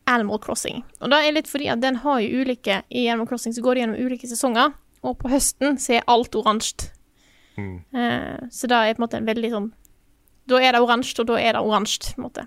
Animal 0.07 0.39
Crossing. 0.43 0.83
Og 1.03 1.11
da 1.11 1.21
er 1.23 1.35
litt 1.35 1.49
fordi 1.51 1.69
at 1.73 1.83
den 1.83 2.01
har 2.03 2.21
jo 2.23 2.43
ulike 2.43 2.83
I 2.91 3.07
Animal 3.11 3.29
Crossing 3.31 3.55
så 3.57 3.65
går 3.65 3.75
det 3.75 3.85
gjennom 3.85 4.07
ulike 4.07 4.31
sesonger, 4.31 4.75
og 5.07 5.19
på 5.21 5.31
høsten 5.31 5.79
så 5.83 5.99
er 5.99 6.07
alt 6.11 6.37
oransje. 6.39 6.93
Eh, 7.57 8.37
så 8.53 8.69
da 8.69 8.85
er 8.85 8.97
på 8.97 9.01
en 9.01 9.07
måte 9.07 9.17
en 9.17 9.25
veldig 9.25 9.49
sånn 9.49 9.67
Da 10.45 10.59
er 10.61 10.75
det 10.77 10.83
oransje, 10.85 11.15
og 11.23 11.31
da 11.31 11.39
er 11.41 11.57
det 11.57 11.63
oransje, 11.65 12.13
på 12.13 12.21
en 12.21 12.27
måte. 12.27 12.45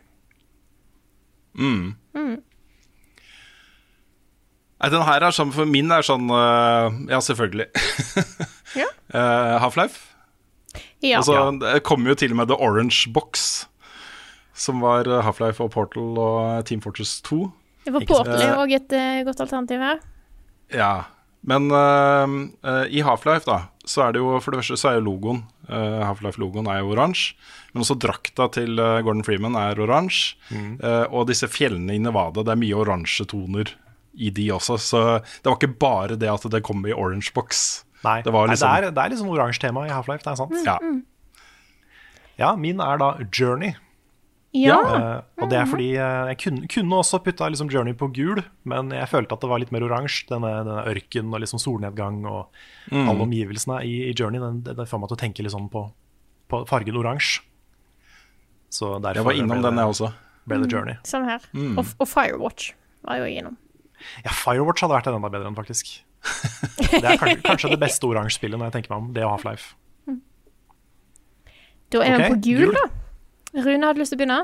Mm. 1.58 1.96
Mm. 2.14 2.36
Nei, 4.80 4.90
den 4.94 5.04
her 5.04 5.26
er 5.26 5.36
sånn, 5.36 5.52
for 5.52 5.68
min 5.68 5.92
er 5.92 6.06
sånn 6.06 6.30
uh, 6.32 6.94
Ja, 7.12 7.20
selvfølgelig. 7.26 7.68
Ja. 8.78 8.88
uh, 9.12 9.58
Half-Life. 9.66 10.06
Ja. 11.02 11.20
Altså, 11.20 11.36
det 11.60 11.82
kommer 11.88 12.14
jo 12.14 12.20
til 12.22 12.36
og 12.36 12.40
med 12.42 12.52
The 12.52 12.60
Orange 12.62 13.10
Box, 13.12 13.66
som 14.60 14.84
var 14.84 15.08
eh, 15.08 15.24
Half-Life 15.26 15.64
og 15.64 15.72
Portal 15.76 16.20
og 16.20 16.66
Team 16.68 16.84
Fortress 16.84 17.20
2. 17.28 17.40
Det 17.86 17.96
var 17.96 18.06
Portal 18.10 18.44
er 18.44 18.60
òg 18.60 18.76
et 18.76 18.94
uh, 18.94 19.22
godt 19.28 19.42
alternativ 19.46 19.82
her. 19.82 20.02
Ja, 20.76 20.94
men 21.48 21.70
uh, 21.72 22.28
uh, 22.68 22.86
i 22.92 23.02
Half-Life 23.06 23.48
da, 23.48 23.70
så 23.88 24.06
er 24.06 24.14
det 24.14 24.22
jo, 24.22 24.36
for 24.44 24.54
det 24.54 24.62
første 24.62 24.78
så 24.82 24.92
er 24.92 25.00
jo 25.00 25.08
logoen, 25.08 25.46
Half-Life-logoen 25.70 26.66
er 26.66 26.80
jo 26.82 26.96
oransje, 26.96 27.36
men 27.76 27.84
også 27.84 27.94
drakta 28.02 28.48
til 28.56 28.80
Gordon 29.06 29.22
Freeman 29.22 29.54
er 29.54 29.78
oransje, 29.78 30.40
øh, 30.50 31.04
og 31.14 31.28
disse 31.30 31.46
fjellene 31.46 31.94
i 31.94 32.00
Nevada, 32.02 32.42
det 32.42 32.56
er 32.56 32.58
mye 32.58 32.80
oransje 32.82 33.28
toner 33.30 33.70
i 34.18 34.32
de 34.34 34.48
også, 34.56 34.80
så 34.82 35.02
det 35.22 35.46
var 35.46 35.60
ikke 35.60 35.78
bare 35.78 36.18
det 36.18 36.32
at 36.32 36.48
det 36.50 36.64
kom 36.66 36.82
i 36.90 36.96
orange 36.96 37.30
box. 37.38 37.84
Nei, 38.02 38.18
det 38.26 38.34
var 38.34 38.50
Nei, 38.50 38.56
liksom... 38.58 38.66
det, 38.66 38.90
er, 38.90 38.96
det 38.98 39.04
er 39.04 39.14
litt 39.14 39.22
sånn 39.22 39.30
oransje 39.36 39.62
tema 39.68 39.86
i 39.86 39.94
Half-Life, 39.94 40.26
det 40.26 40.34
er 40.34 40.42
sant. 40.42 40.58
Ja. 40.66 40.80
Ja, 42.42 42.56
min 42.58 42.82
er 42.82 42.98
da 42.98 43.12
Journey. 43.30 43.78
Ja. 44.58 44.78
Uh, 44.82 45.44
og 45.44 45.50
det 45.52 45.60
er 45.60 45.68
fordi 45.70 45.88
uh, 46.02 46.30
jeg 46.32 46.38
kunne, 46.42 46.68
kunne 46.74 46.98
også 47.04 47.20
putta 47.22 47.46
liksom 47.54 47.70
Journey 47.70 47.94
på 47.94 48.08
gul, 48.16 48.40
men 48.66 48.90
jeg 48.96 49.06
følte 49.12 49.36
at 49.38 49.44
det 49.44 49.50
var 49.52 49.62
litt 49.62 49.70
mer 49.76 49.84
oransje. 49.86 50.26
Denne, 50.32 50.50
denne 50.66 50.86
ørken 50.90 51.30
og 51.36 51.44
liksom 51.44 51.62
solnedgang 51.62 52.24
og 52.26 52.48
Mm. 52.90 53.06
alle 53.06 53.22
omgivelsene 53.28 53.84
i, 53.86 53.92
i 54.10 54.14
Journey. 54.18 54.40
Den, 54.42 54.64
det, 54.66 54.74
det 54.80 54.88
får 54.90 54.98
meg 55.04 55.12
til 55.12 55.18
å 55.20 55.22
tenke 55.22 55.44
liksom 55.46 55.68
på, 55.70 55.84
på 56.50 56.64
fargen 56.66 56.98
oransje. 56.98 57.44
Så 58.74 58.96
derfor 59.04 59.20
Jeg 59.20 59.26
var 59.28 59.38
innom 59.38 59.62
den 59.62 59.78
jeg 59.78 59.92
også. 59.94 60.10
Ble 60.50 60.58
det 60.64 60.72
Journey. 60.74 60.96
Samme 61.06 61.30
her. 61.30 61.46
Mm. 61.54 61.76
Og, 61.78 61.86
og 62.02 62.08
Firewatch 62.10 62.72
var 63.06 63.20
jo 63.22 63.28
innom. 63.30 63.60
Ja, 64.26 64.34
Firewatch 64.34 64.82
hadde 64.82 64.96
vært 64.98 65.12
enda 65.12 65.30
bedre 65.30 65.52
enn, 65.52 65.58
faktisk. 65.60 65.92
Det 66.90 67.04
er 67.06 67.20
kanskje, 67.22 67.38
kanskje 67.46 67.70
det 67.76 67.80
beste 67.86 68.10
oransje 68.10 68.40
spillet 68.40 68.58
når 68.58 68.72
jeg 68.72 68.80
tenker 68.80 68.96
meg 68.96 69.04
om. 69.04 69.12
Det 69.14 69.24
og 69.28 69.36
Half-Life. 69.36 69.76
Da 71.94 72.02
er 72.06 72.18
vi 72.18 72.24
Ok, 72.26 72.34
på 72.34 72.40
gul, 72.50 72.66
gul. 72.66 72.76
da. 72.78 72.88
Rune, 73.58 73.84
hadde 73.86 73.98
du 73.98 74.04
lyst 74.04 74.14
til 74.14 74.20
å 74.20 74.22
begynne? 74.24 74.40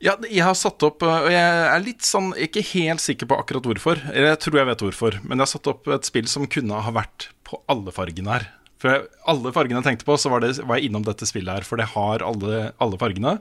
Ja, 0.00 0.14
jeg 0.24 0.40
har 0.46 0.56
satt 0.56 0.80
opp, 0.86 1.02
øh, 1.04 1.26
og 1.26 1.32
jeg 1.34 1.64
er 1.68 1.82
litt 1.84 2.06
sånn, 2.06 2.30
ikke 2.40 2.62
helt 2.72 3.02
sikker 3.04 3.28
på 3.28 3.36
akkurat 3.36 3.66
hvorfor. 3.68 4.00
Eller 4.14 4.32
jeg 4.32 4.40
tror 4.46 4.62
jeg 4.62 4.68
vet 4.70 4.84
hvorfor, 4.86 5.18
men 5.26 5.36
jeg 5.36 5.44
har 5.44 5.52
satt 5.52 5.68
opp 5.74 5.90
et 5.92 6.08
spill 6.08 6.30
som 6.30 6.48
kunne 6.48 6.80
ha 6.86 6.94
vært 6.96 7.28
på 7.44 7.60
alle 7.68 7.92
fargene 7.92 8.32
her. 8.32 8.46
For 8.80 8.94
jeg, 8.94 9.10
alle 9.28 9.52
fargene 9.52 9.82
jeg 9.82 9.90
tenkte 9.90 10.08
på, 10.08 10.16
så 10.16 10.32
var, 10.32 10.40
det, 10.40 10.54
var 10.64 10.80
jeg 10.80 10.88
innom 10.88 11.04
dette 11.04 11.28
spillet 11.28 11.60
her, 11.60 11.68
for 11.68 11.76
det 11.76 11.90
har 11.92 12.24
alle, 12.24 12.70
alle 12.80 13.00
fargene. 13.00 13.34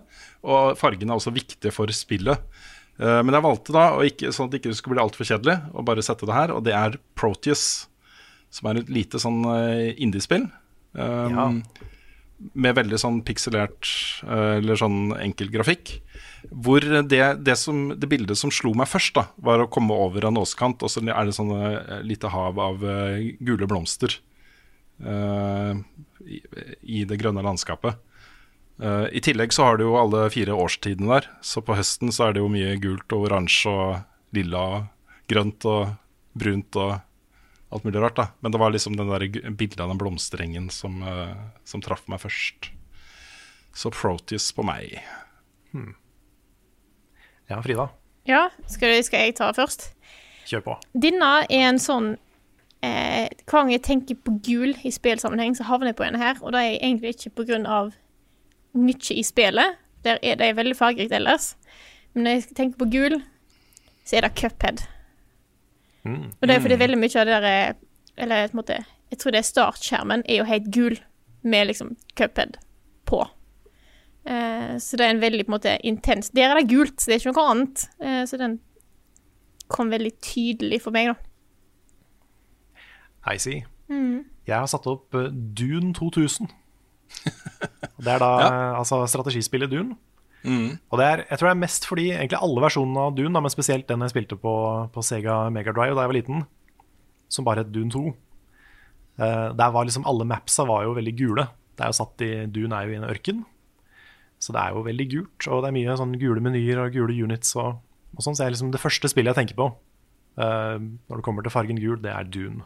Og 0.44 0.76
fargene 0.80 1.16
er 1.16 1.22
også 1.22 1.32
viktige 1.32 1.72
for 1.72 1.92
spillet. 1.96 2.44
Eh, 3.00 3.22
men 3.24 3.38
jeg 3.38 3.46
valgte 3.46 3.76
da, 3.76 3.86
og 3.96 4.10
ikke, 4.10 4.34
sånn 4.36 4.50
at 4.50 4.56
det 4.56 4.60
ikke 4.60 4.76
skulle 4.76 4.98
bli 4.98 5.06
altfor 5.06 5.30
kjedelig, 5.30 5.56
å 5.72 5.86
bare 5.88 6.04
sette 6.04 6.28
det 6.28 6.36
her, 6.36 6.52
og 6.52 6.66
det 6.68 6.76
er 6.76 7.00
Proteus, 7.20 7.70
som 8.52 8.68
er 8.68 8.82
et 8.82 8.92
lite 8.92 9.22
sånn 9.22 9.44
uh, 9.46 9.94
indiespill. 10.02 10.48
Um, 10.98 11.62
med 12.40 12.78
veldig 12.78 13.00
sånn 13.00 13.20
pikselert 13.28 13.88
eh, 14.24 14.60
eller 14.60 14.80
sånn 14.80 15.14
enkel 15.20 15.52
grafikk. 15.54 15.98
Hvor 16.50 16.84
det, 16.84 17.22
det, 17.44 17.56
som, 17.60 17.90
det 18.00 18.08
bildet 18.10 18.40
som 18.40 18.52
slo 18.54 18.72
meg 18.78 18.88
først, 18.88 19.18
da 19.18 19.26
var 19.44 19.64
å 19.64 19.70
komme 19.72 19.96
over 20.08 20.30
en 20.30 20.40
åskant, 20.40 20.84
og 20.84 20.92
så 20.92 21.04
er 21.04 21.28
det 21.28 21.36
sånn 21.36 21.52
eh, 21.58 21.98
lite 22.08 22.32
hav 22.32 22.60
av 22.64 22.86
eh, 22.86 23.34
gule 23.44 23.68
blomster 23.70 24.16
uh, 25.04 25.76
i, 26.24 26.40
i 27.00 27.04
det 27.08 27.20
grønne 27.20 27.44
landskapet. 27.46 28.00
Uh, 28.80 29.08
I 29.12 29.20
tillegg 29.24 29.52
så 29.56 29.68
har 29.68 29.80
du 29.80 29.86
jo 29.86 29.98
alle 30.00 30.30
fire 30.32 30.56
årstidene 30.56 31.12
der, 31.12 31.30
så 31.44 31.64
på 31.64 31.76
høsten 31.76 32.14
så 32.16 32.30
er 32.30 32.36
det 32.36 32.44
jo 32.44 32.52
mye 32.52 32.78
gult 32.80 33.16
og 33.16 33.28
oransje 33.28 33.72
og 33.72 34.36
lilla 34.36 34.66
grønt 35.32 35.66
og 35.68 35.96
brunt 36.40 36.80
og 36.80 37.00
alt 37.70 37.86
mulig 37.86 38.02
rart, 38.02 38.18
da. 38.18 38.28
Men 38.42 38.52
det 38.54 38.60
var 38.62 38.74
liksom 38.74 38.96
den 38.98 39.10
der 39.12 39.52
bildet 39.52 39.80
av 39.80 39.92
den 39.92 40.00
blomsterengen 40.02 40.70
som, 40.74 41.02
uh, 41.06 41.36
som 41.68 41.84
traff 41.86 42.08
meg 42.10 42.22
først. 42.24 42.72
Så 43.78 43.92
Proteus 43.94 44.50
på 44.56 44.66
meg. 44.66 44.98
Ja, 47.50 47.62
Frida, 47.62 47.90
Ja, 48.26 48.50
skal, 48.68 48.98
skal 49.06 49.28
jeg 49.28 49.38
ta 49.38 49.52
først? 49.54 49.92
kjør 50.50 50.66
på. 50.66 50.76
Denne 50.98 51.30
er 51.46 51.68
en 51.70 51.80
sånn 51.82 52.12
eh, 52.86 53.28
Hver 53.46 53.54
gang 53.62 53.72
jeg 53.74 53.84
tenker 53.86 54.18
på 54.18 54.36
gul 54.46 54.76
i 54.86 54.92
spillsammenheng, 54.94 55.56
så 55.58 55.68
havner 55.70 55.92
jeg 55.92 56.00
på 56.00 56.08
en 56.08 56.20
her. 56.20 56.40
Og 56.42 56.54
det 56.56 56.64
er 56.64 56.78
egentlig 56.80 57.16
ikke 57.16 57.60
av 57.68 57.94
mye 58.74 59.16
i 59.16 59.24
spillet. 59.26 59.78
Der 60.06 60.20
er 60.24 60.40
det 60.40 60.56
veldig 60.58 60.78
fargerikt 60.78 61.14
ellers. 61.14 61.56
Men 62.14 62.26
når 62.26 62.38
jeg 62.38 62.56
tenker 62.58 62.80
på 62.82 62.90
gul, 62.90 63.20
så 64.06 64.18
er 64.18 64.26
det 64.26 64.36
Cuphead. 64.40 64.86
Og 66.06 66.48
det 66.48 66.56
er 66.56 66.62
fordi 66.64 66.78
veldig 66.80 66.98
mye 66.98 67.20
av 67.20 67.26
det 67.28 67.42
der 67.42 67.48
er- 67.50 67.76
Eller 68.18 68.48
på 68.48 68.54
en 68.58 68.62
måte 68.64 68.78
Jeg 69.12 69.20
tror 69.20 69.32
det 69.32 69.40
er 69.40 69.48
startskjermen 69.50 70.24
er 70.30 70.38
jo 70.38 70.44
helt 70.44 70.72
gul, 70.72 71.00
med 71.44 71.68
liksom 71.68 71.96
Cuphead 72.16 72.58
på. 73.06 73.22
Eh, 74.26 74.78
så 74.78 74.98
det 74.98 75.06
er 75.06 75.10
en 75.10 75.22
veldig 75.22 75.46
på 75.46 75.50
en 75.54 75.58
måte 75.60 75.78
intens 75.84 76.30
Der 76.30 76.50
er 76.52 76.60
det 76.60 76.70
gult, 76.70 77.00
så 77.02 77.06
det 77.10 77.16
er 77.16 77.20
ikke 77.24 77.34
noe 77.34 77.52
annet. 77.52 77.86
Eh, 78.02 78.24
så 78.26 78.38
den 78.38 78.60
kom 79.70 79.90
veldig 79.90 80.12
tydelig 80.22 80.82
for 80.82 80.92
meg, 80.92 81.08
da. 81.08 81.16
I 83.34 83.38
see. 83.38 83.64
Mm. 83.90 84.26
Jeg 84.48 84.56
har 84.56 84.66
satt 84.68 84.88
opp 84.88 85.14
eh, 85.16 85.30
Dune 85.32 85.94
2000. 85.94 86.48
Det 88.00 88.08
er 88.08 88.20
da 88.22 88.30
ja. 88.40 88.78
altså 88.80 89.02
strategispillet 89.10 89.70
Dune. 89.72 89.96
Og 90.88 91.02
det 91.02 91.06
er, 91.06 91.24
jeg 91.28 91.40
tror 91.40 91.50
det 91.50 91.56
er 91.56 91.64
mest 91.66 91.86
fordi 91.90 92.08
egentlig 92.14 92.40
alle 92.40 92.64
versjonene 92.64 93.06
av 93.10 93.16
Dune, 93.18 93.34
da, 93.36 93.44
men 93.44 93.54
spesielt 93.54 93.88
den 93.90 94.06
jeg 94.06 94.14
spilte 94.14 94.40
på, 94.40 94.54
på 94.94 95.04
Sega 95.04 95.42
Mega 95.54 95.74
Drive 95.76 95.98
da 95.98 96.06
jeg 96.06 96.12
var 96.14 96.20
liten, 96.20 96.46
som 97.30 97.48
bare 97.48 97.66
het 97.66 97.74
Dune 97.76 97.92
2. 97.94 98.04
uh, 99.20 99.50
der 99.60 99.76
var 99.76 99.88
liksom 99.88 100.08
Alle 100.10 100.28
mapsa 100.30 100.66
var 100.70 100.88
jo 100.88 100.96
veldig 100.98 101.16
gule. 101.20 101.48
Det 101.76 101.86
er 101.86 101.92
jo 101.92 102.00
satt 102.00 102.26
i, 102.26 102.32
Dune 102.48 102.76
er 102.76 102.88
jo 102.88 102.96
i 102.96 103.00
en 103.02 103.10
ørken, 103.10 103.44
så 104.40 104.56
det 104.56 104.64
er 104.64 104.74
jo 104.76 104.88
veldig 104.88 105.10
gult. 105.12 105.48
Og 105.52 105.62
det 105.62 105.70
er 105.70 105.76
mye 105.76 106.00
sånn 106.00 106.18
gule 106.20 106.44
menyer 106.44 106.82
og 106.86 106.96
gule 106.96 107.16
units 107.16 107.54
og, 107.60 107.84
og 108.16 108.24
sånn. 108.24 108.36
Så 108.36 108.44
det 108.44 108.48
er 108.48 108.56
liksom 108.56 108.74
det 108.74 108.84
første 108.84 109.12
spillet 109.12 109.36
jeg 109.36 109.42
tenker 109.44 109.60
på 109.60 109.70
uh, 110.40 110.76
når 110.80 111.20
det 111.20 111.26
kommer 111.28 111.46
til 111.46 111.54
fargen 111.54 111.80
gul, 111.82 112.00
det 112.04 112.16
er 112.16 112.32
Dune. 112.32 112.64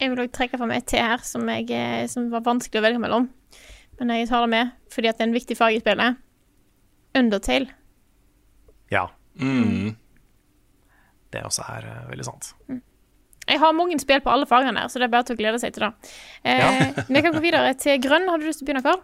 Jeg 0.00 0.10
vil 0.10 0.24
òg 0.24 0.32
trekke 0.34 0.58
fram 0.58 0.72
et 0.74 0.86
til 0.90 1.04
her 1.04 1.22
som, 1.24 1.44
jeg, 1.48 1.68
eh, 1.70 2.06
som 2.10 2.26
var 2.32 2.42
vanskelig 2.44 2.80
å 2.80 2.84
velge 2.84 3.02
mellom. 3.02 3.28
Men 4.00 4.14
jeg 4.16 4.28
tar 4.30 4.44
det 4.46 4.52
med 4.54 4.72
fordi 4.94 5.10
at 5.10 5.18
det 5.18 5.24
er 5.24 5.30
en 5.30 5.36
viktig 5.36 5.56
farge 5.58 5.78
i 5.78 5.82
spillet. 5.82 6.18
Undertale. 7.18 7.70
Ja. 8.92 9.06
Mm. 9.40 9.94
Det 11.34 11.42
også 11.46 11.64
er 11.66 11.86
uh, 11.90 12.10
veldig 12.10 12.26
sant. 12.26 12.52
Jeg 13.44 13.60
har 13.60 13.74
mange 13.76 13.98
spill 14.00 14.22
på 14.24 14.32
alle 14.32 14.46
fagene, 14.48 14.80
her, 14.80 14.88
så 14.88 15.00
det 15.00 15.08
er 15.08 15.12
bare 15.12 15.26
til 15.28 15.36
å 15.36 15.40
glede 15.40 15.58
seg 15.60 15.74
til 15.76 15.84
det. 15.84 16.12
Eh, 16.48 16.94
Vi 17.12 17.22
kan 17.24 17.34
gå 17.34 17.42
videre 17.44 17.74
til 17.76 17.98
grønn. 18.00 18.28
Har 18.30 18.40
du 18.40 18.46
lyst 18.46 18.62
til 18.62 18.66
å 18.66 18.70
begynne, 18.70 18.84
Karl? 18.86 19.02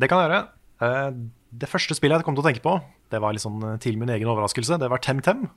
Det 0.00 0.08
kan 0.10 0.22
jeg 0.22 0.30
gjøre. 0.30 0.40
Uh, 0.80 1.28
Det 1.60 1.68
første 1.68 1.94
spillet 1.98 2.20
jeg 2.20 2.26
kom 2.26 2.36
til 2.38 2.44
å 2.44 2.48
tenke 2.48 2.64
på, 2.64 2.76
det 3.10 3.20
var 3.22 3.34
litt 3.34 3.42
sånn 3.42 3.58
eh, 3.66 3.78
til 3.82 3.96
min 3.98 4.10
egen 4.14 4.28
overraskelse, 4.30 4.76
det 4.78 4.88
var 4.90 5.02
Temtem. 5.02 5.48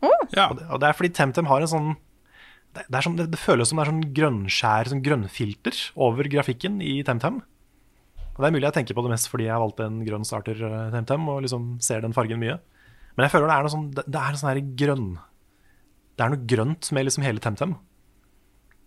Og, 0.00 0.30
det, 0.32 0.64
og 0.72 0.78
det 0.80 0.88
er 0.88 0.96
fordi 0.96 1.10
Temtem 1.12 1.48
har 1.50 1.60
en 1.60 1.68
sånn 1.68 1.90
det, 2.72 2.86
det, 2.88 3.02
det, 3.18 3.26
det 3.34 3.40
føles 3.40 3.68
som 3.68 3.76
det 3.76 3.84
er 3.84 3.90
sånn 3.90 4.06
grønnskjær, 4.16 4.88
sånn 4.88 5.02
grønnfilter 5.04 5.76
over 6.00 6.28
grafikken 6.32 6.78
i 6.80 7.00
Temtem. 7.04 7.42
Og 8.34 8.42
det 8.42 8.48
er 8.48 8.54
mulig 8.54 8.68
jeg 8.68 8.76
tenker 8.78 8.96
på 8.96 9.04
det 9.04 9.12
mest 9.12 9.28
fordi 9.30 9.48
jeg 9.48 9.62
valgte 9.62 9.86
en 9.86 10.00
grønn 10.06 10.26
starter 10.26 10.60
eh, 10.64 10.92
Temtem 10.94 11.26
og 11.28 11.42
liksom 11.44 11.74
ser 11.84 12.04
den 12.04 12.16
fargen 12.16 12.40
mye. 12.42 12.58
Men 13.16 13.26
jeg 13.26 13.34
føler 13.34 13.50
det 13.50 13.56
er 13.56 13.66
noe 13.66 13.72
sånn 13.74 13.88
Det, 13.96 14.04
det 14.06 14.20
er 14.20 14.38
sånn 14.38 14.68
grønn 14.78 15.08
Det 16.14 16.24
er 16.24 16.32
noe 16.32 16.46
grønt 16.52 16.90
med 16.94 17.08
liksom 17.08 17.26
hele 17.26 17.42
Temtem. 17.42 17.74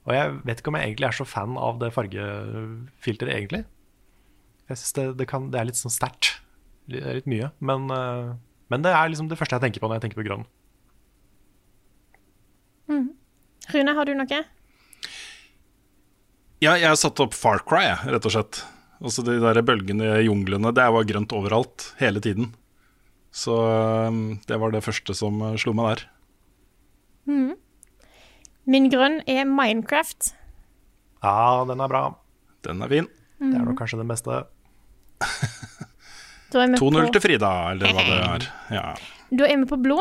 Og 0.03 0.15
jeg 0.15 0.31
vet 0.43 0.59
ikke 0.59 0.71
om 0.71 0.77
jeg 0.79 0.89
egentlig 0.89 1.07
er 1.07 1.15
så 1.15 1.27
fan 1.27 1.53
av 1.55 1.77
det 1.79 1.93
fargefilteret, 1.95 3.35
egentlig. 3.37 3.61
Jeg 4.67 4.79
synes 4.79 4.95
det, 4.97 5.05
det, 5.21 5.27
kan, 5.31 5.45
det 5.51 5.61
er 5.61 5.69
litt 5.69 5.79
sånn 5.79 5.93
sterkt. 5.93 6.33
Det 6.91 6.99
er 6.99 7.21
litt 7.21 7.29
mye. 7.31 7.53
Men, 7.63 7.87
eh, 7.93 8.33
men 8.73 8.83
det 8.83 8.91
er 8.91 9.13
liksom 9.13 9.29
det 9.31 9.37
første 9.39 9.55
jeg 9.55 9.67
tenker 9.67 9.83
på 9.83 9.87
når 9.87 10.01
jeg 10.01 10.05
tenker 10.07 10.19
på 10.19 10.27
grønn. 10.27 10.43
Mm. 12.91 13.07
Rune, 13.71 13.95
har 13.95 14.09
du 14.09 14.13
noe? 14.19 14.43
Ja, 16.63 16.75
jeg 16.75 16.87
har 16.87 16.99
satt 16.99 17.19
opp 17.23 17.35
Far 17.35 17.63
Cry, 17.67 17.85
rett 18.07 18.27
og 18.27 18.35
slett. 18.35 18.63
Altså 19.03 19.23
De 19.27 19.35
der 19.43 19.59
bølgene 19.67 20.05
i 20.21 20.27
junglene. 20.29 20.71
Det 20.75 20.85
var 20.95 21.03
grønt 21.09 21.33
overalt, 21.35 21.89
hele 21.99 22.21
tiden. 22.23 22.53
Så 23.33 23.51
um, 24.07 24.39
det 24.47 24.59
var 24.61 24.71
det 24.71 24.83
første 24.85 25.15
som 25.17 25.41
uh, 25.41 25.55
slo 25.59 25.73
meg 25.75 25.89
der. 25.97 26.03
Mm. 27.27 27.51
Min 28.69 28.87
grønn 28.93 29.19
er 29.27 29.43
Minecraft. 29.49 30.31
Ja, 31.23 31.63
den 31.67 31.81
er 31.83 31.91
bra. 31.91 32.03
Den 32.63 32.83
er 32.85 32.91
fin. 32.91 33.09
Det 33.43 33.57
er 33.59 33.65
nok 33.67 33.75
kanskje 33.81 33.99
det 34.03 34.07
beste. 34.11 34.41
Da 36.53 36.61
er 36.61 36.75
2-0 36.77 36.77
på- 36.77 37.13
til 37.15 37.21
Frida, 37.23 37.49
eller 37.71 37.89
hva 37.95 38.03
det 38.05 38.17
er. 38.21 38.43
Ja. 38.77 38.83
Da 39.33 39.47
er 39.49 39.57
vi 39.57 39.65
på 39.71 39.79
blå. 39.81 39.97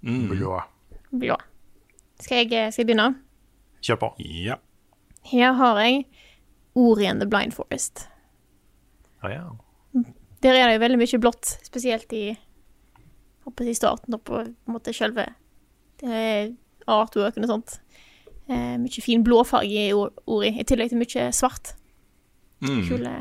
Mm. 0.00 0.22
Blå. 0.30 0.54
Blå. 1.12 1.36
Skal 2.24 2.46
jeg, 2.48 2.72
skal 2.72 2.80
jeg 2.80 2.88
begynne? 2.88 3.10
Kjør 3.84 3.98
på. 4.00 4.08
Ja. 4.24 4.56
Her 5.28 5.52
har 5.58 5.80
jeg 5.84 6.06
Ori 6.74 7.06
and 7.06 7.22
the 7.22 7.28
Blind 7.30 7.54
Forest. 7.54 8.08
Ja, 9.22 9.30
ja. 9.30 9.44
Der 10.42 10.58
er 10.58 10.68
det 10.68 10.74
jo 10.76 10.82
veldig 10.82 10.98
mye 11.00 11.20
blått, 11.22 11.54
spesielt 11.64 12.12
i 12.12 12.24
håper 13.44 13.64
jeg, 13.64 13.76
i 13.76 13.78
starten 13.78 14.16
og 14.16 14.24
på 14.26 14.40
en 14.42 14.52
måte 14.68 14.92
selve 14.96 15.28
eh, 16.04 16.50
artworken 16.90 17.46
og 17.46 17.52
sånt. 17.52 17.78
Eh, 18.48 18.74
mye 18.80 19.04
fin 19.04 19.24
blåfarge 19.24 19.86
i 19.88 19.94
Ori, 19.94 20.50
i 20.52 20.66
tillegg 20.68 20.92
til 20.92 21.00
mye 21.00 21.28
svart. 21.36 21.74
Mm. 22.64 22.82
Kule, 22.88 23.14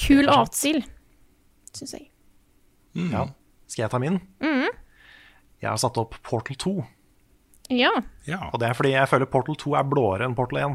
kul 0.00 0.30
artstil, 0.30 0.82
syns 1.74 1.96
jeg. 1.98 2.10
ja. 3.12 3.28
Skal 3.72 3.86
jeg 3.86 3.92
ta 3.94 3.98
min? 4.02 4.18
Mm. 4.44 4.68
Jeg 5.62 5.70
har 5.70 5.78
satt 5.80 5.96
opp 5.96 6.18
Portal 6.26 6.58
2. 6.60 6.72
Ja. 7.72 7.92
Og 8.50 8.58
det 8.60 8.68
er 8.68 8.76
fordi 8.76 8.90
jeg 8.92 9.08
føler 9.08 9.30
Portal 9.32 9.56
2 9.56 9.76
er 9.78 9.86
blåere 9.88 10.26
enn 10.26 10.34
Portal 10.36 10.58
1. 10.60 10.74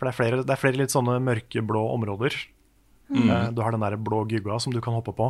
For 0.00 0.08
det 0.08 0.14
er 0.14 0.16
flere, 0.16 0.40
det 0.48 0.54
er 0.54 0.60
flere 0.62 0.78
litt 0.80 0.92
sånne 0.94 1.18
mørkeblå 1.20 1.82
områder. 1.92 2.32
Mm. 3.12 3.26
Eh, 3.28 3.48
Du 3.52 3.60
har 3.60 3.74
den 3.76 3.82
der 3.84 3.98
blå 4.00 4.22
gugga 4.30 4.56
som 4.64 4.72
du 4.72 4.80
kan 4.80 4.94
hoppe 4.96 5.12
på. 5.12 5.26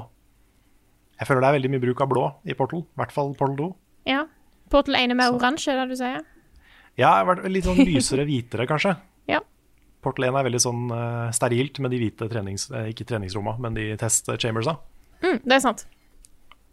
Jeg 1.19 1.27
føler 1.29 1.43
det 1.43 1.49
er 1.51 1.57
veldig 1.59 1.71
mye 1.75 1.83
bruk 1.83 2.01
av 2.01 2.09
blå 2.09 2.27
i 2.49 2.55
Portal, 2.55 2.85
i 2.87 2.97
hvert 3.03 3.13
fall 3.13 3.35
Portal 3.35 3.57
2. 3.59 3.71
ja. 4.07 4.27
Portal 4.71 4.95
1 4.95 5.11
er 5.11 5.17
mer 5.19 5.33
oransje, 5.35 5.73
det 5.75 5.89
du 5.91 5.97
sier? 5.99 6.21
Ja, 6.97 7.09
litt 7.51 7.65
sånn 7.67 7.81
lysere 7.83 8.23
hvitere, 8.29 8.69
kanskje. 8.71 8.93
Ja. 9.35 9.41
Portal 10.01 10.29
1 10.29 10.39
er 10.39 10.45
veldig 10.47 10.61
sånn 10.63 10.85
uh, 10.95 11.31
sterilt 11.35 11.81
med 11.83 11.91
de 11.91 11.99
hvite 11.99 12.29
trenings... 12.31 12.69
eh, 12.71 12.87
ikke 12.93 13.05
treningsromma, 13.11 13.57
men 13.59 13.75
de 13.75 13.89
test 13.99 14.31
chambersa. 14.39 14.77
Mm, 15.25 15.41
det 15.43 15.57
er 15.59 15.65
sant. 15.67 15.83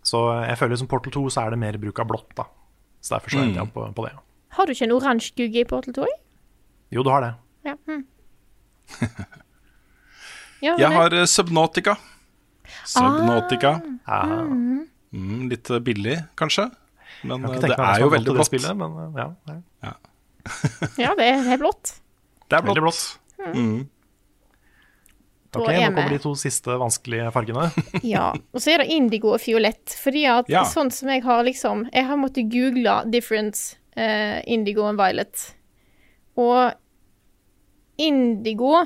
Så 0.06 0.22
jeg 0.46 0.60
føler 0.62 0.78
som 0.78 0.88
Portal 0.88 1.12
2 1.18 1.26
så 1.34 1.42
er 1.48 1.56
det 1.56 1.60
mer 1.66 1.80
bruk 1.82 1.98
av 2.00 2.08
blått, 2.14 2.30
da. 2.38 2.46
Så 3.02 3.16
derfor 3.18 3.34
så 3.34 3.42
Mm. 3.42 3.44
endte 3.48 3.60
jeg 3.60 3.66
opp 3.68 3.74
på, 3.74 3.88
på 3.98 4.06
det. 4.06 4.14
Har 4.60 4.66
du 4.70 4.72
ikke 4.78 4.86
en 4.88 4.96
oransje 4.96 5.34
gugge 5.42 5.60
i 5.66 5.68
Portal 5.74 5.94
2? 5.98 6.06
Jo, 6.94 7.02
du 7.04 7.10
har 7.10 7.26
det. 7.26 7.34
Ja. 7.68 7.76
hm. 7.88 8.04
ja 10.66 10.76
Jeg 10.80 10.92
har 10.96 11.14
uh, 11.14 11.26
Subnautica. 11.28 11.98
Subnautica. 12.88 13.78
Ah. 14.08 14.46
Mm. 14.48 14.86
Mm, 15.12 15.42
litt 15.52 15.70
uh, 15.72 15.82
billig, 15.84 16.18
kanskje. 16.40 16.70
Men 17.28 17.44
ikke 17.50 17.68
det 17.72 17.76
er 17.76 18.02
jo 18.04 18.10
veldig 18.14 18.36
blått. 18.38 18.50
spillet, 18.50 18.78
men 18.78 19.18
ja. 19.18 19.28
ja. 19.84 19.94
Ja, 20.98 21.14
det 21.20 21.28
er, 21.28 21.44
det 21.44 21.54
er 21.58 21.62
blått. 21.62 21.96
Det 22.48 22.60
er 22.60 22.66
Veldig 22.68 22.84
blått. 22.86 23.04
Mm. 23.38 23.88
Ok, 25.58 25.64
nå 25.72 25.90
kommer 25.96 26.12
de 26.12 26.20
to 26.22 26.34
siste 26.38 26.76
vanskelige 26.80 27.32
fargene. 27.34 27.70
Ja, 28.16 28.30
og 28.36 28.62
så 28.64 28.74
er 28.76 28.84
det 28.84 28.94
indigo 28.94 29.34
og 29.36 29.42
fiolett, 29.42 29.96
fordi 30.04 30.26
at 30.30 30.50
Ja. 30.52 30.64
sånn 30.68 30.92
som 30.94 31.10
jeg 31.12 31.24
har 31.26 31.44
liksom 31.48 31.88
Jeg 31.94 32.06
har 32.10 32.20
måttet 32.20 32.52
google 32.52 33.00
difference 33.12 33.78
uh, 33.98 34.40
indigo 34.46 34.86
og 34.88 35.00
violet. 35.00 35.48
Og 36.38 36.76
indigo 37.98 38.86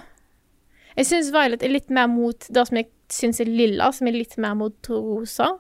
Jeg 0.97 1.07
syns 1.07 1.31
violet 1.31 1.63
er 1.63 1.71
litt 1.71 1.91
mer 1.93 2.09
mot 2.11 2.47
det 2.49 2.63
som 2.67 2.79
jeg 2.79 2.89
syns 3.11 3.39
er 3.43 3.51
lilla, 3.51 3.91
som 3.95 4.07
er 4.07 4.15
litt 4.15 4.37
mer 4.39 4.55
mot 4.59 4.89
rosa. 4.91 5.53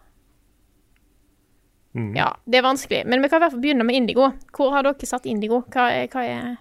Mm. 1.95 2.13
Ja, 2.15 2.29
det 2.47 2.59
er 2.59 2.65
vanskelig, 2.67 3.01
men 3.07 3.23
vi 3.23 3.29
kan 3.29 3.39
i 3.39 3.45
hvert 3.45 3.55
fall 3.55 3.63
begynne 3.63 3.87
med 3.87 3.97
indigo. 3.99 4.29
Hvor 4.55 4.71
har 4.75 4.85
dere 4.87 5.07
satt 5.07 5.27
indigo? 5.27 5.61
Hva 5.71 5.89
er, 5.91 6.07
hva 6.11 6.23
er 6.27 6.53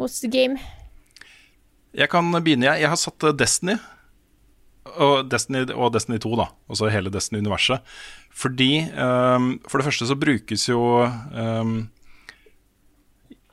What's 0.00 0.20
the 0.24 0.30
game? 0.32 0.56
Jeg 1.92 2.08
kan 2.08 2.28
begynne, 2.32 2.68
jeg. 2.68 2.84
Jeg 2.84 2.92
har 2.92 3.00
satt 3.00 3.24
uh, 3.26 3.34
Destiny. 3.36 3.76
Og 4.90 5.28
Destiny, 5.30 5.66
og 5.74 5.92
Destiny 5.92 6.16
2, 6.22 6.34
da. 6.40 6.46
Altså 6.70 6.88
hele 6.92 7.12
Destiny-universet. 7.12 7.84
Fordi 8.32 8.70
um, 8.96 9.52
For 9.68 9.80
det 9.80 9.88
første 9.90 10.08
så 10.08 10.16
brukes 10.16 10.68
jo 10.68 10.80
um, 11.04 11.74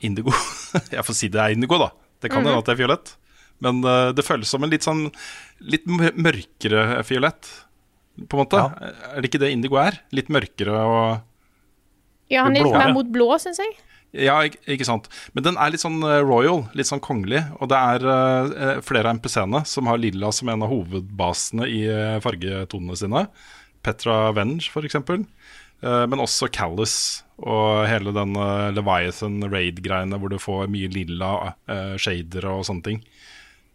indigo 0.00 0.32
Jeg 0.94 1.04
får 1.04 1.16
si 1.18 1.28
det 1.32 1.42
er 1.42 1.56
indigo, 1.56 1.80
da. 1.82 1.90
Det 2.22 2.30
kan 2.30 2.42
hende 2.42 2.56
mm. 2.56 2.60
at 2.62 2.68
det 2.68 2.74
er 2.74 2.80
fiolett. 2.82 3.14
Men 3.64 3.80
uh, 3.86 4.10
det 4.14 4.26
føles 4.26 4.50
som 4.50 4.62
en 4.62 4.72
litt 4.72 4.86
sånn 4.86 5.08
litt 5.58 5.86
mørkere 5.88 7.02
fiolett, 7.06 7.50
på 8.18 8.38
en 8.38 8.42
måte. 8.42 8.62
Er 9.12 9.18
det 9.18 9.30
ikke 9.30 9.42
det 9.42 9.52
indigo 9.54 9.78
er? 9.80 10.00
Litt 10.14 10.30
mørkere 10.32 10.78
og 10.86 12.30
Ja, 12.30 12.44
han 12.46 12.56
er 12.56 12.66
litt 12.66 12.78
mer 12.78 12.94
mot 12.94 13.10
blå, 13.14 13.30
syns 13.42 13.60
jeg. 13.62 13.76
Ja, 14.16 14.38
ikke, 14.46 14.62
ikke 14.72 14.86
sant. 14.88 15.06
Men 15.36 15.44
den 15.44 15.58
er 15.60 15.70
litt 15.70 15.82
sånn 15.82 16.00
eh, 16.00 16.22
royal, 16.24 16.62
litt 16.78 16.88
sånn 16.88 17.02
kongelig. 17.04 17.42
Og 17.60 17.68
det 17.70 17.78
er 17.78 18.06
uh, 18.08 18.78
flere 18.84 19.10
av 19.10 19.18
MPC-ene 19.18 19.62
som 19.68 19.90
har 19.90 20.00
lilla 20.00 20.32
som 20.34 20.48
en 20.50 20.64
av 20.64 20.72
hovedbasene 20.72 21.68
i 21.68 21.82
fargetonene 22.24 22.96
sine. 22.98 23.26
Petra 23.84 24.30
Venge, 24.36 24.70
for 24.72 24.86
eksempel. 24.88 25.26
Eh, 25.84 26.04
men 26.10 26.22
også 26.22 26.48
Callus 26.50 27.24
og 27.38 27.86
hele 27.86 28.10
den 28.14 28.34
eh, 28.34 28.68
Leviathan 28.74 29.38
Raid-greiene 29.46 30.18
hvor 30.18 30.32
du 30.32 30.40
får 30.42 30.66
mye 30.72 30.90
lilla 30.90 31.32
uh, 31.70 31.94
shader 32.00 32.48
og 32.50 32.64
sånne 32.66 32.86
ting. 32.86 33.02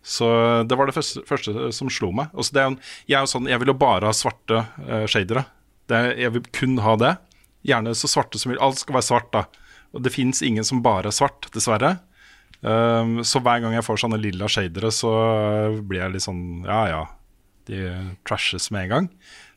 Så 0.04 0.28
det 0.68 0.76
var 0.76 0.90
det 0.90 0.98
første, 0.98 1.24
første 1.24 1.70
som 1.72 1.92
slo 1.94 2.10
meg. 2.12 2.34
Altså, 2.36 2.56
det 2.56 2.62
er 2.62 2.72
en, 2.74 2.80
jeg, 3.08 3.16
er 3.16 3.22
jo 3.24 3.32
sånn, 3.32 3.48
jeg 3.48 3.62
vil 3.62 3.72
jo 3.72 3.80
bare 3.80 4.10
ha 4.10 4.16
svarte 4.18 4.66
uh, 4.84 5.06
shadere. 5.08 5.46
Det 5.88 6.02
jeg 6.20 6.34
vil 6.36 6.50
kun 6.56 6.82
ha 6.84 6.98
det. 7.00 7.14
Gjerne 7.64 7.94
så 7.96 8.10
svarte 8.12 8.42
som 8.42 8.52
mulig. 8.52 8.60
Alt 8.66 8.82
skal 8.82 8.98
være 8.98 9.08
svart, 9.08 9.30
da. 9.32 9.46
Og 9.96 10.04
det 10.04 10.12
fins 10.12 10.44
ingen 10.44 10.68
som 10.68 10.84
bare 10.84 11.08
er 11.08 11.16
svart, 11.16 11.48
dessverre. 11.56 11.96
Um, 12.64 13.22
så 13.28 13.40
hver 13.44 13.64
gang 13.64 13.78
jeg 13.78 13.88
får 13.88 14.04
sånne 14.04 14.20
lilla 14.20 14.52
shadere, 14.52 14.92
så 14.92 15.14
blir 15.84 16.04
jeg 16.04 16.14
litt 16.14 16.24
sånn 16.24 16.44
Ja 16.64 16.84
ja, 16.88 17.02
de 17.68 17.82
trashes 18.28 18.70
med 18.76 18.90
en 18.90 18.94
gang. 18.94 19.10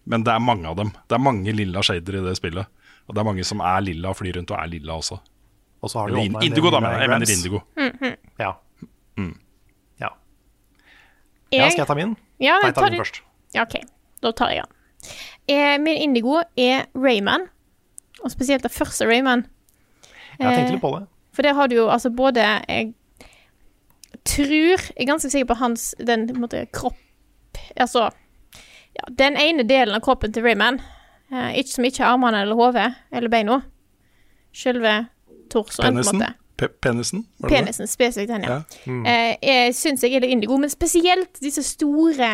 Men 0.07 0.25
det 0.27 0.33
er 0.33 0.43
mange 0.43 0.69
av 0.71 0.77
dem. 0.79 0.93
Det 1.09 1.17
er 1.17 1.23
mange 1.23 1.53
lilla 1.53 1.83
shader 1.83 2.21
i 2.21 2.25
det 2.29 2.37
spillet. 2.39 2.67
Og 3.07 3.15
det 3.15 3.23
er 3.23 3.27
mange 3.27 3.45
som 3.47 3.63
er 3.63 3.81
lilla 3.83 4.13
og 4.13 4.19
flyr 4.19 4.39
rundt 4.39 4.53
og 4.55 4.61
er 4.61 4.71
lilla 4.71 4.99
også. 4.99 5.19
Og 5.83 5.91
så 5.91 5.99
har 6.01 6.09
du 6.09 6.17
Eller 6.17 6.43
indigo, 6.47 6.71
da, 6.71 6.81
men 6.81 6.95
jeg 7.01 7.11
mener 7.11 7.31
indigo. 7.31 7.61
indigo. 7.77 7.99
-hmm. 8.01 8.17
Ja. 8.39 8.53
Mm. 9.17 9.39
ja. 10.01 10.09
Ja, 11.53 11.71
skal 11.71 11.81
jeg 11.81 11.87
ta 11.87 11.95
min? 11.95 12.17
Ja, 12.41 12.59
Nei, 12.63 12.73
ta 12.73 12.91
min 12.91 13.01
først. 13.01 13.23
Ja, 13.55 13.63
OK. 13.63 13.75
Da 14.23 14.31
tar 14.33 14.51
jeg 14.51 14.65
den. 14.65 14.73
Eh, 15.49 15.79
min 15.79 15.97
indigo 15.97 16.43
er 16.57 16.85
Rayman, 16.95 17.41
og 18.25 18.31
spesielt 18.31 18.63
det 18.63 18.71
første 18.73 19.07
Rayman. 19.07 19.47
Jeg 20.39 20.47
tenkte 20.47 20.67
Eh, 20.67 20.73
litt 20.73 20.81
på 20.81 20.99
det. 20.99 21.07
For 21.33 21.43
der 21.43 21.55
har 21.55 21.67
du 21.67 21.75
jo 21.75 21.89
altså 21.89 22.11
både 22.11 22.41
Jeg 22.69 22.95
tror 24.25 24.81
Jeg 24.97 24.97
er 24.97 25.05
ganske 25.05 25.31
sikker 25.31 25.47
på 25.47 25.55
hans 25.55 25.95
den 26.07 26.27
på 26.29 26.35
en 26.35 26.41
måte, 26.41 26.67
kropp 26.73 26.97
Altså 27.77 28.11
ja, 28.97 29.05
Den 29.19 29.37
ene 29.37 29.65
delen 29.69 29.95
av 29.97 30.03
kroppen 30.05 30.33
til 30.33 30.45
Rayman, 30.47 30.81
eh, 31.33 31.59
ikke, 31.61 31.73
som 31.75 31.85
ikke 31.89 32.03
er 32.05 32.11
armene 32.15 32.43
eller 32.45 32.59
hodet 32.59 32.89
eller 33.13 33.33
beina. 33.33 33.61
Selve 34.57 34.95
torsoen, 35.53 35.99
på 35.99 36.03
en 36.03 36.21
måte. 36.21 36.33
Pe 36.57 36.69
penisen? 36.81 37.27
var 37.39 37.51
det 37.51 37.57
det? 37.59 37.65
Penisen, 37.67 37.87
spesifikt 37.91 38.31
den, 38.33 38.47
ja. 38.49 38.55
Ja. 38.55 38.63
Mm. 38.89 39.03
Eh, 39.07 39.35
jeg 39.45 39.75
syns 39.77 40.05
jeg 40.05 40.17
er 40.17 40.25
litt 40.25 40.33
indigo, 40.33 40.57
men 40.57 40.73
spesielt 40.73 41.37
disse 41.45 41.63
store 41.67 42.31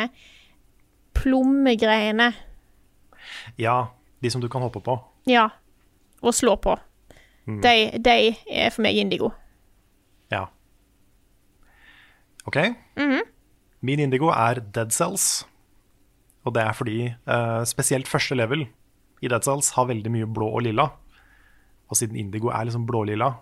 plommegreiene. 1.18 2.30
Ja, 3.58 3.88
de 4.22 4.30
som 4.30 4.40
du 4.40 4.48
kan 4.48 4.62
hoppe 4.62 4.80
på. 4.80 4.98
Ja. 5.26 5.48
og 6.22 6.34
slå 6.34 6.54
på. 6.62 6.76
Mm. 7.46 7.60
De, 7.62 7.98
de 7.98 8.12
er 8.46 8.70
for 8.70 8.82
meg 8.84 8.94
indigo. 8.94 9.32
Ja. 10.30 10.44
OK. 12.46 12.56
Mhm. 12.96 13.22
Min 13.82 13.98
indigo 13.98 14.28
er 14.30 14.60
Dead 14.60 14.90
Cells. 14.94 15.42
Og 16.42 16.54
det 16.56 16.62
er 16.64 16.74
fordi 16.76 16.98
eh, 17.12 17.62
spesielt 17.68 18.10
første 18.10 18.36
level 18.38 18.66
i 19.22 19.30
Dead 19.30 19.44
Cells 19.46 19.70
har 19.76 19.86
veldig 19.90 20.10
mye 20.10 20.26
blå 20.26 20.48
og 20.50 20.64
lilla. 20.66 20.88
Og 21.92 21.98
siden 21.98 22.18
indigo 22.18 22.50
er 22.50 22.66
liksom 22.66 22.86
blålilla, 22.88 23.34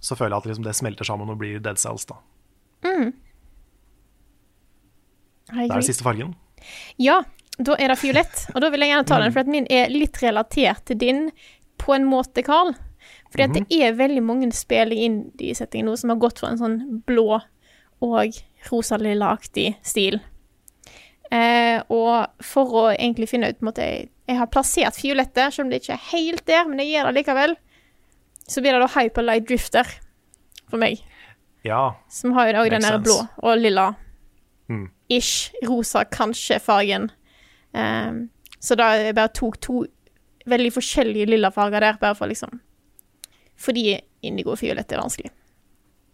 så 0.00 0.16
føler 0.16 0.34
jeg 0.34 0.42
at 0.42 0.50
liksom 0.50 0.66
det 0.66 0.76
smelter 0.78 1.06
sammen 1.06 1.30
og 1.30 1.38
blir 1.38 1.60
Dead 1.62 1.78
Cells. 1.78 2.06
da. 2.08 2.16
Mm. 2.86 3.12
Det 5.50 5.66
er 5.66 5.74
den 5.74 5.86
siste 5.86 6.06
fargen. 6.06 6.34
Ja, 6.98 7.20
da 7.58 7.76
er 7.78 7.92
det 7.92 7.98
fiolett. 8.00 8.46
Og 8.54 8.62
da 8.64 8.70
vil 8.72 8.84
jeg 8.84 8.94
gjerne 8.94 9.08
ta 9.08 9.18
den, 9.20 9.34
for 9.34 9.44
at 9.44 9.50
min 9.50 9.66
er 9.70 9.92
litt 9.92 10.18
relatert 10.22 10.86
til 10.88 10.98
din 11.00 11.26
på 11.80 11.94
en 11.96 12.06
måte, 12.08 12.44
Carl. 12.46 12.72
Fordi 13.30 13.46
at 13.46 13.56
det 13.56 13.78
er 13.84 13.96
veldig 13.98 14.22
mange 14.26 14.50
spill 14.56 14.94
i 14.94 15.04
indie-settingen 15.06 15.88
nå 15.90 15.96
som 16.00 16.12
har 16.12 16.20
gått 16.22 16.40
for 16.42 16.50
en 16.50 16.58
sånn 16.60 16.78
blå 17.06 17.38
og 18.00 18.40
rosa-lilla-aktig 18.70 19.74
stil. 19.86 20.18
Eh, 21.30 21.82
og 21.94 22.26
for 22.42 22.72
å 22.74 22.84
egentlig 22.90 23.28
finne 23.30 23.50
ut 23.52 23.60
måtte 23.62 23.84
jeg, 23.86 24.08
jeg 24.26 24.38
har 24.40 24.48
plassert 24.50 24.96
fiolettet, 24.98 25.52
selv 25.54 25.66
om 25.66 25.70
det 25.70 25.82
ikke 25.82 25.94
er 25.94 26.06
helt 26.10 26.44
der, 26.46 26.64
men 26.66 26.82
jeg 26.82 26.90
gjør 26.94 27.10
det 27.10 27.20
likevel. 27.20 27.54
Så 28.50 28.62
blir 28.64 28.74
det 28.74 28.80
da 28.82 28.88
Hyperlight 28.96 29.46
Drifter 29.46 29.86
for 30.70 30.78
meg. 30.82 31.02
Ja. 31.66 31.94
Som 32.10 32.32
har 32.34 32.48
jo 32.48 32.56
da 32.56 32.64
den 32.72 32.82
der 32.82 32.98
blå 33.04 33.18
og 33.42 33.58
lilla 33.60 33.92
Mm. 34.70 34.88
ish 35.10 35.50
rosa, 35.66 36.04
kanskje 36.04 36.60
fargen. 36.62 37.10
Um, 37.74 38.30
Så 38.60 38.76
da 38.76 38.92
jeg 38.96 39.14
bare 39.16 39.28
tok 39.34 39.56
to 39.60 39.84
veldig 40.46 40.70
forskjellige 40.72 41.26
lilla 41.26 41.50
farger 41.50 41.80
der, 41.80 41.96
bare 42.00 42.14
for 42.14 42.26
liksom 42.26 42.60
Fordi 43.56 43.98
indigo 44.22 44.50
og 44.52 44.58
fiolett 44.58 44.92
er 44.92 45.00
vanskelig. 45.00 45.30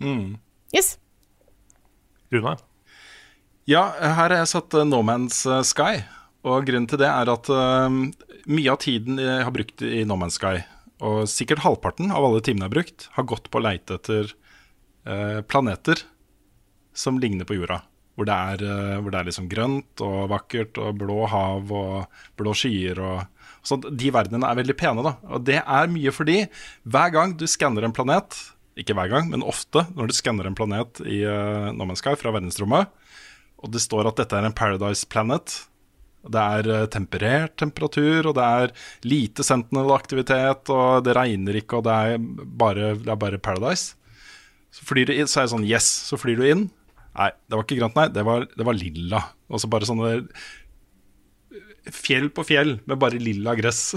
Mm. 0.00 0.38
Yes. 0.74 0.98
Rune? 2.32 2.56
Ja, 3.66 3.88
her 3.98 4.30
har 4.30 4.30
jeg 4.30 4.46
satt 4.52 4.74
eh, 4.78 4.86
No 4.86 5.00
Man's 5.02 5.40
eh, 5.42 5.64
Sky. 5.66 6.04
Og 6.46 6.68
grunnen 6.68 6.86
til 6.86 7.00
det 7.02 7.08
er 7.10 7.30
at 7.32 7.48
eh, 7.50 7.96
mye 8.46 8.70
av 8.70 8.78
tiden 8.84 9.18
jeg 9.18 9.42
har 9.42 9.54
brukt 9.54 9.82
i 9.82 10.04
No 10.06 10.14
Man's 10.20 10.36
Sky, 10.38 10.60
og 11.02 11.24
sikkert 11.26 11.64
halvparten 11.64 12.12
av 12.14 12.28
alle 12.28 12.44
timene 12.46 12.62
jeg 12.62 12.70
har 12.70 12.76
brukt, 12.76 13.08
har 13.16 13.26
gått 13.26 13.50
på 13.50 13.58
å 13.58 13.66
leite 13.66 13.98
etter 13.98 14.34
planeter 15.46 16.00
som 16.98 17.20
ligner 17.22 17.46
på 17.46 17.54
jorda. 17.54 17.76
Hvor 18.18 18.26
det, 18.26 18.34
er, 18.34 18.62
hvor 18.98 19.12
det 19.14 19.18
er 19.20 19.28
liksom 19.28 19.46
grønt 19.46 20.02
og 20.02 20.32
vakkert 20.32 20.80
og 20.82 20.96
blå 20.98 21.28
hav 21.30 21.70
og 21.70 22.16
blå 22.34 22.54
skyer 22.58 22.98
og 22.98 23.46
så 23.66 23.78
De 23.86 24.10
verdenene 24.14 24.48
er 24.50 24.58
veldig 24.58 24.74
pene, 24.78 25.02
da. 25.06 25.12
Og 25.30 25.44
det 25.46 25.60
er 25.60 25.90
mye 25.90 26.10
fordi 26.14 26.40
hver 26.86 27.12
gang 27.14 27.36
du 27.38 27.46
skanner 27.50 27.86
en 27.86 27.94
planet, 27.94 28.34
ikke 28.78 28.94
hver 28.98 29.12
gang, 29.12 29.30
men 29.30 29.46
ofte 29.46 29.84
når 29.94 30.10
du 30.10 30.16
skanner 30.16 30.46
en 30.46 30.58
planet 30.58 31.00
i 31.06 31.22
uh, 31.26 31.94
Sky 31.98 32.14
fra 32.18 32.34
verdensrommet, 32.34 32.90
og 33.62 33.72
det 33.72 33.82
står 33.84 34.10
at 34.10 34.20
dette 34.20 34.36
er 34.36 34.46
en 34.48 34.56
Paradise 34.56 35.08
Planet. 35.08 35.54
Det 36.26 36.42
er 36.42 36.68
eh, 36.72 36.88
temperert 36.90 37.54
temperatur, 37.60 38.30
og 38.30 38.34
det 38.38 38.46
er 38.46 38.74
lite 39.06 39.46
sentinel-aktivitet, 39.46 40.72
og 40.74 41.06
det 41.06 41.14
regner 41.16 41.60
ikke, 41.60 41.80
og 41.80 41.86
det 41.86 41.94
er 41.94 42.18
bare, 42.62 42.92
det 42.98 43.12
er 43.12 43.20
bare 43.20 43.42
Paradise. 43.42 43.94
Så, 44.74 44.84
flyr 44.88 45.08
du 45.08 45.14
inn, 45.14 45.30
så 45.30 45.40
er 45.40 45.46
det 45.46 45.54
sånn 45.54 45.68
Yes, 45.68 45.88
så 46.10 46.18
flyr 46.20 46.40
du 46.40 46.46
inn. 46.50 46.68
Nei, 47.16 47.30
det 47.48 47.56
var 47.56 47.64
ikke 47.64 47.78
grønt, 47.78 47.96
nei. 47.96 48.10
Det 48.12 48.24
var, 48.26 48.44
det 48.52 48.66
var 48.68 48.76
lilla. 48.76 49.22
Og 49.48 49.62
så 49.62 49.70
bare 49.72 49.88
sånne 49.88 50.10
fjell 51.94 52.28
på 52.34 52.44
fjell 52.46 52.76
med 52.84 53.00
bare 53.00 53.22
lilla 53.22 53.54
gress. 53.56 53.94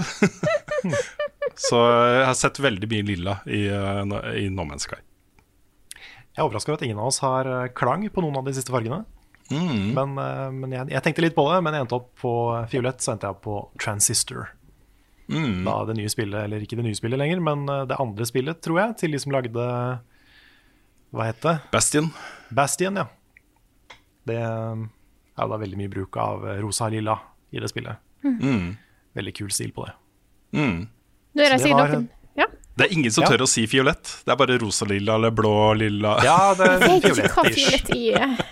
så 1.68 1.80
jeg 1.82 2.26
har 2.30 2.36
sett 2.38 2.62
veldig 2.62 2.88
mye 2.90 3.06
lilla 3.10 3.38
i, 3.50 3.66
eh, 3.68 4.18
i 4.40 4.48
No 4.52 4.64
Man's 4.68 4.86
Sky. 4.88 5.00
Jeg 6.30 6.38
er 6.38 6.46
overraska 6.46 6.70
over 6.70 6.78
at 6.78 6.86
ingen 6.86 7.00
av 7.02 7.10
oss 7.10 7.20
har 7.24 7.48
eh, 7.50 7.72
klang 7.76 8.06
på 8.08 8.22
noen 8.24 8.38
av 8.40 8.46
de 8.46 8.54
siste 8.56 8.72
fargene. 8.72 9.02
Mm. 9.50 9.92
Men, 9.96 10.18
eh, 10.22 10.50
men 10.54 10.72
jeg, 10.76 10.90
jeg 10.94 11.02
tenkte 11.02 11.22
litt 11.24 11.34
på 11.34 11.44
det, 11.52 11.60
men 11.66 11.74
jeg 11.74 11.84
endte 11.86 11.96
opp 11.98 12.10
på 12.22 12.32
fiolett, 12.70 13.00
så 13.02 13.12
endte 13.14 13.26
jeg 13.26 13.36
opp 13.36 13.42
på 13.46 13.56
Transistor. 13.82 14.48
Mm. 15.30 15.64
Da 15.66 15.74
det 15.86 15.94
nye 15.98 16.10
spillet, 16.10 16.44
eller 16.44 16.62
ikke 16.64 16.76
det 16.78 16.84
nye 16.86 16.98
spillet 16.98 17.18
lenger, 17.20 17.40
men 17.42 17.66
eh, 17.70 17.84
det 17.90 17.98
andre 18.02 18.26
spillet, 18.26 18.60
tror 18.62 18.80
jeg, 18.82 18.96
til 19.04 19.14
de 19.14 19.20
som 19.22 19.34
lagde 19.34 19.66
Hva 21.10 21.26
het 21.26 21.40
det? 21.42 21.56
Bastion. 21.72 22.10
Bastion, 22.54 22.96
ja. 23.02 23.06
Det 24.26 24.36
er 24.38 24.76
jo 25.40 25.48
da 25.50 25.56
veldig 25.58 25.78
mye 25.80 25.90
bruk 25.90 26.16
av 26.20 26.44
eh, 26.46 26.58
rosa 26.62 26.86
og 26.86 26.94
lilla 26.94 27.16
i 27.50 27.58
det 27.62 27.70
spillet. 27.72 27.98
Mm. 28.22 28.76
Veldig 29.18 29.32
kul 29.34 29.50
stil 29.54 29.72
på 29.74 29.86
det. 29.88 29.94
Mm. 30.54 30.80
Er 31.38 31.54
det 31.56 31.62
det 31.64 31.72
var- 31.74 31.88
noen 31.94 32.08
Ja. 32.38 32.46
Det 32.76 32.86
er 32.86 32.92
ingen 32.94 33.10
som 33.10 33.24
Ja. 33.24 33.30
tør 33.30 33.42
å 33.42 33.48
si 33.48 33.66
fiolett. 33.66 34.22
Det 34.24 34.32
er 34.32 34.36
bare 34.36 34.58
rosa-lilla 34.58 35.14
eller 35.18 35.30
blå-lilla. 35.34 36.22
Ja, 36.24 36.54
det 36.54 36.68
er 36.68 36.78
fiolett-ish. 37.00 38.44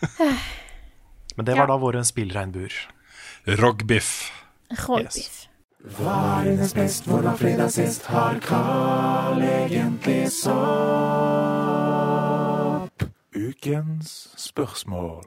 Men 1.36 1.46
det 1.46 1.56
var 1.58 1.66
da 1.70 1.76
våre 1.80 2.04
spillregnbuer. 2.04 2.74
Rogbiff. 3.60 4.30
Yes. 4.70 5.48
Hva 5.96 6.40
er 6.40 6.44
dines 6.50 6.74
best, 6.76 7.06
hvor 7.08 7.22
var 7.24 7.36
fredag 7.40 7.70
sist? 7.72 8.04
Har 8.12 8.36
Carl 8.44 9.40
egentlig 9.42 10.28
sopp? 10.34 10.50
Ukens 13.32 14.28
spørsmål. 14.36 15.24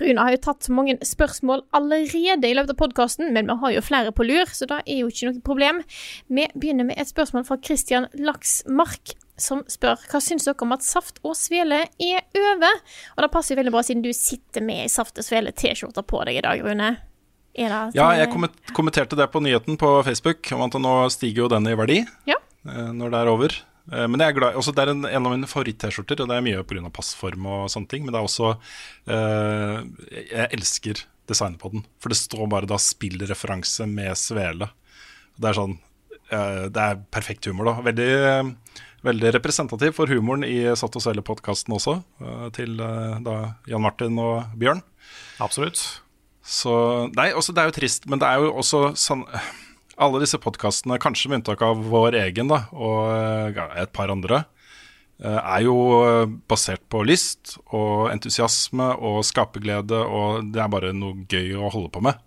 Rune 0.00 0.22
har 0.22 0.34
jo 0.34 0.40
tatt 0.42 0.68
mange 0.74 0.96
spørsmål 1.06 1.62
allerede 1.74 2.48
i 2.48 2.54
løpet 2.56 2.70
av 2.74 2.78
podkasten, 2.80 3.32
men 3.34 3.46
vi 3.50 3.54
har 3.60 3.70
jo 3.76 3.82
flere 3.84 4.12
på 4.14 4.26
lur, 4.26 4.46
så 4.50 4.66
da 4.70 4.80
er 4.82 5.02
jo 5.02 5.10
ikke 5.10 5.26
noe 5.28 5.42
problem. 5.46 5.82
Vi 6.26 6.46
begynner 6.54 6.86
med 6.88 6.98
et 6.98 7.10
spørsmål 7.10 7.44
fra 7.46 7.58
Christian 7.62 8.06
Laksmark, 8.18 9.14
som 9.40 9.62
spør 9.70 9.98
hva 10.10 10.20
syns 10.22 10.44
dere 10.46 10.62
om 10.62 10.72
at 10.76 10.82
Saft 10.86 11.18
og 11.26 11.34
Svele 11.38 11.82
er 11.98 12.22
over? 12.38 12.80
Og 13.16 13.24
det 13.24 13.30
passer 13.34 13.54
jo 13.54 13.60
veldig 13.62 13.72
bra 13.74 13.82
siden 13.82 14.02
du 14.04 14.12
sitter 14.14 14.62
med 14.62 14.84
ei 14.84 14.88
Saft 14.92 15.18
og 15.18 15.26
Svele-T-skjorte 15.26 16.04
på 16.06 16.22
deg 16.28 16.38
i 16.38 16.44
dag, 16.46 16.62
Rune. 16.64 16.92
Det 17.54 17.68
Ja, 17.94 18.08
jeg 18.18 18.28
kommenterte 18.74 19.14
det 19.16 19.28
på 19.30 19.40
nyheten 19.42 19.76
på 19.78 20.02
Facebook, 20.04 20.50
om 20.52 20.62
at 20.66 20.74
nå 20.80 20.94
stiger 21.14 21.44
jo 21.44 21.48
den 21.48 21.66
i 21.70 21.74
verdi 21.78 22.00
Ja. 22.26 22.34
eh, 22.66 22.90
når 22.90 23.10
det 23.10 23.20
er 23.20 23.28
over. 23.30 23.54
Eh, 23.92 24.06
Men 24.08 24.18
jeg 24.20 24.28
er 24.34 24.38
glad, 24.40 24.54
også 24.58 24.74
det 24.74 24.82
er 24.82 24.90
en, 24.90 25.04
en 25.04 25.26
av 25.26 25.32
mine 25.32 25.46
favoritt-T-skjorter, 25.46 26.20
og 26.22 26.28
det 26.28 26.36
er 26.36 26.42
mye 26.42 26.64
pga. 26.64 26.90
passform 26.90 27.46
og 27.46 27.68
sånne 27.70 27.88
ting. 27.88 28.04
Men 28.04 28.12
det 28.14 28.18
er 28.20 28.26
også 28.26 28.56
eh, 29.06 29.84
Jeg 30.32 30.48
elsker 30.58 31.04
designet 31.28 31.58
på 31.62 31.70
den, 31.72 31.84
for 32.02 32.08
det 32.12 32.18
står 32.18 32.48
bare 32.50 32.66
da 32.66 32.76
spillreferanse 32.76 33.86
med 33.88 34.16
svele. 34.18 34.68
Det 35.38 35.48
er 35.50 35.54
sånn 35.58 35.78
eh, 36.30 36.66
Det 36.70 36.82
er 36.82 37.00
perfekt 37.14 37.46
humor, 37.46 37.70
da. 37.70 37.76
Veldig, 37.86 38.08
eh, 38.24 38.82
veldig 39.04 39.34
representativ 39.36 39.96
for 39.98 40.10
humoren 40.10 40.46
i 40.46 40.62
Satt 40.78 40.96
og 40.96 41.04
Svele-podkasten 41.04 41.76
også, 41.76 41.98
eh, 42.24 42.46
til 42.56 42.80
eh, 42.80 43.18
da 43.24 43.36
Jan 43.70 43.84
Martin 43.84 44.18
og 44.20 44.56
Bjørn. 44.58 44.82
Absolutt. 45.44 45.82
Så 46.44 46.72
Nei, 47.16 47.30
også, 47.32 47.54
det 47.56 47.62
er 47.62 47.70
jo 47.70 47.78
trist, 47.78 48.08
men 48.10 48.20
det 48.20 48.28
er 48.28 48.42
jo 48.44 48.50
også 48.60 48.90
sånn 49.00 49.22
Alle 49.94 50.18
disse 50.20 50.36
podkastene, 50.42 50.98
kanskje 50.98 51.30
med 51.30 51.38
unntak 51.38 51.60
av 51.62 51.78
vår 51.86 52.16
egen 52.24 52.48
da, 52.50 52.64
og 52.74 53.12
eh, 53.14 53.78
et 53.84 53.92
par 53.94 54.10
andre, 54.12 54.44
er 55.24 55.62
jo 55.62 55.76
basert 56.50 56.82
på 56.90 57.04
lyst 57.06 57.52
og 57.70 58.08
entusiasme 58.10 58.88
og 58.98 59.20
skaperglede, 59.22 60.00
og 60.02 60.48
det 60.50 60.58
er 60.58 60.72
bare 60.72 60.90
noe 60.90 61.22
gøy 61.30 61.54
å 61.54 61.70
holde 61.70 61.92
på 61.94 62.02
med. 62.02 62.18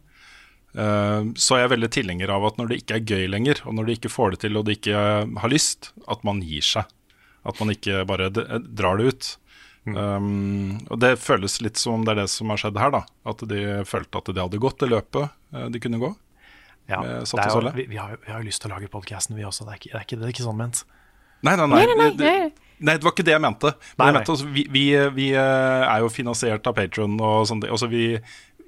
Eh, 0.76 1.24
Så 1.40 1.56
er 1.56 1.64
jeg 1.66 1.74
veldig 1.78 1.90
tilhenger 1.96 2.30
av 2.36 2.46
at 2.52 2.58
når 2.60 2.68
det 2.74 2.82
ikke 2.84 2.96
er 3.00 3.08
gøy 3.08 3.28
lenger, 3.32 3.62
og 3.66 3.74
når 3.78 3.86
de 3.88 3.96
ikke 3.98 4.12
får 4.14 4.32
det 4.36 4.40
til 4.46 4.58
og 4.60 4.66
de 4.68 4.76
ikke 4.78 4.96
har 5.40 5.50
lyst, 5.54 5.92
at 6.08 6.24
man 6.28 6.42
gir 6.42 6.62
seg. 6.66 6.86
At 7.48 7.60
man 7.62 7.72
ikke 7.72 8.04
bare 8.10 8.30
drar 8.34 8.98
det 9.00 9.08
ut. 9.14 9.28
Um, 9.88 10.82
og 10.92 11.00
det 11.00 11.14
føles 11.24 11.62
litt 11.64 11.80
som 11.80 12.02
det 12.04 12.12
er 12.12 12.20
det 12.26 12.30
som 12.34 12.50
har 12.52 12.60
skjedd 12.60 12.76
her, 12.82 12.92
da. 12.92 13.02
At 13.30 13.40
de 13.48 13.62
følte 13.88 14.20
at 14.20 14.28
de 14.36 14.42
hadde 14.44 14.60
gått 14.60 14.82
det 14.84 14.90
løpet 14.92 15.30
eh, 15.56 15.68
de 15.72 15.80
kunne 15.80 16.02
gå. 16.02 16.10
Ja, 16.92 17.00
Med 17.04 17.24
det 17.28 17.40
er 17.44 17.52
jo, 17.52 17.72
vi, 17.76 17.86
vi, 17.92 17.98
har, 18.00 18.12
jo- 18.16 18.20
vi 18.26 18.32
har 18.34 18.42
jo 18.44 18.48
lyst 18.48 18.62
til 18.64 18.72
å 18.72 18.76
lage 18.76 18.90
podkasten, 18.92 19.36
vi 19.40 19.44
også. 19.48 19.64
Det 19.68 19.74
er, 19.74 19.80
ikke, 19.80 19.92
det, 19.94 19.98
er 20.02 20.06
ikke, 20.08 20.18
det 20.20 20.28
er 20.28 20.34
ikke 20.36 20.46
sånn 20.48 20.60
ment. 20.60 20.82
Nei, 21.44 21.56
nei, 21.60 21.68
nei. 21.72 21.80
Nei, 21.80 21.86
nei, 21.88 21.96
nei, 22.02 22.10
det, 22.20 22.34
nei. 22.34 22.68
nei, 22.90 22.96
det 23.00 23.08
var 23.08 23.14
ikke 23.16 23.26
det 23.28 23.34
jeg 23.36 23.44
mente. 23.44 23.72
Men 24.00 24.08
jeg 24.12 24.16
mente 24.20 24.34
altså, 24.36 24.48
vi, 24.56 24.64
vi, 24.76 24.84
vi 25.18 25.26
eh, 25.36 25.84
er 25.88 26.04
jo 26.04 26.12
finansiert 26.12 26.68
av 26.68 26.76
Patron 26.80 27.16
og 27.20 27.48
sånn. 27.48 27.64
Altså, 27.68 27.90
vi 27.92 28.04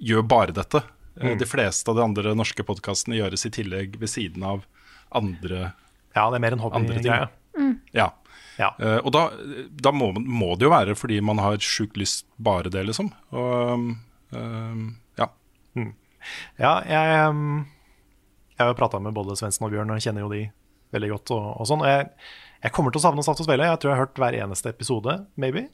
gjør 0.08 0.24
bare 0.32 0.56
dette. 0.56 0.84
Eh, 1.20 1.34
Mm. 1.34 1.38
De 1.42 1.46
fleste 1.46 1.90
av 1.92 1.98
de 1.98 2.04
andre 2.06 2.32
norske 2.38 2.64
podkastene 2.64 3.18
gjøres 3.20 3.46
i 3.46 3.50
tillegg 3.52 3.98
ved 4.00 4.08
siden 4.10 4.44
av 4.48 4.62
andre 5.12 5.74
Ja, 6.16 6.30
det 6.32 6.38
er 6.38 6.44
mer 6.46 6.54
en 6.56 6.62
Andre 6.64 7.00
ting. 7.00 7.12
hobbygreie. 7.12 7.30
Ja. 7.94 8.10
Ja. 8.60 8.74
Uh, 8.80 9.00
og 9.06 9.12
da, 9.16 9.22
da 9.72 9.92
må, 9.96 10.10
må 10.20 10.54
det 10.60 10.66
jo 10.68 10.72
være 10.74 10.96
fordi 10.96 11.22
man 11.24 11.38
har 11.40 11.58
sjukt 11.64 11.96
lyst 12.00 12.26
bare 12.38 12.68
det, 12.72 12.82
liksom. 12.88 13.12
Og 13.32 13.74
um, 14.36 14.96
ja. 15.18 15.28
ja. 15.80 15.86
Ja, 16.60 16.74
jeg, 16.84 17.30
um, 17.30 17.66
jeg 18.52 18.60
har 18.66 18.72
jo 18.74 18.78
prata 18.80 19.00
med 19.00 19.16
både 19.16 19.38
Svendsen 19.40 19.64
og 19.68 19.72
Bjørn, 19.72 19.90
og 19.94 20.00
jeg 20.00 20.10
kjenner 20.10 20.26
jo 20.26 20.32
de 20.34 20.42
veldig 20.96 21.10
godt. 21.14 21.32
og, 21.36 21.46
og 21.62 21.70
sånn. 21.72 21.84
Og 21.86 21.88
jeg, 21.88 22.10
jeg 22.66 22.74
kommer 22.76 22.92
til 22.92 23.00
å 23.00 23.06
savne 23.08 23.24
Saft 23.24 23.40
og 23.46 23.48
Svele. 23.48 23.68
Jeg 23.70 23.80
tror 23.80 23.94
jeg 23.94 23.98
har 24.00 24.06
hørt 24.08 24.20
hver 24.20 24.40
eneste 24.44 24.74
episode, 24.74 25.16
maybe. 25.40 25.68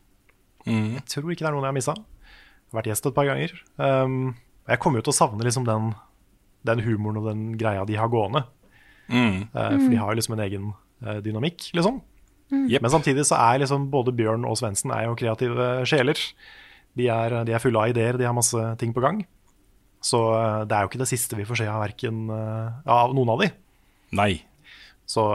Mm. 0.70 0.92
Jeg 1.00 1.06
tror 1.10 1.32
ikke 1.34 1.42
det 1.46 1.50
er 1.50 1.56
noen 1.58 1.66
jeg 1.66 1.74
har 1.74 1.80
missa. 1.80 1.96
Vært 2.76 2.90
gjest 2.92 3.10
et 3.10 3.18
par 3.18 3.26
ganger. 3.30 3.54
Um, 3.82 4.36
jeg 4.66 4.82
kommer 4.82 5.00
jo 5.00 5.08
til 5.08 5.14
å 5.14 5.20
savne 5.20 5.46
liksom 5.46 5.66
den, 5.68 5.94
den 6.66 6.82
humoren 6.86 7.22
og 7.22 7.30
den 7.30 7.46
greia 7.60 7.86
de 7.88 7.98
har 8.00 8.12
gående. 8.12 8.46
Mm. 9.08 9.46
Eh, 9.54 9.76
for 9.78 9.88
de 9.92 10.00
har 10.02 10.12
jo 10.12 10.20
liksom 10.20 10.36
en 10.38 10.46
egen 10.48 10.68
eh, 11.06 11.20
dynamikk, 11.26 11.70
liksom. 11.78 12.02
Jep. 12.70 12.82
Men 12.82 12.94
samtidig 12.94 13.26
så 13.26 13.38
er 13.42 13.64
liksom 13.64 13.88
både 13.94 14.14
Bjørn 14.16 14.46
og 14.46 14.58
Svendsen 14.60 14.94
er 14.94 15.08
jo 15.08 15.18
kreative 15.18 15.70
sjeler. 15.90 16.20
De 16.96 17.10
er, 17.12 17.40
de 17.48 17.56
er 17.56 17.62
fulle 17.62 17.82
av 17.82 17.92
ideer, 17.92 18.20
de 18.22 18.28
har 18.28 18.36
masse 18.38 18.60
ting 18.82 18.94
på 18.96 19.04
gang. 19.04 19.24
Så 20.06 20.22
eh, 20.38 20.66
det 20.70 20.78
er 20.78 20.86
jo 20.86 20.92
ikke 20.94 21.02
det 21.02 21.12
siste 21.12 21.38
vi 21.38 21.48
får 21.48 21.62
se 21.62 21.70
av 21.70 21.82
verken 21.86 22.28
av 22.30 23.16
noen 23.18 23.34
av 23.36 23.46
de. 23.46 23.54
Nei. 24.16 24.32
Så 25.10 25.26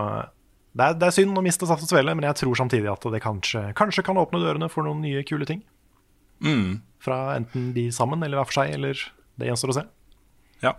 det 0.70 0.86
er, 0.86 0.98
det 0.98 1.08
er 1.08 1.14
synd 1.14 1.38
å 1.38 1.42
miste 1.42 1.66
Saft 1.66 1.86
og 1.86 1.90
Svele, 1.90 2.14
men 2.14 2.26
jeg 2.28 2.42
tror 2.42 2.58
samtidig 2.58 2.90
at 2.90 3.06
det 3.14 3.22
kanskje, 3.22 3.68
kanskje 3.78 4.06
kan 4.06 4.18
åpne 4.18 4.42
dørene 4.42 4.70
for 4.70 4.86
noen 4.86 5.02
nye 5.02 5.22
kule 5.26 5.46
ting. 5.46 5.64
Mm. 6.42 6.80
Fra 7.02 7.34
enten 7.34 7.72
de 7.74 7.88
sammen 7.94 8.22
eller 8.22 8.38
hver 8.38 8.48
for 8.48 8.60
seg, 8.60 8.74
eller 8.78 9.02
det 9.40 9.48
gjenstår 9.50 9.72
å 9.72 9.76
se. 9.80 9.84
Ja. 10.64 10.74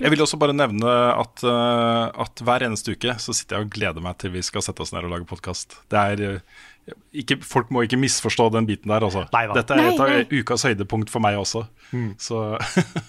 Jeg 0.00 0.08
vil 0.12 0.22
også 0.24 0.38
bare 0.40 0.54
nevne 0.56 0.88
at, 0.88 1.42
eh, 1.44 2.22
at 2.24 2.40
hver 2.44 2.64
eneste 2.64 2.94
uke 2.96 3.12
så 3.20 3.34
sitter 3.36 3.58
jeg 3.58 3.66
og 3.66 3.74
gleder 3.74 4.04
meg 4.04 4.16
til 4.22 4.32
vi 4.32 4.40
skal 4.44 4.64
sette 4.64 4.80
oss 4.80 4.92
ned 4.94 5.04
og 5.04 5.12
lage 5.12 5.28
podkast. 5.28 5.76
Folk 7.44 7.72
må 7.74 7.82
ikke 7.84 7.98
misforstå 8.00 8.46
den 8.54 8.68
biten 8.68 8.92
der, 8.92 9.04
altså. 9.04 9.26
Dette 9.28 9.76
er 9.76 9.90
et 9.90 10.00
av 10.00 10.32
ukas 10.32 10.64
høydepunkt 10.64 11.12
for 11.12 11.20
meg 11.24 11.36
også. 11.40 11.66
Mm. 11.92 12.14
Så 12.16 12.40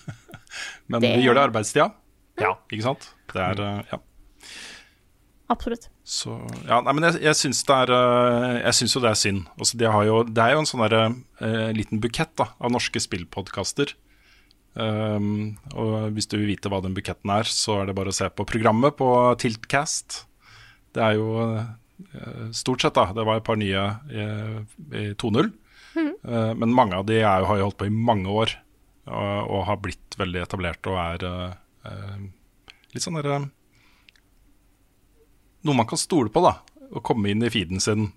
Men 0.91 1.01
Det- 1.03 1.15
vi 1.15 1.23
gjør 1.27 1.37
det 1.37 1.43
i 1.43 1.47
arbeidstida, 1.51 1.87
Ja. 2.41 2.53
ikke 2.71 2.83
sant? 2.83 3.11
Det 3.31 3.41
er 3.43 3.61
eh, 3.63 3.83
Ja. 3.93 3.99
Absolutt. 5.49 5.87
Så, 6.03 6.33
ja, 6.67 6.81
nei, 6.83 6.91
men 6.91 7.03
jeg, 7.07 7.21
jeg 7.23 7.35
syns 7.39 7.61
det 7.63 7.75
er 7.75 7.91
Jeg 8.65 8.73
syns 8.75 8.95
jo 8.95 8.99
det 9.03 9.09
er 9.11 9.19
synd. 9.19 9.45
Altså, 9.57 9.77
de 9.79 9.85
har 9.91 10.03
jo, 10.03 10.23
det 10.23 10.43
er 10.43 10.51
jo 10.55 10.59
en 10.59 10.67
sånn 10.67 10.83
derre, 10.83 11.15
uh, 11.39 11.71
liten 11.75 12.01
bukett 12.03 12.33
da, 12.35 12.49
av 12.59 12.71
norske 12.71 12.99
spillpodkaster. 12.99 13.93
Um, 14.77 15.55
og 15.73 16.11
hvis 16.13 16.27
du 16.29 16.35
vil 16.37 16.51
vite 16.51 16.69
hva 16.69 16.77
den 16.85 16.93
buketten 16.93 17.31
er, 17.33 17.47
så 17.49 17.79
er 17.81 17.87
det 17.89 17.95
bare 17.97 18.11
å 18.13 18.17
se 18.17 18.27
på 18.29 18.45
programmet 18.45 18.93
på 18.99 19.07
Tiltcast. 19.41 20.19
Det 20.93 21.01
er 21.01 21.15
jo 21.17 21.31
uh, 21.41 22.51
stort 22.53 22.85
sett, 22.85 22.93
da. 22.97 23.07
Det 23.17 23.25
var 23.25 23.39
et 23.41 23.47
par 23.47 23.57
nye 23.57 23.83
eh, 24.13 24.59
i 24.93 25.05
2.0. 25.17 25.49
Eh, 25.97 26.51
men 26.61 26.75
mange 26.77 26.93
av 26.99 27.07
de 27.09 27.15
er, 27.23 27.41
jo- 27.41 27.47
har 27.49 27.57
jo 27.57 27.65
holdt 27.71 27.79
på 27.79 27.87
i 27.89 27.93
mange 27.93 28.29
år 28.29 28.51
og, 29.09 29.49
og 29.49 29.63
har 29.65 29.79
blitt 29.81 30.17
veldig 30.19 30.43
etablert 30.43 30.85
og 30.91 30.97
er 31.01 31.23
eh, 31.25 32.19
litt 32.93 33.01
sånn 33.01 33.17
derre 33.17 33.39
Noe 35.65 35.75
man 35.75 35.87
kan 35.89 35.97
stole 35.99 36.29
på, 36.31 36.43
da. 36.45 36.53
Å 36.93 37.01
komme 37.03 37.31
inn 37.33 37.41
i 37.43 37.49
feeden 37.51 37.81
sin 37.83 38.11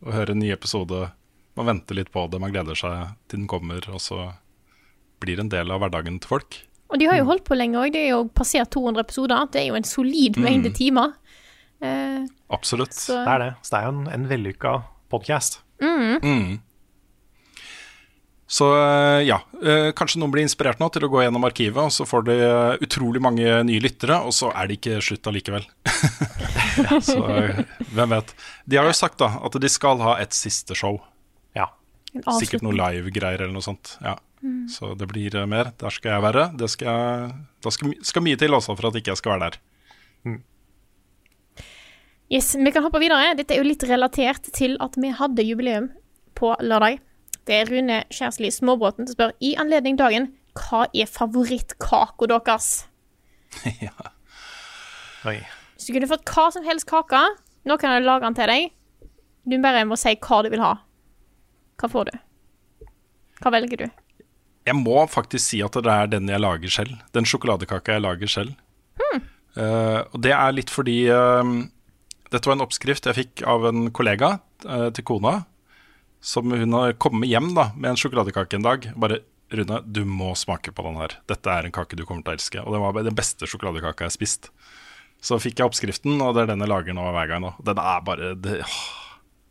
og 0.00 0.12
høre 0.14 0.32
en 0.34 0.40
ny 0.42 0.48
episode. 0.54 1.10
Man 1.58 1.68
venter 1.68 1.98
litt 1.98 2.10
på 2.14 2.24
det, 2.32 2.40
man 2.42 2.54
gleder 2.54 2.78
seg 2.78 3.12
til 3.28 3.42
den 3.42 3.48
kommer, 3.50 3.82
og 3.92 4.00
så 4.02 4.30
blir 5.20 5.40
en 5.42 5.48
del 5.52 5.70
av 5.74 5.80
hverdagen 5.82 6.18
til 6.22 6.28
folk. 6.36 6.58
Og 6.88 6.98
de 7.00 7.08
har 7.10 7.18
jo 7.20 7.26
holdt 7.28 7.44
på 7.44 7.56
lenge 7.58 7.76
òg. 7.76 7.92
Det 7.92 8.06
er 8.06 8.14
jo 8.14 8.22
passert 8.32 8.70
200 8.72 9.02
episoder. 9.04 9.48
Det 9.52 9.60
er 9.60 9.66
jo 9.68 9.76
en 9.76 9.84
solid 9.84 10.38
mengde 10.40 10.70
timer. 10.76 11.12
Eh, 11.84 12.24
Absolutt. 12.50 12.94
Så- 12.96 13.18
Det 13.24 13.34
er 13.34 13.38
det. 13.44 13.50
Så 13.62 13.70
det 13.74 13.78
er 13.82 13.84
jo 13.90 13.98
en, 13.98 14.08
en 14.08 14.28
vellykka 14.30 14.72
podkast. 15.12 15.60
Mm. 15.82 16.60
Så 18.48 18.64
eh, 18.72 19.26
ja, 19.28 19.36
eh, 19.60 19.90
kanskje 19.92 20.22
noen 20.22 20.32
blir 20.32 20.42
inspirert 20.46 20.80
nå 20.80 20.88
til 20.94 21.04
å 21.04 21.10
gå 21.12 21.20
gjennom 21.20 21.44
arkivet, 21.44 21.76
og 21.84 21.92
så 21.92 22.06
får 22.08 22.24
de 22.30 22.36
eh, 22.40 22.78
utrolig 22.86 23.20
mange 23.20 23.44
nye 23.68 23.82
lyttere, 23.84 24.16
og 24.24 24.32
så 24.32 24.48
er 24.56 24.70
det 24.70 24.78
ikke 24.78 25.02
slutt 25.04 25.28
allikevel. 25.28 25.66
så 27.04 27.18
hvem 27.92 28.14
vet. 28.16 28.32
De 28.64 28.78
har 28.80 28.88
jo 28.88 28.96
sagt 28.96 29.20
da 29.20 29.34
at 29.44 29.58
de 29.60 29.68
skal 29.68 30.00
ha 30.00 30.16
et 30.22 30.32
siste 30.32 30.72
show. 30.78 30.96
Ja. 31.58 31.68
Sikkert 32.40 32.64
noe 32.64 32.72
live-greier 32.72 33.44
eller 33.44 33.52
noe 33.52 33.64
sånt. 33.66 33.98
Ja. 34.00 34.16
Mm. 34.42 34.68
Så 34.70 34.92
det 34.98 35.08
blir 35.10 35.34
eh, 35.34 35.48
mer. 35.50 35.72
Der 35.80 35.94
skal 35.94 36.16
jeg 36.16 36.24
være. 36.24 36.44
Det 36.58 36.70
skal, 36.70 36.88
jeg, 36.88 37.32
da 37.64 37.72
skal, 37.74 37.94
skal 38.06 38.24
mye 38.24 38.38
til 38.40 38.54
også 38.54 38.76
for 38.78 38.90
at 38.90 39.00
ikke 39.00 39.14
jeg 39.14 39.22
skal 39.22 39.34
være 39.34 39.48
der. 39.48 39.60
Yes, 42.28 42.54
Vi 42.60 42.70
kan 42.70 42.84
hoppe 42.84 43.00
videre. 43.00 43.32
Dette 43.38 43.56
er 43.56 43.62
jo 43.62 43.68
litt 43.70 43.84
relatert 43.88 44.50
til 44.52 44.76
at 44.84 44.98
vi 45.00 45.14
hadde 45.16 45.46
jubileum 45.46 45.88
på 46.36 46.52
lørdag. 46.60 47.00
Det 47.48 47.56
er 47.56 47.70
Rune 47.72 48.02
Kjærsli 48.12 48.50
Småbråten 48.52 49.08
som 49.08 49.16
spør 49.16 49.32
i 49.40 49.54
anledning 49.56 49.96
dagen 49.96 50.28
hva 50.58 50.84
er 50.92 51.08
favorittkaka 51.08 52.28
deres? 52.28 52.66
Oi. 55.28 55.38
Hvis 55.76 55.86
du 55.86 55.94
kunne 55.94 56.10
fått 56.10 56.28
hva 56.28 56.48
som 56.52 56.66
helst 56.66 56.88
kake, 56.90 57.22
nå 57.64 57.78
kan 57.80 57.94
jeg 57.94 58.04
lage 58.04 58.26
den 58.26 58.36
til 58.36 58.52
deg. 58.52 58.68
Du 59.48 59.56
bare 59.64 59.86
må 59.88 59.96
si 59.96 60.12
hva 60.20 60.42
du 60.44 60.50
vil 60.52 60.60
ha. 60.60 60.74
Hva 61.80 61.88
får 61.88 62.10
du? 62.10 62.18
Hva 63.40 63.54
velger 63.54 63.86
du? 63.86 63.88
Jeg 64.68 64.76
må 64.76 65.00
faktisk 65.08 65.44
si 65.46 65.62
at 65.64 65.76
det 65.80 65.92
er 65.92 66.10
den 66.12 66.28
jeg 66.28 66.42
lager 66.42 66.72
selv. 66.72 66.98
Den 67.16 67.28
sjokoladekaka 67.28 67.96
jeg 67.96 68.04
lager 68.04 68.32
selv. 68.32 68.56
Eh, 69.58 70.00
og 70.12 70.20
det 70.22 70.34
er 70.36 70.54
litt 70.54 70.70
fordi 70.70 71.08
uh, 71.10 71.42
dette 72.30 72.46
var 72.46 72.58
en 72.58 72.62
oppskrift 72.62 73.08
jeg 73.08 73.16
fikk 73.16 73.42
av 73.48 73.64
en 73.70 73.88
kollega 73.94 74.36
uh, 74.68 74.90
til 74.94 75.06
kona. 75.08 75.40
Som 76.22 76.52
hun 76.52 76.76
har 76.76 76.96
kommet 77.00 77.30
hjem 77.30 77.52
da 77.56 77.70
med 77.74 77.92
en 77.92 77.98
sjokoladekake 77.98 78.58
en 78.58 78.66
dag. 78.66 78.88
Bare 78.98 79.22
Rune, 79.48 79.78
du 79.86 80.02
må 80.04 80.34
smake 80.36 80.74
på 80.76 80.84
den 80.84 80.98
her. 81.00 81.14
Dette 81.30 81.48
er 81.48 81.64
en 81.64 81.72
kake 81.72 81.96
du 81.96 82.04
kommer 82.04 82.26
til 82.26 82.34
å 82.34 82.36
elske. 82.36 82.62
Og 82.66 82.74
det 82.74 82.82
var 82.82 82.98
den 83.06 83.16
beste 83.16 83.48
sjokoladekaka 83.48 84.04
jeg 84.04 84.12
har 84.12 84.16
spist. 84.18 84.50
Så 85.24 85.38
fikk 85.40 85.58
jeg 85.58 85.70
oppskriften, 85.70 86.18
og 86.20 86.34
det 86.36 86.44
er 86.44 86.50
den 86.50 86.60
jeg 86.62 86.70
lager 86.70 86.94
nå 86.94 87.06
hver 87.16 87.30
gang. 87.30 87.46
nå. 87.46 87.54
Den 87.64 87.80
er 87.80 88.02
bare 88.04 88.34
det, 88.36 88.58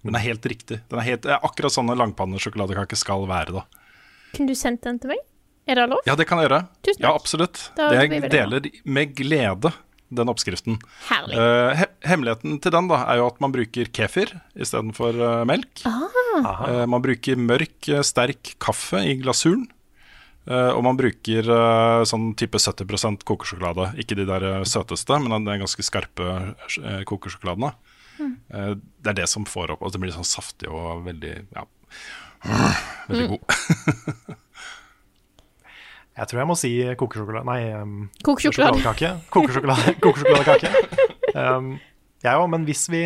Den 0.06 0.16
er 0.16 0.24
helt 0.28 0.46
riktig. 0.46 0.84
Den 0.92 1.02
er 1.02 1.08
helt, 1.08 1.26
akkurat 1.26 1.74
sånn 1.74 1.90
en 1.90 1.98
langpannesjokoladekake 2.04 3.00
skal 3.00 3.26
være. 3.32 3.58
da 3.58 3.87
Kunne 4.36 4.52
du 4.52 4.58
sendt 4.58 4.84
den 4.86 5.00
til 5.02 5.14
meg? 5.14 5.24
Er 5.68 5.82
det 5.82 5.90
lov? 5.92 6.00
ja, 6.08 6.16
det 6.16 6.28
kan 6.30 6.40
jeg 6.40 6.48
gjøre. 6.48 6.62
Tusen 6.80 7.02
takk. 7.02 7.04
Ja, 7.04 7.12
absolutt. 7.16 7.62
Da 7.76 7.90
Det 7.92 8.06
jeg 8.06 8.32
deler 8.32 8.70
med 8.88 9.16
glede 9.18 9.74
den 10.08 10.32
oppskriften. 10.32 10.78
Herlig. 11.10 11.36
Uh, 11.36 11.74
he 11.76 11.88
hemmeligheten 12.08 12.62
til 12.64 12.72
den 12.72 12.88
da 12.88 13.02
er 13.12 13.20
jo 13.20 13.26
at 13.28 13.42
man 13.44 13.52
bruker 13.52 13.90
kefir 13.92 14.32
istedenfor 14.56 15.18
uh, 15.20 15.42
melk. 15.48 15.84
Ah. 15.84 16.06
Eh, 16.70 16.86
man 16.88 17.04
bruker 17.04 17.36
mørk, 17.36 17.90
eh, 17.90 18.06
sterk 18.06 18.54
kaffe 18.64 19.02
i 19.04 19.18
glasuren. 19.20 19.66
Uh, 20.48 20.72
og 20.78 20.80
man 20.86 20.96
bruker 20.96 21.50
eh, 21.52 22.06
sånn 22.08 22.30
type 22.40 22.62
70% 22.64 23.26
kokesjokolade. 23.28 23.90
Ikke 24.00 24.16
de 24.16 24.24
der 24.30 24.46
eh, 24.48 24.64
søteste, 24.64 25.18
men 25.20 25.44
de 25.44 25.58
ganske 25.60 25.84
skarpe 25.84 26.24
uh, 26.24 27.02
kokesjokoladene. 27.10 27.74
Mm. 28.22 28.36
Eh, 28.54 28.72
det 29.04 29.12
er 29.12 29.20
det 29.20 29.28
som 29.30 29.44
får 29.46 29.76
opp 29.76 29.84
Og 29.86 29.92
det 29.94 30.00
blir 30.02 30.10
sånn 30.10 30.26
saftig 30.26 30.72
og 30.74 31.04
veldig 31.06 31.34
ja, 31.54 31.68
veldig 32.46 33.28
Mm. 33.28 33.30
god. 33.38 34.36
Jeg 36.18 36.26
tror 36.32 36.40
jeg 36.42 36.48
må 36.50 36.56
si 36.58 36.70
kokesjokolade... 36.98 37.46
Nei, 37.46 37.60
um, 37.78 38.08
Kokesjokolade. 38.26 38.80
sjokoladekake. 38.82 39.10
Kokesjokolade, 39.30 39.92
kokesjokoladekake. 40.04 40.72
Um, 41.38 41.68
jeg 42.26 42.40
òg, 42.42 42.48
men 42.50 42.64
hvis 42.66 42.88
vi, 42.90 43.04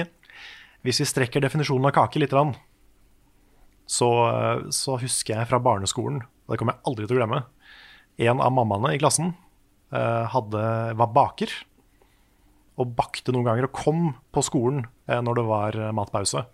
hvis 0.88 1.02
vi 1.04 1.08
strekker 1.10 1.44
definisjonen 1.44 1.90
av 1.90 1.96
kake 1.98 2.22
litt, 2.24 2.32
grann, 2.32 2.54
så, 3.92 4.08
så 4.72 4.96
husker 5.02 5.36
jeg 5.36 5.50
fra 5.50 5.60
barneskolen, 5.60 6.22
og 6.24 6.54
det 6.56 6.62
kommer 6.62 6.78
jeg 6.78 6.88
aldri 6.88 7.10
til 7.10 7.18
å 7.18 7.20
glemme, 7.20 7.42
en 8.32 8.40
av 8.48 8.56
mammaene 8.56 8.94
i 8.96 9.02
klassen 9.04 9.34
eh, 9.92 10.24
hadde, 10.32 10.64
var 11.04 11.12
baker, 11.12 11.52
og 12.80 12.96
bakte 12.96 13.36
noen 13.36 13.50
ganger, 13.50 13.68
og 13.68 13.76
kom 13.76 14.14
på 14.32 14.46
skolen 14.48 14.86
eh, 15.12 15.20
når 15.20 15.42
det 15.42 15.46
var 15.52 15.76
eh, 15.84 15.92
matpause, 16.00 16.46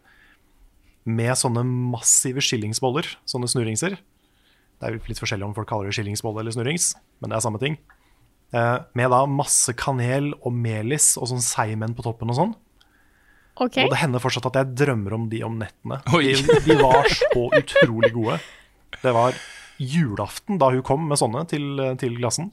med 1.07 1.33
sånne 1.39 1.63
massive 1.65 2.43
skillingsboller, 2.43 3.07
sånne 3.29 3.49
snurringser. 3.51 3.97
Det 4.77 4.87
er 4.87 4.97
litt 4.99 5.21
forskjellig 5.21 5.47
om 5.47 5.55
folk 5.57 5.69
kaller 5.69 5.89
det 5.89 5.97
skillingsbolle 5.97 6.43
eller 6.43 6.53
snurrings, 6.53 6.91
men 7.21 7.31
det 7.31 7.39
er 7.39 7.45
samme 7.45 7.61
ting. 7.61 7.77
Eh, 8.55 8.75
med 8.95 9.11
da 9.11 9.23
masse 9.27 9.73
kanel 9.79 10.31
og 10.37 10.53
melis 10.55 11.15
og 11.19 11.31
sånn 11.31 11.43
seigmenn 11.43 11.95
på 11.97 12.05
toppen 12.05 12.31
og 12.31 12.39
sånn. 12.39 12.53
Okay. 13.57 13.87
Og 13.87 13.91
det 13.91 14.03
hender 14.03 14.21
fortsatt 14.21 14.45
at 14.51 14.59
jeg 14.59 14.75
drømmer 14.83 15.15
om 15.17 15.25
de 15.31 15.41
om 15.47 15.57
nettene. 15.57 15.97
De, 16.13 16.59
de 16.67 16.77
var 16.77 17.09
så 17.09 17.47
utrolig 17.57 18.11
gode. 18.13 18.37
Det 19.01 19.13
var 19.15 19.37
julaften 19.81 20.59
da 20.61 20.69
hun 20.73 20.85
kom 20.85 21.07
med 21.09 21.19
sånne 21.19 21.43
til, 21.49 21.81
til 22.01 22.17
glassen. 22.19 22.51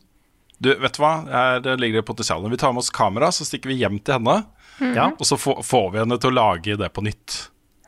Du, 0.63 0.71
vet 0.81 0.97
du 0.97 1.03
hva? 1.03 1.15
Her 1.29 1.77
ligger 1.81 2.01
det 2.01 2.09
potensial. 2.09 2.45
Vi 2.49 2.61
tar 2.61 2.73
med 2.73 2.85
oss 2.85 2.93
kamera, 2.95 3.29
så 3.35 3.45
stikker 3.45 3.73
vi 3.73 3.83
hjem 3.83 3.99
til 4.01 4.17
henne. 4.17 4.39
Mm. 4.81 5.17
Og 5.19 5.27
så 5.29 5.37
får, 5.39 5.91
vi 5.93 6.01
henne 6.01 6.19
til 6.21 6.33
å 6.33 6.39
lage 6.39 6.79
det 6.81 6.89
på 6.95 7.05
nytt. 7.05 7.37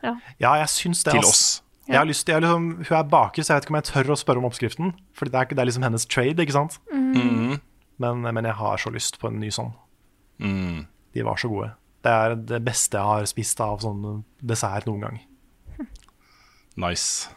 Ja. 0.03 0.13
Ja, 0.39 0.51
jeg 0.61 0.69
syns 0.73 1.03
det. 1.05 1.15
Til 1.17 1.27
oss. 1.27 1.45
Jeg 1.87 1.95
har 1.95 2.07
lyst 2.07 2.27
jeg 2.27 2.35
er 2.35 2.43
liksom, 2.43 2.65
hun 2.83 2.97
er 2.97 3.07
baker, 3.07 3.43
så 3.43 3.53
jeg 3.53 3.61
vet 3.61 3.65
ikke 3.65 3.73
om 3.73 3.79
jeg 3.79 3.87
tør 3.87 4.11
å 4.11 4.19
spørre 4.19 4.41
om 4.41 4.47
oppskriften. 4.49 4.93
Fordi 5.15 5.31
det 5.31 5.39
er, 5.39 5.49
det 5.55 5.63
er 5.63 5.69
liksom 5.69 5.85
hennes 5.87 6.05
trade, 6.09 6.43
ikke 6.43 6.55
sant? 6.55 6.79
Mm. 6.91 7.61
Men, 8.03 8.27
men 8.27 8.49
jeg 8.49 8.57
har 8.59 8.81
så 8.81 8.91
lyst 8.93 9.19
på 9.21 9.31
en 9.31 9.39
ny 9.39 9.49
sånn. 9.53 9.71
Mm. 10.43 10.83
De 11.15 11.23
var 11.25 11.39
så 11.39 11.49
gode. 11.51 11.71
Det 12.03 12.11
er 12.13 12.35
det 12.51 12.59
beste 12.65 12.99
jeg 12.99 13.11
har 13.13 13.29
spist 13.29 13.63
av 13.63 13.79
sånn 13.81 14.03
dessert 14.43 14.85
noen 14.89 15.07
gang. 15.07 15.17
Nice. 16.77 17.31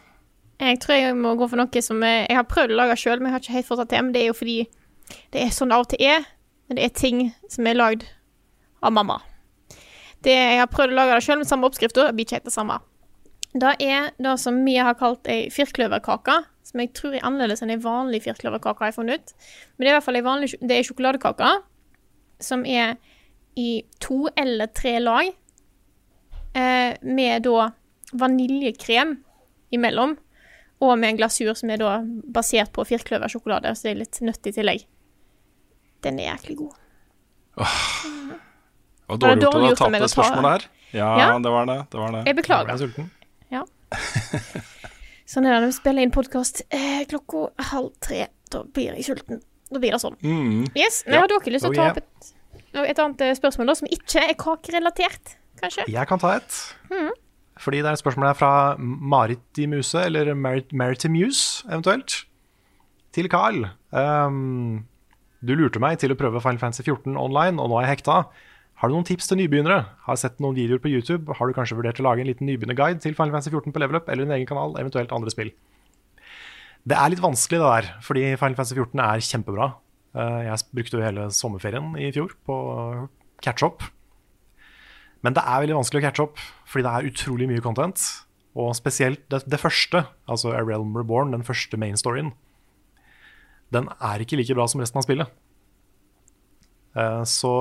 Jeg 0.61 0.77
tror 0.83 0.99
jeg 0.99 1.15
må 1.17 1.33
gå 1.39 1.47
for 1.49 1.57
noe 1.57 1.81
som 1.81 2.03
jeg, 2.05 2.27
jeg 2.29 2.37
har 2.37 2.45
prøvd 2.45 2.75
å 2.75 2.79
lage 2.83 2.99
sjøl, 3.01 3.17
men 3.17 3.31
jeg 3.31 3.37
har 3.37 3.43
ikke 3.45 3.55
helt 3.55 3.69
fått 3.71 3.81
det 3.81 3.89
til. 3.95 4.05
Men 4.05 4.13
det 4.13 4.21
er 4.21 4.29
jo 4.29 4.37
fordi 4.37 4.59
det 5.33 5.41
er 5.41 5.55
sånn 5.55 5.71
det 5.71 5.79
av 5.79 5.87
og 5.87 5.91
til 5.95 6.05
er. 6.11 6.27
Men 6.69 6.77
det 6.77 6.85
er 6.85 6.93
ting 6.99 7.23
som 7.49 7.67
er 7.67 7.79
lagd 7.79 8.05
av 8.85 8.93
mamma. 8.93 9.17
Det, 10.21 10.33
jeg 10.33 10.61
har 10.61 10.69
prøvd 10.69 10.93
å 10.93 10.97
lage 10.99 11.17
det 11.17 11.25
sjøl 11.25 11.41
med 11.41 11.49
samme 11.49 11.67
oppskrift, 11.69 11.97
og 11.97 12.09
det 12.09 12.15
blir 12.17 12.27
ikke 12.27 12.39
helt 12.39 12.49
det 12.49 12.53
samme. 12.53 12.77
Det 13.51 13.71
er 13.83 14.11
det 14.21 14.35
som 14.39 14.59
vi 14.63 14.77
har 14.79 14.95
kalt 14.99 15.27
ei 15.31 15.49
firkløverkake, 15.51 16.37
som 16.63 16.83
jeg 16.83 16.93
tror 16.95 17.17
er 17.17 17.25
annerledes 17.27 17.63
enn 17.65 17.73
ei 17.73 17.81
vanlig 17.81 18.21
firkløverkake, 18.23 18.79
har 18.79 18.91
jeg 18.91 18.97
funnet 18.99 19.19
ut. 19.19 19.33
Men 19.75 19.83
det 19.83 19.89
er 19.89 19.91
i 19.91 19.97
hvert 19.97 20.07
fall 20.07 20.19
ei 20.19 20.27
vanlig 20.27 20.51
det 20.61 20.77
er 20.77 20.87
sjokoladekake 20.87 21.51
som 22.41 22.63
er 22.65 22.95
i 23.59 23.83
to 24.01 24.23
eller 24.39 24.71
tre 24.71 24.95
lag, 25.01 25.33
eh, 26.55 26.95
med 27.01 27.43
da 27.43 27.71
vaniljekrem 28.13 29.17
imellom, 29.75 30.15
og 30.81 30.97
med 30.97 31.11
en 31.11 31.19
glasur 31.19 31.53
som 31.57 31.69
er 31.69 31.81
da 31.81 31.99
basert 32.33 32.71
på 32.73 32.87
firkløversjokolade, 32.87 33.75
så 33.75 33.89
det 33.89 33.91
er 33.91 34.01
litt 34.05 34.23
nøtt 34.25 34.47
i 34.47 34.55
tillegg. 34.55 34.87
Den 36.01 36.19
er 36.19 36.31
jæklig 36.31 36.57
god. 36.63 36.79
Åh, 37.61 37.85
var 38.07 38.20
Var 39.17 39.41
dårlig 39.41 39.69
gjort 39.71 39.75
å 39.75 39.77
ta 39.77 39.83
ha 39.83 39.87
av 39.87 39.91
meg 39.95 40.01
det 40.01 40.07
å 40.07 40.11
ta- 40.11 40.15
spørsmålet 40.15 40.51
her. 40.51 40.67
Ja, 40.91 41.09
Ja. 41.19 41.27
det 41.39 41.51
var 41.53 41.65
det. 41.69 41.77
det, 41.91 41.99
var 41.99 42.11
det. 42.17 42.21
Jeg 42.27 42.35
beklager. 42.41 42.67
Jeg 42.67 42.77
ble 42.77 42.87
sulten. 42.87 43.11
Ja. 43.51 43.63
sånn 45.31 45.45
er 45.47 45.55
det 45.55 45.61
når 45.61 45.69
vi 45.71 45.77
spiller 45.77 46.05
inn 46.05 46.13
podkast 46.15 46.61
eh, 46.73 47.01
klokka 47.11 47.45
halv 47.71 47.91
tre. 48.03 48.27
Da 48.51 48.63
blir 48.67 48.95
jeg 48.97 49.05
sulten. 49.07 49.41
Da 49.71 49.79
blir 49.79 49.93
det 49.95 50.01
sånn. 50.03 50.17
Mm. 50.23 50.65
Yes, 50.75 51.03
men 51.07 51.15
Ja. 51.15 51.23
Har 51.23 51.31
dere 51.31 51.53
lyst 51.55 51.63
til 51.67 51.71
å 51.71 51.77
ta 51.79 51.89
opp 51.93 52.01
et, 52.01 52.31
et 52.83 52.99
annet 52.99 53.21
eh, 53.27 53.33
spørsmål 53.39 53.71
da, 53.71 53.75
som 53.79 53.87
ikke 53.91 54.23
er 54.27 54.33
kakerelatert, 54.39 55.35
kanskje? 55.61 55.85
Jeg 55.91 56.07
kan 56.09 56.19
ta 56.19 56.33
et. 56.41 56.57
Mm. 56.91 57.11
Fordi 57.61 57.79
det 57.83 57.91
er 57.91 57.95
et 57.95 58.01
spørsmål 58.03 58.27
her 58.31 58.37
fra 58.39 58.51
Maritimuse, 58.79 60.01
eller 60.07 60.33
Marit 60.35 60.71
Maritimuse 60.73 61.63
eventuelt, 61.69 62.23
til 63.15 63.27
Carl. 63.31 63.65
Um, 63.91 64.85
du 65.43 65.53
lurte 65.55 65.79
meg 65.83 65.99
til 66.01 66.11
å 66.13 66.17
prøve 66.19 66.41
Final 66.43 66.59
Fantasy 66.61 66.83
14 66.87 67.15
online, 67.19 67.59
og 67.61 67.69
nå 67.71 67.79
er 67.79 67.87
jeg 67.87 67.97
hekta. 67.99 68.21
Har 68.81 68.89
du 68.89 68.95
noen 68.95 69.05
tips 69.05 69.27
til 69.29 69.37
nybegynnere? 69.37 69.83
Har 70.07 70.17
sett 70.17 70.39
noen 70.41 70.55
videoer 70.57 70.81
på 70.81 70.89
YouTube. 70.89 71.35
Har 71.37 71.47
du 71.49 71.53
kanskje 71.53 71.77
vurdert 71.77 71.99
å 72.01 72.05
lage 72.07 72.23
en 72.23 72.29
liten 72.31 72.47
nybegynnerguide 72.49 73.01
til 73.03 73.13
Final 73.13 73.35
Fantasy 73.35 73.51
14 73.53 73.75
på 73.75 73.81
Level 73.83 73.99
Up 73.99 74.09
eller 74.09 74.25
en 74.25 74.33
egen 74.33 74.49
kanal, 74.49 74.73
eventuelt 74.81 75.13
andre 75.13 75.29
spill? 75.33 75.51
Det 76.89 76.97
er 76.97 77.11
litt 77.13 77.21
vanskelig, 77.21 77.59
det 77.61 77.67
der, 77.75 77.89
fordi 78.01 78.23
Final 78.41 78.57
Fantasy 78.57 78.77
14 78.79 79.03
er 79.05 79.21
kjempebra. 79.27 79.67
Eh, 80.17 80.39
Jeg 80.47 80.65
brukte 80.73 80.97
jo 80.97 81.03
hele 81.05 81.27
sommerferien 81.29 81.91
i 82.01 82.09
fjor 82.15 82.33
på 82.47 82.57
catch 83.45 83.61
up. 83.67 83.85
Men 85.21 85.37
det 85.37 85.43
er 85.45 85.61
veldig 85.61 85.77
vanskelig 85.77 86.01
å 86.01 86.05
catche 86.07 86.25
opp, 86.25 86.41
fordi 86.65 86.87
det 86.87 86.91
er 86.97 87.11
utrolig 87.11 87.47
mye 87.51 87.61
content. 87.61 88.01
Og 88.57 88.73
spesielt 88.75 89.21
det, 89.29 89.43
det 89.45 89.61
første, 89.61 90.07
altså 90.27 90.55
A 90.57 90.65
Realm 90.65 90.97
Reborn, 90.97 91.31
den 91.37 91.45
første 91.45 91.77
main 91.77 91.93
storyen, 92.01 92.33
den 93.71 93.87
er 94.01 94.19
ikke 94.25 94.41
like 94.41 94.57
bra 94.57 94.65
som 94.67 94.81
resten 94.81 94.97
av 94.97 95.05
spillet. 95.05 95.29
Eh, 96.97 97.21
Så, 97.29 97.53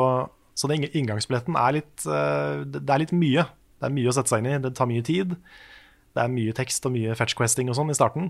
så 0.60 0.68
den 0.68 0.84
inngangsbilletten 0.84 1.56
er 1.56 1.78
litt 1.78 2.04
eh, 2.04 2.66
Det 2.68 2.84
er 2.84 3.00
litt 3.00 3.14
mye. 3.16 3.46
Det 3.80 3.88
er 3.88 3.94
mye 3.96 4.10
å 4.10 4.12
sette 4.12 4.28
seg 4.28 4.42
inn 4.42 4.50
i. 4.50 4.58
Det 4.60 4.74
tar 4.76 4.90
mye 4.90 5.04
tid. 5.06 5.32
Det 6.12 6.20
er 6.20 6.34
mye 6.34 6.56
tekst 6.56 6.84
og 6.84 6.92
mye 6.92 7.16
fetch-questing 7.16 7.70
og 7.72 7.78
sånn 7.78 7.92
i 7.92 7.96
starten. 7.96 8.28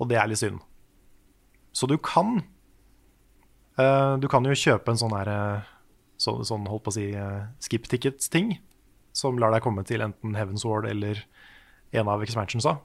Og 0.00 0.08
det 0.08 0.16
er 0.16 0.30
litt 0.30 0.40
synd. 0.40 0.62
Så 1.76 1.86
du 1.90 1.98
kan 2.02 2.40
eh, 3.76 4.16
Du 4.22 4.26
kan 4.32 4.48
jo 4.48 4.56
kjøpe 4.56 4.94
en 4.94 4.98
sånn 5.02 5.12
her 5.14 5.28
eh, 5.30 5.68
så, 6.20 6.40
Sånn 6.46 6.64
holdt 6.70 6.86
på 6.88 6.94
å 6.94 6.96
si 6.96 7.06
skip 7.68 7.90
tickets-ting. 7.92 8.56
Som 9.12 9.36
lar 9.42 9.52
deg 9.52 9.64
komme 9.66 9.84
til 9.84 10.00
enten 10.06 10.38
Heaven's 10.38 10.64
Ward 10.64 10.88
eller 10.88 11.20
en 11.92 12.08
av 12.08 12.22
expansionsa. 12.24 12.78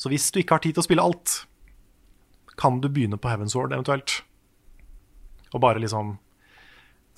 Så 0.00 0.10
hvis 0.10 0.30
du 0.32 0.40
ikke 0.40 0.56
har 0.56 0.64
tid 0.64 0.74
til 0.74 0.82
å 0.82 0.86
spille 0.86 1.04
alt, 1.04 1.42
kan 2.58 2.80
du 2.82 2.88
begynne 2.90 3.18
på 3.20 3.30
Heaven's 3.30 3.54
Ward 3.54 3.74
eventuelt. 3.74 4.22
Og 5.52 5.62
bare 5.62 5.82
liksom 5.82 6.16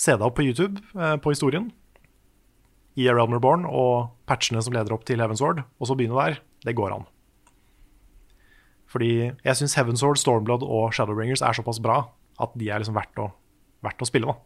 se 0.01 0.15
deg 0.17 0.25
opp 0.27 0.39
på 0.39 0.47
YouTube 0.47 0.81
eh, 0.97 1.17
på 1.21 1.33
historien 1.35 1.69
i 2.99 3.07
A 3.09 3.15
Realm 3.15 3.33
Reborn 3.37 3.67
og 3.69 4.11
patchene 4.29 4.63
som 4.65 4.75
leder 4.75 4.93
opp 4.97 5.05
til 5.09 5.21
Heaven's 5.23 5.43
Ward, 5.45 5.61
og 5.79 5.89
så 5.89 5.95
begynne 5.97 6.17
der. 6.19 6.41
Det 6.67 6.75
går 6.77 6.93
an. 6.97 7.05
Fordi 8.91 9.11
jeg 9.31 9.57
syns 9.59 9.77
Heaven's 9.79 10.03
Ward, 10.05 10.19
Stormblood 10.19 10.65
og 10.67 10.91
Shadowbringers 10.97 11.45
er 11.47 11.55
såpass 11.57 11.79
bra 11.83 12.01
at 12.41 12.57
de 12.59 12.71
er 12.73 12.81
liksom 12.83 12.97
verdt 12.97 13.21
å, 13.23 13.29
verdt 13.85 14.03
å 14.03 14.09
spille, 14.09 14.33
da. 14.33 14.37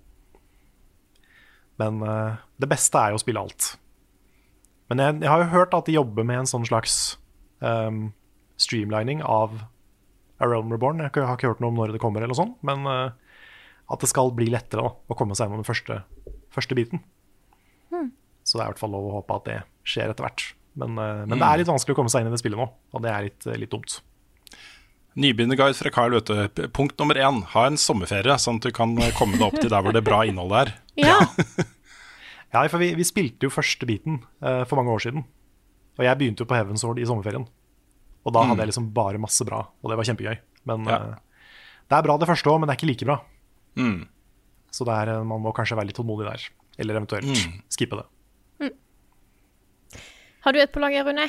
Men 1.81 2.03
eh, 2.07 2.37
det 2.63 2.69
beste 2.71 3.01
er 3.01 3.15
jo 3.15 3.19
å 3.19 3.23
spille 3.23 3.41
alt. 3.43 3.71
Men 4.93 5.01
jeg, 5.01 5.17
jeg 5.25 5.31
har 5.33 5.43
jo 5.47 5.53
hørt 5.55 5.75
at 5.79 5.89
de 5.89 5.97
jobber 5.97 6.27
med 6.29 6.43
en 6.43 6.51
sånn 6.51 6.67
slags 6.69 6.97
um, 7.65 8.11
streamlining 8.61 9.23
av 9.25 9.57
A 10.43 10.47
Realm 10.51 10.69
Reborn. 10.75 11.01
Jeg 11.01 11.15
har 11.17 11.39
ikke- 11.39 11.55
hørt 11.55 11.63
noe 11.65 11.73
om 11.73 11.79
når 11.81 11.95
det 11.97 12.03
kommer, 12.03 12.21
eller 12.21 12.35
noe 12.35 12.43
sånt, 12.43 12.59
men 12.67 12.85
eh, 12.91 13.24
at 13.91 14.01
det 14.01 14.09
skal 14.09 14.33
bli 14.33 14.47
lettere 14.53 14.83
da, 14.87 14.93
å 14.95 15.17
komme 15.19 15.37
seg 15.37 15.47
gjennom 15.49 15.61
den 15.63 15.69
første, 15.69 16.01
første 16.55 16.77
biten. 16.79 17.03
Mm. 17.93 18.11
Så 18.45 18.57
det 18.59 18.63
er 18.65 18.69
i 18.69 18.73
hvert 18.73 18.81
fall 18.83 18.95
lov 18.97 19.11
å 19.11 19.15
håpe 19.19 19.37
at 19.37 19.45
det 19.51 19.59
skjer 19.89 20.11
etter 20.13 20.25
hvert. 20.27 20.47
Men, 20.75 20.97
men 20.97 21.31
mm. 21.31 21.39
det 21.39 21.47
er 21.47 21.61
litt 21.61 21.71
vanskelig 21.71 21.95
å 21.95 21.99
komme 22.01 22.11
seg 22.13 22.25
inn 22.25 22.33
i 22.33 22.35
det 22.35 22.41
spillet 22.43 22.59
nå, 22.59 22.67
og 22.93 23.05
det 23.05 23.13
er 23.13 23.29
litt, 23.29 23.47
litt 23.61 23.71
dumt. 23.71 23.99
Nybegynnerguide 25.15 25.77
fra 25.79 25.93
Carl, 25.95 26.17
vet 26.17 26.27
du. 26.59 26.65
Punkt 26.75 26.99
nummer 26.99 27.15
én, 27.23 27.37
ha 27.53 27.67
en 27.69 27.77
sommerferie, 27.79 28.35
sånn 28.43 28.59
at 28.59 28.67
du 28.67 28.73
kan 28.75 28.97
komme 29.15 29.39
deg 29.39 29.45
opp 29.47 29.61
til 29.61 29.71
der 29.71 29.85
hvor 29.85 29.95
det 29.95 30.03
bra 30.07 30.25
innhold 30.27 30.57
er. 30.65 30.75
Ja. 31.01 31.21
Ja, 32.55 32.61
for 32.71 32.79
vi, 32.79 32.93
vi 32.95 33.03
spilte 33.03 33.49
jo 33.49 33.51
første 33.51 33.83
biten 33.83 34.21
uh, 34.39 34.63
for 34.63 34.79
mange 34.79 34.93
år 34.95 35.01
siden. 35.03 35.25
Og 35.99 36.05
jeg 36.07 36.19
begynte 36.21 36.45
jo 36.45 36.47
på 36.47 36.55
Heaven's 36.55 36.85
Sword 36.85 37.01
i 37.03 37.07
sommerferien. 37.09 37.49
Og 38.23 38.31
da 38.31 38.45
Mm. 38.45 38.53
hadde 38.53 38.63
jeg 38.63 38.69
liksom 38.71 38.85
bare 38.95 39.19
masse 39.19 39.43
bra, 39.49 39.59
og 39.83 39.91
det 39.91 39.97
var 39.99 40.07
kjempegøy. 40.07 40.37
Men 40.71 40.85
Ja. 40.87 40.99
uh, 41.03 41.17
det 41.91 41.97
er 41.99 42.05
bra 42.07 42.15
det 42.17 42.29
første 42.31 42.47
òg, 42.53 42.61
men 42.61 42.71
det 42.71 42.77
er 42.77 42.79
ikke 42.79 42.91
like 42.93 43.09
bra. 43.11 43.17
Mm. 43.77 44.07
Så 44.75 44.85
det 44.89 44.95
er, 44.95 45.25
man 45.25 45.41
må 45.43 45.53
kanskje 45.55 45.77
være 45.79 45.87
litt 45.91 45.97
tålmodig 45.97 46.27
der. 46.29 46.49
Eller 46.79 46.99
eventuelt 46.99 47.27
Mm. 47.31 47.63
skippe 47.71 47.97
det. 48.01 48.07
Har 50.45 50.53
du 50.53 50.61
et 50.61 50.73
på 50.75 50.81
laget, 50.83 51.07
Rune? 51.07 51.25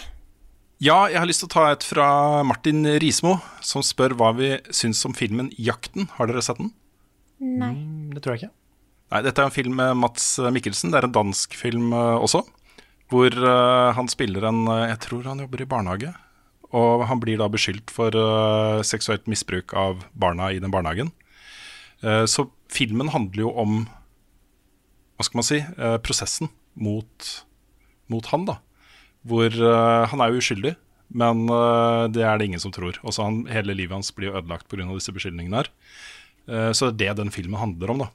Ja, 0.84 1.06
jeg 1.08 1.20
har 1.22 1.28
lyst 1.30 1.40
til 1.40 1.48
å 1.48 1.54
ta 1.54 1.70
et 1.72 1.86
fra 1.88 2.44
Martin 2.44 2.84
Rismo, 3.00 3.38
som 3.64 3.82
spør 3.86 4.12
hva 4.20 4.34
vi 4.36 4.50
syns 4.76 5.06
om 5.08 5.14
filmen 5.16 5.50
'Jakten'. 5.56 6.10
Har 6.18 6.28
dere 6.28 6.42
sett 6.44 6.58
den? 6.58 6.74
Nei. 7.40 7.72
Mm, 7.72 8.14
Det 8.14 8.22
tror 8.24 8.36
jeg 8.36 8.44
ikke. 8.44 8.52
Nei, 9.12 9.22
dette 9.22 9.40
er 9.40 9.46
en 9.46 9.52
film 9.56 9.76
med 9.76 9.96
Mats 9.96 10.38
Mikkelsen. 10.40 10.92
Det 10.92 11.00
er 11.00 11.08
en 11.08 11.14
dansk 11.16 11.54
film 11.54 11.94
eh, 11.94 12.18
også. 12.20 12.44
Hvor 13.10 13.32
eh, 13.32 13.94
han 13.94 14.08
spiller 14.08 14.44
en 14.50 14.68
eh, 14.68 14.88
Jeg 14.90 15.00
tror 15.00 15.24
han 15.24 15.40
jobber 15.40 15.62
i 15.62 15.66
barnehage. 15.66 16.14
Og 16.74 17.06
han 17.08 17.20
blir 17.22 17.38
da 17.38 17.48
beskyldt 17.48 17.90
for 17.90 18.12
seksuelt 18.84 19.28
misbruk 19.28 19.74
av 19.74 20.04
barna 20.14 20.52
i 20.52 20.60
den 20.60 20.72
barnehagen. 20.72 21.12
Eh, 22.04 22.26
så 22.26 22.48
filmen 22.72 23.12
handler 23.14 23.46
jo 23.46 23.52
om 23.56 23.84
Hva 25.16 25.28
skal 25.28 25.40
man 25.40 25.48
si? 25.48 25.60
eh, 25.64 25.98
prosessen 26.04 26.50
mot, 26.76 27.30
mot 28.12 28.26
han, 28.34 28.44
da. 28.50 28.58
Hvor 29.26 29.48
eh, 29.48 30.04
han 30.12 30.22
er 30.22 30.34
jo 30.34 30.42
uskyldig, 30.44 30.76
men 31.16 31.46
det 32.12 32.24
er 32.26 32.38
det 32.38 32.50
ingen 32.50 32.60
som 32.60 32.74
tror. 32.74 32.98
Også 33.06 33.24
han, 33.24 33.44
hele 33.48 33.76
livet 33.78 33.94
hans 33.94 34.10
blir 34.12 34.34
ødelagt 34.36 34.68
pga. 34.68 34.84
disse 34.90 35.14
beskyldningene 35.14 35.62
her. 35.62 35.70
Så 36.74 36.90
det 36.92 37.08
er 37.08 37.14
det 37.14 37.24
den 37.24 37.32
filmen 37.32 37.62
handler 37.62 37.94
om, 37.94 38.02
da. 38.04 38.08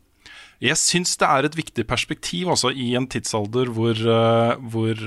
Jeg 0.61 0.77
syns 0.77 1.15
det 1.17 1.27
er 1.27 1.47
et 1.47 1.57
viktig 1.57 1.87
perspektiv 1.89 2.51
også 2.53 2.73
i 2.75 2.91
en 2.99 3.07
tidsalder 3.09 3.71
hvor, 3.73 3.95
hvor 4.75 5.01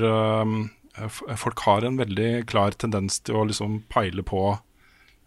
folk 1.44 1.66
har 1.68 1.86
en 1.86 2.00
veldig 2.00 2.32
klar 2.50 2.72
tendens 2.72 3.20
til 3.20 3.38
å 3.38 3.46
liksom 3.52 3.84
peile 3.92 4.26
på 4.26 4.56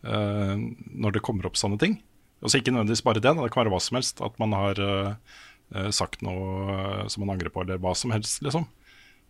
når 0.02 1.14
det 1.14 1.22
kommer 1.28 1.46
opp 1.46 1.60
sånne 1.60 1.78
ting. 1.78 2.00
Altså 2.42 2.60
Ikke 2.60 2.74
nødvendigvis 2.74 3.04
bare 3.06 3.20
det, 3.20 3.32
det 3.38 3.52
kan 3.52 3.64
være 3.64 3.72
hva 3.72 3.80
som 3.82 3.98
helst. 3.98 4.20
At 4.24 4.36
man 4.42 4.52
har 4.56 4.80
eh, 4.82 5.88
sagt 5.94 6.24
noe 6.26 6.66
eh, 6.74 7.06
som 7.12 7.24
man 7.24 7.36
angrer 7.36 7.52
på, 7.52 7.64
eller 7.64 7.80
hva 7.82 7.94
som 7.96 8.12
helst, 8.14 8.42
liksom. 8.44 8.68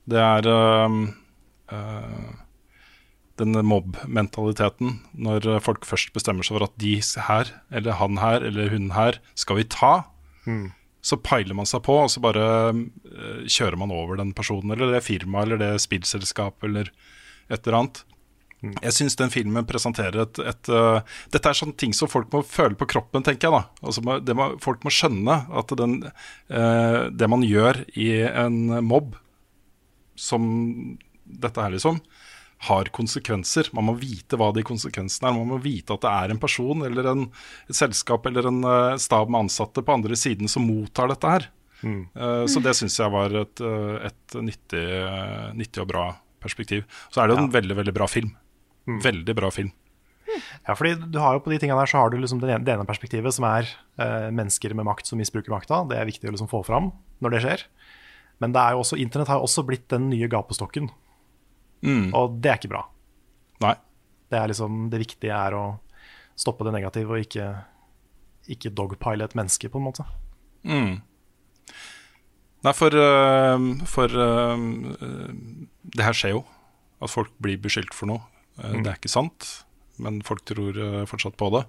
Det 0.07 0.21
er 0.23 0.47
uh, 0.47 0.93
uh, 1.75 2.35
den 3.41 3.59
mobb-mentaliteten, 3.67 5.01
når 5.19 5.49
folk 5.67 5.83
først 5.89 6.13
bestemmer 6.15 6.47
seg 6.47 6.55
for 6.55 6.67
at 6.69 6.77
de 6.79 6.93
her, 7.27 7.51
eller 7.75 7.99
han 7.99 8.21
her, 8.23 8.47
eller 8.47 8.71
hun 8.71 8.93
her, 8.95 9.19
skal 9.35 9.59
vi 9.59 9.67
ta. 9.67 10.07
Så 11.03 11.19
peiler 11.19 11.59
man 11.59 11.67
seg 11.67 11.83
på, 11.89 11.99
og 12.05 12.13
så 12.13 12.23
bare 12.23 12.47
kjører 13.51 13.77
man 13.83 13.91
over 13.95 14.23
den 14.23 14.31
personen, 14.31 14.71
eller 14.71 14.95
det 14.95 15.03
firmaet, 15.09 15.49
eller 15.49 15.59
det 15.59 15.83
spillselskapet, 15.83 16.71
eller 16.71 16.95
et 17.51 17.67
eller 17.67 17.81
annet. 17.81 18.05
Jeg 18.65 18.95
syns 18.97 19.15
den 19.21 19.31
filmen 19.31 19.67
presenterer 19.69 20.23
et, 20.25 20.39
et 20.41 20.69
uh, 20.73 21.01
Dette 21.31 21.51
er 21.51 21.59
sånne 21.59 21.77
ting 21.79 21.93
som 21.95 22.09
folk 22.09 22.33
må 22.33 22.41
føle 22.43 22.75
på 22.79 22.87
kroppen, 22.89 23.23
tenker 23.23 23.47
jeg. 23.51 23.53
da 23.53 23.87
altså, 23.87 24.03
må- 24.03 24.47
Folk 24.65 24.83
må 24.83 24.91
skjønne 24.91 25.37
at 25.61 25.75
den, 25.79 25.99
uh, 26.51 27.11
det 27.13 27.29
man 27.31 27.45
gjør 27.47 27.83
i 27.95 28.09
en 28.27 28.57
mobb, 28.83 29.15
som 30.17 30.97
dette 31.27 31.61
her, 31.61 31.75
liksom, 31.75 32.01
har 32.71 32.89
konsekvenser. 32.97 33.69
Man 33.77 33.85
må 33.91 33.95
vite 34.01 34.39
hva 34.41 34.49
de 34.57 34.65
konsekvensene 34.65 35.29
er. 35.29 35.37
Man 35.37 35.51
må 35.53 35.59
vite 35.61 35.93
at 35.93 36.07
det 36.07 36.15
er 36.15 36.33
en 36.33 36.41
person 36.41 36.83
eller 36.89 37.11
en, 37.13 37.27
et 37.69 37.77
selskap 37.77 38.25
eller 38.31 38.49
en 38.49 38.63
uh, 38.65 38.97
stab 38.97 39.29
med 39.29 39.45
ansatte 39.47 39.85
på 39.85 39.99
andre 39.99 40.17
siden 40.17 40.49
som 40.49 40.65
mottar 40.67 41.13
dette 41.13 41.35
her. 41.37 41.49
Mm. 41.85 42.07
så 42.49 42.61
det 42.65 42.73
syns 42.73 42.95
jeg 42.97 43.13
var 43.13 43.35
et, 43.37 43.61
et 43.61 44.37
nyttig, 44.41 44.85
nyttig 45.61 45.83
og 45.83 45.91
bra 45.91 46.05
perspektiv. 46.41 46.87
Så 47.13 47.21
er 47.21 47.29
det 47.29 47.37
jo 47.37 47.43
en 47.45 47.51
veldig, 47.53 47.77
veldig 47.77 47.93
bra 47.95 48.07
film. 48.09 48.31
Veldig 48.87 49.35
bra 49.37 49.51
film. 49.51 49.73
Ja, 50.67 50.75
fordi 50.75 50.97
du 50.99 51.19
har 51.23 51.37
jo 51.37 51.43
På 51.45 51.53
de 51.53 51.59
tingene 51.63 51.79
der 51.79 51.89
så 51.91 52.01
har 52.03 52.11
du 52.11 52.19
liksom 52.19 52.41
det 52.43 52.51
ene, 52.51 52.65
det 52.67 52.75
ene 52.75 52.87
perspektivet, 52.87 53.35
som 53.35 53.47
er 53.49 53.69
eh, 54.03 54.29
mennesker 54.35 54.75
med 54.75 54.89
makt 54.89 55.09
som 55.09 55.21
misbruker 55.21 55.55
makta. 55.55 55.85
Det 55.91 55.99
er 55.99 56.09
viktig 56.09 56.29
å 56.29 56.35
liksom 56.35 56.51
få 56.51 56.63
fram 56.67 56.91
når 57.25 57.35
det 57.35 57.43
skjer. 57.45 57.65
Men 58.43 58.53
det 58.53 58.61
er 58.63 58.77
jo 58.77 58.83
også, 58.83 58.99
internett 59.01 59.31
har 59.33 59.41
jo 59.41 59.49
også 59.49 59.65
blitt 59.67 59.89
den 59.93 60.11
nye 60.11 60.29
gapestokken. 60.29 60.91
Og 62.17 62.39
det 62.43 62.53
er 62.53 62.61
ikke 62.61 62.75
bra. 62.75 62.85
Nei. 63.65 63.75
Det 64.31 64.39
er 64.39 64.51
liksom 64.51 64.89
Det 64.91 65.01
viktige 65.01 65.35
er 65.35 65.57
å 65.57 65.65
stoppe 66.37 66.67
det 66.67 66.75
negative 66.75 67.15
og 67.15 67.23
ikke, 67.25 67.47
ikke 68.53 68.75
dogpile 68.77 69.25
et 69.25 69.37
menneske, 69.39 69.71
på 69.73 69.81
en 69.81 69.87
måte. 69.87 70.05
Mm. 70.67 70.99
Nei, 72.67 72.73
for, 72.75 72.93
øh, 72.93 73.87
for 73.89 74.11
øh, 74.11 74.67
øh, 75.01 75.33
det 75.97 76.05
her 76.05 76.17
skjer 76.17 76.35
jo. 76.37 76.45
At 77.01 77.13
folk 77.13 77.33
blir 77.41 77.61
beskyldt 77.61 77.95
for 77.95 78.11
noe. 78.11 78.25
Eh, 78.59 78.73
Mm. 78.73 78.83
Det 78.83 78.91
er 78.91 78.99
ikke 79.01 79.13
sant, 79.13 79.49
men 79.99 80.23
folk 80.23 80.45
tror 80.45 80.77
øh, 80.77 81.07
fortsatt 81.07 81.37
på 81.37 81.51
det. 81.57 81.65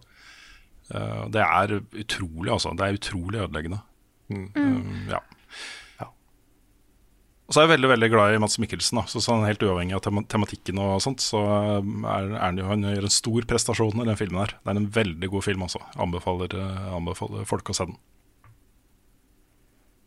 Eh, 0.93 1.23
det 1.29 1.43
er 1.43 1.79
utrolig, 1.81 2.51
altså. 2.51 2.75
Det 2.75 2.85
er 2.85 2.99
utrolig 2.99 3.41
ødeleggende. 3.43 3.81
Um, 4.29 5.07
ja. 5.07 5.21
Og 7.47 7.55
så 7.55 7.61
er 7.61 7.63
jeg 7.63 7.77
veldig 7.77 7.89
veldig 7.93 8.09
glad 8.11 8.33
i 8.35 8.39
Mads 8.43 8.57
Mikkelsen. 8.59 8.97
Da. 8.99 9.05
Så 9.07 9.21
sånn 9.23 9.45
Helt 9.47 9.61
uavhengig 9.63 9.95
av 9.95 10.01
tema 10.03 10.19
tematikken, 10.27 10.81
og 10.83 10.99
sånt 10.99 11.23
Så 11.23 11.39
um, 11.39 12.03
er, 12.03 12.33
er 12.35 12.41
han 12.43 12.57
jo 12.59 12.65
Han 12.67 12.83
gjør 12.83 13.07
en 13.07 13.13
stor 13.15 13.47
prestasjon 13.47 14.03
i 14.03 14.07
den 14.09 14.19
filmen. 14.19 14.41
her 14.41 14.57
Det 14.59 14.73
er 14.73 14.81
en 14.81 14.89
veldig 14.91 15.29
god 15.31 15.45
film 15.45 15.63
altså. 15.63 15.79
Anbefaler, 15.95 16.57
anbefaler 16.91 17.47
folk 17.47 17.71
å 17.71 17.77
se 17.77 17.87
den. 17.87 17.95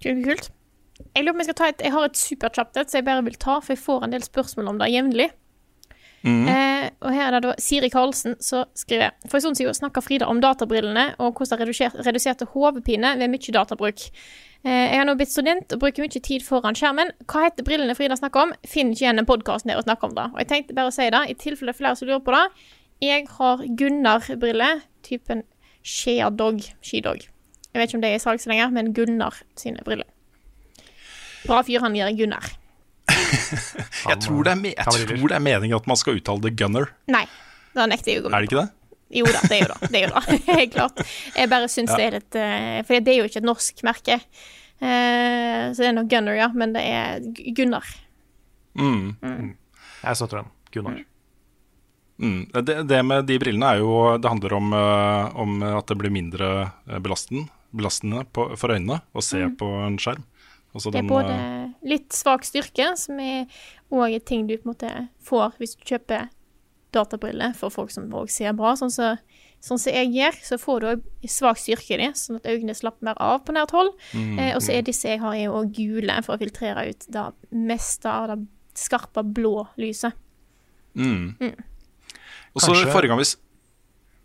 Kult. 0.04 0.50
Jeg 1.16 1.24
lurer 1.24 1.32
på 1.32 1.36
om 1.38 1.40
jeg 1.40 1.48
skal 1.48 1.58
ta 1.62 1.68
et 1.72 1.82
Jeg 1.86 1.94
har 1.96 2.10
et 2.10 2.20
superkjapt 2.20 2.76
et, 2.76 2.92
så 2.92 3.00
jeg 3.00 3.08
bare 3.08 3.24
vil 3.24 3.40
ta, 3.40 3.56
for 3.60 3.72
jeg 3.72 3.82
får 3.88 4.04
en 4.04 4.14
del 4.14 4.24
spørsmål 4.26 4.74
om 4.74 4.80
det 4.82 4.92
jevnlig. 4.92 5.30
Eh, 6.22 6.90
og 7.00 7.14
her 7.16 7.28
er 7.32 7.40
det 7.40 7.42
da 7.48 7.54
Siri 7.58 7.88
Karlsen 7.88 8.34
som 8.44 8.66
skriver 8.76 9.14
For 9.24 9.38
en 9.38 9.40
stund 9.40 9.56
siden 9.56 9.72
snakka 9.74 10.02
Frida 10.04 10.26
om 10.28 10.40
databrillene 10.42 11.14
og 11.18 11.32
hvordan 11.38 11.58
det 11.62 11.68
reduser- 11.68 11.96
reduserte 12.04 12.44
hodepine 12.52 13.14
ved 13.18 13.30
mye 13.32 13.52
databruk. 13.56 14.02
Eh, 14.64 14.90
jeg 14.92 14.98
har 14.98 15.06
nå 15.08 15.14
blitt 15.16 15.32
student 15.32 15.72
og 15.72 15.80
bruker 15.80 16.04
mye 16.04 16.20
tid 16.20 16.44
foran 16.44 16.76
skjermen. 16.76 17.12
Hva 17.24 17.46
heter 17.46 17.64
brillene 17.64 17.96
Frida 17.96 18.16
snakker 18.20 18.42
om? 18.42 18.52
Finner 18.68 18.92
ikke 18.92 19.06
igjen 19.06 19.18
en 19.18 19.26
podkast 19.26 19.64
der 19.64 19.80
og 19.80 19.84
snakker 19.88 20.10
om 20.10 20.14
det. 20.14 20.26
Og 20.34 20.38
jeg 20.42 20.48
tenkte 20.48 20.74
bare 20.76 20.92
å 20.92 20.92
si 20.92 21.08
det, 21.08 21.22
i 21.30 21.34
tilfelle 21.40 21.72
flere 21.72 21.96
som 21.96 22.08
lurer 22.08 22.20
på 22.20 22.36
det. 22.36 22.44
Jeg 23.00 23.26
har 23.38 23.56
Gunnar-briller, 23.80 24.82
typen 25.02 25.44
Sheadog, 25.82 26.60
skidog. 26.84 27.24
Jeg 27.72 27.80
vet 27.80 27.88
ikke 27.88 27.96
om 27.96 28.02
det 28.02 28.10
er 28.10 28.18
i 28.18 28.18
så 28.20 28.36
lenger, 28.50 28.70
men 28.70 28.92
Gunnar 28.92 29.40
sine 29.56 29.80
briller. 29.86 30.04
Bra 31.46 31.62
fyr, 31.62 31.80
han 31.80 31.94
gir 31.96 32.12
Gunnar. 32.18 32.44
Jeg 34.10 34.18
tror 34.24 34.44
det 34.46 34.52
er, 34.52 34.60
me 34.60 34.74
det 34.74 35.36
er 35.36 35.42
meningen 35.44 35.76
at 35.76 35.86
man 35.90 35.96
skal 36.00 36.18
uttale 36.20 36.40
det 36.46 36.54
gunner. 36.60 36.90
Nei, 37.10 37.24
da 37.74 37.86
nekter 37.90 38.12
jeg 38.14 38.22
å 38.22 38.28
gå 38.28 38.30
Er 38.30 38.36
med 38.36 38.46
det 38.46 38.50
ikke 38.50 38.62
det? 38.62 38.70
Jo 39.10 39.26
da, 39.26 39.40
det 39.50 39.56
er 39.56 39.62
jo 39.64 39.68
da. 39.72 39.88
Det 39.90 39.98
er 39.98 40.04
jo 40.06 40.12
da. 40.14 40.20
Helt 40.60 40.72
klart. 40.74 41.00
Jeg 41.34 41.50
bare 41.50 41.68
syns 41.72 41.90
Ja. 41.90 41.96
det 41.98 42.04
er 42.06 42.16
litt 42.20 42.36
eh, 42.38 42.80
For 42.86 43.00
det 43.02 43.10
er 43.14 43.18
jo 43.18 43.28
ikke 43.30 43.40
et 43.42 43.48
norsk 43.48 43.82
merke. 43.86 44.20
Eh, 44.80 45.64
så 45.74 45.82
det 45.82 45.88
er 45.90 45.96
nok 45.96 46.08
Gunner, 46.12 46.36
ja. 46.38 46.46
Men 46.54 46.72
det 46.76 46.84
er 46.86 47.18
Gu- 47.26 47.50
Gunnar. 47.58 47.88
Mm. 48.78 49.56
Jeg 50.04 50.16
støtter 50.20 50.44
den. 50.44 50.52
Gunnar. 50.72 51.00
Mm. 52.20 52.40
Det, 52.64 52.76
det 52.86 53.00
med 53.08 53.24
de 53.26 53.38
brillene 53.40 53.64
er 53.74 53.78
jo 53.80 54.18
Det 54.20 54.28
handler 54.28 54.52
om, 54.58 54.72
eh, 54.76 55.36
om 55.40 55.62
at 55.72 55.86
det 55.88 55.96
blir 55.98 56.12
mindre 56.12 56.50
belastende, 57.00 57.46
belastende 57.72 58.26
på, 58.30 58.44
for 58.60 58.74
øynene 58.76 59.00
å 59.16 59.22
se 59.24 59.40
Mm. 59.46 59.56
på 59.58 59.70
en 59.86 59.96
skjerm. 59.98 60.22
Altså 60.74 60.92
Det 60.92 61.00
er 61.00 61.02
den, 61.02 61.10
både 61.10 61.34
eh, 61.34 61.70
litt 61.90 62.14
svak 62.14 62.44
styrke, 62.46 62.92
som 62.98 63.18
er 63.22 63.48
òg 63.90 64.14
en 64.14 64.26
ting 64.26 64.46
du 64.46 64.54
på 64.56 64.68
en 64.68 64.72
måte 64.74 64.92
får 65.26 65.56
hvis 65.58 65.74
du 65.78 65.82
kjøper 65.88 66.28
databriller 66.94 67.54
for 67.58 67.74
folk 67.74 67.90
som 67.94 68.10
òg 68.14 68.30
ser 68.30 68.54
bra. 68.58 68.76
Sånn 68.78 68.92
som 68.94 69.18
sånn 69.60 69.80
så 69.80 69.92
jeg 69.92 70.08
gjør, 70.14 70.38
så 70.46 70.56
får 70.60 70.80
du 70.80 70.86
òg 70.94 71.28
svak 71.28 71.58
styrke 71.60 71.92
i 71.94 72.00
dem, 72.00 72.14
sånn 72.16 72.38
at 72.38 72.48
øynene 72.48 72.74
slapper 72.76 73.10
mer 73.10 73.18
av 73.20 73.42
på 73.44 73.52
nært 73.52 73.74
hold. 73.76 73.92
Mm, 74.16 74.38
eh, 74.38 74.52
og 74.54 74.62
så 74.64 74.72
mm. 74.72 74.76
er 74.78 74.86
disse 74.86 75.10
jeg 75.10 75.20
har, 75.20 75.36
er 75.36 75.52
òg 75.52 75.74
gule 75.76 76.16
for 76.24 76.36
å 76.36 76.40
filtrere 76.40 76.86
ut 76.88 77.06
det 77.12 77.26
meste 77.52 78.08
av 78.08 78.30
det 78.32 78.38
skarpe 78.78 79.24
blå 79.26 79.66
lyset. 79.80 80.16
mm. 80.94 81.36
Mm. 81.40 81.66
Og 82.50 82.64
så 82.64 82.74
forrige 82.90 83.12
gang 83.12 83.20
hvis 83.20 83.36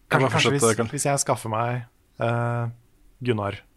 Kanskje, 0.05 0.29
kanskje 0.31 0.51
hvis, 0.53 0.91
hvis 0.93 1.05
jeg 1.07 1.19
skaffer 1.23 1.49
meg 1.49 1.87
uh, 2.21 2.69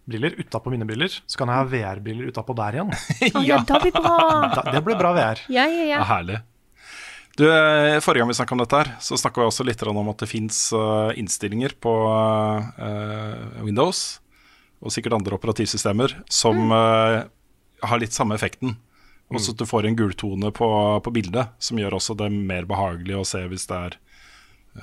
Gunnar-briller 0.09 0.41
utapå 0.41 0.71
mine 0.71 0.87
briller, 0.87 1.09
så 1.27 1.39
kan 1.39 1.49
jeg 1.49 1.59
ha 1.59 1.65
VR-briller 1.69 2.29
utapå 2.33 2.55
der 2.57 2.79
igjen. 2.79 2.93
ja. 3.21 3.43
ja, 3.45 3.59
det 3.67 3.81
blir 3.83 3.93
bra. 3.93 4.15
Da, 4.55 4.63
det 4.73 4.81
blir 4.85 4.97
bra 4.97 5.13
VR. 5.13 5.43
Ja, 5.49 5.67
ja, 5.69 5.85
ja. 5.85 5.99
Ja, 5.99 6.05
herlig. 6.09 6.39
Du, 7.37 7.45
eh, 7.47 8.01
Forrige 8.01 8.25
gang 8.25 8.29
vi 8.33 8.35
snakka 8.35 8.55
om 8.57 8.63
dette, 8.65 8.79
her 8.81 8.89
Så 8.99 9.15
snakka 9.15 9.39
vi 9.39 9.47
også 9.47 9.63
litt 9.63 9.83
om 9.87 10.09
at 10.11 10.19
det 10.19 10.27
fins 10.27 10.73
innstillinger 11.15 11.77
på 11.79 11.93
eh, 12.75 13.63
Windows 13.63 14.21
og 14.79 14.95
sikkert 14.95 15.17
andre 15.17 15.35
operativsystemer 15.35 16.13
som 16.31 16.55
mm. 16.71 17.31
har 17.83 17.99
litt 17.99 18.15
samme 18.15 18.37
effekten. 18.39 18.77
Også 19.35 19.51
at 19.51 19.59
du 19.59 19.67
får 19.67 19.89
en 19.89 19.97
gultone 19.99 20.53
på, 20.55 20.69
på 21.03 21.13
bildet, 21.15 21.51
som 21.59 21.81
gjør 21.83 21.97
også 21.99 22.15
det 22.21 22.29
mer 22.31 22.63
behagelig 22.71 23.17
å 23.19 23.25
se 23.27 23.43
hvis 23.51 23.67
det 23.67 23.81
er 23.89 23.97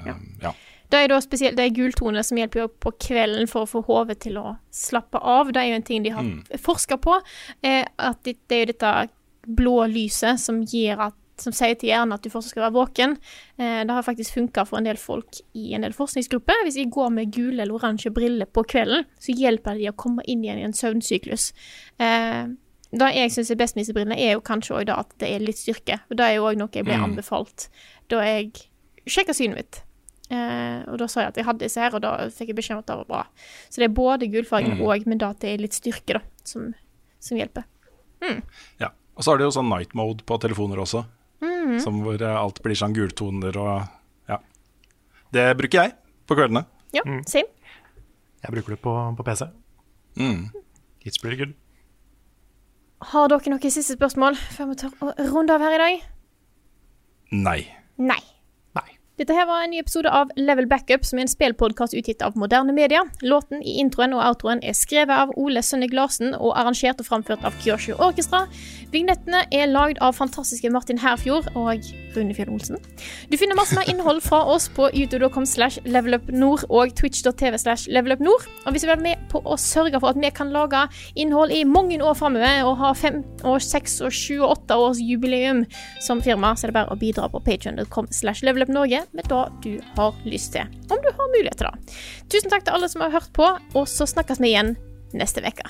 ja. 0.04 0.18
ja. 0.44 0.52
Det 0.92 1.00
er 1.12 1.20
spesielt 1.22 1.56
det 1.58 1.66
er 1.66 1.76
gultone 1.76 2.24
som 2.24 2.38
hjelper 2.38 2.68
på 2.80 2.92
kvelden 3.02 3.48
for 3.50 3.66
å 3.66 3.70
få 3.70 3.84
hodet 3.88 4.20
til 4.20 4.38
å 4.38 4.58
slappe 4.72 5.18
av. 5.22 5.52
Det 5.52 5.62
er 5.62 5.70
jo 5.72 5.76
en 5.76 5.84
ting 5.84 6.04
de 6.04 6.10
har 6.14 6.24
Mm. 6.24 6.44
forska 6.58 6.98
på. 7.02 7.22
Eh, 7.64 7.86
at 8.00 8.24
det, 8.24 8.38
det 8.48 8.56
er 8.56 8.66
jo 8.66 8.72
dette 8.74 9.10
blå 9.48 9.86
lyset 9.88 10.40
som 10.40 10.62
at 11.00 11.14
som 11.38 11.52
sier 11.52 11.76
til 11.76 11.90
hjernen 11.90 12.14
at 12.14 12.22
du 12.24 12.30
fortsatt 12.30 12.52
skal 12.54 12.64
være 12.72 12.78
våken. 12.78 13.18
Eh, 13.60 13.84
det 13.84 13.92
har 13.92 14.04
faktisk 14.04 14.34
funka 14.38 14.64
for 14.66 14.78
en 14.78 14.86
del 14.86 14.96
folk 14.96 15.42
i 15.54 15.74
en 15.76 15.82
del 15.82 15.92
forskningsgrupper. 15.92 16.62
Hvis 16.64 16.76
de 16.76 16.86
går 16.86 17.10
med 17.12 17.34
gule 17.36 17.60
eller 17.62 17.74
oransje 17.76 18.10
briller 18.16 18.46
på 18.46 18.64
kvelden, 18.64 19.04
så 19.20 19.36
hjelper 19.36 19.74
det 19.76 19.82
de 19.84 19.90
å 19.92 19.96
komme 20.00 20.24
inn 20.32 20.46
igjen 20.46 20.60
i 20.60 20.64
en 20.64 20.72
søvnsyklus. 20.72 21.52
Eh, 22.00 22.48
det 22.96 23.10
jeg 23.18 23.32
syns 23.36 23.52
er 23.52 23.56
best 23.60 23.76
med 23.76 23.84
disse 23.84 23.94
brillene, 23.94 24.16
er 24.18 24.38
jo 24.38 24.40
kanskje 24.48 24.78
òg 24.80 24.90
at 24.98 25.12
det 25.20 25.28
er 25.36 25.40
litt 25.44 25.58
styrke. 25.60 26.00
Og 26.10 26.16
det 26.16 26.24
er 26.26 26.36
jo 26.38 26.44
òg 26.48 26.56
noe 26.58 26.70
jeg 26.72 26.86
ble 26.86 26.96
Mm. 26.96 27.04
anbefalt 27.18 27.68
da 28.08 28.22
jeg 28.24 28.54
sjekka 29.06 29.34
synet 29.36 29.56
mitt. 29.56 29.82
Eh, 30.36 30.84
og 30.92 31.00
da 31.02 31.08
sa 31.12 31.24
jeg 31.24 31.34
at 31.34 31.40
jeg 31.40 31.48
hadde 31.48 31.64
disse 31.64 31.82
her, 31.82 31.96
og 31.96 32.04
da 32.04 32.12
fikk 32.34 32.52
jeg 32.52 32.58
beskjed 32.60 32.78
om 32.78 32.84
at 32.84 32.90
det 32.92 32.98
var 33.02 33.10
bra. 33.12 33.24
Så 33.70 33.82
det 33.82 33.88
er 33.90 33.96
både 33.96 34.30
gulfargen 34.34 34.76
Mm. 34.76 34.84
og, 34.86 35.08
med 35.08 35.20
data 35.22 35.36
at 35.38 35.44
det 35.46 35.54
er 35.54 35.64
litt 35.64 35.78
styrke, 35.78 36.20
da, 36.20 36.22
som, 36.44 36.74
som 37.20 37.38
hjelper. 37.40 37.64
Mm. 38.24 38.42
ja. 38.82 38.92
Og 39.16 39.24
så 39.24 39.32
har 39.32 39.40
det 39.40 39.46
jo 39.48 39.54
sånn 39.56 39.70
night 39.72 39.94
mode 39.96 40.26
på 40.28 40.38
telefoner 40.44 40.82
også, 40.84 41.06
mm. 41.42 41.78
som 41.80 42.02
hvor 42.04 42.20
eh, 42.20 42.36
alt 42.36 42.60
blir 42.64 42.76
sånn 42.76 42.96
gultoner 42.96 43.56
og 43.62 43.86
ja. 44.28 44.40
Det 45.32 45.46
bruker 45.56 45.86
jeg 45.86 45.96
på 46.28 46.36
kveldene. 46.36 46.66
Ja, 46.96 47.04
same. 47.28 47.48
Jeg 48.44 48.52
bruker 48.54 48.76
det 48.76 48.82
på, 48.84 48.92
på 49.18 49.24
PC. 49.26 49.48
Mm. 50.20 50.50
It's 51.06 51.22
pretty 51.22 51.40
good. 51.40 51.56
Har 53.12 53.28
dere 53.30 53.52
noen 53.52 53.72
siste 53.72 53.96
spørsmål 53.96 54.36
før 54.36 54.72
vi 54.72 54.78
tar 54.84 54.94
runde 55.32 55.56
av 55.56 55.64
her 55.64 55.76
i 55.76 55.82
dag? 55.82 56.06
Nei. 57.36 57.60
Nei. 58.02 58.22
Dette 59.16 59.32
her 59.32 59.46
var 59.48 59.62
en 59.64 59.72
ny 59.72 59.78
episode 59.80 60.12
av 60.12 60.32
Level 60.36 60.66
Backup, 60.68 61.06
som 61.08 61.22
er 61.22 61.24
en 61.24 61.30
spillpodkast 61.32 61.94
utgitt 61.96 62.24
av 62.26 62.34
moderne 62.36 62.74
media. 62.76 63.00
Låten 63.24 63.62
i 63.64 63.78
introen 63.80 64.12
og 64.12 64.20
outroen 64.20 64.60
er 64.60 64.76
skrevet 64.76 65.16
av 65.16 65.30
Ole 65.40 65.64
Sønnik 65.64 65.96
Larsen 65.96 66.34
og 66.36 66.52
arrangert 66.60 67.00
og 67.00 67.08
framført 67.08 67.46
av 67.48 67.56
Kyosho 67.64 67.96
Orkestra. 67.96 68.44
Vignettene 68.92 69.46
er 69.56 69.72
lagd 69.72 70.02
av 70.04 70.18
fantastiske 70.20 70.68
Martin 70.72 71.00
Herfjord 71.00 71.48
og 71.56 71.88
Rune 72.16 72.36
Fjell 72.36 72.52
Olsen. 72.52 72.76
Du 73.32 73.38
finner 73.40 73.56
masse 73.56 73.78
mer 73.80 73.88
innhold 73.92 74.20
fra 74.24 74.42
oss 74.52 74.68
på 74.76 74.90
youtube.com 74.92 75.48
slash 75.48 75.80
levelupnord 75.88 76.68
og 76.68 76.92
twitch.tv 77.00 77.60
slash 77.64 77.88
levelupnord. 77.88 78.44
Og 78.66 78.76
hvis 78.76 78.84
du 78.84 78.90
vil 78.90 78.98
være 78.98 79.06
med 79.08 79.26
på 79.32 79.40
å 79.48 79.56
sørge 79.60 80.00
for 80.04 80.12
at 80.12 80.20
vi 80.20 80.34
kan 80.36 80.52
lage 80.52 80.84
innhold 81.16 81.56
i 81.56 81.64
mange 81.64 82.02
år 82.04 82.20
framover 82.20 82.68
og 82.68 82.80
ha 82.84 82.92
fem 83.00 83.24
og 83.48 83.64
seks 83.64 84.02
og 84.04 84.12
sju 84.12 84.42
og 84.42 84.58
åtte 84.58 84.76
års 84.76 85.00
jubileum 85.00 85.64
som 86.04 86.24
firma, 86.24 86.52
så 86.56 86.68
er 86.68 86.74
det 86.74 86.80
bare 86.82 86.92
å 86.92 87.00
bidra 87.00 87.32
på 87.32 87.44
patreon.com 87.48 88.12
slash 88.12 88.44
levelupnorge 88.44 89.05
med 89.14 89.30
det 89.32 89.44
du 89.66 89.72
har 89.98 90.22
lyst 90.26 90.54
til. 90.56 90.70
Om 90.90 91.02
du 91.02 91.10
har 91.12 91.34
mulighet 91.38 91.60
til 91.62 91.70
det. 91.70 91.98
Tusen 92.34 92.54
takk 92.54 92.66
til 92.66 92.78
alle 92.78 92.90
som 92.92 93.06
har 93.06 93.14
hørt 93.14 93.34
på, 93.36 93.50
og 93.76 93.90
så 93.90 94.08
snakkes 94.10 94.42
vi 94.42 94.54
igjen 94.54 94.76
neste 95.16 95.44
uke. 95.46 95.70